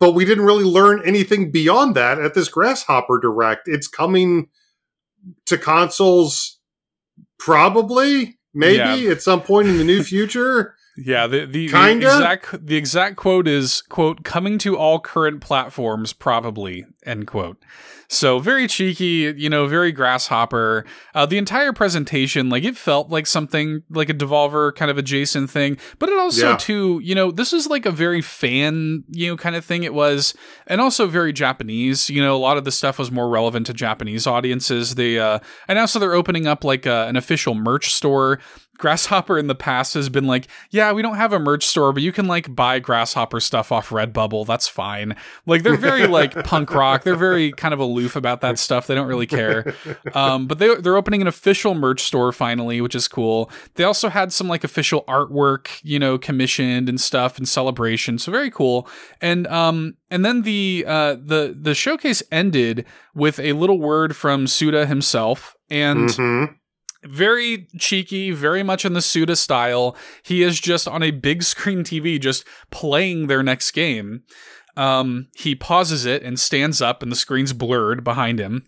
but 0.00 0.12
we 0.12 0.24
didn't 0.24 0.44
really 0.44 0.64
learn 0.64 1.00
anything 1.06 1.50
beyond 1.52 1.94
that 1.94 2.18
at 2.18 2.34
this 2.34 2.48
Grasshopper 2.48 3.20
Direct. 3.20 3.68
It's 3.68 3.86
coming 3.86 4.48
to 5.46 5.56
consoles 5.56 6.58
probably, 7.38 8.38
maybe 8.52 9.02
Yeah. 9.02 9.10
at 9.12 9.22
some 9.22 9.42
point 9.42 9.68
in 9.68 9.78
the 9.78 9.84
new 9.84 10.02
future. 10.02 10.74
Yeah, 10.96 11.26
the 11.26 11.44
the, 11.44 11.66
the 11.66 11.90
exact 11.90 12.66
the 12.68 12.76
exact 12.76 13.16
quote 13.16 13.48
is 13.48 13.82
quote 13.82 14.22
coming 14.22 14.58
to 14.58 14.76
all 14.78 15.00
current 15.00 15.40
platforms 15.40 16.12
probably 16.12 16.84
end 17.04 17.26
quote. 17.26 17.60
So 18.14 18.38
very 18.38 18.66
cheeky, 18.68 19.34
you 19.36 19.50
know, 19.50 19.66
very 19.66 19.90
grasshopper. 19.92 20.84
Uh, 21.14 21.26
the 21.26 21.38
entire 21.38 21.72
presentation, 21.72 22.48
like 22.48 22.64
it 22.64 22.76
felt 22.76 23.10
like 23.10 23.26
something 23.26 23.82
like 23.90 24.08
a 24.08 24.14
Devolver 24.14 24.74
kind 24.74 24.90
of 24.90 24.98
adjacent 24.98 25.50
thing, 25.50 25.76
but 25.98 26.08
it 26.08 26.18
also 26.18 26.50
Yeah. 26.50 26.56
too, 26.56 27.00
you 27.02 27.14
know, 27.14 27.30
this 27.30 27.52
is 27.52 27.66
like 27.66 27.86
a 27.86 27.90
very 27.90 28.20
fan, 28.20 29.04
you 29.10 29.28
know, 29.30 29.36
kind 29.36 29.56
of 29.56 29.64
thing. 29.64 29.82
It 29.82 29.94
was, 29.94 30.34
and 30.66 30.80
also 30.80 31.06
very 31.06 31.32
Japanese. 31.32 32.08
You 32.08 32.22
know, 32.22 32.36
a 32.36 32.38
lot 32.38 32.56
of 32.56 32.64
the 32.64 32.72
stuff 32.72 32.98
was 32.98 33.10
more 33.10 33.28
relevant 33.28 33.66
to 33.66 33.74
Japanese 33.74 34.26
audiences. 34.26 34.94
They 34.94 35.18
uh, 35.18 35.40
and 35.68 35.78
also 35.78 35.98
they're 35.98 36.14
opening 36.14 36.46
up 36.46 36.64
like 36.64 36.86
uh, 36.86 37.06
an 37.08 37.16
official 37.16 37.54
merch 37.54 37.92
store 37.92 38.38
Grasshopper 38.78 39.38
in 39.38 39.46
the 39.46 39.54
past 39.54 39.94
has 39.94 40.08
been 40.08 40.26
like, 40.26 40.48
yeah, 40.70 40.92
we 40.92 41.00
don't 41.02 41.16
have 41.16 41.32
a 41.32 41.38
merch 41.38 41.64
store, 41.66 41.92
but 41.92 42.02
you 42.02 42.12
can 42.12 42.26
like 42.26 42.54
buy 42.54 42.78
Grasshopper 42.78 43.40
stuff 43.40 43.70
off 43.72 43.90
Redbubble. 43.90 44.46
That's 44.46 44.68
fine. 44.68 45.16
Like 45.46 45.62
they're 45.62 45.76
very 45.76 46.06
like 46.08 46.44
punk 46.44 46.74
rock. 46.74 47.02
They're 47.04 47.14
very 47.16 47.52
kind 47.52 47.72
of 47.72 47.80
aloof 47.80 48.16
about 48.16 48.40
that 48.40 48.58
stuff. 48.58 48.86
They 48.86 48.94
don't 48.94 49.06
really 49.06 49.26
care. 49.26 49.74
Um, 50.14 50.46
but 50.46 50.58
they 50.58 50.74
they're 50.76 50.96
opening 50.96 51.22
an 51.22 51.28
official 51.28 51.74
merch 51.74 52.02
store 52.02 52.32
finally, 52.32 52.80
which 52.80 52.94
is 52.94 53.08
cool. 53.08 53.50
They 53.74 53.84
also 53.84 54.08
had 54.08 54.32
some 54.32 54.48
like 54.48 54.64
official 54.64 55.04
artwork, 55.08 55.68
you 55.82 55.98
know, 55.98 56.18
commissioned 56.18 56.88
and 56.88 57.00
stuff 57.00 57.38
and 57.38 57.48
celebration. 57.48 58.18
So 58.18 58.32
very 58.32 58.50
cool. 58.50 58.88
And 59.20 59.46
um 59.46 59.96
and 60.10 60.24
then 60.24 60.42
the 60.42 60.84
uh 60.86 61.14
the 61.14 61.56
the 61.60 61.74
showcase 61.74 62.22
ended 62.32 62.84
with 63.14 63.38
a 63.38 63.52
little 63.52 63.78
word 63.78 64.16
from 64.16 64.46
Suda 64.46 64.86
himself 64.86 65.56
and 65.70 66.08
Mhm. 66.10 66.54
Very 67.04 67.68
cheeky, 67.78 68.30
very 68.30 68.62
much 68.62 68.84
in 68.84 68.92
the 68.92 69.02
Suda 69.02 69.36
style. 69.36 69.96
He 70.22 70.42
is 70.42 70.60
just 70.60 70.88
on 70.88 71.02
a 71.02 71.10
big 71.10 71.42
screen 71.42 71.84
TV, 71.84 72.20
just 72.20 72.46
playing 72.70 73.26
their 73.26 73.42
next 73.42 73.70
game. 73.72 74.22
Um, 74.76 75.28
he 75.36 75.54
pauses 75.54 76.04
it 76.04 76.22
and 76.22 76.38
stands 76.38 76.82
up, 76.82 77.02
and 77.02 77.10
the 77.12 77.16
screen's 77.16 77.52
blurred 77.52 78.02
behind 78.02 78.40
him. 78.40 78.66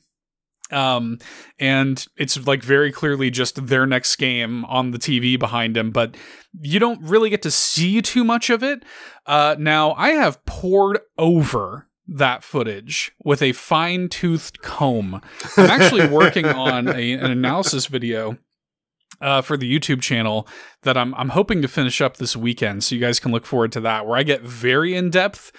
Um, 0.70 1.18
and 1.60 2.04
it's 2.16 2.44
like 2.46 2.62
very 2.62 2.90
clearly 2.90 3.30
just 3.30 3.66
their 3.66 3.86
next 3.86 4.16
game 4.16 4.64
on 4.64 4.90
the 4.90 4.98
TV 4.98 5.38
behind 5.38 5.76
him, 5.76 5.92
but 5.92 6.16
you 6.60 6.80
don't 6.80 7.00
really 7.02 7.30
get 7.30 7.42
to 7.42 7.50
see 7.50 8.02
too 8.02 8.24
much 8.24 8.50
of 8.50 8.62
it. 8.62 8.84
Uh, 9.26 9.54
now 9.58 9.92
I 9.92 10.10
have 10.10 10.44
poured 10.44 10.98
over 11.18 11.88
that 12.08 12.44
footage 12.44 13.12
with 13.24 13.42
a 13.42 13.52
fine 13.52 14.08
toothed 14.08 14.62
comb. 14.62 15.20
I'm 15.56 15.70
actually 15.70 16.08
working 16.10 16.46
on 16.46 16.88
a, 16.88 17.12
an 17.12 17.30
analysis 17.30 17.86
video 17.86 18.38
uh, 19.20 19.42
for 19.42 19.56
the 19.56 19.78
YouTube 19.78 20.02
channel 20.02 20.46
that 20.82 20.96
I'm 20.96 21.14
I'm 21.14 21.30
hoping 21.30 21.62
to 21.62 21.68
finish 21.68 22.00
up 22.00 22.16
this 22.16 22.36
weekend, 22.36 22.84
so 22.84 22.94
you 22.94 23.00
guys 23.00 23.18
can 23.18 23.32
look 23.32 23.46
forward 23.46 23.72
to 23.72 23.80
that, 23.80 24.06
where 24.06 24.16
I 24.16 24.22
get 24.22 24.42
very 24.42 24.94
in 24.94 25.10
depth. 25.10 25.52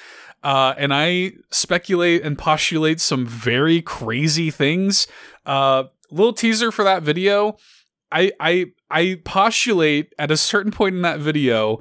Uh, 0.44 0.76
and 0.78 0.94
I 0.94 1.34
speculate 1.50 2.22
and 2.22 2.38
postulate 2.38 3.02
some 3.02 3.26
very 3.26 3.82
crazy 3.82 4.52
things. 4.52 5.08
Uh, 5.46 5.86
little 6.12 6.34
teaser 6.34 6.72
for 6.72 6.84
that 6.84 7.04
video. 7.04 7.58
I 8.12 8.32
I 8.40 8.68
I 8.90 9.20
postulate 9.26 10.14
at 10.20 10.32
a 10.32 10.38
certain 10.38 10.72
point 10.72 10.96
in 10.96 11.02
that 11.02 11.20
video 11.20 11.80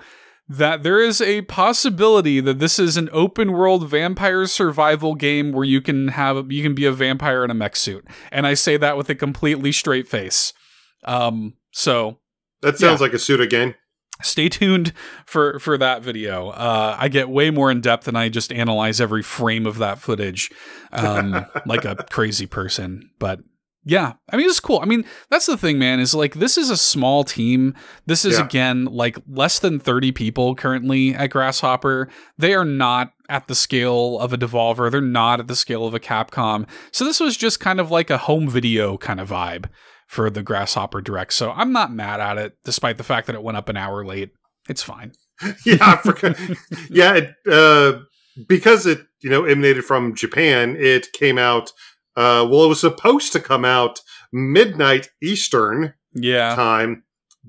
that 0.48 0.82
there 0.82 1.00
is 1.00 1.20
a 1.20 1.42
possibility 1.42 2.40
that 2.40 2.58
this 2.58 2.78
is 2.78 2.96
an 2.96 3.08
open 3.12 3.52
world 3.52 3.88
vampire 3.88 4.46
survival 4.46 5.14
game 5.14 5.52
where 5.52 5.64
you 5.64 5.80
can 5.80 6.08
have 6.08 6.50
you 6.52 6.62
can 6.62 6.74
be 6.74 6.84
a 6.84 6.92
vampire 6.92 7.44
in 7.44 7.50
a 7.50 7.54
mech 7.54 7.74
suit. 7.76 8.06
And 8.30 8.46
I 8.46 8.54
say 8.54 8.76
that 8.76 8.96
with 8.96 9.08
a 9.10 9.14
completely 9.14 9.72
straight 9.72 10.06
face. 10.08 10.52
Um 11.04 11.54
so 11.72 12.18
That 12.62 12.78
sounds 12.78 13.00
like 13.00 13.12
a 13.12 13.18
Suda 13.18 13.46
game. 13.46 13.74
stay 14.22 14.48
tuned 14.48 14.92
for 15.26 15.58
for 15.58 15.76
that 15.78 16.02
video. 16.02 16.50
Uh 16.50 16.96
I 16.98 17.08
get 17.08 17.28
way 17.28 17.50
more 17.50 17.70
in 17.70 17.80
depth 17.80 18.06
and 18.06 18.16
I 18.16 18.28
just 18.28 18.52
analyze 18.52 19.00
every 19.00 19.22
frame 19.22 19.66
of 19.66 19.78
that 19.78 19.98
footage 19.98 20.50
um 20.92 21.44
like 21.66 21.84
a 21.84 21.96
crazy 22.10 22.46
person. 22.46 23.10
But 23.18 23.40
yeah, 23.88 24.14
I 24.30 24.36
mean 24.36 24.46
it's 24.48 24.58
cool. 24.58 24.80
I 24.82 24.84
mean, 24.84 25.04
that's 25.30 25.46
the 25.46 25.56
thing, 25.56 25.78
man, 25.78 26.00
is 26.00 26.12
like 26.12 26.34
this 26.34 26.58
is 26.58 26.70
a 26.70 26.76
small 26.76 27.22
team. 27.22 27.72
This 28.06 28.24
is 28.24 28.36
Yeah. 28.36 28.44
again 28.44 28.84
like 28.86 29.16
less 29.28 29.60
than 29.60 29.78
30 29.78 30.10
people 30.10 30.56
currently 30.56 31.14
at 31.14 31.30
Grasshopper. 31.30 32.08
They 32.36 32.52
are 32.54 32.64
not 32.64 33.12
at 33.28 33.46
the 33.46 33.54
scale 33.54 34.18
of 34.18 34.32
a 34.32 34.36
Devolver. 34.38 34.90
They're 34.90 35.00
not 35.00 35.38
at 35.38 35.46
the 35.46 35.54
scale 35.54 35.86
of 35.86 35.94
a 35.94 36.00
Capcom. 36.00 36.68
So 36.90 37.04
this 37.04 37.20
was 37.20 37.36
just 37.36 37.60
kind 37.60 37.78
of 37.80 37.92
like 37.92 38.10
a 38.10 38.18
home 38.18 38.48
video 38.50 38.96
kind 38.98 39.20
of 39.20 39.30
vibe 39.30 39.66
for 40.08 40.30
the 40.30 40.42
Grasshopper 40.42 41.00
Direct. 41.00 41.32
So 41.32 41.52
I'm 41.52 41.72
not 41.72 41.92
mad 41.92 42.20
at 42.20 42.38
it, 42.38 42.54
despite 42.64 42.98
the 42.98 43.04
fact 43.04 43.28
that 43.28 43.36
it 43.36 43.42
went 43.42 43.56
up 43.56 43.68
an 43.68 43.76
hour 43.76 44.04
late. 44.04 44.30
It's 44.68 44.82
fine. 44.82 45.12
yeah, 45.64 46.02
yeah, 46.90 47.14
it, 47.14 47.34
uh, 47.48 48.00
because 48.48 48.84
it 48.86 48.98
you 49.22 49.30
know 49.30 49.44
emanated 49.44 49.84
from 49.84 50.14
Japan, 50.16 50.74
it 50.76 51.12
came 51.12 51.38
out. 51.38 51.70
Uh, 52.16 52.46
well, 52.50 52.64
it 52.64 52.68
was 52.68 52.80
supposed 52.80 53.32
to 53.32 53.40
come 53.40 53.64
out 53.64 54.00
midnight 54.32 55.10
Eastern 55.22 55.94
Yeah. 56.14 56.54
time, 56.54 57.04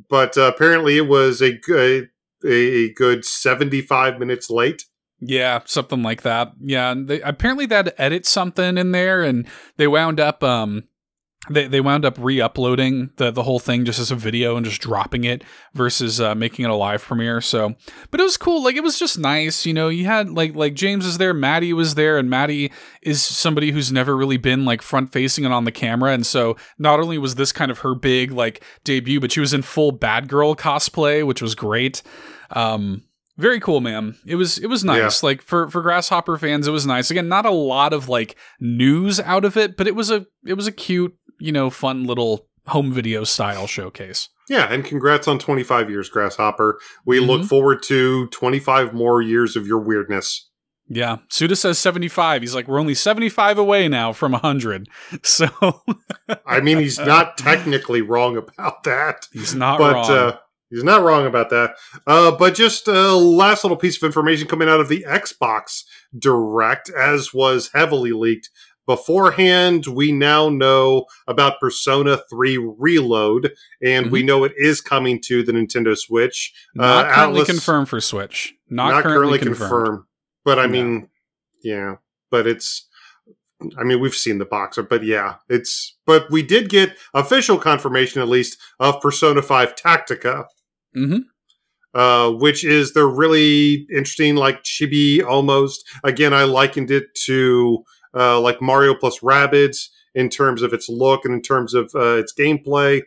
but 0.09 0.38
uh, 0.38 0.51
apparently 0.53 0.97
it 0.97 1.07
was 1.07 1.41
a 1.41 1.57
good 1.57 2.09
a, 2.45 2.51
a 2.86 2.93
good 2.93 3.26
seventy 3.26 3.82
five 3.82 4.20
minutes 4.20 4.49
late. 4.49 4.84
Yeah, 5.20 5.61
something 5.65 6.03
like 6.03 6.22
that. 6.22 6.51
Yeah, 6.61 6.91
and 6.91 7.07
they 7.07 7.22
apparently 7.22 7.65
they 7.65 7.76
had 7.78 7.86
to 7.86 8.01
edit 8.01 8.26
something 8.28 8.78
in 8.78 8.91
there, 8.91 9.24
and 9.24 9.47
they 9.78 9.88
wound 9.88 10.20
up 10.20 10.43
um 10.43 10.84
they 11.49 11.67
they 11.67 11.81
wound 11.81 12.05
up 12.05 12.17
re-uploading 12.19 13.11
the 13.17 13.31
the 13.31 13.43
whole 13.43 13.59
thing 13.59 13.85
just 13.85 13.99
as 13.99 14.11
a 14.11 14.15
video 14.15 14.55
and 14.55 14.65
just 14.65 14.81
dropping 14.81 15.23
it 15.23 15.43
versus 15.73 16.19
uh, 16.21 16.35
making 16.35 16.65
it 16.65 16.71
a 16.71 16.75
live 16.75 17.03
premiere. 17.03 17.41
So, 17.41 17.75
but 18.11 18.19
it 18.19 18.23
was 18.23 18.37
cool. 18.37 18.63
Like 18.63 18.75
it 18.75 18.83
was 18.83 18.99
just 18.99 19.17
nice. 19.17 19.65
You 19.65 19.73
know, 19.73 19.89
you 19.89 20.05
had 20.05 20.29
like 20.29 20.55
like 20.55 20.73
James 20.73 21.05
is 21.05 21.17
there, 21.17 21.33
Maddie 21.33 21.73
was 21.73 21.95
there, 21.95 22.17
and 22.17 22.29
Maddie 22.29 22.71
is 23.01 23.21
somebody 23.21 23.71
who's 23.71 23.91
never 23.91 24.15
really 24.15 24.37
been 24.37 24.65
like 24.65 24.81
front 24.81 25.11
facing 25.11 25.45
and 25.45 25.53
on 25.53 25.65
the 25.65 25.71
camera. 25.71 26.11
And 26.11 26.25
so 26.25 26.57
not 26.77 26.99
only 26.99 27.17
was 27.17 27.35
this 27.35 27.51
kind 27.51 27.71
of 27.71 27.79
her 27.79 27.95
big 27.95 28.31
like 28.31 28.63
debut, 28.83 29.19
but 29.19 29.31
she 29.31 29.39
was 29.39 29.53
in 29.53 29.61
full 29.61 29.91
bad 29.91 30.27
girl 30.27 30.55
cosplay, 30.55 31.25
which 31.25 31.41
was 31.41 31.55
great. 31.55 32.01
Um, 32.51 33.03
very 33.37 33.59
cool, 33.59 33.81
man. 33.81 34.15
It 34.25 34.35
was 34.35 34.57
it 34.57 34.67
was 34.67 34.83
nice. 34.83 35.21
Like 35.21 35.41
for 35.43 35.69
for 35.69 35.81
Grasshopper 35.81 36.37
fans, 36.37 36.67
it 36.67 36.71
was 36.71 36.87
nice. 36.87 37.11
Again, 37.11 37.29
not 37.29 37.45
a 37.45 37.51
lot 37.51 37.93
of 37.93 38.09
like 38.09 38.35
news 38.59 39.19
out 39.19 39.45
of 39.45 39.55
it, 39.55 39.77
but 39.77 39.87
it 39.87 39.95
was 39.95 40.09
a 40.09 40.25
it 40.45 40.55
was 40.55 40.65
a 40.65 40.71
cute, 40.71 41.15
you 41.39 41.51
know, 41.51 41.69
fun 41.69 42.05
little 42.05 42.47
home 42.67 42.91
video 42.91 43.23
style 43.23 43.67
showcase. 43.67 44.29
Yeah, 44.49 44.71
and 44.71 44.83
congrats 44.83 45.27
on 45.27 45.39
25 45.39 45.89
years, 45.89 46.09
Grasshopper. 46.09 46.79
We 47.05 47.19
look 47.19 47.41
Mhm. 47.41 47.47
forward 47.49 47.83
to 47.83 48.27
25 48.27 48.93
more 48.93 49.21
years 49.21 49.55
of 49.55 49.65
your 49.67 49.79
weirdness. 49.79 50.49
Yeah, 50.89 51.17
Suda 51.29 51.55
says 51.57 51.77
75. 51.79 52.41
He's 52.41 52.55
like, 52.55 52.67
we're 52.67 52.79
only 52.79 52.93
75 52.93 53.57
away 53.57 53.88
now 53.89 54.13
from 54.13 54.33
100. 54.33 54.88
So 55.23 55.47
I 56.45 56.61
mean, 56.61 56.77
he's 56.79 56.97
not 56.99 57.38
technically 57.38 58.01
wrong 58.01 58.38
about 58.38 58.83
that. 58.83 59.27
he's 59.33 59.53
not 59.55 59.79
but 59.79 59.93
wrong. 59.93 60.11
uh, 60.11 60.38
he's 60.69 60.83
not 60.85 61.03
wrong 61.03 61.25
about 61.25 61.49
that. 61.49 61.75
Uh, 62.05 62.31
but 62.31 62.53
just 62.55 62.88
a 62.88 63.15
last 63.15 63.63
little 63.65 63.75
piece 63.77 63.97
of 64.01 64.05
information 64.05 64.47
coming 64.47 64.69
out 64.69 64.79
of 64.79 64.88
the 64.88 65.05
Xbox 65.07 65.83
Direct, 66.17 66.89
as 66.89 67.33
was 67.33 67.69
heavily 67.73 68.11
leaked 68.13 68.49
beforehand. 68.88 69.85
We 69.85 70.11
now 70.11 70.49
know 70.49 71.05
about 71.27 71.59
Persona 71.59 72.19
3 72.29 72.57
Reload, 72.57 73.53
and 73.83 74.09
we 74.11 74.23
know 74.23 74.43
it 74.43 74.53
is 74.57 74.81
coming 74.81 75.21
to 75.25 75.43
the 75.43 75.51
Nintendo 75.51 75.95
Switch. 75.95 76.51
not 76.73 77.05
uh, 77.05 77.13
currently 77.13 77.41
Atlus- 77.41 77.45
confirmed 77.45 77.89
for 77.89 78.01
Switch. 78.01 78.55
Not, 78.69 78.89
Not, 78.89 79.03
currently, 79.03 79.38
currently 79.38 79.39
confirmed. 79.39 79.69
confirmed. 79.85 80.03
But 80.43 80.57
I 80.59 80.65
No. 80.65 80.71
mean, 80.71 81.09
yeah, 81.63 81.95
but 82.31 82.47
it's. 82.47 82.88
I 83.75 83.83
mean, 83.83 83.99
we've 83.99 84.13
seen 84.13 84.38
the 84.38 84.45
boxer, 84.45 84.83
but 84.83 85.03
yeah, 85.03 85.35
it's. 85.49 85.97
But 86.05 86.29
we 86.31 86.41
did 86.43 86.69
get 86.69 86.95
official 87.13 87.57
confirmation, 87.57 88.21
at 88.21 88.27
least, 88.27 88.57
of 88.79 89.01
Persona 89.01 89.41
5 89.41 89.75
Tactica. 89.75 90.45
Mhm. 90.95 91.21
uh, 91.93 92.29
which 92.31 92.63
is 92.63 92.93
the 92.93 93.05
really 93.05 93.88
interesting, 93.91 94.35
like 94.35 94.61
chibi 94.63 95.23
almost. 95.23 95.83
Again, 96.03 96.31
I 96.33 96.43
likened 96.43 96.91
it 96.91 97.05
to 97.25 97.83
uh, 98.18 98.39
like 98.39 98.61
Mario 98.61 98.95
plus 98.95 99.20
Rabbids 99.20 99.89
in 100.15 100.30
terms 100.30 100.61
of 100.61 100.74
its 100.74 100.89
look 100.89 101.26
and 101.26 101.34
in 101.34 101.41
terms 101.41 101.74
of 101.74 101.91
uh, 101.95 102.18
its 102.18 102.34
gameplay. 102.34 103.01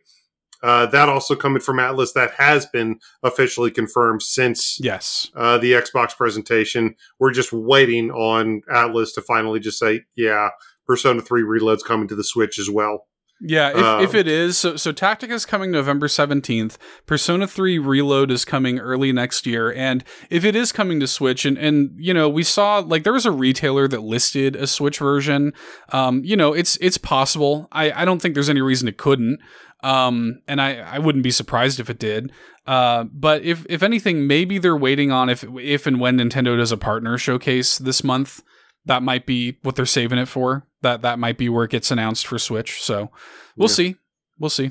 Uh, 0.63 0.85
that 0.87 1.09
also 1.09 1.35
coming 1.35 1.61
from 1.63 1.79
Atlus, 1.79 2.13
that 2.13 2.33
has 2.33 2.67
been 2.67 2.99
officially 3.23 3.71
confirmed 3.71 4.23
since 4.23 4.79
Yes. 4.79 5.31
uh, 5.35 5.57
the 5.57 5.73
Xbox 5.73 6.15
presentation. 6.15 6.95
We're 7.19 7.33
just 7.33 7.51
waiting 7.53 8.11
on 8.11 8.61
Atlus 8.71 9.15
to 9.15 9.23
finally 9.23 9.59
just 9.59 9.79
say, 9.79 10.03
yeah, 10.17 10.51
Persona 10.87 11.23
3 11.23 11.43
Reload's 11.45 11.83
coming 11.83 12.09
to 12.09 12.15
the 12.15 12.25
Switch 12.25 12.59
as 12.59 12.69
well. 12.69 13.07
Yeah, 13.43 13.71
if, 13.71 13.77
Um, 13.77 14.05
if 14.05 14.15
it 14.15 14.29
is, 14.29 14.59
so 14.59 14.77
so 14.77 14.93
Tactica 14.93 15.31
is 15.31 15.47
coming 15.47 15.71
November 15.71 16.09
17th. 16.09 16.77
Persona 17.07 17.47
3 17.47 17.79
Reload 17.79 18.31
is 18.31 18.45
coming 18.45 18.79
early 18.79 19.13
next 19.13 19.47
year. 19.47 19.73
And 19.73 20.05
if 20.29 20.45
it 20.45 20.55
is 20.55 20.73
coming 20.73 21.01
to 21.01 21.07
Switch, 21.07 21.47
and, 21.47 21.57
and 21.57 21.91
you 21.97 22.13
know, 22.13 22.29
we 22.29 22.43
saw 22.43 22.79
like 22.79 23.03
there 23.03 23.15
was 23.15 23.25
a 23.27 23.31
retailer 23.31 23.89
that 23.89 24.03
listed 24.03 24.57
a 24.57 24.67
Switch 24.67 24.99
version. 24.99 25.53
Um, 25.91 26.23
you 26.25 26.37
know, 26.37 26.53
it's 26.53 26.77
it's 26.83 26.99
possible. 26.99 27.67
I, 27.73 27.91
I 27.93 28.05
don't 28.05 28.21
think 28.21 28.35
there's 28.35 28.51
any 28.51 28.61
reason 28.61 28.89
it 28.89 28.99
couldn't. 28.99 29.39
Um, 29.83 30.43
and 30.47 30.61
I, 30.61 30.77
I 30.81 30.99
wouldn't 30.99 31.25
be 31.25 31.31
surprised 31.31 31.81
if 31.81 31.89
it 31.89 31.99
did. 31.99 32.33
Uh, 32.67 33.05
but 33.05 33.43
if 33.43 33.65
if 33.71 33.83
anything, 33.83 34.27
maybe 34.27 34.59
they're 34.59 34.77
waiting 34.77 35.11
on 35.11 35.31
if 35.31 35.45
if 35.59 35.87
and 35.87 35.99
when 35.99 36.19
Nintendo 36.19 36.59
does 36.59 36.73
a 36.73 36.77
partner 36.77 37.17
showcase 37.17 37.79
this 37.79 38.05
month. 38.05 38.43
That 38.85 39.03
might 39.03 39.25
be 39.27 39.59
what 39.63 39.77
they're 39.77 39.87
saving 39.87 40.19
it 40.19 40.29
for. 40.29 40.67
That 40.83 41.03
that 41.03 41.19
might 41.19 41.37
be 41.39 41.49
where 41.49 41.65
it 41.65 41.71
gets 41.71 41.91
announced 41.91 42.27
for 42.27 42.39
Switch. 42.39 42.83
So 42.83 43.11
we'll 43.57 43.69
Yeah. 43.69 43.75
see. 43.75 43.97
We'll 44.39 44.51
see. 44.51 44.71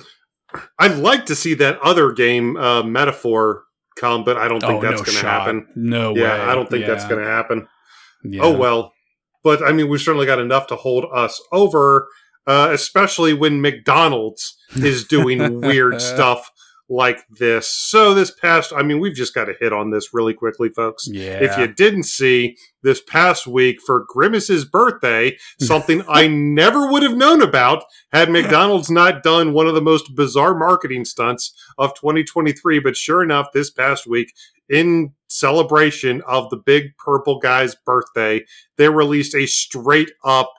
I'd 0.79 0.97
like 0.97 1.25
to 1.27 1.35
see 1.35 1.53
that 1.55 1.79
other 1.81 2.11
game 2.11 2.57
uh, 2.57 2.81
metaphor 2.81 3.63
come, 3.95 4.23
but 4.23 4.35
I 4.37 4.47
don't 4.47 4.61
think 4.61 4.81
that's 4.81 5.01
Oh, 5.01 5.03
no 5.03 5.11
going 5.11 5.17
to 5.19 5.27
happen. 5.27 5.67
No 5.75 6.13
way. 6.13 6.21
Yeah, 6.21 6.49
I 6.51 6.55
don't 6.55 6.67
think 6.69 6.87
that's 6.87 7.05
going 7.07 7.23
to 7.23 7.29
happen. 7.29 7.67
Yeah. 8.23 8.41
Oh 8.43 8.57
well, 8.57 8.91
but 9.43 9.61
I 9.63 9.71
mean, 9.71 9.89
we've 9.89 10.01
certainly 10.01 10.25
got 10.25 10.39
enough 10.39 10.65
to 10.67 10.75
hold 10.75 11.05
us 11.13 11.39
over, 11.51 12.07
uh, 12.47 12.69
especially 12.71 13.33
when 13.33 13.61
McDonald's 13.61 14.57
is 14.75 15.05
doing 15.05 15.61
weird 15.61 16.01
stuff 16.01 16.49
like 16.89 17.19
this. 17.29 17.69
So 17.69 18.13
this 18.13 18.31
past, 18.31 18.73
I 18.75 18.81
mean, 18.81 18.99
we've 18.99 19.13
just 19.13 19.33
got 19.33 19.45
to 19.45 19.53
hit 19.59 19.71
on 19.71 19.91
this 19.91 20.13
really 20.13 20.33
quickly, 20.33 20.69
folks. 20.69 21.07
Yeah. 21.07 21.39
If 21.41 21.57
you 21.57 21.67
didn't 21.67 22.03
see 22.03 22.57
this 22.81 23.01
past 23.01 23.45
week 23.45 23.79
for 23.85 24.05
Grimace's 24.09 24.65
birthday, 24.65 25.37
something 25.59 26.01
I 26.09 26.27
never 26.27 26.91
would 26.91 27.03
have 27.03 27.15
known 27.15 27.41
about 27.41 27.83
had 28.11 28.31
McDonald's 28.31 28.89
not 28.89 29.21
done 29.21 29.53
one 29.53 29.67
of 29.67 29.75
the 29.75 29.81
most 29.81 30.15
bizarre 30.15 30.55
marketing 30.55 31.05
stunts 31.05 31.53
of 31.77 31.93
2023. 31.93 32.79
But 32.79 32.97
sure 32.97 33.21
enough, 33.21 33.51
this 33.53 33.69
past 33.69 34.07
week, 34.07 34.33
in 34.67 35.13
celebration 35.27 36.21
of 36.27 36.49
the 36.49 36.57
big 36.57 36.97
purple 36.97 37.39
guy's 37.39 37.75
birthday, 37.75 38.45
they 38.77 38.89
released 38.89 39.35
a 39.35 39.45
straight 39.45 40.11
up 40.23 40.51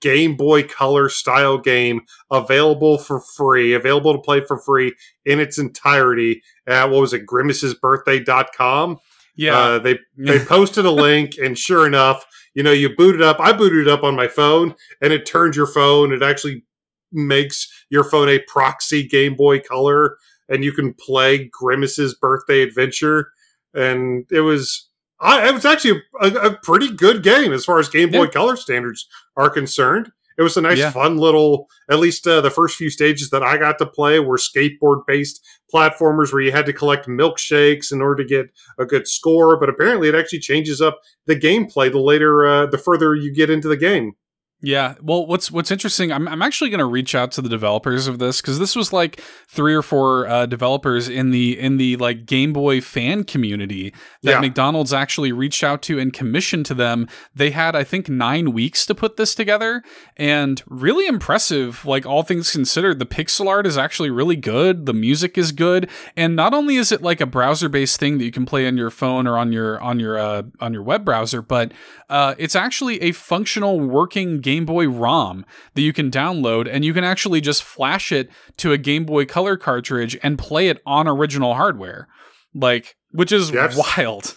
Game 0.00 0.36
Boy 0.36 0.62
Color 0.62 1.08
style 1.08 1.58
game 1.58 2.02
available 2.30 2.98
for 2.98 3.20
free, 3.20 3.72
available 3.72 4.12
to 4.12 4.20
play 4.20 4.40
for 4.40 4.58
free 4.58 4.94
in 5.24 5.40
its 5.40 5.58
entirety 5.58 6.42
at 6.66 6.90
what 6.90 7.00
was 7.00 7.12
it, 7.12 7.26
grimacesbirthday.com. 7.26 8.98
yeah. 9.36 9.58
Uh, 9.58 9.78
they 9.78 9.98
they 10.16 10.38
posted 10.44 10.84
a 10.84 10.90
link, 10.90 11.36
and 11.38 11.58
sure 11.58 11.86
enough, 11.86 12.26
you 12.54 12.62
know, 12.62 12.72
you 12.72 12.94
boot 12.94 13.14
it 13.14 13.22
up. 13.22 13.38
I 13.40 13.52
booted 13.52 13.86
it 13.86 13.88
up 13.88 14.02
on 14.02 14.16
my 14.16 14.28
phone, 14.28 14.74
and 15.00 15.12
it 15.12 15.26
turns 15.26 15.56
your 15.56 15.66
phone. 15.66 16.12
It 16.12 16.22
actually 16.22 16.64
makes 17.12 17.68
your 17.90 18.04
phone 18.04 18.28
a 18.28 18.38
proxy 18.40 19.06
Game 19.06 19.34
Boy 19.34 19.60
Color, 19.60 20.18
and 20.48 20.64
you 20.64 20.72
can 20.72 20.94
play 20.94 21.48
Grimace's 21.52 22.14
Birthday 22.14 22.62
Adventure. 22.62 23.30
And 23.74 24.26
it 24.30 24.40
was, 24.40 24.87
I, 25.20 25.48
it 25.48 25.54
was 25.54 25.64
actually 25.64 26.02
a, 26.20 26.26
a 26.28 26.56
pretty 26.62 26.92
good 26.92 27.22
game 27.22 27.52
as 27.52 27.64
far 27.64 27.78
as 27.78 27.88
Game 27.88 28.10
Boy 28.10 28.24
Yeah. 28.24 28.30
Color 28.30 28.56
standards 28.56 29.06
are 29.36 29.50
concerned. 29.50 30.12
It 30.38 30.42
was 30.42 30.56
a 30.56 30.60
nice, 30.60 30.78
Yeah. 30.78 30.92
fun 30.92 31.18
little. 31.18 31.66
At 31.90 31.98
least 31.98 32.24
uh, 32.26 32.40
the 32.40 32.50
first 32.50 32.76
few 32.76 32.90
stages 32.90 33.30
that 33.30 33.42
I 33.42 33.56
got 33.56 33.78
to 33.78 33.86
play 33.86 34.20
were 34.20 34.36
skateboard-based 34.38 35.44
platformers 35.74 36.32
where 36.32 36.42
you 36.42 36.52
had 36.52 36.66
to 36.66 36.72
collect 36.72 37.08
milkshakes 37.08 37.90
in 37.92 38.00
order 38.00 38.22
to 38.22 38.28
get 38.28 38.46
a 38.78 38.84
good 38.86 39.08
score, 39.08 39.58
but 39.58 39.68
apparently 39.68 40.08
it 40.08 40.14
actually 40.14 40.38
changes 40.38 40.80
up 40.80 41.00
the 41.26 41.34
gameplay 41.34 41.90
the 41.90 41.98
later, 42.00 42.46
uh, 42.46 42.66
the 42.66 42.78
further 42.78 43.16
you 43.16 43.32
get 43.34 43.50
into 43.50 43.66
the 43.66 43.76
game. 43.76 44.12
Yeah. 44.60 44.96
Well, 45.00 45.24
what's 45.24 45.52
what's 45.52 45.70
interesting, 45.70 46.10
I'm 46.10 46.26
I'm 46.26 46.42
actually 46.42 46.70
going 46.70 46.80
to 46.80 46.84
reach 46.84 47.14
out 47.14 47.30
to 47.32 47.42
the 47.42 47.48
developers 47.48 48.08
of 48.08 48.18
this 48.18 48.40
because 48.40 48.58
this 48.58 48.74
was 48.74 48.92
like 48.92 49.20
three 49.46 49.72
or 49.72 49.82
four 49.82 50.26
uh, 50.26 50.46
developers 50.46 51.08
in 51.08 51.30
the 51.30 51.56
in 51.56 51.76
the 51.76 51.96
like 51.96 52.26
Game 52.26 52.52
Boy 52.52 52.80
fan 52.80 53.22
community 53.22 53.94
that 54.24 54.30
Yeah. 54.32 54.40
McDonald's 54.40 54.92
actually 54.92 55.30
reached 55.30 55.62
out 55.62 55.80
to 55.82 56.00
and 56.00 56.12
commissioned 56.12 56.66
to 56.66 56.74
them. 56.74 57.06
They 57.36 57.50
had 57.52 57.76
I 57.76 57.84
think 57.84 58.08
nine 58.08 58.52
weeks 58.52 58.84
to 58.86 58.96
put 58.96 59.16
this 59.16 59.32
together, 59.32 59.84
and 60.16 60.60
really 60.66 61.06
impressive. 61.06 61.84
Like 61.84 62.04
all 62.04 62.24
things 62.24 62.50
considered, 62.50 62.98
the 62.98 63.06
pixel 63.06 63.46
art 63.46 63.64
is 63.64 63.78
actually 63.78 64.10
really 64.10 64.34
good. 64.34 64.86
The 64.86 64.92
music 64.92 65.38
is 65.38 65.52
good, 65.52 65.88
and 66.16 66.34
not 66.34 66.52
only 66.52 66.74
is 66.74 66.90
it 66.90 67.00
like 67.00 67.20
a 67.20 67.26
browser 67.26 67.68
based 67.68 68.00
thing 68.00 68.18
that 68.18 68.24
you 68.24 68.32
can 68.32 68.44
play 68.44 68.66
on 68.66 68.76
your 68.76 68.90
phone 68.90 69.28
or 69.28 69.38
on 69.38 69.52
your 69.52 69.80
on 69.80 70.00
your 70.00 70.18
uh, 70.18 70.42
on 70.58 70.72
your 70.72 70.82
web 70.82 71.04
browser, 71.04 71.42
but 71.42 71.70
uh, 72.10 72.34
it's 72.38 72.56
actually 72.56 73.00
a 73.02 73.12
functional 73.12 73.78
working 73.78 74.40
Game 74.47 74.47
Boy 74.64 74.88
ROM 74.88 75.44
that 75.74 75.82
you 75.82 75.92
can 75.92 76.10
download, 76.10 76.68
and 76.70 76.84
you 76.84 76.92
can 76.94 77.04
actually 77.04 77.40
just 77.40 77.62
flash 77.62 78.10
it 78.12 78.30
to 78.58 78.72
a 78.72 78.78
Game 78.78 79.04
Boy 79.04 79.24
Color 79.26 79.56
cartridge 79.56 80.16
and 80.22 80.38
play 80.38 80.68
it 80.68 80.80
on 80.86 81.06
original 81.08 81.54
hardware, 81.54 82.08
like 82.54 82.96
which 83.12 83.32
is 83.32 83.50
Yes. 83.50 83.76
wild. 83.96 84.34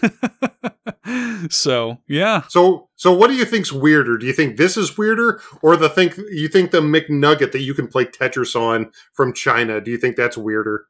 so 1.50 1.98
yeah, 2.08 2.42
So, 2.48 2.88
so 2.96 3.12
what 3.12 3.28
do 3.28 3.34
you 3.34 3.44
think's 3.44 3.72
weirder? 3.72 4.16
Do 4.18 4.26
you 4.26 4.32
think 4.32 4.56
this 4.56 4.76
is 4.76 4.96
weirder, 4.96 5.40
or 5.62 5.76
the 5.76 5.88
think 5.88 6.16
you 6.30 6.48
think 6.48 6.70
the 6.70 6.80
McNugget 6.80 7.52
that 7.52 7.60
you 7.60 7.74
can 7.74 7.86
play 7.88 8.04
Tetris 8.06 8.56
on 8.58 8.90
from 9.12 9.32
China? 9.32 9.80
Do 9.80 9.90
you 9.90 9.98
think 9.98 10.16
that's 10.16 10.36
weirder? 10.36 10.86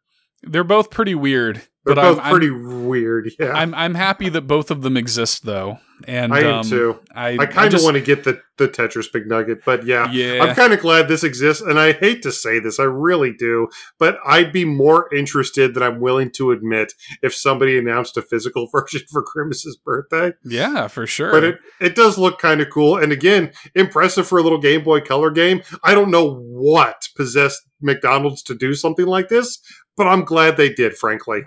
they're 0.46 0.62
both 0.62 0.90
pretty 0.90 1.14
weird, 1.14 1.56
They're 1.86 1.94
but 1.94 2.02
both 2.02 2.18
I'm, 2.20 2.30
pretty 2.30 2.50
weird. 2.50 3.30
Yeah. 3.40 3.52
I'm 3.52 3.74
I'm 3.74 3.74
I'm 3.74 3.94
happy 3.94 4.28
that 4.28 4.42
both 4.42 4.70
of 4.70 4.82
them 4.82 4.94
exist 4.96 5.44
though. 5.46 5.78
And 6.06 6.34
I 6.34 6.40
am 6.40 6.54
um, 6.56 6.68
too. 6.68 7.00
I, 7.14 7.36
I 7.38 7.46
kind 7.46 7.72
of 7.72 7.82
want 7.82 7.94
to 7.94 8.02
get 8.02 8.24
the, 8.24 8.40
the 8.58 8.68
Tetris 8.68 9.10
McNugget, 9.12 9.60
but 9.64 9.86
yeah, 9.86 10.10
Yeah. 10.10 10.42
I'm 10.42 10.54
kind 10.54 10.72
of 10.72 10.80
glad 10.80 11.08
this 11.08 11.22
exists. 11.24 11.62
And 11.62 11.78
I 11.78 11.92
hate 11.92 12.22
to 12.22 12.32
say 12.32 12.58
this, 12.58 12.80
I 12.80 12.84
really 12.84 13.32
do, 13.32 13.68
but 13.98 14.18
I'd 14.26 14.52
be 14.52 14.64
more 14.64 15.12
interested 15.14 15.74
than 15.74 15.82
I'm 15.82 16.00
willing 16.00 16.30
to 16.32 16.50
admit 16.50 16.92
if 17.22 17.34
somebody 17.34 17.78
announced 17.78 18.16
a 18.16 18.22
physical 18.22 18.68
version 18.72 19.02
for 19.10 19.22
Grimace's 19.22 19.76
birthday. 19.76 20.32
yeah, 20.44 20.88
for 20.88 21.06
sure. 21.06 21.30
But 21.30 21.44
it, 21.44 21.58
it 21.80 21.94
does 21.94 22.18
look 22.18 22.38
kind 22.38 22.60
of 22.60 22.70
cool. 22.70 22.96
And 22.96 23.12
again, 23.12 23.52
impressive 23.74 24.26
for 24.26 24.38
a 24.38 24.42
little 24.42 24.60
Game 24.60 24.82
Boy 24.82 25.00
Color 25.00 25.30
game. 25.30 25.62
I 25.82 25.94
don't 25.94 26.10
know 26.10 26.34
what 26.34 27.08
possessed 27.16 27.62
McDonald's 27.80 28.42
to 28.44 28.54
do 28.54 28.74
something 28.74 29.06
like 29.06 29.28
this, 29.28 29.60
but 29.96 30.06
I'm 30.06 30.24
glad 30.24 30.56
they 30.56 30.72
did, 30.72 30.96
frankly. 30.96 31.42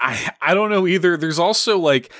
I 0.00 0.30
I 0.40 0.54
don't 0.54 0.70
know 0.70 0.86
either. 0.86 1.16
There's 1.16 1.38
also 1.38 1.78
like 1.78 2.12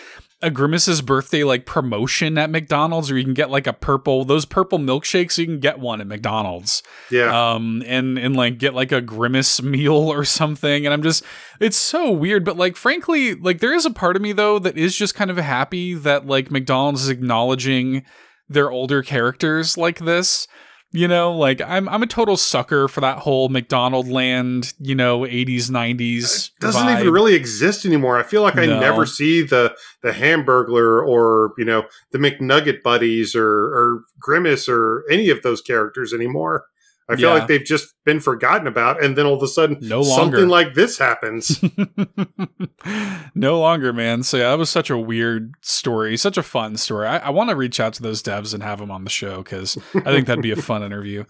a 0.43 0.51
Grimace's 0.51 1.03
birthday 1.03 1.45
like 1.45 1.67
promotion 1.67 2.39
at 2.39 2.51
McDonald's 2.51 3.11
where 3.11 3.19
you 3.19 3.25
can 3.25 3.35
get 3.35 3.51
like 3.51 3.67
a 3.67 3.73
purple 3.73 4.25
those 4.25 4.45
purple 4.45 4.79
milkshakes 4.79 5.37
you 5.37 5.47
can 5.47 5.61
get 5.61 5.79
one 5.79 6.01
at 6.01 6.07
McDonald's. 6.07 6.83
Yeah. 7.11 7.53
Um 7.53 7.83
and 7.87 8.19
and 8.19 8.35
like 8.37 8.59
get 8.59 8.75
like 8.75 8.93
a 8.93 9.01
Grimace 9.01 9.63
meal 9.63 9.95
or 9.95 10.25
something 10.25 10.87
and 10.87 10.93
I'm 10.93 11.03
just 11.03 11.25
it's 11.61 11.77
so 11.77 12.11
weird 12.11 12.45
but 12.45 12.57
like 12.57 12.77
frankly 12.77 13.35
like 13.35 13.61
there 13.61 13.75
is 13.75 13.85
a 13.85 13.91
part 13.91 14.17
of 14.17 14.23
me 14.23 14.33
though 14.33 14.59
that 14.59 14.79
is 14.79 14.97
just 14.97 15.15
kind 15.15 15.31
of 15.31 15.37
happy 15.37 15.95
that 15.95 16.27
like 16.27 16.51
McDonald's 16.51 17.03
is 17.03 17.09
acknowledging 17.09 18.05
their 18.51 18.71
older 18.71 19.03
characters 19.03 19.79
like 19.79 20.01
this. 20.01 20.49
You 20.93 21.07
know, 21.07 21.33
like 21.33 21.61
I'm 21.61 21.89
I'm 21.89 22.03
a 22.03 22.07
total 22.07 22.37
sucker 22.37 22.89
for 22.89 23.01
that 23.01 23.19
whole 23.19 23.49
McDonald 23.49 24.09
land, 24.09 24.73
you 24.81 24.97
know, 24.97 25.21
80s 25.21 25.71
90s. 25.71 26.51
doesn't 26.59 26.83
vibe. 26.83 27.01
even 27.03 27.13
really 27.13 27.35
exist 27.35 27.85
anymore. 27.87 28.19
I 28.19 28.25
feel 28.25 28.43
like 28.43 28.57
I 28.59 28.67
No. 28.67 28.81
never 28.81 29.07
see 29.07 29.43
the 29.43 29.77
the 30.03 30.11
Hamburglar 30.11 31.07
or 31.07 31.53
you 31.57 31.65
know 31.65 31.85
the 32.11 32.19
McNugget 32.19 32.83
buddies 32.83 33.37
or 33.37 33.47
or 33.47 34.05
Grimace 34.19 34.69
or 34.69 35.05
any 35.09 35.29
of 35.31 35.43
those 35.43 35.61
characters 35.61 36.13
anymore. 36.13 36.65
I 37.11 37.17
feel 37.17 37.29
Yeah. 37.31 37.35
like 37.41 37.49
they've 37.49 37.65
just 37.65 37.95
been 38.05 38.21
forgotten 38.21 38.67
about, 38.67 39.03
and 39.03 39.17
then 39.19 39.27
all 39.27 39.35
of 39.35 39.43
a 39.43 39.49
sudden, 39.49 39.79
No 39.81 40.01
longer. 40.01 40.37
something 40.37 40.49
like 40.49 40.75
this 40.75 40.99
happens. 40.99 41.63
no 43.35 43.59
longer, 43.61 43.93
man. 43.93 44.23
So 44.23 44.37
yeah, 44.37 44.51
that 44.51 44.59
was 44.59 44.71
such 44.71 44.91
a 44.91 44.97
weird 44.99 45.55
story, 45.61 46.17
such 46.17 46.37
a 46.39 46.43
fun 46.43 46.77
story. 46.77 47.07
I, 47.07 47.19
I 47.19 47.31
want 47.31 47.51
to 47.51 47.57
reach 47.57 47.81
out 47.81 47.95
to 47.95 48.03
those 48.03 48.23
devs 48.23 48.55
and 48.55 48.63
have 48.63 48.79
them 48.79 48.91
on 48.91 49.05
the 49.05 49.11
show 49.11 49.39
because 49.43 49.77
I 49.95 50.01
think 50.13 50.27
that'd 50.27 50.43
be 50.43 50.53
a 50.53 50.57
fun 50.57 50.83
interview. 50.83 51.25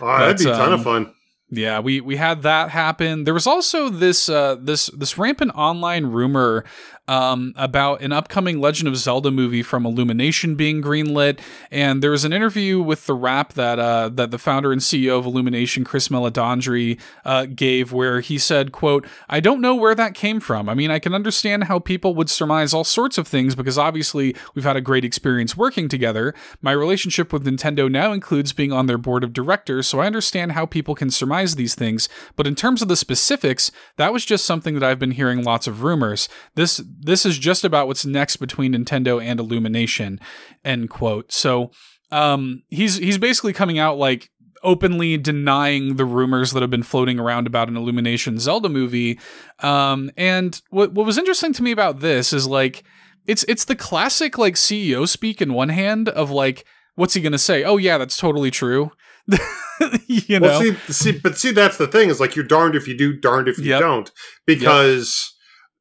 Oh, 0.00 0.06
that'd 0.18 0.38
be 0.38 0.44
a 0.44 0.48
But, 0.48 0.56
ton 0.58 0.72
um, 0.72 0.80
of 0.80 0.84
fun. 0.84 1.14
Yeah, 1.50 1.80
we 1.80 2.00
we 2.00 2.16
had 2.16 2.42
that 2.42 2.70
happen. 2.70 3.24
There 3.24 3.34
was 3.34 3.46
also 3.46 3.88
this 3.90 4.28
uh 4.28 4.56
this 4.58 4.86
this 4.86 5.18
rampant 5.18 5.52
online 5.54 6.06
rumor 6.06 6.64
um 7.06 7.52
about 7.56 8.00
an 8.00 8.12
upcoming 8.12 8.62
Legend 8.62 8.88
of 8.88 8.96
Zelda 8.96 9.30
movie 9.30 9.62
from 9.62 9.84
Illumination 9.84 10.54
being 10.54 10.80
greenlit 10.80 11.38
and 11.70 12.02
there 12.02 12.10
was 12.10 12.24
an 12.24 12.32
interview 12.32 12.80
with 12.80 13.04
the 13.04 13.12
rap 13.12 13.52
that 13.52 13.78
uh 13.78 14.08
that 14.08 14.30
the 14.30 14.38
founder 14.38 14.72
and 14.72 14.80
CEO 14.80 15.18
of 15.18 15.26
Illumination 15.26 15.84
Chris 15.84 16.08
Meledandri 16.08 16.98
uh 17.26 17.44
gave 17.44 17.92
where 17.92 18.20
he 18.20 18.38
said, 18.38 18.72
quote, 18.72 19.06
"I 19.28 19.40
don't 19.40 19.60
know 19.60 19.74
where 19.74 19.94
that 19.94 20.14
came 20.14 20.40
from. 20.40 20.66
I 20.70 20.74
mean, 20.74 20.90
I 20.90 20.98
can 20.98 21.14
understand 21.14 21.64
how 21.64 21.78
people 21.78 22.14
would 22.14 22.30
surmise 22.30 22.72
all 22.72 22.84
sorts 22.84 23.18
of 23.18 23.28
things 23.28 23.54
because 23.54 23.76
obviously 23.76 24.34
we've 24.54 24.64
had 24.64 24.76
a 24.76 24.80
great 24.80 25.04
experience 25.04 25.58
working 25.58 25.90
together. 25.90 26.34
My 26.62 26.72
relationship 26.72 27.34
with 27.34 27.44
Nintendo 27.44 27.90
now 27.90 28.12
includes 28.12 28.54
being 28.54 28.72
on 28.72 28.86
their 28.86 28.98
board 28.98 29.22
of 29.22 29.34
directors, 29.34 29.86
so 29.86 30.00
I 30.00 30.06
understand 30.06 30.52
how 30.52 30.64
people 30.64 30.94
can 30.94 31.10
surmise 31.10 31.33
these 31.42 31.74
things. 31.74 32.08
But 32.36 32.46
in 32.46 32.54
terms 32.54 32.82
of 32.82 32.88
the 32.88 32.96
specifics, 32.96 33.70
that 33.96 34.12
was 34.12 34.24
just 34.24 34.44
something 34.44 34.74
that 34.74 34.82
I've 34.82 34.98
been 34.98 35.12
hearing 35.12 35.42
lots 35.42 35.66
of 35.66 35.82
rumors. 35.82 36.28
This 36.54 36.82
this 37.00 37.26
is 37.26 37.38
just 37.38 37.64
about 37.64 37.86
what's 37.86 38.06
next 38.06 38.36
between 38.36 38.74
Nintendo 38.74 39.22
and 39.22 39.40
Illumination." 39.40 40.20
End 40.64 40.90
quote. 40.90 41.32
So 41.32 41.70
um 42.10 42.62
he's 42.68 42.96
he's 42.96 43.18
basically 43.18 43.52
coming 43.52 43.78
out 43.78 43.98
like 43.98 44.30
openly 44.64 45.16
denying 45.16 45.96
the 45.96 46.04
rumors 46.04 46.52
that 46.52 46.62
have 46.62 46.70
been 46.70 46.82
floating 46.82 47.20
around 47.20 47.46
about 47.46 47.68
an 47.68 47.76
Illumination 47.76 48.38
Zelda 48.38 48.68
movie. 48.68 49.20
Um, 49.60 50.10
and 50.16 50.60
what 50.70 50.92
what 50.92 51.06
was 51.06 51.18
interesting 51.18 51.52
to 51.52 51.62
me 51.62 51.70
about 51.70 52.00
this 52.00 52.32
is 52.32 52.48
like 52.48 52.82
it's 53.26 53.44
it's 53.46 53.66
the 53.66 53.76
classic 53.76 54.38
like 54.38 54.54
CEO 54.54 55.06
speak 55.06 55.40
in 55.40 55.52
one 55.52 55.68
hand 55.68 56.08
of 56.08 56.30
like 56.30 56.64
what's 56.96 57.14
he 57.14 57.20
gonna 57.20 57.38
say? 57.38 57.62
Oh 57.62 57.76
yeah, 57.76 57.98
that's 57.98 58.16
totally 58.16 58.50
true. 58.50 58.90
you 60.06 60.40
know, 60.40 60.48
Well, 60.48 60.60
see, 60.60 60.92
see, 60.92 61.12
but 61.12 61.38
see, 61.38 61.50
that's 61.50 61.78
the 61.78 61.86
thing 61.86 62.10
is 62.10 62.20
like 62.20 62.36
you're 62.36 62.44
darned 62.44 62.74
if 62.74 62.86
you 62.88 62.96
do, 62.96 63.16
darned 63.16 63.48
if 63.48 63.58
you 63.58 63.70
Yep. 63.70 63.80
don't, 63.80 64.12
because 64.46 65.34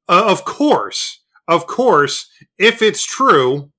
uh, 0.09 0.23
of 0.25 0.45
course, 0.45 1.21
of 1.47 1.67
course, 1.67 2.29
if 2.57 2.81
it's 2.81 3.05
true, 3.05 3.71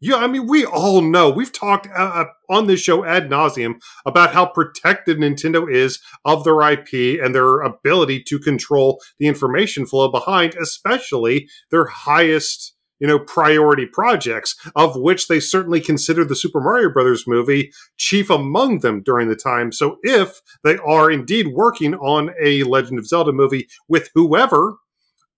yeah, 0.00 0.16
I 0.16 0.26
mean, 0.26 0.46
we 0.46 0.64
all 0.64 1.00
know 1.00 1.30
we've 1.30 1.52
talked 1.52 1.86
uh, 1.88 2.02
uh, 2.02 2.24
on 2.50 2.66
this 2.66 2.80
show 2.80 3.04
ad 3.04 3.30
nauseum 3.30 3.76
about 4.04 4.34
how 4.34 4.44
protected 4.46 5.18
Nintendo 5.18 5.70
is 5.72 6.00
of 6.24 6.44
their 6.44 6.60
IP 6.60 7.20
and 7.22 7.34
their 7.34 7.60
ability 7.60 8.22
to 8.24 8.38
control 8.38 9.00
the 9.18 9.26
information 9.26 9.86
flow 9.86 10.10
behind, 10.10 10.54
especially 10.54 11.48
their 11.70 11.86
highest. 11.86 12.74
You 12.98 13.06
know, 13.06 13.18
priority 13.18 13.84
projects, 13.86 14.56
of 14.74 14.96
which 14.96 15.28
they 15.28 15.38
certainly 15.40 15.80
considered 15.80 16.28
the 16.28 16.36
Super 16.36 16.60
Mario 16.60 16.90
Brothers 16.90 17.26
movie 17.26 17.72
chief 17.98 18.30
among 18.30 18.78
them 18.80 19.02
during 19.02 19.28
the 19.28 19.36
time. 19.36 19.70
So 19.72 19.98
if 20.02 20.40
they 20.64 20.78
are 20.78 21.10
indeed 21.10 21.48
working 21.48 21.94
on 21.96 22.30
a 22.42 22.62
Legend 22.62 22.98
of 22.98 23.06
Zelda 23.06 23.32
movie 23.32 23.68
with 23.86 24.08
whoever, 24.14 24.76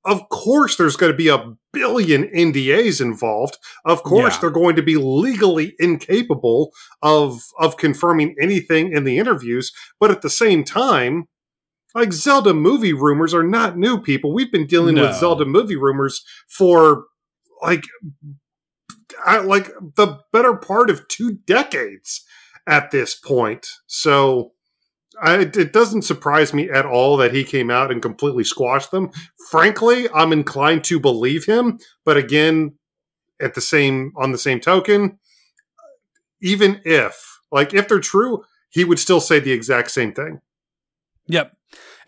of 0.05 0.29
course 0.29 0.77
there's 0.77 0.97
going 0.97 1.11
to 1.13 1.17
be 1.17 1.29
a 1.29 1.53
billion 1.73 2.25
NDAs 2.29 3.01
involved. 3.01 3.59
Of 3.85 4.03
course 4.05 4.35
Yeah. 4.35 4.41
they're 4.43 4.51
going 4.51 4.77
to 4.77 4.83
be 4.83 4.97
legally 4.97 5.75
incapable 5.81 6.73
of 7.03 7.41
of 7.59 7.77
confirming 7.77 8.37
anything 8.41 8.93
in 8.93 9.03
the 9.05 9.19
interviews, 9.19 9.73
but 9.99 10.11
at 10.13 10.23
the 10.23 10.31
same 10.31 10.63
time 10.65 11.25
like 11.95 12.13
Zelda 12.13 12.55
movie 12.55 12.93
rumors 12.93 13.35
are 13.35 13.43
not 13.43 13.77
new 13.79 14.01
people. 14.01 14.33
We've 14.33 14.53
been 14.53 14.67
dealing 14.67 14.95
No. 14.95 15.09
with 15.09 15.17
Zelda 15.17 15.45
movie 15.45 15.75
rumors 15.75 16.23
for 16.49 17.07
like 17.63 17.85
I, 19.25 19.39
like 19.39 19.67
the 19.97 20.21
better 20.33 20.55
part 20.55 20.91
of 20.91 21.07
two 21.09 21.33
decades 21.47 22.25
at 22.67 22.91
this 22.91 23.15
point. 23.15 23.67
So 23.87 24.53
I, 25.21 25.39
it 25.39 25.73
doesn't 25.73 26.03
surprise 26.03 26.55
me 26.55 26.71
at 26.71 26.87
all 26.87 27.17
that 27.17 27.35
he 27.35 27.45
came 27.45 27.71
out 27.71 27.91
and 27.91 28.03
completely 28.03 28.45
squashed 28.45 28.91
them. 28.91 29.11
Frankly, 29.51 30.09
I'm 30.15 30.33
inclined 30.33 30.85
to 30.85 31.01
believe 31.01 31.45
him, 31.47 31.79
but 32.05 32.17
again, 32.17 32.75
at 33.41 33.55
the 33.55 33.61
same 33.61 34.13
on 34.17 34.33
the 34.33 34.39
same 34.39 34.61
token, 34.61 35.19
even 36.43 36.81
if 36.85 37.41
like 37.51 37.75
if 37.75 37.89
they're 37.89 38.01
true, 38.01 38.45
he 38.69 38.85
would 38.85 38.99
still 38.99 39.21
say 39.21 39.41
the 39.41 39.53
exact 39.53 39.91
same 39.91 40.13
thing. 40.13 40.41
Yep. 41.27 41.53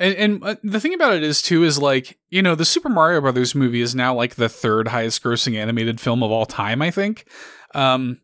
And 0.00 0.14
and 0.14 0.44
uh, 0.44 0.56
the 0.64 0.80
thing 0.80 0.94
about 0.94 1.14
it 1.14 1.22
is 1.22 1.40
too 1.42 1.62
is 1.62 1.78
like, 1.78 2.18
you 2.30 2.42
know, 2.42 2.56
the 2.56 2.64
Super 2.64 2.88
Mario 2.88 3.20
Brothers 3.20 3.54
movie 3.54 3.82
is 3.82 3.94
now 3.94 4.14
like 4.14 4.34
the 4.34 4.48
third 4.48 4.88
highest 4.88 5.22
grossing 5.22 5.56
animated 5.56 6.00
film 6.00 6.22
of 6.22 6.32
all 6.32 6.46
time, 6.46 6.82
I 6.82 6.90
think. 6.90 7.28
Um 7.74 8.20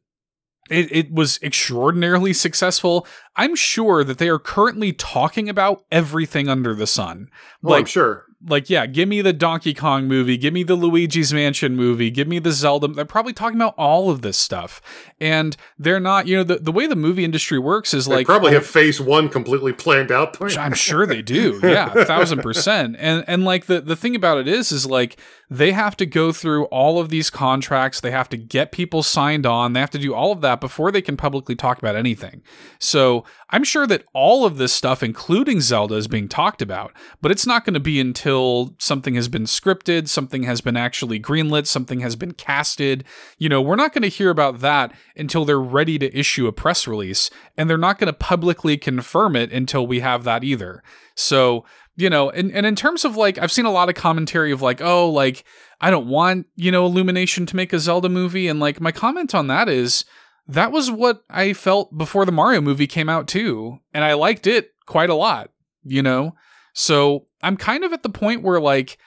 it, 0.69 0.90
it 0.90 1.12
was 1.12 1.39
extraordinarily 1.43 2.32
successful. 2.32 3.07
I'm 3.36 3.55
sure 3.55 4.03
that 4.03 4.19
they 4.19 4.28
are 4.28 4.40
currently 4.40 4.93
talking 4.93 5.48
about 5.48 5.85
everything 5.93 6.48
under 6.48 6.74
the 6.74 6.89
sun. 6.89 7.28
Well, 7.62 7.78
I'm 7.78 7.85
sure. 7.85 8.26
Like 8.48 8.70
yeah, 8.70 8.86
give 8.86 9.09
me 9.09 9.23
the 9.23 9.32
Donkey 9.32 9.74
Kong 9.74 10.06
movie, 10.06 10.36
give 10.36 10.55
me 10.55 10.62
the 10.62 10.74
Luigi's 10.74 11.32
Mansion 11.32 11.77
movie, 11.77 12.10
give 12.10 12.28
me 12.28 12.39
the 12.39 12.52
Zelda. 12.52 12.89
They're 12.89 13.05
probably 13.05 13.32
talking 13.32 13.56
about 13.56 13.74
all 13.77 14.10
of 14.10 14.23
this 14.23 14.36
stuff. 14.36 14.81
And 15.20 15.56
they're 15.78 16.01
not, 16.01 16.27
you 16.27 16.36
know, 16.36 16.44
the, 16.44 16.56
the 16.56 16.73
way 16.73 16.86
the 16.86 16.97
movie 16.97 17.24
industry 17.24 17.59
works 17.59 17.94
is 17.94 18.06
They 18.06 18.16
like 18.16 18.27
probably 18.27 18.52
have 18.52 18.66
phase 18.66 19.01
one 19.01 19.28
completely 19.28 19.73
planned 19.73 20.12
out. 20.12 20.39
which 20.39 20.56
I'm 20.66 20.74
sure 20.74 21.06
they 21.06 21.23
do. 21.23 21.59
Yeah, 21.62 21.93
a 21.94 22.05
thousand 22.05 22.43
percent. 22.43 22.97
And 22.98 23.24
and 23.27 23.44
like 23.44 23.66
the 23.66 23.81
the 23.81 23.97
thing 23.97 24.14
about 24.14 24.39
it 24.39 24.48
is, 24.48 24.73
is 24.73 24.86
like 24.86 25.16
they 25.48 25.73
have 25.73 25.97
to 25.97 26.06
go 26.06 26.32
through 26.32 26.64
all 26.66 26.98
of 26.98 27.09
these 27.09 27.31
contracts. 27.31 28.01
They 28.01 28.10
have 28.10 28.28
to 28.31 28.36
get 28.36 28.73
people 28.73 29.02
signed 29.02 29.47
on. 29.47 29.73
They 29.73 29.81
have 29.81 29.90
to 29.90 29.98
do 29.98 30.12
all 30.12 30.32
of 30.32 30.40
that 30.40 30.60
before 30.60 30.90
they 30.90 31.02
can 31.02 31.16
publicly 31.16 31.55
talk 31.55 31.78
about 31.78 31.94
anything. 31.97 32.43
So 32.78 33.24
I'm 33.51 33.62
sure 33.62 33.86
that 33.86 34.05
all 34.12 34.44
of 34.44 34.59
this 34.59 34.73
stuff, 34.73 35.02
including 35.02 35.60
Zelda, 35.60 35.94
is 35.94 36.09
being 36.09 36.28
talked 36.28 36.60
about. 36.60 36.93
But 37.23 37.31
it's 37.31 37.47
not 37.47 37.64
going 37.64 37.74
to 37.74 37.81
be 37.81 38.01
until 38.01 38.35
something 38.78 39.14
has 39.14 39.28
been 39.28 39.44
scripted, 39.44 40.08
something 40.08 40.42
has 40.44 40.60
been 40.60 40.76
actually 40.76 41.20
greenlit, 41.20 41.66
something 41.66 42.00
has 42.00 42.16
been 42.16 42.32
casted. 42.32 43.04
You 43.38 43.48
know, 43.48 43.60
we're 43.62 43.76
not 43.76 43.92
going 43.92 44.02
to 44.02 44.08
hear 44.08 44.30
about 44.30 44.60
that 44.60 44.92
until 45.16 45.44
they're 45.44 45.60
ready 45.60 45.98
to 45.98 46.18
issue 46.18 46.46
a 46.46 46.52
press 46.52 46.86
release, 46.86 47.30
and 47.56 47.68
they're 47.68 47.78
not 47.78 47.98
going 47.98 48.06
to 48.06 48.12
publicly 48.12 48.76
confirm 48.76 49.36
it 49.36 49.52
until 49.52 49.86
we 49.86 50.00
have 50.00 50.24
that 50.24 50.44
either. 50.44 50.82
So, 51.14 51.64
you 51.96 52.10
know, 52.10 52.30
and, 52.30 52.52
and 52.52 52.66
in 52.66 52.76
terms 52.76 53.04
of 53.04 53.16
like, 53.16 53.38
I've 53.38 53.52
seen 53.52 53.64
a 53.64 53.70
lot 53.70 53.88
of 53.88 53.94
commentary 53.94 54.52
of 54.52 54.62
like, 54.62 54.80
oh, 54.80 55.08
like, 55.08 55.44
I 55.80 55.90
don't 55.90 56.08
want, 56.08 56.46
you 56.54 56.70
know, 56.70 56.86
Illumination 56.86 57.46
to 57.46 57.56
make 57.56 57.72
a 57.72 57.78
Zelda 57.78 58.08
movie. 58.08 58.48
And 58.48 58.60
like, 58.60 58.80
my 58.80 58.92
comment 58.92 59.34
on 59.34 59.46
that 59.48 59.68
is 59.68 60.04
that 60.46 60.72
was 60.72 60.90
what 60.90 61.22
I 61.30 61.52
felt 61.52 61.96
before 61.96 62.24
the 62.24 62.32
Mario 62.32 62.60
movie 62.60 62.86
came 62.86 63.08
out 63.08 63.26
too. 63.28 63.78
And 63.92 64.04
I 64.04 64.14
liked 64.14 64.46
it 64.46 64.72
quite 64.86 65.10
a 65.10 65.14
lot, 65.14 65.50
you 65.84 66.02
know? 66.02 66.34
So 66.78 67.27
I'm 67.43 67.57
kind 67.57 67.85
of 67.85 67.94
at 67.94 68.03
the 68.03 68.11
point 68.11 68.43
where 68.43 68.61
like, 68.61 68.98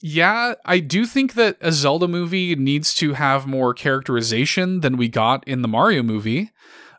yeah, 0.00 0.54
I 0.64 0.80
do 0.80 1.06
think 1.06 1.34
that 1.34 1.56
a 1.60 1.70
Zelda 1.70 2.08
movie 2.08 2.56
needs 2.56 2.92
to 2.96 3.12
have 3.12 3.46
more 3.46 3.72
characterization 3.72 4.80
than 4.80 4.96
we 4.96 5.06
got 5.06 5.46
in 5.46 5.62
the 5.62 5.68
Mario 5.68 6.02
movie. 6.02 6.50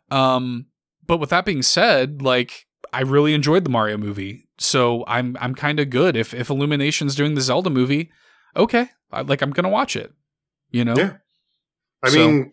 Um, 0.10 0.68
but 1.06 1.18
with 1.18 1.30
that 1.32 1.44
being 1.44 1.62
said, 1.62 2.22
like 2.22 2.66
I 2.94 3.02
really 3.02 3.34
enjoyed 3.34 3.66
the 3.66 3.70
Mario 3.70 3.98
movie, 3.98 4.48
so 4.58 5.04
I'm 5.08 5.36
I'm 5.42 5.56
kind 5.56 5.82
of 5.82 5.90
good. 5.90 6.16
If 6.16 6.34
if 6.34 6.50
Illumination's 6.50 7.16
doing 7.16 7.36
the 7.36 7.42
Zelda 7.42 7.70
movie, 7.70 8.10
okay, 8.56 8.88
I, 9.12 9.22
like 9.24 9.42
I'm 9.42 9.52
gonna 9.52 9.68
watch 9.68 9.98
it. 9.98 10.14
You 10.72 10.86
know, 10.86 10.96
Yeah. 10.96 11.18
I 12.02 12.10
So- 12.10 12.18
mean, 12.32 12.50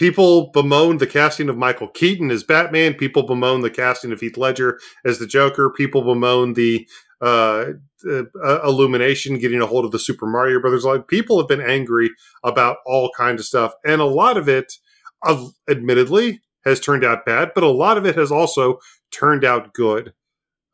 people 0.00 0.50
bemoan 0.52 0.96
the 0.96 1.06
casting 1.06 1.50
of 1.50 1.58
Michael 1.58 1.88
Keaton 1.88 2.30
as 2.30 2.42
Batman. 2.42 2.94
People 2.94 3.22
bemoan 3.22 3.60
the 3.60 3.68
casting 3.68 4.12
of 4.12 4.20
Heath 4.20 4.38
Ledger 4.38 4.80
as 5.04 5.18
the 5.18 5.26
Joker. 5.26 5.68
People 5.68 6.02
bemoan 6.02 6.54
the 6.54 6.88
uh, 7.20 7.66
uh, 8.08 8.62
Illumination 8.64 9.38
getting 9.38 9.60
a 9.60 9.66
hold 9.66 9.84
of 9.84 9.90
the 9.90 9.98
Super 9.98 10.26
Mario 10.26 10.58
Brothers. 10.58 10.86
Like 10.86 11.06
people 11.06 11.36
have 11.36 11.48
been 11.48 11.60
angry 11.60 12.08
about 12.42 12.78
all 12.86 13.10
kinds 13.14 13.42
of 13.42 13.46
stuff, 13.46 13.74
and 13.84 14.00
a 14.00 14.06
lot 14.06 14.38
of 14.38 14.48
it, 14.48 14.72
uh, 15.22 15.48
admittedly, 15.68 16.40
has 16.64 16.80
turned 16.80 17.04
out 17.04 17.26
bad, 17.26 17.50
but 17.54 17.62
a 17.62 17.68
lot 17.68 17.98
of 17.98 18.06
it 18.06 18.16
has 18.16 18.32
also 18.32 18.78
turned 19.12 19.44
out 19.44 19.74
good. 19.74 20.14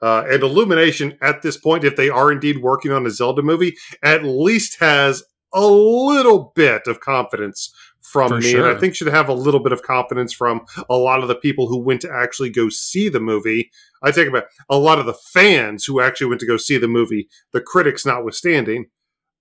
Uh, 0.01 0.23
and 0.28 0.44
Illumination, 0.44 1.19
at 1.20 1.43
this 1.43 1.57
point, 1.57 1.82
if 1.82 1.97
they 1.97 2.09
are 2.09 2.31
indeed 2.31 2.62
working 2.62 2.93
on 2.93 3.05
a 3.05 3.11
Zelda 3.11 3.43
movie, 3.43 3.74
at 4.05 4.23
least 4.23 4.78
has 4.78 5.24
a 5.53 5.66
little 5.66 6.53
bit 6.55 6.86
of 6.86 7.01
confidence 7.01 7.73
from 8.12 8.28
For 8.28 8.39
me, 8.39 8.51
sure. 8.53 8.66
and 8.66 8.77
I 8.77 8.78
think 8.78 8.95
should 8.95 9.09
have 9.09 9.28
a 9.28 9.35
little 9.35 9.61
bit 9.61 9.73
of 9.73 9.83
confidence 9.83 10.33
from 10.33 10.65
a 10.89 10.97
lot 10.97 11.23
of 11.23 11.28
the 11.28 11.35
people 11.35 11.66
who 11.66 11.78
went 11.78 12.01
to 12.03 12.12
actually 12.12 12.51
go 12.51 12.69
see 12.69 13.09
the 13.09 13.20
movie. 13.20 13.70
I 14.03 14.11
take 14.11 14.33
back. 14.33 14.45
A 14.70 14.78
lot 14.78 14.99
of 14.99 15.07
the 15.07 15.15
fans 15.15 15.85
who 15.85 16.01
actually 16.01 16.28
went 16.28 16.41
to 16.41 16.47
go 16.47 16.57
see 16.57 16.78
the 16.78 16.89
movie, 16.89 17.28
the 17.53 17.61
critics 17.61 18.07
notwithstanding. 18.07 18.87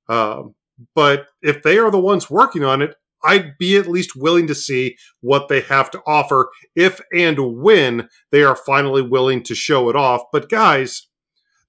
Um, 0.09 0.55
but 0.93 1.27
if 1.41 1.63
they 1.63 1.77
are 1.77 1.91
the 1.91 1.99
ones 1.99 2.29
working 2.29 2.63
on 2.63 2.81
it, 2.81 2.95
I'd 3.23 3.57
be 3.57 3.77
at 3.77 3.87
least 3.87 4.15
willing 4.15 4.45
to 4.47 4.55
see 4.55 4.97
what 5.21 5.47
they 5.47 5.61
have 5.61 5.89
to 5.91 6.01
offer 6.05 6.49
if 6.75 7.01
and 7.13 7.57
when 7.57 8.09
they 8.31 8.43
are 8.43 8.55
finally 8.55 9.01
willing 9.01 9.41
to 9.43 9.55
show 9.55 9.89
it 9.89 9.95
off. 9.95 10.23
But 10.31 10.49
guys, 10.49 11.07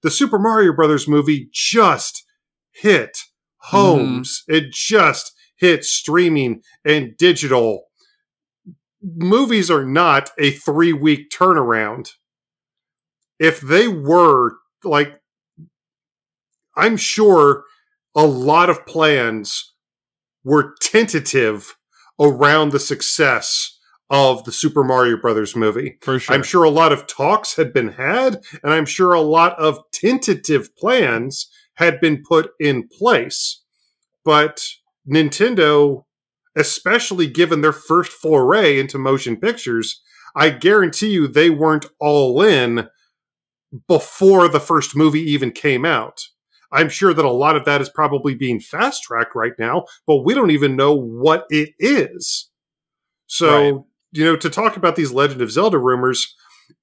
the 0.03 0.11
Super 0.11 0.37
Mario 0.37 0.73
Brothers 0.73 1.07
movie 1.07 1.49
just 1.51 2.23
hit 2.71 3.17
homes. 3.57 4.43
It 4.47 4.71
just 4.71 5.33
hit 5.57 5.83
streaming 5.83 6.61
and 6.85 7.15
digital. 7.17 7.85
Movies 9.01 9.69
are 9.69 9.85
not 9.85 10.31
a 10.39 10.51
three 10.51 10.93
week 10.93 11.29
turnaround. 11.29 12.13
If 13.39 13.61
they 13.61 13.87
were 13.87 14.57
like, 14.83 15.19
I'm 16.75 16.97
sure 16.97 17.63
a 18.15 18.25
lot 18.25 18.69
of 18.69 18.85
plans 18.85 19.73
were 20.43 20.75
tentative 20.81 21.75
around 22.19 22.71
the 22.71 22.79
success 22.79 23.77
of 24.09 24.43
the 24.45 24.51
Super 24.51 24.83
Mario 24.83 25.17
Brothers 25.17 25.55
movie. 25.55 25.97
for 26.01 26.19
sure. 26.19 26.33
I'm 26.33 26.43
sure 26.43 26.63
a 26.63 26.69
lot 26.69 26.93
of 26.93 27.07
talks 27.07 27.55
had 27.57 27.73
been 27.73 27.89
had, 27.89 28.41
and 28.63 28.73
I'm 28.73 28.85
sure 28.85 29.13
a 29.13 29.21
lot 29.21 29.57
of 29.59 29.79
tentative 29.91 30.75
plans 30.77 31.47
had 31.75 31.99
been 31.99 32.23
put 32.23 32.51
in 32.59 32.87
place. 32.87 33.63
But 34.23 34.65
Nintendo, 35.09 36.03
especially 36.55 37.27
given 37.27 37.61
their 37.61 37.73
first 37.73 38.11
foray 38.11 38.79
into 38.79 38.97
motion 38.97 39.37
pictures, 39.37 40.01
I 40.35 40.49
guarantee 40.49 41.11
you 41.11 41.27
they 41.27 41.49
weren't 41.49 41.85
all 41.99 42.41
in 42.41 42.87
before 43.87 44.47
the 44.47 44.59
first 44.59 44.95
movie 44.95 45.21
even 45.21 45.51
came 45.51 45.85
out. 45.85 46.21
I'm 46.71 46.89
sure 46.89 47.13
that 47.13 47.25
a 47.25 47.31
lot 47.31 47.55
of 47.55 47.65
that 47.65 47.81
is 47.81 47.89
probably 47.89 48.35
being 48.35 48.59
fast 48.59 49.03
tracked 49.03 49.35
right 49.35 49.53
now, 49.57 49.85
but 50.05 50.17
we 50.17 50.33
don't 50.33 50.51
even 50.51 50.75
know 50.75 50.93
what 50.93 51.45
it 51.49 51.69
is. 51.79 52.49
So, 53.27 53.49
Right. 53.49 53.83
you 54.11 54.25
know, 54.25 54.35
to 54.35 54.49
talk 54.49 54.77
about 54.77 54.95
these 54.95 55.11
Legend 55.11 55.41
of 55.41 55.51
Zelda 55.51 55.77
rumors, 55.77 56.35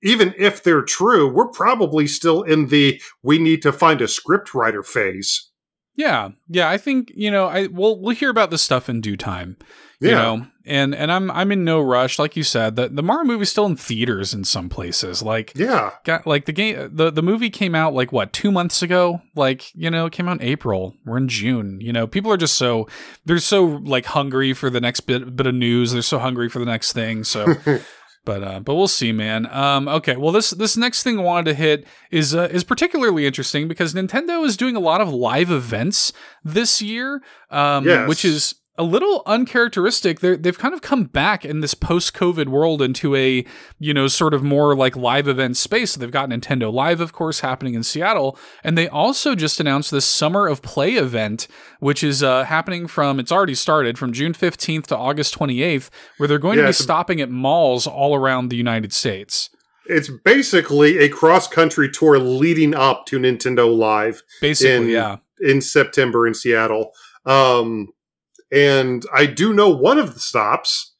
even 0.02 0.34
if 0.38 0.62
they're 0.62 0.82
true, 0.82 1.28
we're 1.28 1.48
probably 1.48 2.06
still 2.06 2.42
in 2.42 2.68
the 2.68 3.01
we 3.22 3.38
need 3.38 3.60
to 3.62 3.72
find 3.72 4.01
a 4.01 4.09
script 4.09 4.55
writer 4.55 4.82
phase. 4.82 5.51
Yeah, 5.97 6.31
yeah. 6.49 6.69
I 6.69 6.77
think 6.79 7.12
you 7.15 7.31
know. 7.31 7.47
I 7.47 7.66
we'll 7.69 8.01
we'll 8.01 8.15
hear 8.16 8.31
about 8.31 8.51
this 8.51 8.62
stuff 8.62 8.89
in 8.89 9.01
due 9.01 9.16
time. 9.16 9.57
You 10.01 10.11
Yeah. 10.11 10.15
know, 10.23 10.47
and 10.66 10.93
and 10.95 11.12
I'm 11.12 11.31
I'm 11.31 11.53
in 11.53 11.65
no 11.65 11.81
rush. 11.81 12.19
Like 12.19 12.37
you 12.37 12.43
said, 12.43 12.75
the 12.75 12.89
the 12.89 13.03
Mario 13.03 13.25
movie's 13.25 13.51
still 13.51 13.65
in 13.66 13.77
theaters 13.77 14.35
in 14.35 14.43
some 14.43 14.69
places. 14.69 15.23
Like 15.23 15.53
Yeah. 15.55 15.91
got 16.05 16.27
like 16.27 16.47
the 16.47 16.53
game 16.53 16.91
the 16.93 17.12
the 17.12 17.23
movie 17.23 17.49
came 17.49 17.77
out 17.77 17.95
like 17.95 18.11
what 18.11 18.33
two 18.33 18.51
months 18.51 18.83
ago. 18.83 19.23
Like 19.37 19.73
you 19.75 19.89
know, 19.89 20.07
it 20.07 20.12
came 20.12 20.29
out 20.29 20.41
in 20.41 20.47
April. 20.47 20.95
We're 21.05 21.19
in 21.19 21.29
June. 21.29 21.81
You 21.81 21.93
know, 21.93 22.09
people 22.09 22.33
are 22.33 22.37
just 22.37 22.57
so 22.57 22.89
they're 23.25 23.39
so 23.39 23.65
like 23.65 24.07
hungry 24.07 24.53
for 24.53 24.71
the 24.71 24.81
next 24.81 25.01
bit 25.03 25.37
bit 25.37 25.47
of 25.47 25.55
news. 25.55 25.93
They're 25.93 26.03
so 26.03 26.19
hungry 26.19 26.49
for 26.49 26.59
the 26.59 26.66
next 26.66 26.93
thing. 26.93 27.23
So. 27.25 27.55
But 28.24 28.42
uh, 28.42 28.60
but 28.60 28.74
we'll 28.74 28.88
see, 28.88 29.12
man. 29.12 29.46
Um, 29.52 29.86
okay, 29.88 30.16
well 30.16 30.32
this 30.32 30.51
this 30.51 30.76
next 30.76 31.02
thing 31.02 31.18
I 31.18 31.22
wanted 31.22 31.51
to 31.51 31.55
hit 31.55 31.86
is 32.10 32.34
uh, 32.34 32.48
is 32.51 32.64
particularly 32.64 33.26
interesting 33.26 33.68
because 33.68 33.92
Nintendo 33.92 34.44
is 34.44 34.56
doing 34.56 34.76
a 34.76 34.80
lot 34.80 35.01
of 35.02 35.12
live 35.12 35.51
events 35.51 36.12
this 36.42 36.80
year, 36.80 37.20
um, 37.51 37.84
Yes. 37.84 38.09
which 38.09 38.24
is 38.24 38.55
a 38.76 38.82
little 38.82 39.22
uncharacteristic. 39.26 40.20
They're, 40.20 40.36
they've 40.36 40.59
kind 40.59 40.74
of 40.74 40.82
come 40.82 41.05
back 41.05 41.44
in 41.44 41.60
this 41.60 41.74
post-COVID 41.74 42.48
world 42.48 42.82
into 42.82 43.14
a 43.14 43.44
you 43.78 43.94
know 43.94 44.09
sort 44.09 44.34
of 44.34 44.42
more 44.42 44.74
like 44.74 44.96
live 44.96 45.28
event 45.28 45.56
space. 45.56 45.92
So 45.92 46.01
they've 46.01 46.10
got 46.10 46.28
Nintendo 46.28 46.72
Live, 46.72 47.01
of 47.01 47.12
course, 47.12 47.40
happening 47.40 47.74
in 47.74 47.82
Seattle, 47.82 48.38
and 48.64 48.76
they 48.76 48.88
also 48.88 49.34
just 49.34 49.60
announced 49.60 49.90
this 49.90 50.05
Summer 50.06 50.48
of 50.48 50.60
Play 50.62 50.94
event, 50.94 51.46
which 51.78 52.02
is 52.02 52.22
uh, 52.22 52.44
happening 52.44 52.86
from 52.86 53.20
it's 53.20 53.30
already 53.32 53.55
started 53.55 53.98
from 53.98 54.12
June 54.12 54.32
fifteenth 54.34 54.88
to 54.88 54.96
August 54.96 55.34
twenty 55.34 55.62
eighth, 55.62 55.90
where 56.16 56.26
they're 56.26 56.38
going 56.38 56.59
Yeah, 56.59 56.64
to 56.64 56.68
be 56.70 56.74
stopping 56.74 57.20
at 57.20 57.30
malls 57.30 57.86
all 57.86 58.14
around 58.16 58.48
the 58.48 58.56
United 58.56 58.92
States. 58.92 59.51
It's 59.86 60.10
basically 60.24 60.98
a 60.98 61.10
cross 61.10 61.46
country 61.46 61.90
tour 61.90 62.18
leading 62.18 62.74
up 62.74 63.05
to 63.06 63.18
Nintendo 63.18 63.72
Live 63.76 64.22
Basically, 64.40 64.74
In- 64.74 64.88
yeah. 64.88 65.16
in 65.40 65.60
September 65.60 66.26
in 66.26 66.32
Seattle. 66.32 66.92
Um, 67.26 67.88
and 68.53 69.05
I 69.12 69.27
do 69.27 69.53
know 69.53 69.69
one 69.71 69.99
of 69.99 70.15
the 70.15 70.21
stops. 70.21 70.93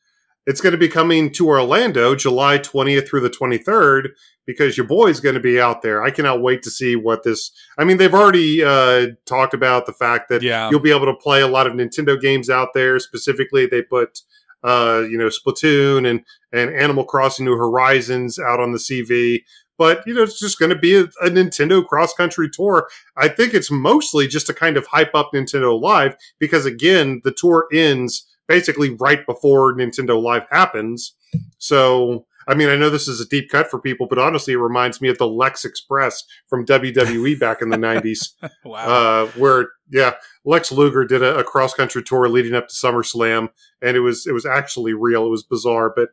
It's 0.47 0.61
going 0.61 0.73
to 0.73 0.79
be 0.79 0.89
coming 0.89 1.33
to 1.33 1.49
Orlando 1.49 2.15
July 2.15 2.59
20th 2.59 3.09
through 3.09 3.21
the 3.21 3.31
23rd 3.31 4.09
because 4.47 4.77
your 4.77 4.87
boy's 4.87 5.19
going 5.21 5.37
to 5.37 5.41
be 5.41 5.59
out 5.59 5.81
there. 5.81 6.03
I 6.03 6.11
cannot 6.11 6.43
wait 6.43 6.63
to 6.65 6.71
see 6.71 6.97
what 6.97 7.23
this. 7.23 7.51
I 7.79 7.85
mean, 7.85 7.97
they've 7.97 8.13
already 8.13 8.63
uh, 8.63 9.07
talked 9.25 9.55
about 9.55 9.87
the 9.87 9.95
fact 9.95 10.29
that 10.29 10.43
Yeah. 10.43 10.69
you'll 10.69 10.81
be 10.81 10.91
able 10.91 11.07
to 11.07 11.15
play 11.15 11.41
a 11.41 11.49
lot 11.49 11.67
of 11.67 11.73
Nintendo 11.73 12.21
games 12.21 12.51
out 12.51 12.69
there. 12.75 12.99
Specifically, 12.99 13.65
they 13.65 13.81
put 13.81 14.21
uh, 14.63 15.05
you 15.09 15.17
know 15.17 15.29
Splatoon 15.29 16.07
and 16.09 16.25
and 16.53 16.71
Animal 16.75 17.05
Crossing 17.05 17.47
New 17.47 17.57
Horizons 17.57 18.39
out 18.39 18.61
on 18.61 18.73
the 18.73 18.79
CV. 18.79 19.41
But 19.77 20.03
you 20.07 20.15
know, 20.15 20.23
it's 20.23 20.39
just 20.39 20.59
going 20.59 20.71
to 20.71 20.79
be 20.79 20.95
a, 20.97 21.05
a 21.23 21.29
Nintendo 21.31 21.85
cross 21.85 22.15
country 22.15 22.49
tour. 22.51 22.89
I 23.17 23.29
think 23.29 23.55
it's 23.55 23.71
mostly 23.71 24.27
just 24.29 24.47
to 24.47 24.55
kind 24.55 24.77
of 24.77 24.87
hype 24.87 25.15
up 25.15 25.31
Nintendo 25.35 25.81
Live 25.81 26.17
because 26.39 26.67
again, 26.67 27.21
the 27.25 27.33
tour 27.33 27.67
ends 27.73 28.27
basically 28.47 28.91
right 28.91 29.25
before 29.27 29.75
Nintendo 29.75 30.21
Live 30.21 30.45
happens. 30.51 31.15
So, 31.59 32.27
I 32.47 32.55
mean, 32.55 32.69
I 32.69 32.77
know 32.77 32.91
this 32.91 33.09
is 33.09 33.21
a 33.21 33.27
deep 33.27 33.49
cut 33.51 33.71
for 33.71 33.81
people, 33.81 34.07
but 34.07 34.19
honestly, 34.19 34.53
it 34.53 34.59
reminds 34.59 35.01
me 35.01 35.09
of 35.09 35.19
the 35.19 35.27
Lex 35.27 35.65
Express 35.65 36.23
from 36.47 36.67
WWE 36.67 37.41
back 37.41 37.63
in 37.63 37.71
the 37.71 37.79
90s 37.79 38.35
Wow. 38.65 38.87
uh, 38.87 39.27
where 39.39 39.71
yeah, 39.91 40.15
Lex 40.45 40.71
Luger 40.71 41.05
did 41.05 41.23
a, 41.23 41.39
a 41.39 41.45
cross 41.45 41.75
country 41.75 42.03
tour 42.03 42.29
leading 42.29 42.55
up 42.55 42.69
to 42.69 42.75
SummerSlam, 42.75 43.49
and 43.83 43.97
it 43.97 44.01
was 44.01 44.27
it 44.27 44.33
was 44.33 44.47
actually 44.47 44.93
real. 44.93 45.27
It 45.27 45.31
was 45.31 45.43
bizarre, 45.43 45.93
but 45.95 46.11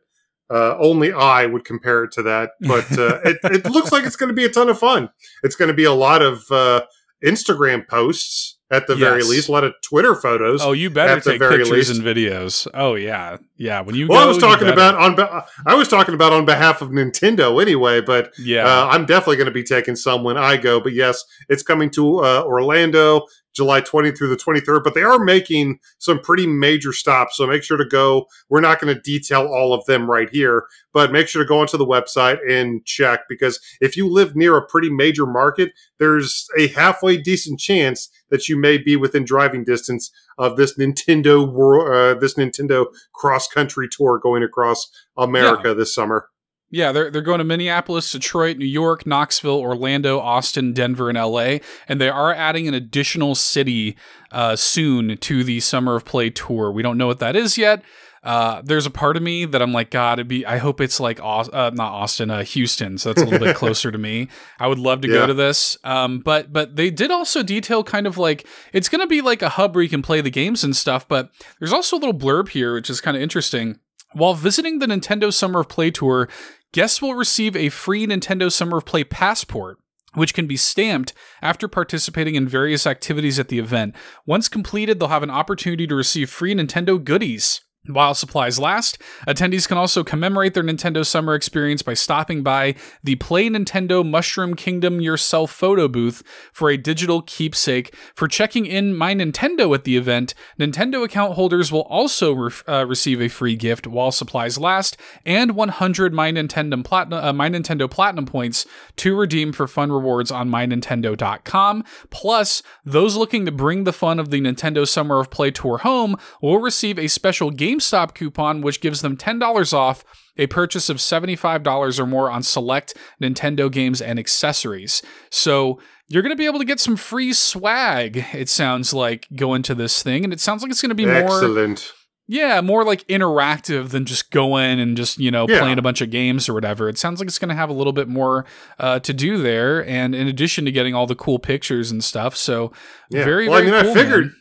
uh, 0.52 0.76
only 0.78 1.12
I 1.12 1.46
would 1.46 1.64
compare 1.64 2.04
it 2.04 2.12
to 2.12 2.22
that. 2.24 2.50
But 2.60 2.98
uh, 2.98 3.20
it, 3.24 3.38
it 3.44 3.64
looks 3.70 3.92
like 3.92 4.04
it's 4.04 4.16
going 4.16 4.28
to 4.28 4.34
be 4.34 4.44
a 4.44 4.50
ton 4.50 4.68
of 4.68 4.78
fun. 4.78 5.10
It's 5.42 5.56
going 5.56 5.68
to 5.68 5.74
be 5.74 5.84
a 5.84 5.92
lot 5.92 6.22
of 6.22 6.44
uh, 6.50 6.82
Instagram 7.24 7.88
posts 7.88 8.58
at 8.72 8.86
the 8.86 8.96
very 8.96 9.22
least, 9.22 9.50
a 9.50 9.52
lot 9.52 9.64
of 9.64 9.74
Twitter 9.82 10.14
photos. 10.14 10.62
oh, 10.62 10.72
you 10.72 10.88
better 10.88 11.12
at 11.12 11.24
the 11.24 11.32
take 11.32 11.38
very 11.38 11.58
pictures 11.58 11.90
least. 11.90 11.90
and 11.90 12.02
videos. 12.02 12.66
Oh 12.72 12.94
yeah, 12.94 13.36
yeah. 13.58 13.82
When 13.82 13.94
you 13.94 14.08
well, 14.08 14.20
go, 14.20 14.24
I 14.24 14.28
was 14.28 14.38
talking 14.38 14.68
about 14.68 14.94
on 14.94 15.44
I 15.66 15.74
was 15.74 15.88
talking 15.88 16.14
about 16.14 16.32
on 16.32 16.46
behalf 16.46 16.80
of 16.80 16.88
Nintendo 16.88 17.60
anyway, 17.60 18.00
but 18.00 18.32
yeah. 18.38 18.64
Uh, 18.64 18.88
I'm 18.90 19.04
definitely 19.04 19.36
going 19.36 19.46
to 19.46 19.52
be 19.52 19.62
taking 19.62 19.94
some 19.94 20.24
when 20.24 20.38
I 20.38 20.56
go. 20.56 20.80
But 20.80 20.94
yes, 20.94 21.22
it's 21.50 21.62
coming 21.62 21.90
to 21.90 22.20
uh, 22.20 22.44
Orlando 22.46 23.26
July 23.54 23.80
20 23.80 24.12
through 24.12 24.28
the 24.28 24.36
23rd. 24.36 24.82
But 24.84 24.94
they 24.94 25.02
are 25.02 25.18
making 25.18 25.78
some 25.98 26.20
pretty 26.20 26.46
major 26.46 26.92
stops. 26.92 27.36
So 27.36 27.46
make 27.46 27.62
sure 27.62 27.76
to 27.76 27.84
go. 27.84 28.26
We're 28.48 28.60
not 28.60 28.80
going 28.80 28.94
to 28.94 29.00
detail 29.00 29.46
all 29.46 29.74
of 29.74 29.84
them 29.86 30.10
right 30.10 30.28
here, 30.30 30.64
but 30.92 31.12
make 31.12 31.28
sure 31.28 31.42
to 31.42 31.48
go 31.48 31.60
onto 31.60 31.76
the 31.76 31.86
website 31.86 32.38
and 32.48 32.84
check 32.84 33.20
because 33.28 33.60
if 33.80 33.96
you 33.96 34.08
live 34.08 34.36
near 34.36 34.56
a 34.56 34.66
pretty 34.66 34.90
major 34.90 35.26
market, 35.26 35.72
there's 35.98 36.46
a 36.58 36.68
halfway 36.68 37.16
decent 37.16 37.60
chance 37.60 38.08
that 38.30 38.48
you 38.48 38.56
may 38.56 38.78
be 38.78 38.96
within 38.96 39.24
driving 39.24 39.64
distance 39.64 40.10
of 40.38 40.56
this 40.56 40.76
Nintendo 40.78 41.50
world, 41.50 41.94
uh, 41.94 42.18
this 42.18 42.34
Nintendo 42.34 42.86
cross 43.14 43.46
country 43.46 43.88
tour 43.90 44.18
going 44.18 44.42
across 44.42 44.90
America 45.16 45.74
this 45.74 45.94
summer. 45.94 46.28
Yeah, 46.74 46.90
they're 46.90 47.10
they're 47.10 47.20
going 47.20 47.38
to 47.38 47.44
Minneapolis, 47.44 48.10
Detroit, 48.10 48.56
New 48.56 48.64
York, 48.64 49.06
Knoxville, 49.06 49.60
Orlando, 49.60 50.18
Austin, 50.18 50.72
Denver, 50.72 51.10
and 51.10 51.18
LA, 51.18 51.58
and 51.86 52.00
they 52.00 52.08
are 52.08 52.32
adding 52.32 52.66
an 52.66 52.72
additional 52.74 53.34
city 53.34 53.94
uh, 54.32 54.56
soon 54.56 55.18
to 55.18 55.44
the 55.44 55.60
Summer 55.60 55.96
of 55.96 56.06
Play 56.06 56.30
tour. 56.30 56.72
We 56.72 56.82
don't 56.82 56.96
know 56.96 57.06
what 57.06 57.18
that 57.18 57.36
is 57.36 57.58
yet. 57.58 57.84
Uh, 58.24 58.62
there's 58.64 58.86
a 58.86 58.90
part 58.90 59.16
of 59.16 59.22
me 59.22 59.44
that 59.44 59.60
I'm 59.60 59.72
like, 59.72 59.90
God, 59.90 60.18
it'd 60.20 60.28
be. 60.28 60.46
I 60.46 60.56
hope 60.58 60.80
it's 60.80 60.98
like, 60.98 61.18
uh, 61.20 61.42
not 61.74 61.92
Austin, 61.92 62.30
uh, 62.30 62.42
Houston. 62.44 62.96
So 62.96 63.12
that's 63.12 63.20
a 63.20 63.24
little 63.28 63.44
bit 63.44 63.56
closer 63.62 63.90
to 63.92 63.98
me. 63.98 64.28
I 64.58 64.66
would 64.68 64.78
love 64.78 65.00
to 65.02 65.08
Yeah. 65.08 65.14
go 65.14 65.26
to 65.26 65.34
this. 65.34 65.76
Um, 65.84 66.20
but 66.20 66.52
but 66.54 66.76
they 66.76 66.88
did 66.90 67.10
also 67.10 67.42
detail 67.42 67.84
kind 67.84 68.06
of 68.06 68.16
like 68.16 68.46
it's 68.72 68.88
going 68.88 69.00
to 69.02 69.06
be 69.08 69.20
like 69.20 69.42
a 69.42 69.50
hub 69.50 69.74
where 69.74 69.82
you 69.82 69.90
can 69.90 70.02
play 70.02 70.20
the 70.22 70.30
games 70.30 70.64
and 70.64 70.74
stuff. 70.74 71.06
But 71.06 71.30
there's 71.58 71.72
also 71.72 71.96
a 71.96 71.98
little 71.98 72.14
blurb 72.18 72.48
here, 72.50 72.72
which 72.74 72.88
is 72.88 73.00
kind 73.02 73.16
of 73.16 73.22
interesting. 73.22 73.78
While 74.14 74.34
visiting 74.34 74.78
the 74.78 74.86
Nintendo 74.86 75.32
Summer 75.32 75.60
of 75.60 75.68
Play 75.70 75.90
tour, 75.90 76.28
guests 76.72 77.00
will 77.00 77.14
receive 77.14 77.54
a 77.54 77.68
free 77.68 78.06
Nintendo 78.06 78.50
Summer 78.50 78.78
of 78.78 78.86
Play 78.86 79.04
passport. 79.04 79.78
Which 80.14 80.34
can 80.34 80.46
be 80.46 80.58
stamped 80.58 81.14
after 81.40 81.68
participating 81.68 82.34
in 82.34 82.46
various 82.46 82.86
activities 82.86 83.38
at 83.38 83.48
the 83.48 83.58
event. 83.58 83.96
Once 84.26 84.46
completed, 84.46 85.00
they'll 85.00 85.08
have 85.08 85.22
an 85.22 85.30
opportunity 85.30 85.86
to 85.86 85.94
receive 85.94 86.28
free 86.28 86.54
Nintendo 86.54 87.02
goodies. 87.02 87.62
While 87.88 88.14
supplies 88.14 88.60
last, 88.60 88.98
attendees 89.26 89.66
can 89.66 89.76
also 89.76 90.04
commemorate 90.04 90.54
their 90.54 90.62
Nintendo 90.62 91.04
Summer 91.04 91.34
experience 91.34 91.82
by 91.82 91.94
stopping 91.94 92.44
by 92.44 92.76
the 93.02 93.16
Play 93.16 93.48
Nintendo 93.48 94.08
Mushroom 94.08 94.54
Kingdom 94.54 95.00
Yourself 95.00 95.50
photo 95.50 95.88
booth 95.88 96.22
for 96.52 96.70
a 96.70 96.76
digital 96.76 97.22
keepsake. 97.22 97.92
For 98.14 98.28
checking 98.28 98.66
in 98.66 98.94
My 98.94 99.16
Nintendo 99.16 99.74
at 99.74 99.82
the 99.82 99.96
event, 99.96 100.32
Nintendo 100.60 101.04
account 101.04 101.34
holders 101.34 101.72
will 101.72 101.82
also 101.82 102.32
re- 102.32 102.52
uh, 102.68 102.86
receive 102.86 103.20
a 103.20 103.26
free 103.26 103.56
gift 103.56 103.88
while 103.88 104.12
supplies 104.12 104.58
last, 104.58 104.96
and 105.26 105.56
100 105.56 106.14
My 106.14 106.30
Nintendo 106.30 106.84
Platinum, 106.84 107.24
uh, 107.24 107.32
My 107.32 107.50
Nintendo 107.50 107.90
Platinum 107.90 108.26
points 108.26 108.64
to 108.98 109.16
redeem 109.16 109.52
for 109.52 109.66
fun 109.66 109.90
rewards 109.90 110.30
on 110.30 110.48
MyNintendo.com. 110.48 111.82
Plus, 112.10 112.62
those 112.84 113.16
looking 113.16 113.44
to 113.44 113.50
bring 113.50 113.82
the 113.82 113.92
fun 113.92 114.20
of 114.20 114.30
the 114.30 114.40
Nintendo 114.40 114.86
Summer 114.86 115.18
of 115.18 115.32
Play 115.32 115.50
tour 115.50 115.78
home 115.78 116.16
will 116.40 116.60
receive 116.60 116.96
a 116.96 117.08
special 117.08 117.50
GameStop 117.78 118.14
coupon, 118.14 118.60
which 118.62 118.80
gives 118.80 119.02
them 119.02 119.16
$10 119.16 119.72
off 119.72 120.04
a 120.36 120.46
purchase 120.46 120.88
of 120.88 120.96
$75 120.96 121.98
or 122.00 122.06
more 122.06 122.30
on 122.30 122.42
select 122.42 122.94
Nintendo 123.22 123.70
games 123.70 124.00
and 124.00 124.18
accessories. 124.18 125.02
So 125.30 125.78
you're 126.08 126.22
going 126.22 126.30
to 126.32 126.36
be 126.36 126.46
able 126.46 126.58
to 126.58 126.64
get 126.64 126.80
some 126.80 126.96
free 126.96 127.32
swag, 127.32 128.24
it 128.32 128.48
sounds 128.48 128.92
like, 128.94 129.26
going 129.34 129.62
to 129.64 129.74
this 129.74 130.02
thing. 130.02 130.24
And 130.24 130.32
it 130.32 130.40
sounds 130.40 130.62
like 130.62 130.70
it's 130.70 130.80
going 130.82 130.88
to 130.90 130.94
be 130.94 131.06
more, 131.06 131.14
Excellent. 131.16 131.92
yeah, 132.28 132.60
more 132.62 132.84
like 132.84 133.06
interactive 133.08 133.90
than 133.90 134.04
just 134.06 134.30
going 134.30 134.80
and 134.80 134.96
just, 134.96 135.18
you 135.18 135.30
know, 135.30 135.46
Yeah. 135.48 135.60
playing 135.60 135.78
a 135.78 135.82
bunch 135.82 136.00
of 136.00 136.10
games 136.10 136.48
or 136.48 136.54
whatever. 136.54 136.88
It 136.88 136.96
sounds 136.98 137.20
like 137.20 137.28
it's 137.28 137.38
going 137.38 137.50
to 137.50 137.54
have 137.54 137.70
a 137.70 137.74
little 137.74 137.92
bit 137.92 138.08
more 138.08 138.44
uh, 138.78 139.00
to 139.00 139.12
do 139.12 139.36
there. 139.42 139.86
And 139.86 140.14
in 140.14 140.28
addition 140.28 140.64
to 140.64 140.72
getting 140.72 140.94
all 140.94 141.06
the 141.06 141.14
cool 141.14 141.38
pictures 141.38 141.90
and 141.90 142.02
stuff. 142.02 142.36
So 142.36 142.72
Yeah. 143.10 143.24
very, 143.24 143.48
well, 143.48 143.60
very 143.62 143.70
I 143.70 143.74
mean, 143.74 143.82
cool, 143.82 143.90
I 143.92 143.94
figured 143.94 144.24
man. 144.26 144.36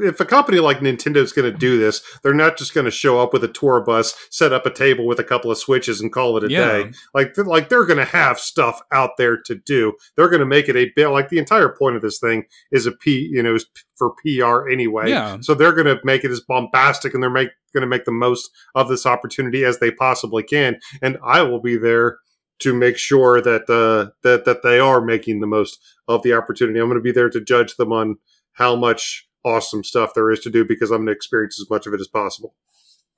If 0.00 0.20
a 0.20 0.24
company 0.24 0.58
like 0.58 0.78
Nintendo's 0.78 1.32
going 1.32 1.50
to 1.50 1.56
do 1.56 1.78
this, 1.78 2.02
they're 2.22 2.34
not 2.34 2.56
just 2.56 2.74
going 2.74 2.84
to 2.84 2.90
show 2.90 3.20
up 3.20 3.32
with 3.32 3.44
a 3.44 3.48
tour 3.48 3.80
bus, 3.80 4.14
set 4.30 4.52
up 4.52 4.66
a 4.66 4.70
table 4.70 5.06
with 5.06 5.18
a 5.18 5.24
couple 5.24 5.50
of 5.50 5.58
switches, 5.58 6.00
and 6.00 6.12
call 6.12 6.36
it 6.36 6.44
a 6.44 6.50
Yeah. 6.50 6.66
day. 6.82 6.90
Like, 7.14 7.36
like 7.38 7.68
they're 7.68 7.86
going 7.86 7.98
to 7.98 8.04
have 8.04 8.38
stuff 8.38 8.80
out 8.92 9.16
there 9.18 9.36
to 9.42 9.54
do. 9.54 9.94
They're 10.16 10.28
going 10.28 10.40
to 10.40 10.46
make 10.46 10.68
it 10.68 10.76
a 10.76 10.90
bit 10.94 11.08
like 11.08 11.28
the 11.28 11.38
entire 11.38 11.68
point 11.68 11.96
of 11.96 12.02
this 12.02 12.18
thing 12.18 12.44
is 12.70 12.86
a 12.86 12.92
P, 12.92 13.28
you 13.32 13.42
know, 13.42 13.54
is 13.54 13.66
for 13.96 14.12
PR 14.24 14.68
anyway. 14.68 15.10
Yeah. 15.10 15.38
So 15.40 15.54
they're 15.54 15.72
going 15.74 15.86
to 15.86 16.00
make 16.04 16.24
it 16.24 16.30
as 16.30 16.40
bombastic, 16.40 17.14
and 17.14 17.22
they're 17.22 17.30
make 17.30 17.50
going 17.72 17.82
to 17.82 17.86
make 17.86 18.04
the 18.04 18.12
most 18.12 18.50
of 18.74 18.88
this 18.88 19.06
opportunity 19.06 19.64
as 19.64 19.78
they 19.78 19.90
possibly 19.90 20.42
can. 20.42 20.78
And 21.00 21.16
I 21.24 21.42
will 21.42 21.60
be 21.60 21.76
there 21.78 22.18
to 22.58 22.74
make 22.74 22.96
sure 22.98 23.40
that 23.40 23.62
uh, 23.68 24.10
that 24.22 24.44
that 24.44 24.62
they 24.62 24.78
are 24.78 25.00
making 25.00 25.40
the 25.40 25.46
most 25.46 25.78
of 26.06 26.22
the 26.22 26.32
opportunity. 26.34 26.78
I'm 26.78 26.86
going 26.88 26.98
to 26.98 27.02
be 27.02 27.12
there 27.12 27.30
to 27.30 27.40
judge 27.40 27.76
them 27.76 27.92
on 27.92 28.18
how 28.52 28.76
much 28.76 29.26
awesome 29.44 29.84
stuff 29.84 30.12
there 30.14 30.30
is 30.30 30.40
to 30.40 30.50
do 30.50 30.64
because 30.64 30.90
I'm 30.90 30.98
going 30.98 31.06
to 31.06 31.12
experience 31.12 31.60
as 31.60 31.68
much 31.70 31.86
of 31.86 31.94
it 31.94 32.00
as 32.00 32.08
possible. 32.08 32.54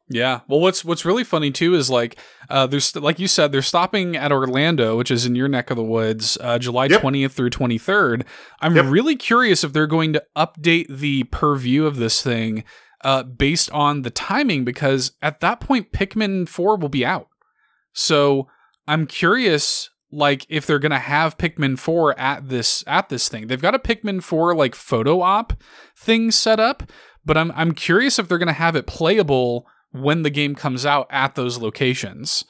Yeah. 0.09 0.41
Well, 0.49 0.61
what's 0.61 0.85
what's 0.85 1.07
really 1.07 1.25
funny 1.25 1.51
too 1.51 1.75
is 1.75 1.89
like 1.89 2.19
uh, 2.51 2.67
there's 2.67 2.95
like 2.95 3.19
you 3.19 3.27
said 3.27 3.53
they're 3.53 3.63
stopping 3.63 4.17
at 4.17 4.33
Orlando, 4.33 4.99
which 4.99 5.11
is 5.11 5.25
in 5.25 5.35
your 5.35 5.49
neck 5.49 5.71
of 5.71 5.77
the 5.79 5.83
woods, 5.83 6.37
uh, 6.43 6.59
July 6.59 6.87
Yep. 6.87 7.01
twentieth 7.01 7.33
through 7.33 7.49
twenty 7.51 7.79
third. 7.79 8.27
I'm 8.61 8.77
Yep. 8.77 8.85
really 8.91 9.17
curious 9.17 9.65
if 9.65 9.73
they're 9.73 9.87
going 9.87 10.13
to 10.13 10.23
update 10.37 10.95
the 10.95 11.25
per 11.25 11.57
view 11.57 11.87
of 11.87 11.97
this 11.97 12.21
thing 12.23 12.65
uh, 13.03 13.23
based 13.23 13.71
on 13.71 14.03
the 14.03 14.11
timing 14.11 14.63
because 14.65 15.13
at 15.23 15.41
that 15.41 15.61
point 15.61 15.91
Pikmin 15.93 16.47
four 16.51 16.77
will 16.77 16.91
be 16.91 17.05
out. 17.07 17.29
So 17.95 18.47
I'm 18.87 19.07
curious 19.07 19.89
like 20.15 20.47
if 20.49 20.67
they're 20.67 20.79
gonna 20.79 20.99
have 20.99 21.37
Pikmin 21.37 21.79
4 21.79 22.19
at 22.19 22.49
this 22.49 22.85
at 22.87 23.09
this 23.09 23.29
thing. 23.29 23.47
They've 23.49 23.61
got 23.61 23.75
a 23.75 23.79
Pikmin 23.79 24.23
4 24.23 24.55
like 24.55 24.75
photo 24.75 25.21
op 25.21 25.53
thing 25.97 26.31
set 26.31 26.61
up, 26.61 26.83
but 27.25 27.37
I'm 27.37 27.51
I'm 27.53 27.73
curious 27.73 28.19
if 28.19 28.29
they're 28.29 28.39
gonna 28.39 28.53
have 28.53 28.77
it 28.77 28.87
playable 28.87 29.67
when 29.93 30.23
the 30.23 30.31
game 30.31 30.55
comes 30.55 30.85
out 30.87 31.07
at 31.11 31.35
those 31.35 31.59
locations. 31.59 32.45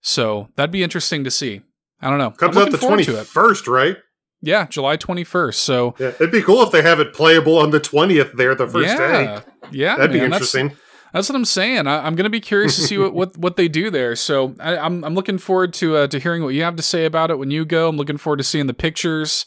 So 0.00 0.48
that'd 0.56 0.70
be 0.70 0.82
interesting 0.82 1.24
to 1.24 1.30
see. 1.30 1.62
I 2.00 2.10
don't 2.10 2.18
know. 2.18 2.30
Comes 2.30 2.56
out 2.56 2.70
the 2.70 2.78
twenty 2.78 3.04
first, 3.04 3.66
right? 3.66 3.96
Yeah, 4.42 4.66
July 4.66 4.96
21st. 4.98 5.54
So 5.54 5.94
Yeah, 5.98 6.08
it'd 6.08 6.30
be 6.30 6.42
cool 6.42 6.62
if 6.62 6.70
they 6.70 6.82
have 6.82 7.00
it 7.00 7.14
playable 7.14 7.58
on 7.58 7.70
the 7.70 7.80
twentieth. 7.80 8.32
There, 8.34 8.54
the 8.54 8.68
first 8.68 8.88
yeah, 8.88 8.96
day. 9.40 9.40
yeah, 9.72 9.96
That'd 9.96 10.12
be 10.12 10.20
man, 10.20 10.30
that's- 10.30 10.54
interesting. 10.54 10.68
That's 10.68 10.80
what 11.28 11.36
I'm 11.36 11.44
saying. 11.44 11.86
I, 11.86 12.06
I'm 12.06 12.14
going 12.14 12.24
to 12.24 12.30
be 12.30 12.40
curious 12.40 12.76
to 12.76 12.82
see 12.82 12.98
what, 12.98 13.14
what, 13.14 13.36
what 13.38 13.56
they 13.56 13.68
do 13.68 13.90
there. 13.90 14.14
So 14.16 14.54
I, 14.60 14.76
I'm 14.76 15.04
I'm 15.04 15.14
looking 15.14 15.38
forward 15.38 15.72
to 15.74 15.96
uh, 15.96 16.06
to 16.08 16.18
hearing 16.18 16.42
what 16.42 16.54
you 16.54 16.62
have 16.62 16.76
to 16.76 16.82
say 16.82 17.04
about 17.04 17.30
it 17.30 17.38
when 17.38 17.50
you 17.50 17.64
go. 17.64 17.88
I'm 17.88 17.96
looking 17.96 18.18
forward 18.18 18.38
to 18.38 18.44
seeing 18.44 18.66
the 18.66 18.74
pictures. 18.74 19.46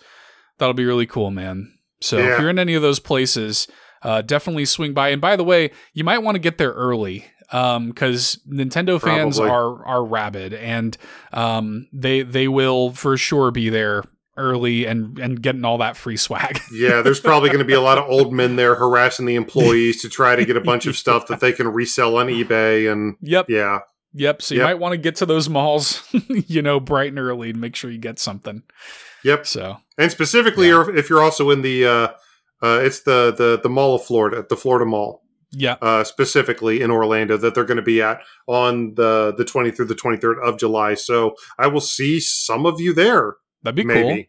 That'll 0.58 0.74
be 0.74 0.86
really 0.86 1.06
cool, 1.06 1.32
man. 1.32 1.74
So 2.02 2.18
if 2.18 2.40
you're 2.40 2.50
in 2.50 2.60
any 2.60 2.74
of 2.76 2.82
those 2.82 3.00
places, 3.00 3.68
uh, 4.02 4.22
definitely 4.22 4.66
swing 4.66 4.94
by. 4.94 5.10
And 5.10 5.22
by 5.22 5.36
the 5.36 5.44
way, 5.44 5.72
you 5.94 6.04
might 6.04 6.20
want 6.20 6.36
to 6.36 6.40
get 6.40 6.58
there 6.58 6.72
early 6.72 7.26
because 7.50 8.40
Nintendo 8.48 9.02
fans 9.02 9.38
Probably. 9.38 9.52
are 9.52 9.86
are 9.86 10.06
rabid 10.06 10.54
and 10.54 10.98
um, 11.34 11.88
they 11.92 12.22
they 12.22 12.48
will 12.48 12.92
for 12.92 13.18
sure 13.18 13.52
be 13.52 13.70
there 13.70 14.04
early 14.40 14.86
and 14.86 15.20
and 15.20 15.42
getting 15.42 15.64
all 15.66 15.78
that 15.80 15.96
free 15.98 16.18
swag. 16.18 16.60
Yeah, 16.72 17.02
there's 17.02 17.20
probably 17.20 17.50
going 17.50 17.60
to 17.60 17.66
be 17.66 17.74
a 17.74 17.82
lot 17.82 17.98
of 17.98 18.10
old 18.10 18.34
men 18.34 18.56
there 18.56 18.76
harassing 18.76 19.26
the 19.26 19.36
employees 19.36 20.02
to 20.02 20.10
try 20.10 20.36
to 20.36 20.46
get 20.46 20.56
a 20.58 20.62
bunch 20.62 20.86
of 20.88 20.96
stuff 21.04 21.28
that 21.28 21.40
they 21.42 21.52
can 21.52 21.68
resell 21.68 22.18
on 22.18 22.28
eBay. 22.28 22.92
And 22.92 23.16
yep. 23.22 23.48
yeah, 23.50 23.80
Yep. 24.14 24.42
So 24.42 24.56
you 24.56 24.62
Yep. 24.62 24.68
might 24.68 24.80
want 24.80 24.94
to 24.94 24.98
get 24.98 25.16
to 25.18 25.26
those 25.26 25.50
malls, 25.50 26.02
you 26.30 26.62
know, 26.62 26.80
bright 26.80 27.10
and 27.10 27.20
early 27.20 27.54
to 27.54 27.60
make 27.60 27.76
sure 27.76 27.92
you 27.92 27.98
get 28.00 28.18
something. 28.20 28.64
yep. 29.24 29.46
So 29.46 29.78
And 29.98 30.10
specifically, 30.12 30.70
Yeah. 30.70 30.86
if 30.96 31.10
you're 31.10 31.22
also 31.22 31.50
in 31.52 31.62
the, 31.62 31.86
uh, 31.86 32.08
uh, 32.62 32.80
it's 32.84 33.02
the 33.02 33.34
the 33.38 33.60
the 33.62 33.70
Mall 33.70 33.96
of 33.96 34.04
Florida, 34.04 34.46
the 34.50 34.58
Florida 34.58 34.86
Mall, 34.86 35.22
yeah, 35.52 35.78
uh, 35.82 36.04
specifically 36.04 36.82
in 36.82 36.92
Orlando, 36.92 37.38
that 37.38 37.56
they're 37.56 37.64
going 37.66 37.78
to 37.78 37.82
be 37.84 38.02
at 38.02 38.22
on 38.48 38.94
the 38.96 39.34
the 39.38 39.46
20th 39.46 39.76
through 39.78 39.86
the 39.88 39.96
23rd 39.96 40.42
of 40.44 40.58
July. 40.60 40.94
So 40.96 41.36
I 41.58 41.68
will 41.68 41.82
see 41.82 42.20
some 42.20 42.66
of 42.66 42.80
you 42.82 42.94
there. 42.94 43.36
That'd 43.64 43.76
be 43.76 43.84
maybe. 43.84 44.02
cool. 44.02 44.24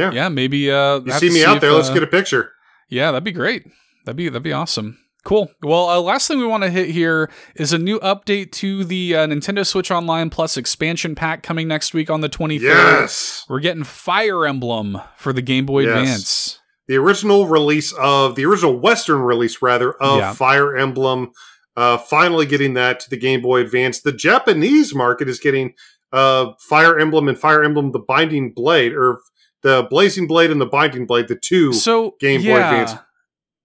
Yeah. 0.00 0.12
Yeah, 0.12 0.28
maybe. 0.28 0.70
Uh, 0.70 1.00
You 1.00 1.12
see 1.12 1.30
me 1.30 1.44
out 1.44 1.56
if, 1.56 1.60
there? 1.62 1.72
Let's 1.72 1.88
uh, 1.90 1.94
get 1.94 2.02
a 2.02 2.06
picture. 2.06 2.52
Yeah, 2.88 3.10
that'd 3.12 3.24
be 3.24 3.32
great. 3.32 3.64
That'd 4.04 4.16
be 4.16 4.28
that'd 4.28 4.42
be 4.42 4.52
awesome. 4.52 4.98
Cool. 5.22 5.50
Well, 5.62 5.88
uh, 5.90 6.00
last 6.00 6.26
thing 6.28 6.38
we 6.38 6.46
want 6.46 6.62
to 6.62 6.70
hit 6.70 6.88
here 6.90 7.30
is 7.54 7.74
a 7.74 7.78
new 7.78 8.00
update 8.00 8.52
to 8.52 8.84
the 8.84 9.14
uh, 9.14 9.26
Nintendo 9.26 9.66
Switch 9.66 9.90
Online 9.90 10.30
Plus 10.30 10.56
expansion 10.56 11.14
pack 11.14 11.42
coming 11.42 11.68
next 11.68 11.92
week 11.92 12.08
on 12.08 12.22
the 12.22 12.28
23rd. 12.30 12.60
Yes. 12.62 13.44
We're 13.46 13.60
getting 13.60 13.84
Fire 13.84 14.46
Emblem 14.46 14.98
for 15.18 15.34
the 15.34 15.42
Game 15.42 15.66
Boy 15.66 15.82
Yes. 15.82 15.90
Advance. 15.98 16.58
the 16.88 16.96
original 16.96 17.46
release 17.46 17.92
of 17.92 18.34
the 18.34 18.46
original 18.46 18.80
Western 18.80 19.20
release, 19.20 19.60
rather, 19.60 19.92
of 20.02 20.18
Yeah. 20.20 20.32
Fire 20.32 20.74
Emblem. 20.74 21.32
Uh, 21.76 21.98
finally 21.98 22.46
getting 22.46 22.72
that 22.74 22.98
to 23.00 23.10
the 23.10 23.16
Game 23.18 23.42
Boy 23.42 23.60
Advance. 23.60 24.00
The 24.00 24.12
Japanese 24.12 24.94
market 24.94 25.28
is 25.28 25.38
getting 25.38 25.74
uh, 26.12 26.52
Fire 26.68 26.98
Emblem 26.98 27.28
and 27.28 27.38
Fire 27.38 27.62
Emblem: 27.62 27.92
The 27.92 27.98
Binding 28.00 28.52
Blade, 28.52 28.92
or 28.92 29.20
the 29.62 29.86
Blazing 29.90 30.26
Blade 30.26 30.50
and 30.50 30.60
the 30.60 30.66
Binding 30.66 31.06
Blade, 31.06 31.28
the 31.28 31.36
two. 31.36 31.72
So 31.72 32.14
Game 32.20 32.40
Boy 32.42 32.48
yeah. 32.48 32.70
Advance. 32.82 33.00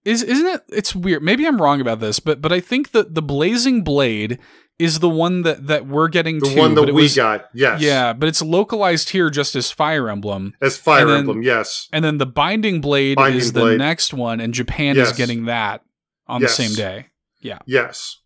Is 0.04 0.22
isn't 0.22 0.46
it? 0.46 0.62
It's 0.68 0.94
weird. 0.94 1.22
Maybe 1.22 1.46
I'm 1.46 1.60
wrong 1.60 1.80
about 1.80 2.00
this, 2.00 2.20
but 2.20 2.40
but 2.40 2.52
I 2.52 2.60
think 2.60 2.92
that 2.92 3.14
the 3.14 3.22
Blazing 3.22 3.82
Blade 3.82 4.38
is 4.78 4.98
the 5.00 5.08
one 5.08 5.42
that 5.42 5.66
that 5.66 5.86
we're 5.88 6.06
getting 6.08 6.38
the 6.38 6.46
to. 6.50 6.56
one 6.58 6.74
but 6.74 6.86
that 6.86 6.94
we 6.94 7.02
was- 7.02 7.16
got, 7.16 7.46
yes, 7.54 7.80
Yeah, 7.80 8.12
but 8.12 8.28
it's 8.28 8.42
localized 8.42 9.08
here 9.08 9.30
just 9.30 9.56
as 9.56 9.72
Fire 9.72 10.08
Emblem, 10.10 10.52
as 10.60 10.76
Fire 10.76 11.06
then- 11.06 11.20
Emblem, 11.20 11.42
yes, 11.42 11.88
and 11.94 12.04
then 12.04 12.18
the 12.18 12.26
Binding 12.26 12.82
Blade 12.82 13.16
Binding 13.16 13.38
is 13.40 13.52
the 13.54 13.74
next 13.76 14.12
one, 14.12 14.38
and 14.38 14.52
Japan 14.52 14.94
Yes. 14.96 15.10
is 15.12 15.16
getting 15.16 15.46
that 15.46 15.80
on 16.28 16.42
Yes. 16.42 16.56
the 16.56 16.62
same 16.62 16.74
day. 16.76 17.06
Yeah 17.40 17.58
yes. 17.66 18.20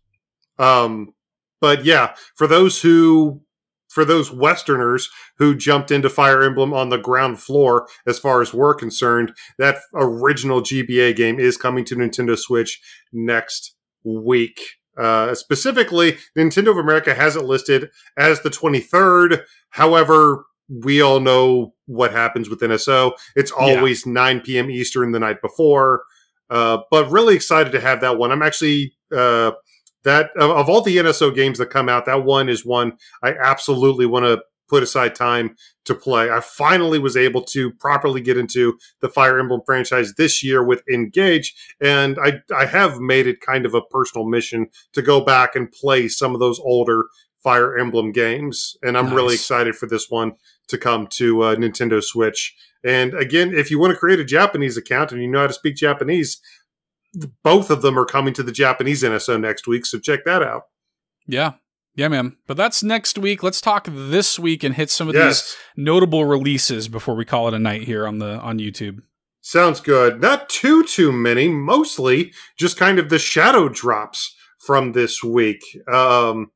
Um, 0.59 1.13
but 1.61 1.85
yeah, 1.85 2.15
for 2.35 2.47
those 2.47 2.81
who, 2.81 3.41
for 3.93 4.05
those 4.05 4.31
Westerners 4.31 5.09
who 5.37 5.55
jumped 5.55 5.91
into 5.91 6.09
Fire 6.09 6.41
Emblem 6.43 6.73
on 6.73 6.89
the 6.89 6.97
ground 6.97 7.39
floor, 7.39 7.87
as 8.07 8.19
far 8.19 8.41
as 8.41 8.53
we're 8.53 8.73
concerned, 8.73 9.33
that 9.57 9.77
original 9.93 10.61
GBA 10.61 11.15
game 11.15 11.39
is 11.39 11.57
coming 11.57 11.83
to 11.85 11.95
Nintendo 11.95 12.37
Switch 12.37 12.81
next 13.11 13.75
week. 14.03 14.59
Uh, 14.97 15.33
specifically, 15.35 16.17
Nintendo 16.37 16.71
of 16.71 16.77
America 16.77 17.13
has 17.13 17.35
it 17.35 17.43
listed 17.43 17.89
as 18.17 18.41
the 18.41 18.49
23rd. 18.49 19.43
However, 19.69 20.45
we 20.69 21.01
all 21.01 21.19
know 21.19 21.73
what 21.85 22.11
happens 22.11 22.49
with 22.49 22.59
NSO. 22.61 23.13
It's 23.35 23.51
Yeah. 23.51 23.75
always 23.75 24.05
9 24.05 24.41
p.m. 24.41 24.69
Eastern 24.71 25.11
the 25.11 25.19
night 25.19 25.41
before. 25.41 26.03
Uh, 26.49 26.79
but 26.91 27.09
really 27.09 27.35
excited 27.35 27.71
to 27.71 27.79
have 27.79 28.01
that 28.01 28.17
one. 28.17 28.31
I'm 28.31 28.41
actually 28.41 28.93
uh, 29.15 29.51
that 30.03 30.31
of, 30.37 30.51
of 30.51 30.69
all 30.69 30.81
the 30.81 30.97
NSO 30.97 31.33
games 31.33 31.57
that 31.57 31.69
come 31.69 31.89
out, 31.89 32.05
that 32.05 32.23
one 32.23 32.49
is 32.49 32.65
one 32.65 32.93
I 33.23 33.33
absolutely 33.33 34.05
want 34.05 34.25
to 34.25 34.41
put 34.71 34.81
aside 34.81 35.13
time 35.13 35.53
to 35.83 35.93
play. 35.93 36.31
I 36.31 36.39
finally 36.39 36.97
was 36.97 37.17
able 37.17 37.43
to 37.43 37.71
properly 37.73 38.21
get 38.21 38.37
into 38.37 38.79
the 39.01 39.09
Fire 39.09 39.37
Emblem 39.37 39.61
franchise 39.65 40.13
this 40.17 40.41
year 40.41 40.63
with 40.63 40.81
Engage, 40.91 41.53
and 41.81 42.17
I 42.17 42.39
I 42.55 42.65
have 42.65 42.99
made 42.99 43.27
it 43.27 43.41
kind 43.41 43.65
of 43.65 43.73
a 43.73 43.81
personal 43.81 44.27
mission 44.27 44.67
to 44.93 45.01
go 45.01 45.21
back 45.21 45.55
and 45.55 45.71
play 45.71 46.07
some 46.07 46.33
of 46.33 46.39
those 46.39 46.59
older 46.59 47.05
Fire 47.43 47.77
Emblem 47.77 48.11
games, 48.11 48.77
and 48.81 48.97
I'm 48.97 49.13
really 49.13 49.33
excited 49.33 49.75
for 49.75 49.87
this 49.87 50.09
one 50.09 50.33
to 50.67 50.77
come 50.77 51.07
to 51.07 51.41
uh, 51.41 51.55
Nintendo 51.55 52.01
Switch. 52.01 52.55
And 52.83 53.13
again, 53.13 53.53
if 53.53 53.69
you 53.69 53.79
want 53.79 53.91
to 53.91 53.99
create 53.99 54.19
a 54.19 54.25
Japanese 54.25 54.77
account 54.77 55.11
and 55.11 55.21
you 55.21 55.27
know 55.27 55.41
how 55.41 55.47
to 55.47 55.53
speak 55.53 55.75
Japanese, 55.75 56.39
both 57.43 57.69
of 57.69 57.81
them 57.81 57.97
are 57.99 58.05
coming 58.05 58.33
to 58.35 58.43
the 58.43 58.51
Japanese 58.51 59.03
NSO 59.03 59.39
next 59.39 59.67
week, 59.67 59.85
so 59.85 59.99
check 59.99 60.25
that 60.25 60.41
out. 60.43 60.63
Yeah. 61.27 61.53
Yeah, 61.95 62.07
man. 62.07 62.37
But 62.47 62.55
that's 62.55 62.81
next 62.83 63.17
week. 63.17 63.43
Let's 63.43 63.59
talk 63.59 63.85
this 63.89 64.39
week 64.39 64.63
and 64.63 64.73
hit 64.75 64.89
some 64.89 65.09
of 65.09 65.13
these 65.13 65.55
notable 65.75 66.23
releases 66.23 66.87
before 66.87 67.15
we 67.15 67.25
call 67.25 67.49
it 67.49 67.53
a 67.53 67.59
night 67.59 67.83
here 67.83 68.07
on 68.07 68.19
the 68.19 68.39
on 68.39 68.59
YouTube. 68.59 69.01
sounds 69.41 69.81
good. 69.81 70.21
Not 70.21 70.47
too 70.49 70.83
too 70.85 71.11
many. 71.11 71.47
Mostly 71.49 72.31
just 72.57 72.77
kind 72.77 72.97
of 72.99 73.09
the 73.09 73.19
shadow 73.19 73.67
drops 73.67 74.33
from 74.59 74.93
this 74.93 75.21
week. 75.23 75.61
Um, 75.91 76.51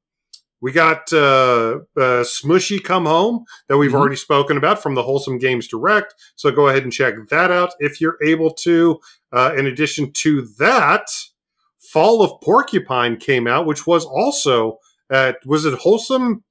we 0.61 0.72
got 0.72 1.11
uh, 1.11 1.80
uh, 1.98 2.23
Smushi 2.23 2.82
Come 2.82 3.06
Home 3.06 3.44
that 3.68 3.77
we've 3.77 3.91
Mhm. 3.91 3.95
already 3.95 4.15
spoken 4.15 4.56
about 4.56 4.82
from 4.82 4.95
the 4.95 5.03
Wholesome 5.03 5.38
Games 5.38 5.68
Direct. 5.68 6.14
So 6.36 6.49
go 6.52 6.69
ahead 6.69 6.84
and 6.84 6.94
check 6.94 7.15
that 7.30 7.52
out 7.52 7.73
if 7.80 7.99
you're 7.99 8.18
able 8.23 8.53
to. 8.64 8.99
Uh, 9.36 9.53
in 9.57 9.66
addition 9.66 10.12
to 10.14 10.48
that, 10.60 11.07
Fall 11.91 12.22
of 12.22 12.40
Porcupine 12.41 13.18
came 13.18 13.48
out, 13.48 13.66
which 13.66 13.86
was 13.86 14.06
also 14.06 14.80
at 15.12 15.38
was 15.45 15.66
it 15.66 15.78
Wholesome? 15.80 16.44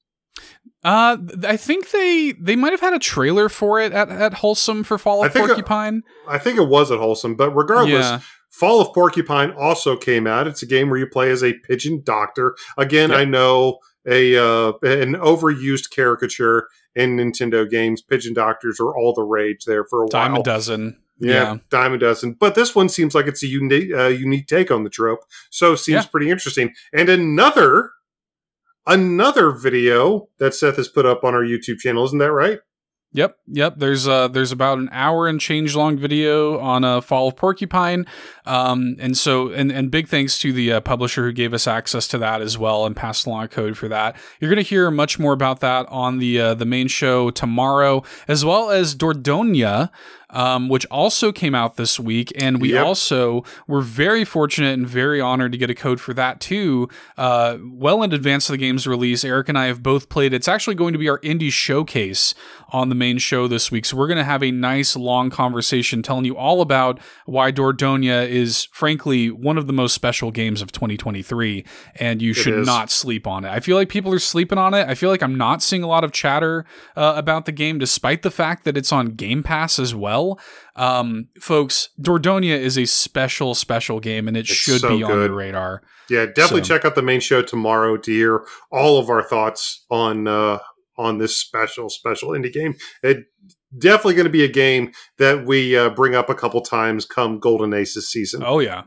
Uh, 0.82 1.16
I 1.44 1.56
think 1.56 1.90
they 1.90 2.32
they 2.32 2.56
might 2.56 2.72
have 2.72 2.80
had 2.80 2.92
a 2.92 2.98
trailer 2.98 3.48
for 3.48 3.80
it 3.80 3.92
at, 3.92 4.10
at 4.10 4.34
Wholesome 4.34 4.84
for 4.84 4.98
Fall 4.98 5.22
I 5.22 5.26
of 5.26 5.36
uh, 5.36 5.46
Porcupine. 5.46 6.02
I 6.28 6.38
think 6.38 6.58
it 6.58 6.68
was 6.68 6.90
at 6.90 6.98
Wholesome, 6.98 7.36
but 7.36 7.50
regardless, 7.52 8.04
yeah, 8.04 8.20
Fall 8.50 8.80
of 8.80 8.92
Porcupine 8.92 9.50
also 9.52 9.96
came 9.96 10.26
out. 10.26 10.46
It's 10.46 10.62
a 10.62 10.66
game 10.66 10.90
where 10.90 10.98
you 10.98 11.06
play 11.06 11.30
as 11.30 11.42
a 11.42 11.54
pigeon 11.54 12.02
doctor. 12.04 12.54
Again, 12.76 13.10
Yep. 13.10 13.18
I 13.18 13.24
know 13.24 13.78
a 14.06 14.36
uh, 14.36 14.72
an 14.82 15.14
overused 15.14 15.90
caricature 15.90 16.68
in 16.94 17.16
Nintendo 17.16 17.68
games. 17.68 18.02
Pigeon 18.02 18.34
doctors 18.34 18.78
are 18.78 18.94
all 18.94 19.14
the 19.14 19.22
rage 19.22 19.64
there 19.66 19.84
for 19.84 20.04
a 20.04 20.08
dime 20.08 20.32
while. 20.32 20.42
a 20.42 20.44
dozen. 20.44 21.00
Yeah, 21.18 21.32
Yeah. 21.32 21.56
dime 21.70 21.92
a 21.94 21.98
dozen. 21.98 22.36
But 22.38 22.54
this 22.56 22.74
one 22.74 22.88
seems 22.88 23.14
like 23.14 23.26
it's 23.26 23.42
a 23.42 23.46
unique 23.46 23.92
uh, 23.94 24.08
unique 24.08 24.46
take 24.48 24.70
on 24.70 24.82
the 24.84 24.90
trope, 24.90 25.20
so 25.50 25.76
seems 25.76 26.04
Yeah. 26.04 26.08
pretty 26.10 26.30
interesting. 26.30 26.72
And 26.92 27.08
another 27.08 27.90
another 28.86 29.50
video 29.50 30.28
that 30.38 30.54
Seth 30.54 30.76
has 30.76 30.88
put 30.88 31.06
up 31.06 31.24
on 31.24 31.34
our 31.34 31.42
YouTube 31.44 31.78
channel, 31.78 32.04
isn't 32.04 32.18
that 32.18 32.32
right? 32.32 32.60
Yep, 33.16 33.36
yep. 33.46 33.74
There's 33.76 34.08
uh 34.08 34.26
there's 34.26 34.50
about 34.50 34.78
an 34.78 34.88
hour 34.90 35.28
and 35.28 35.40
change 35.40 35.76
long 35.76 35.96
video 35.96 36.58
on 36.58 36.82
uh, 36.82 37.00
Fall 37.00 37.28
of 37.28 37.36
Porcupine, 37.36 38.06
um, 38.44 38.96
and 38.98 39.16
so 39.16 39.50
and 39.50 39.70
and 39.70 39.88
big 39.88 40.08
thanks 40.08 40.36
to 40.40 40.52
the 40.52 40.72
uh, 40.72 40.80
publisher 40.80 41.22
who 41.22 41.32
gave 41.32 41.54
us 41.54 41.68
access 41.68 42.08
to 42.08 42.18
that 42.18 42.42
as 42.42 42.58
well 42.58 42.84
and 42.86 42.96
passed 42.96 43.24
along 43.24 43.44
a 43.44 43.48
code 43.48 43.78
for 43.78 43.86
that. 43.86 44.16
You're 44.40 44.50
gonna 44.50 44.62
hear 44.62 44.90
much 44.90 45.20
more 45.20 45.32
about 45.32 45.60
that 45.60 45.86
on 45.90 46.18
the 46.18 46.40
uh, 46.40 46.54
the 46.54 46.64
main 46.64 46.88
show 46.88 47.30
tomorrow, 47.30 48.02
as 48.26 48.44
well 48.44 48.70
as 48.70 48.96
Dordogne. 48.96 49.90
Um, 50.34 50.68
which 50.68 50.84
also 50.86 51.30
came 51.30 51.54
out 51.54 51.76
this 51.76 51.98
week, 52.00 52.32
and 52.36 52.60
we 52.60 52.72
Yep. 52.72 52.84
also 52.84 53.44
were 53.68 53.80
very 53.80 54.24
fortunate 54.24 54.74
and 54.76 54.84
very 54.86 55.20
honored 55.20 55.52
to 55.52 55.58
get 55.58 55.70
a 55.70 55.74
code 55.76 56.00
for 56.00 56.12
that 56.14 56.40
too. 56.40 56.88
Uh, 57.16 57.58
well 57.64 58.02
in 58.02 58.12
advance 58.12 58.48
of 58.48 58.54
the 58.54 58.58
game's 58.58 58.84
release, 58.84 59.24
Eric 59.24 59.48
and 59.48 59.56
I 59.56 59.66
have 59.66 59.80
both 59.80 60.08
played. 60.08 60.34
It's 60.34 60.48
actually 60.48 60.74
going 60.74 60.92
to 60.92 60.98
be 60.98 61.08
our 61.08 61.20
indie 61.20 61.52
showcase 61.52 62.34
on 62.70 62.88
the 62.88 62.96
main 62.96 63.18
show 63.18 63.46
this 63.46 63.70
week. 63.70 63.84
So 63.84 63.96
we're 63.96 64.08
going 64.08 64.18
to 64.18 64.24
have 64.24 64.42
a 64.42 64.50
nice 64.50 64.96
long 64.96 65.30
conversation 65.30 66.02
telling 66.02 66.24
you 66.24 66.36
all 66.36 66.60
about 66.60 66.98
why 67.26 67.52
Dordogne 67.52 68.26
is 68.28 68.64
frankly 68.72 69.30
one 69.30 69.56
of 69.56 69.68
the 69.68 69.72
most 69.72 69.94
special 69.94 70.32
games 70.32 70.60
of 70.60 70.72
2023 70.72 71.64
and 72.00 72.20
you 72.20 72.32
should 72.32 72.58
is. 72.60 72.66
not 72.66 72.90
sleep 72.90 73.26
on 73.28 73.44
it. 73.44 73.50
I 73.50 73.60
feel 73.60 73.76
like 73.76 73.88
people 73.88 74.12
are 74.12 74.18
sleeping 74.18 74.58
on 74.58 74.74
it. 74.74 74.88
I 74.88 74.94
feel 74.96 75.10
like 75.10 75.22
I'm 75.22 75.36
not 75.38 75.62
seeing 75.62 75.84
a 75.84 75.86
lot 75.86 76.02
of 76.02 76.10
chatter 76.10 76.64
uh, 76.96 77.12
about 77.16 77.44
the 77.44 77.52
game 77.52 77.78
despite 77.78 78.22
the 78.22 78.30
fact 78.32 78.64
that 78.64 78.76
it's 78.76 78.90
on 78.90 79.10
Game 79.10 79.44
Pass 79.44 79.78
as 79.78 79.94
well. 79.94 80.23
Um, 80.76 81.28
folks, 81.40 81.90
Dordogne 82.00 82.46
is 82.56 82.76
a 82.78 82.84
special 82.86 83.54
special 83.54 84.00
game 84.00 84.28
and 84.28 84.36
it 84.36 84.40
It's 84.40 84.50
should 84.50 84.80
so 84.80 84.96
be 84.96 85.02
on 85.02 85.10
good. 85.12 85.30
your 85.30 85.36
radar. 85.38 85.82
Yeah, 86.10 86.26
definitely 86.26 86.64
So- 86.64 86.74
check 86.74 86.84
out 86.84 86.94
the 86.94 87.02
main 87.02 87.20
show 87.20 87.42
tomorrow 87.42 87.96
to 87.96 88.10
hear 88.12 88.44
all 88.70 88.98
of 88.98 89.08
our 89.10 89.22
thoughts 89.22 89.84
on 89.90 90.26
uh, 90.28 90.58
on 90.96 91.18
this 91.18 91.36
special 91.36 91.88
special 91.90 92.30
indie 92.30 92.52
game. 92.52 92.74
It 93.02 93.24
definitely 93.76 94.14
going 94.14 94.26
to 94.26 94.30
be 94.30 94.44
a 94.44 94.48
game 94.48 94.92
that 95.18 95.44
we 95.46 95.76
uh, 95.76 95.90
bring 95.90 96.14
up 96.14 96.28
a 96.30 96.34
couple 96.34 96.60
times 96.60 97.04
come 97.06 97.38
Golden 97.40 97.72
Aces 97.74 98.10
season. 98.10 98.42
Oh 98.44 98.58
yeah. 98.60 98.84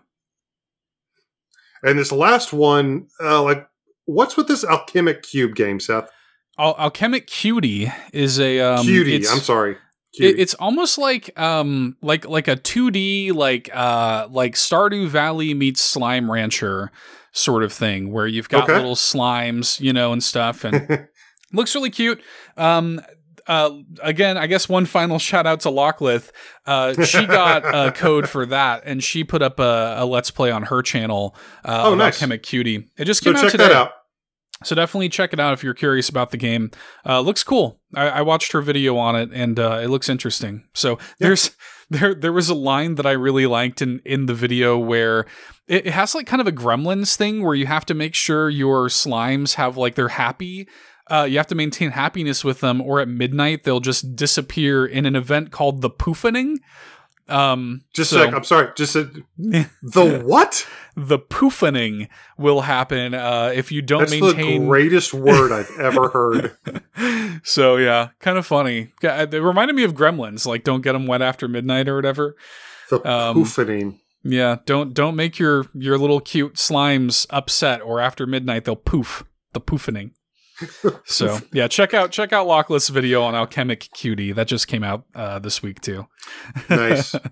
And 1.84 1.99
this 1.99 2.11
last 2.11 2.53
one, 2.53 3.07
uh, 3.23 3.43
like, 3.43 3.68
what's 4.05 4.35
with 4.35 4.47
this 4.47 4.64
alchemic 4.64 5.22
cube 5.23 5.55
game, 5.55 5.80
Seth? 5.80 6.09
Al- 6.57 6.76
Alchemic 6.80 7.27
Cutie 7.27 7.91
is 8.11 8.39
a 8.39 8.59
um, 8.59 8.84
Cutie. 8.85 9.27
I'm 9.27 9.39
sorry. 9.39 9.77
It, 10.13 10.39
it's 10.39 10.53
almost 10.55 10.97
like 10.97 11.38
um 11.39 11.97
like 12.01 12.27
like 12.27 12.47
a 12.47 12.55
2D 12.55 13.34
like 13.34 13.69
uh 13.73 14.27
like 14.31 14.53
Stardew 14.55 15.07
Valley 15.07 15.53
meets 15.53 15.81
Slime 15.81 16.31
Rancher 16.31 16.91
sort 17.34 17.63
of 17.63 17.71
thing 17.71 18.11
where 18.11 18.25
you've 18.25 18.49
got 18.49 18.63
Okay. 18.63 18.75
little 18.75 18.95
slimes, 18.95 19.79
you 19.79 19.93
know, 19.93 20.11
and 20.13 20.23
stuff 20.23 20.63
and 20.63 21.07
looks 21.53 21.75
really 21.75 21.89
cute. 21.91 22.21
Um 22.55 23.01
uh, 23.49 23.71
again, 24.01 24.38
I 24.38 24.45
guess 24.47 24.67
one 24.67 24.85
final 24.85 25.19
shout 25.29 25.47
out 25.47 25.61
to 25.61 25.69
Locklith. 25.69 26.31
Uh, 26.65 27.01
she 27.05 27.25
got 27.25 27.63
a 27.63 27.91
code 27.95 28.27
for 28.27 28.45
that, 28.47 28.84
and 28.85 29.01
she 29.01 29.23
put 29.23 29.41
up 29.41 29.57
a, 29.61 29.95
a 29.99 30.05
let's 30.05 30.31
play 30.31 30.51
on 30.51 30.63
her 30.63 30.81
channel. 30.81 31.34
Uh, 31.63 31.84
Oh, 31.85 31.95
nice. 31.95 32.15
Alchemic 32.15 32.43
Cutie. 32.43 32.89
It 32.97 33.05
just 33.05 33.23
so 33.23 33.29
came 33.31 33.38
out 33.38 33.43
check 33.43 33.51
today. 33.51 33.67
that 33.69 33.71
out. 33.71 33.91
So 34.63 34.75
definitely 34.75 35.09
check 35.09 35.34
it 35.34 35.39
out 35.39 35.53
if 35.53 35.63
you're 35.63 35.73
curious 35.73 36.09
about 36.09 36.31
the 36.31 36.38
game. 36.38 36.71
Uh, 37.05 37.19
looks 37.21 37.43
cool. 37.43 37.79
I, 37.95 38.07
I 38.09 38.21
watched 38.21 38.51
her 38.53 38.61
video 38.61 38.97
on 38.97 39.15
it, 39.15 39.29
and 39.31 39.59
uh, 39.59 39.79
it 39.84 39.89
looks 39.89 40.09
interesting. 40.09 40.65
So 40.73 40.97
there's 41.19 41.51
there 41.89 42.15
there 42.15 42.34
was 42.34 42.49
a 42.49 42.55
line 42.55 42.95
that 42.95 43.05
I 43.05 43.11
really 43.11 43.45
liked 43.45 43.81
in 43.81 44.01
in 44.05 44.25
the 44.25 44.34
video 44.34 44.77
where 44.77 45.21
it, 45.67 45.88
it 45.88 45.93
has 45.93 46.15
like 46.15 46.27
kind 46.27 46.41
of 46.41 46.47
a 46.47 46.51
Gremlins 46.51 47.15
thing 47.15 47.43
where 47.43 47.55
you 47.55 47.67
have 47.67 47.85
to 47.85 47.93
make 47.93 48.15
sure 48.15 48.49
your 48.49 48.88
slimes 48.88 49.55
have 49.55 49.77
like 49.77 49.95
they're 49.95 50.09
happy. 50.09 50.67
Uh, 51.09 51.23
you 51.29 51.38
have 51.38 51.47
to 51.47 51.55
maintain 51.55 51.91
happiness 51.91 52.43
with 52.43 52.59
them, 52.59 52.81
or 52.81 52.99
at 52.99 53.07
midnight 53.07 53.63
they'll 53.63 53.79
just 53.79 54.15
disappear 54.15 54.85
in 54.85 55.05
an 55.05 55.15
event 55.15 55.51
called 55.51 55.81
the 55.81 55.89
poofaning. 55.89 56.55
Um, 57.30 57.84
Just 57.94 58.12
so- 58.12 58.22
a 58.22 58.26
sec. 58.26 58.34
I'm 58.34 58.44
sorry. 58.44 58.70
Just 58.76 58.95
a, 58.95 59.04
the 59.38 60.22
what? 60.26 60.68
the 60.95 61.20
poofaning 61.20 62.08
will 62.40 62.62
happen 62.62 63.14
uh, 63.14 63.52
if 63.54 63.72
you 63.72 63.82
don't 63.84 64.10
That's 64.10 64.20
maintain 64.20 64.62
the 64.62 64.68
greatest 64.68 65.14
word 65.14 65.52
I've 65.52 65.70
ever 65.80 66.10
heard. 66.95 67.41
so 67.44 67.76
yeah, 67.78 68.10
kind 68.20 68.38
of 68.38 68.45
funny. 68.48 68.91
It 69.04 69.34
reminded 69.34 69.76
me 69.76 69.84
of 69.84 69.94
Gremlins, 69.94 70.45
like 70.48 70.64
don't 70.64 70.82
get 70.82 70.94
them 70.94 71.06
wet 71.06 71.22
after 71.22 71.48
midnight 71.48 71.88
or 71.88 71.95
whatever. 71.95 72.36
The 72.90 72.95
Um, 73.08 73.38
poofening. 73.44 73.99
Yeah, 74.24 74.58
don't 74.66 74.94
don't 74.94 75.16
make 75.16 75.38
your 75.38 75.66
your 75.74 75.98
little 75.98 76.20
cute 76.20 76.56
slimes 76.56 77.28
upset, 77.30 77.82
or 77.82 77.99
after 77.99 78.26
midnight 78.26 78.66
they'll 78.66 78.76
poof. 78.76 79.24
The 79.54 79.62
poofening. 79.62 80.12
So 81.05 81.39
yeah, 81.53 81.67
check 81.67 81.93
out 81.93 82.11
check 82.11 82.34
out 82.34 82.47
Locklith's 82.47 82.89
video 82.89 83.21
on 83.23 83.35
Alchemic 83.35 83.89
Cutie 83.93 84.31
that 84.31 84.47
just 84.47 84.67
came 84.67 84.84
out 84.84 85.05
uh, 85.15 85.39
this 85.39 85.61
week 85.61 85.81
too. 85.81 86.07
Nice. 86.69 87.15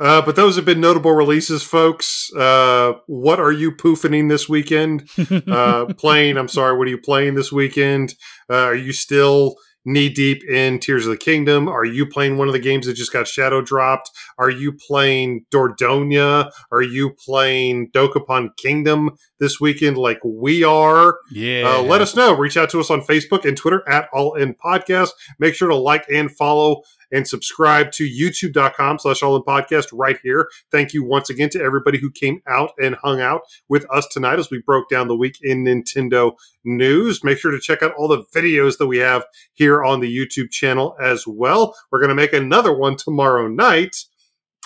Uh, 0.00 0.22
but 0.22 0.34
those 0.34 0.56
have 0.56 0.64
been 0.64 0.80
notable 0.80 1.12
releases, 1.12 1.62
folks. 1.62 2.32
Uh, 2.34 2.94
what 3.06 3.38
are 3.38 3.52
you 3.52 3.70
poofing 3.70 4.30
this 4.30 4.48
weekend? 4.48 5.06
Uh, 5.46 5.92
playing, 5.94 6.38
I'm 6.38 6.48
sorry, 6.48 6.76
what 6.78 6.86
are 6.86 6.90
you 6.90 6.98
playing 6.98 7.34
this 7.34 7.52
weekend? 7.52 8.14
Uh, 8.48 8.64
are 8.64 8.74
you 8.74 8.92
still 8.94 9.56
knee 9.84 10.08
deep 10.08 10.44
in 10.44 10.78
Tears 10.78 11.06
of 11.06 11.10
the 11.10 11.16
Kingdom? 11.16 11.68
Are 11.68 11.84
you 11.84 12.06
playing 12.06 12.36
one 12.36 12.48
of 12.48 12.52
the 12.52 12.58
games 12.60 12.86
that 12.86 12.94
just 12.94 13.12
got 13.12 13.26
shadow 13.26 13.60
dropped? 13.62 14.10
Are 14.38 14.50
you 14.50 14.72
playing 14.72 15.46
Dordogne? 15.50 16.50
Are 16.70 16.82
you 16.82 17.10
playing 17.10 17.90
Dokapon 17.90 18.56
Kingdom 18.56 19.10
this 19.38 19.60
weekend 19.60 19.96
like 19.96 20.18
we 20.24 20.62
are? 20.64 21.18
yeah, 21.30 21.76
Uh, 21.78 21.82
let 21.82 22.00
us 22.00 22.14
know. 22.14 22.34
Reach 22.36 22.56
out 22.56 22.70
to 22.70 22.80
us 22.80 22.90
on 22.90 23.00
Facebook 23.00 23.44
and 23.44 23.56
Twitter 23.56 23.82
at 23.88 24.08
All 24.12 24.34
In 24.34 24.54
Podcast. 24.54 25.10
Make 25.38 25.54
sure 25.54 25.68
to 25.68 25.76
like 25.76 26.04
and 26.12 26.30
follow 26.30 26.82
and 27.12 27.26
subscribe 27.26 27.92
to 27.92 28.04
youtube.com 28.04 28.98
slash 28.98 29.22
all 29.22 29.36
in 29.36 29.42
podcast 29.42 29.88
right 29.92 30.18
here. 30.22 30.48
Thank 30.70 30.94
you 30.94 31.04
once 31.04 31.30
again 31.30 31.48
to 31.50 31.62
everybody 31.62 31.98
who 31.98 32.10
came 32.10 32.42
out 32.46 32.72
and 32.78 32.96
hung 32.96 33.20
out 33.20 33.42
with 33.68 33.86
us 33.90 34.06
tonight 34.08 34.38
as 34.38 34.50
we 34.50 34.62
broke 34.64 34.88
down 34.88 35.08
the 35.08 35.16
week 35.16 35.36
in 35.42 35.64
Nintendo 35.64 36.32
news. 36.64 37.24
Make 37.24 37.38
sure 37.38 37.50
to 37.50 37.60
check 37.60 37.82
out 37.82 37.94
all 37.94 38.08
the 38.08 38.24
videos 38.34 38.78
that 38.78 38.86
we 38.86 38.98
have 38.98 39.24
here 39.52 39.82
on 39.82 40.00
the 40.00 40.14
YouTube 40.14 40.50
channel 40.50 40.96
as 41.00 41.26
well. 41.26 41.74
We're 41.90 42.00
going 42.00 42.10
to 42.10 42.14
make 42.14 42.32
another 42.32 42.76
one 42.76 42.96
tomorrow 42.96 43.48
night. 43.48 43.96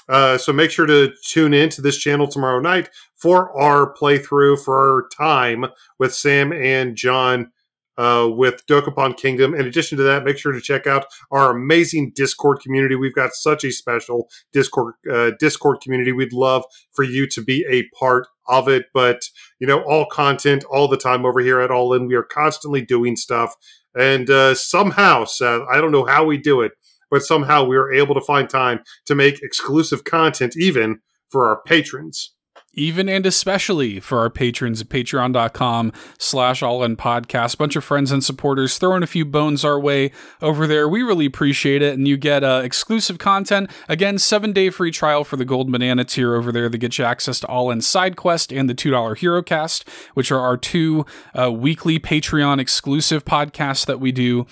Uh, 0.08 0.36
so 0.36 0.52
make 0.52 0.70
sure 0.70 0.86
to 0.86 1.12
tune 1.26 1.54
in 1.54 1.70
to 1.70 1.80
this 1.80 1.96
channel 1.96 2.26
tomorrow 2.26 2.60
night 2.60 2.90
for 3.16 3.58
our 3.58 3.94
playthrough 3.94 4.62
for 4.62 4.78
our 4.78 5.08
time 5.08 5.64
with 5.98 6.14
Sam 6.14 6.52
and 6.52 6.94
John 6.94 7.52
uh, 7.96 8.28
with 8.30 8.66
Dokapon 8.66 9.16
Kingdom. 9.16 9.54
In 9.54 9.66
addition 9.66 9.98
to 9.98 10.04
that, 10.04 10.24
make 10.24 10.38
sure 10.38 10.52
to 10.52 10.60
check 10.60 10.86
out 10.86 11.06
our 11.30 11.50
amazing 11.50 12.12
Discord 12.14 12.60
community. 12.60 12.96
We've 12.96 13.14
got 13.14 13.34
such 13.34 13.64
a 13.64 13.72
special 13.72 14.28
Discord 14.52 14.94
uh, 15.10 15.32
Discord 15.38 15.80
community. 15.80 16.12
We'd 16.12 16.32
love 16.32 16.64
for 16.92 17.04
you 17.04 17.26
to 17.28 17.42
be 17.42 17.64
a 17.70 17.88
part 17.96 18.26
of 18.48 18.68
it. 18.68 18.86
But 18.92 19.22
you 19.58 19.66
know, 19.66 19.82
all 19.82 20.06
content 20.06 20.64
all 20.64 20.88
the 20.88 20.96
time 20.96 21.24
over 21.24 21.40
here 21.40 21.60
at 21.60 21.70
All 21.70 21.92
In. 21.94 22.06
We 22.06 22.14
are 22.14 22.22
constantly 22.22 22.82
doing 22.82 23.16
stuff, 23.16 23.54
and 23.94 24.28
uh, 24.28 24.54
somehow, 24.54 25.24
Seth, 25.24 25.62
I 25.70 25.80
don't 25.80 25.92
know 25.92 26.06
how 26.06 26.24
we 26.24 26.38
do 26.38 26.60
it, 26.60 26.72
but 27.10 27.22
somehow 27.22 27.64
we 27.64 27.76
are 27.76 27.92
able 27.92 28.14
to 28.14 28.20
find 28.20 28.48
time 28.48 28.80
to 29.06 29.14
make 29.14 29.42
exclusive 29.42 30.04
content 30.04 30.56
even 30.56 31.00
for 31.30 31.46
our 31.46 31.62
patrons 31.62 32.33
even 32.74 33.08
and 33.08 33.26
especially 33.26 34.00
for 34.00 34.18
our 34.18 34.30
patrons 34.30 34.80
at 34.80 34.88
patreon.com 34.88 35.92
slash 36.18 36.62
all 36.62 36.82
in 36.82 36.96
podcast. 36.96 37.58
Bunch 37.58 37.76
of 37.76 37.84
friends 37.84 38.10
and 38.10 38.22
supporters 38.22 38.78
throwing 38.78 39.02
a 39.02 39.06
few 39.06 39.24
bones 39.24 39.64
our 39.64 39.78
way 39.78 40.10
over 40.40 40.66
there. 40.66 40.88
We 40.88 41.02
really 41.02 41.26
appreciate 41.26 41.82
it. 41.82 41.94
And 41.94 42.06
you 42.06 42.16
get 42.16 42.44
uh, 42.44 42.62
exclusive 42.64 43.18
content. 43.18 43.70
Again 43.88 44.18
seven 44.18 44.52
day 44.52 44.70
free 44.70 44.90
trial 44.90 45.24
for 45.24 45.36
the 45.36 45.44
gold 45.44 45.70
banana 45.70 46.04
tier 46.04 46.34
over 46.34 46.52
there 46.52 46.68
that 46.68 46.78
gets 46.78 46.98
you 46.98 47.04
access 47.04 47.40
to 47.40 47.46
all 47.46 47.70
in 47.70 47.80
side 47.80 48.16
quest 48.16 48.52
and 48.52 48.68
the 48.68 48.74
$2 48.74 49.16
hero 49.18 49.42
cast 49.42 49.88
which 50.14 50.30
are 50.30 50.40
our 50.40 50.56
two 50.56 51.04
uh, 51.38 51.50
weekly 51.50 51.98
patreon 51.98 52.60
exclusive 52.60 53.24
podcasts 53.24 53.86
that 53.86 54.00
we 54.00 54.12
do 54.12 54.46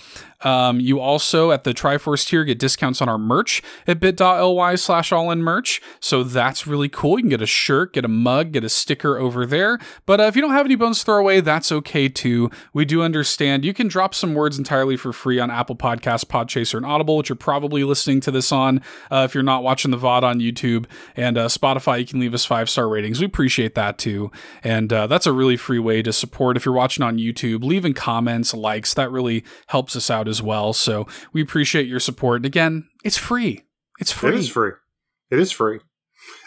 um, 0.44 0.81
you 0.81 1.01
also 1.01 1.51
at 1.51 1.64
the 1.64 1.73
Triforce 1.73 2.27
tier 2.27 2.44
get 2.44 2.59
discounts 2.59 3.01
on 3.01 3.09
our 3.09 3.19
merch 3.19 3.62
at 3.86 4.01
bit.ly 4.01 4.74
slash 4.74 5.12
all 5.12 5.31
in 5.31 5.43
merch. 5.43 5.81
So 6.01 6.23
that's 6.23 6.66
really 6.66 6.89
cool. 6.89 7.19
You 7.19 7.24
can 7.24 7.31
get 7.31 7.43
a 7.43 7.47
shirt, 7.47 7.94
get 7.94 8.05
a 8.05 8.09
mug, 8.09 8.52
get 8.52 8.64
a 8.64 8.69
sticker 8.69 9.19
over 9.19 9.47
there. 9.47 9.78
But 10.06 10.20
uh, 10.20 10.24
if 10.24 10.36
you 10.36 10.43
don't 10.43 10.52
have 10.52 10.66
any 10.66 10.77
bones 10.77 11.01
to 11.01 11.05
throw 11.05 11.19
away, 11.19 11.40
that's 11.40 11.73
okay 11.73 12.09
too. 12.09 12.51
We 12.73 12.85
do 12.85 13.02
understand. 13.02 13.64
You 13.64 13.74
can 13.74 13.89
drop 13.89 14.14
some 14.14 14.35
words 14.35 14.59
entirely 14.59 14.97
for 14.97 15.12
free 15.12 15.39
on 15.39 15.51
Apple 15.51 15.77
Podcasts, 15.77 16.24
Podchaser, 16.24 16.74
and 16.74 16.86
Audible, 16.86 17.16
which 17.16 17.28
you're 17.28 17.36
probably 17.36 17.85
listening 17.85 18.20
to 18.20 18.31
this 18.31 18.52
on. 18.52 18.81
Uh, 19.10 19.27
if 19.28 19.35
you're 19.35 19.43
not 19.43 19.62
watching 19.62 19.90
the 19.90 19.98
VOD 19.98 20.23
on 20.23 20.40
YouTube 20.40 20.86
and 21.16 21.39
uh, 21.39 21.48
Spotify, 21.48 22.01
you 22.01 22.06
can 22.06 22.20
leave 22.20 22.35
us 22.35 22.44
five 22.44 22.69
star 22.69 22.89
ratings. 22.89 23.20
We 23.20 23.27
appreciate 23.27 23.74
that 23.74 23.98
too. 23.98 24.31
And 24.62 24.93
uh, 24.93 25.06
that's 25.06 25.27
a 25.27 25.32
really 25.32 25.56
free 25.56 25.78
way 25.78 26.02
to 26.02 26.12
support. 26.12 26.56
If 26.56 26.64
you're 26.64 26.74
watching 26.74 27.05
on 27.05 27.19
YouTube, 27.19 27.64
leaving 27.64 27.94
comments, 27.94 28.55
likes, 28.55 28.94
that 28.94 29.10
really 29.10 29.44
helps 29.69 29.97
us 29.97 30.10
out 30.10 30.28
as 30.33 30.43
well. 30.43 30.73
So 30.73 31.07
we 31.33 31.41
appreciate 31.41 31.87
your 31.87 32.01
support. 32.01 32.39
And 32.39 32.47
again, 32.47 32.89
it's 33.05 33.17
free. 33.17 33.63
It's 34.01 34.11
free. 34.11 34.31
It 34.31 34.35
is 34.35 34.49
free. 34.49 34.73
It 35.31 35.39
is 35.39 35.53
free. 35.53 35.79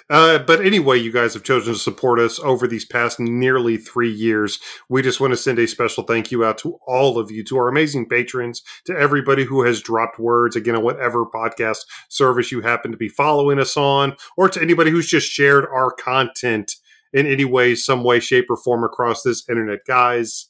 Uh, 0.08 0.38
but 0.38 0.64
anyway, 0.64 1.00
you 1.00 1.12
guys 1.12 1.34
have 1.34 1.44
chosen 1.44 1.74
to 1.74 1.80
support 1.80 2.20
us 2.20 2.38
over 2.40 2.68
these 2.68 2.86
past 2.86 3.20
nearly 3.20 3.76
three 3.76 4.12
years. 4.12 4.60
We 4.88 5.02
just 5.02 5.20
want 5.20 5.32
to 5.32 5.38
send 5.38 5.58
a 5.58 5.68
special 5.68 6.04
thank 6.04 6.32
you 6.32 6.46
out 6.46 6.60
to 6.60 6.78
all 6.86 7.18
of 7.18 7.32
you, 7.32 7.44
to 7.46 7.58
our 7.58 7.68
amazing 7.68 8.08
patrons, 8.08 8.62
to 8.86 8.96
everybody 8.96 9.46
who 9.46 9.64
has 9.64 9.82
dropped 9.82 10.20
words, 10.20 10.56
again, 10.56 10.76
on 10.76 10.84
whatever 10.84 11.26
podcast 11.26 11.80
service 12.10 12.52
you 12.52 12.62
happen 12.62 12.92
to 12.92 12.98
be 12.98 13.10
following 13.10 13.58
us 13.58 13.76
on, 13.76 14.16
or 14.38 14.48
to 14.50 14.62
anybody 14.62 14.92
who's 14.92 15.08
just 15.08 15.28
shared 15.28 15.66
our 15.66 15.90
content 15.92 16.76
in 17.12 17.26
any 17.26 17.46
way, 17.46 17.74
some 17.74 18.04
way, 18.04 18.20
shape, 18.20 18.46
or 18.50 18.58
form 18.58 18.84
across 18.84 19.24
this 19.24 19.48
internet. 19.50 19.80
Guys, 19.88 20.50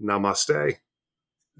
namaste. 0.00 0.76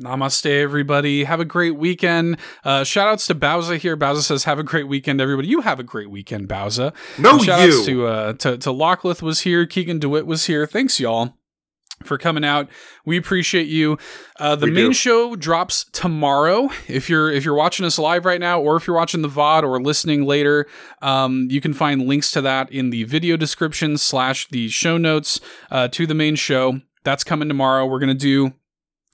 Namaste, 0.00 0.46
everybody. 0.62 1.24
Have 1.24 1.40
a 1.40 1.44
great 1.44 1.76
weekend. 1.76 2.38
Uh, 2.64 2.84
shout 2.84 3.08
outs 3.08 3.26
to 3.26 3.34
Bowser 3.34 3.76
here. 3.76 3.96
Bowser 3.96 4.22
says, 4.22 4.44
Have 4.44 4.58
a 4.58 4.62
great 4.62 4.86
weekend, 4.88 5.20
everybody. 5.20 5.48
You 5.48 5.60
have 5.62 5.80
a 5.80 5.84
great 5.84 6.10
weekend, 6.10 6.46
Bowser. 6.48 6.92
No, 7.18 7.32
and 7.32 7.42
shout 7.42 7.66
you. 7.68 7.74
outs 7.76 7.86
to, 7.86 8.06
uh, 8.06 8.32
to, 8.34 8.58
to 8.58 8.70
Locklith 8.70 9.22
was 9.22 9.40
here. 9.40 9.66
Keegan 9.66 9.98
DeWitt 9.98 10.26
was 10.26 10.46
here. 10.46 10.66
Thanks, 10.66 11.00
y'all. 11.00 11.34
For 12.04 12.16
coming 12.16 12.44
out, 12.44 12.68
we 13.04 13.16
appreciate 13.16 13.66
you. 13.66 13.98
Uh, 14.38 14.54
the 14.54 14.66
We 14.66 14.70
main 14.70 14.86
do. 14.88 14.92
show 14.94 15.34
drops 15.34 15.84
tomorrow. 15.90 16.70
If 16.86 17.10
you're 17.10 17.28
if 17.28 17.44
you're 17.44 17.56
watching 17.56 17.84
us 17.84 17.98
live 17.98 18.24
right 18.24 18.38
now, 18.38 18.60
or 18.60 18.76
if 18.76 18.86
you're 18.86 18.94
watching 18.94 19.22
the 19.22 19.28
VOD 19.28 19.64
or 19.64 19.80
listening 19.82 20.24
later, 20.24 20.68
um, 21.02 21.48
you 21.50 21.60
can 21.60 21.74
find 21.74 22.06
links 22.06 22.30
to 22.32 22.40
that 22.42 22.70
in 22.70 22.90
the 22.90 23.02
video 23.02 23.36
description 23.36 23.98
slash 23.98 24.46
the 24.50 24.68
show 24.68 24.96
notes 24.96 25.40
uh, 25.72 25.88
to 25.88 26.06
the 26.06 26.14
main 26.14 26.36
show. 26.36 26.80
That's 27.02 27.24
coming 27.24 27.48
tomorrow. 27.48 27.84
We're 27.84 27.98
gonna 27.98 28.14
do 28.14 28.52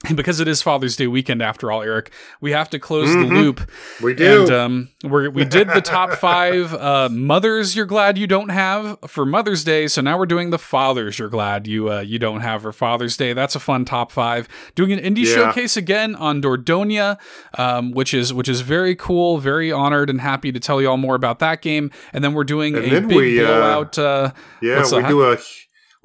because 0.15 0.39
it 0.39 0.47
is 0.47 0.61
Father's 0.61 0.95
Day 0.95 1.07
weekend 1.07 1.41
after 1.41 1.71
all, 1.71 1.81
Eric. 1.81 2.11
We 2.41 2.51
have 2.51 2.69
to 2.71 2.79
close 2.79 3.07
Mhm. 3.09 3.29
the 3.29 3.33
loop. 3.35 3.71
We 4.03 4.13
do. 4.13 4.41
And 4.43 4.51
um, 4.51 4.89
we're, 5.03 5.29
we 5.29 5.45
did 5.45 5.69
the 5.69 5.81
top 5.81 6.11
five 6.19 6.73
uh, 6.73 7.09
mothers 7.09 7.75
you're 7.75 7.85
glad 7.85 8.17
you 8.17 8.27
don't 8.27 8.49
have 8.49 8.97
for 9.07 9.25
Mother's 9.25 9.63
Day. 9.63 9.87
So 9.87 10.01
now 10.01 10.17
we're 10.17 10.25
doing 10.25 10.49
the 10.49 10.59
fathers 10.59 11.17
you're 11.17 11.29
glad 11.29 11.65
you 11.65 11.89
uh, 11.91 12.01
you 12.01 12.19
don't 12.19 12.41
have 12.41 12.63
for 12.63 12.71
Father's 12.73 13.15
Day. 13.17 13.33
That's 13.33 13.55
a 13.55 13.59
fun 13.59 13.85
top 13.85 14.11
five. 14.11 14.47
Doing 14.75 14.91
an 14.91 14.99
indie 14.99 15.25
Yeah. 15.25 15.35
showcase 15.35 15.77
again 15.77 16.13
on 16.15 16.41
Dordogne, 16.41 17.17
um, 17.57 17.91
which 17.91 18.13
is 18.13 18.33
which 18.33 18.49
is 18.49 18.61
very 18.61 18.95
cool. 18.95 19.37
Very 19.37 19.71
honored 19.71 20.09
and 20.09 20.19
happy 20.21 20.51
to 20.51 20.59
tell 20.59 20.81
you 20.81 20.89
all 20.89 20.97
more 20.97 21.15
about 21.15 21.39
that 21.39 21.61
game. 21.61 21.89
And 22.13 22.23
then 22.23 22.33
we're 22.33 22.43
doing 22.43 22.75
And 22.75 22.85
a 22.91 23.01
big 23.01 23.15
we, 23.17 23.43
uh, 23.43 23.47
blowout. 23.47 23.97
Uh, 23.97 24.31
Yeah, 24.61 24.83
we 24.91 25.03
do 25.07 25.23
a 25.31 25.37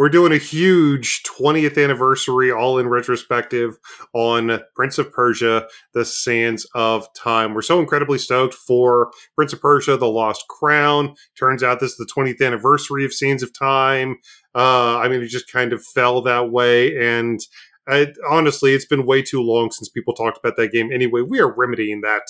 we're 0.00 0.08
doing 0.08 0.32
a 0.32 0.38
huge 0.38 1.22
20th 1.24 1.76
anniversary 1.76 2.50
all 2.50 2.78
in 2.78 2.88
retrospective 2.88 3.76
on 4.14 4.62
Prince 4.74 4.96
of 4.96 5.12
Persia: 5.12 5.68
The 5.92 6.06
Sands 6.06 6.66
of 6.74 7.06
Time. 7.12 7.52
We're 7.52 7.60
so 7.60 7.80
incredibly 7.80 8.16
stoked 8.16 8.54
for 8.54 9.10
Prince 9.36 9.52
of 9.52 9.60
Persia: 9.60 9.98
The 9.98 10.08
Lost 10.08 10.46
Crown. 10.48 11.14
Turns 11.38 11.62
out 11.62 11.80
this 11.80 11.90
is 11.90 11.98
the 11.98 12.10
20th 12.16 12.40
anniversary 12.40 13.04
of 13.04 13.12
Sands 13.12 13.42
of 13.42 13.52
Time. 13.52 14.16
Uh, 14.54 14.96
I 14.96 15.08
mean, 15.08 15.20
it 15.20 15.26
just 15.26 15.52
kind 15.52 15.70
of 15.74 15.84
fell 15.84 16.22
that 16.22 16.50
way, 16.50 16.96
and 16.96 17.38
I, 17.86 18.06
honestly, 18.26 18.72
it's 18.72 18.86
been 18.86 19.04
way 19.04 19.20
too 19.20 19.42
long 19.42 19.70
since 19.70 19.90
people 19.90 20.14
talked 20.14 20.38
about 20.42 20.56
that 20.56 20.72
game. 20.72 20.90
Anyway, 20.90 21.20
we 21.20 21.40
are 21.40 21.54
remedying 21.54 22.00
that 22.00 22.22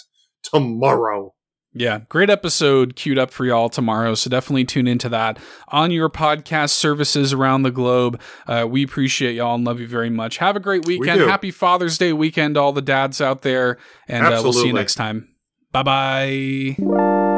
tomorrow. 0.42 1.34
Yeah, 1.72 2.00
great 2.08 2.30
episode 2.30 2.96
queued 2.96 3.18
up 3.18 3.30
for 3.30 3.44
y'all 3.44 3.68
tomorrow. 3.68 4.14
So 4.14 4.28
definitely 4.28 4.64
tune 4.64 4.88
into 4.88 5.08
that 5.10 5.38
on 5.68 5.92
your 5.92 6.10
podcast 6.10 6.70
services 6.70 7.32
around 7.32 7.62
the 7.62 7.70
globe. 7.70 8.20
Uh, 8.46 8.66
we 8.68 8.82
appreciate 8.82 9.36
y'all 9.36 9.54
and 9.54 9.64
love 9.64 9.78
you 9.78 9.86
very 9.86 10.10
much. 10.10 10.38
Have 10.38 10.56
a 10.56 10.60
great 10.60 10.84
weekend. 10.84 11.20
do. 11.20 11.26
Happy 11.28 11.52
Father's 11.52 11.96
Day 11.96 12.12
weekend, 12.12 12.56
all 12.56 12.72
the 12.72 12.82
dads 12.82 13.20
out 13.20 13.42
there. 13.42 13.78
And 14.08 14.26
uh, 14.26 14.40
we'll 14.42 14.52
see 14.52 14.66
you 14.66 14.72
next 14.72 14.96
time. 14.96 15.28
Bye 15.70 15.82
bye. 15.84 17.29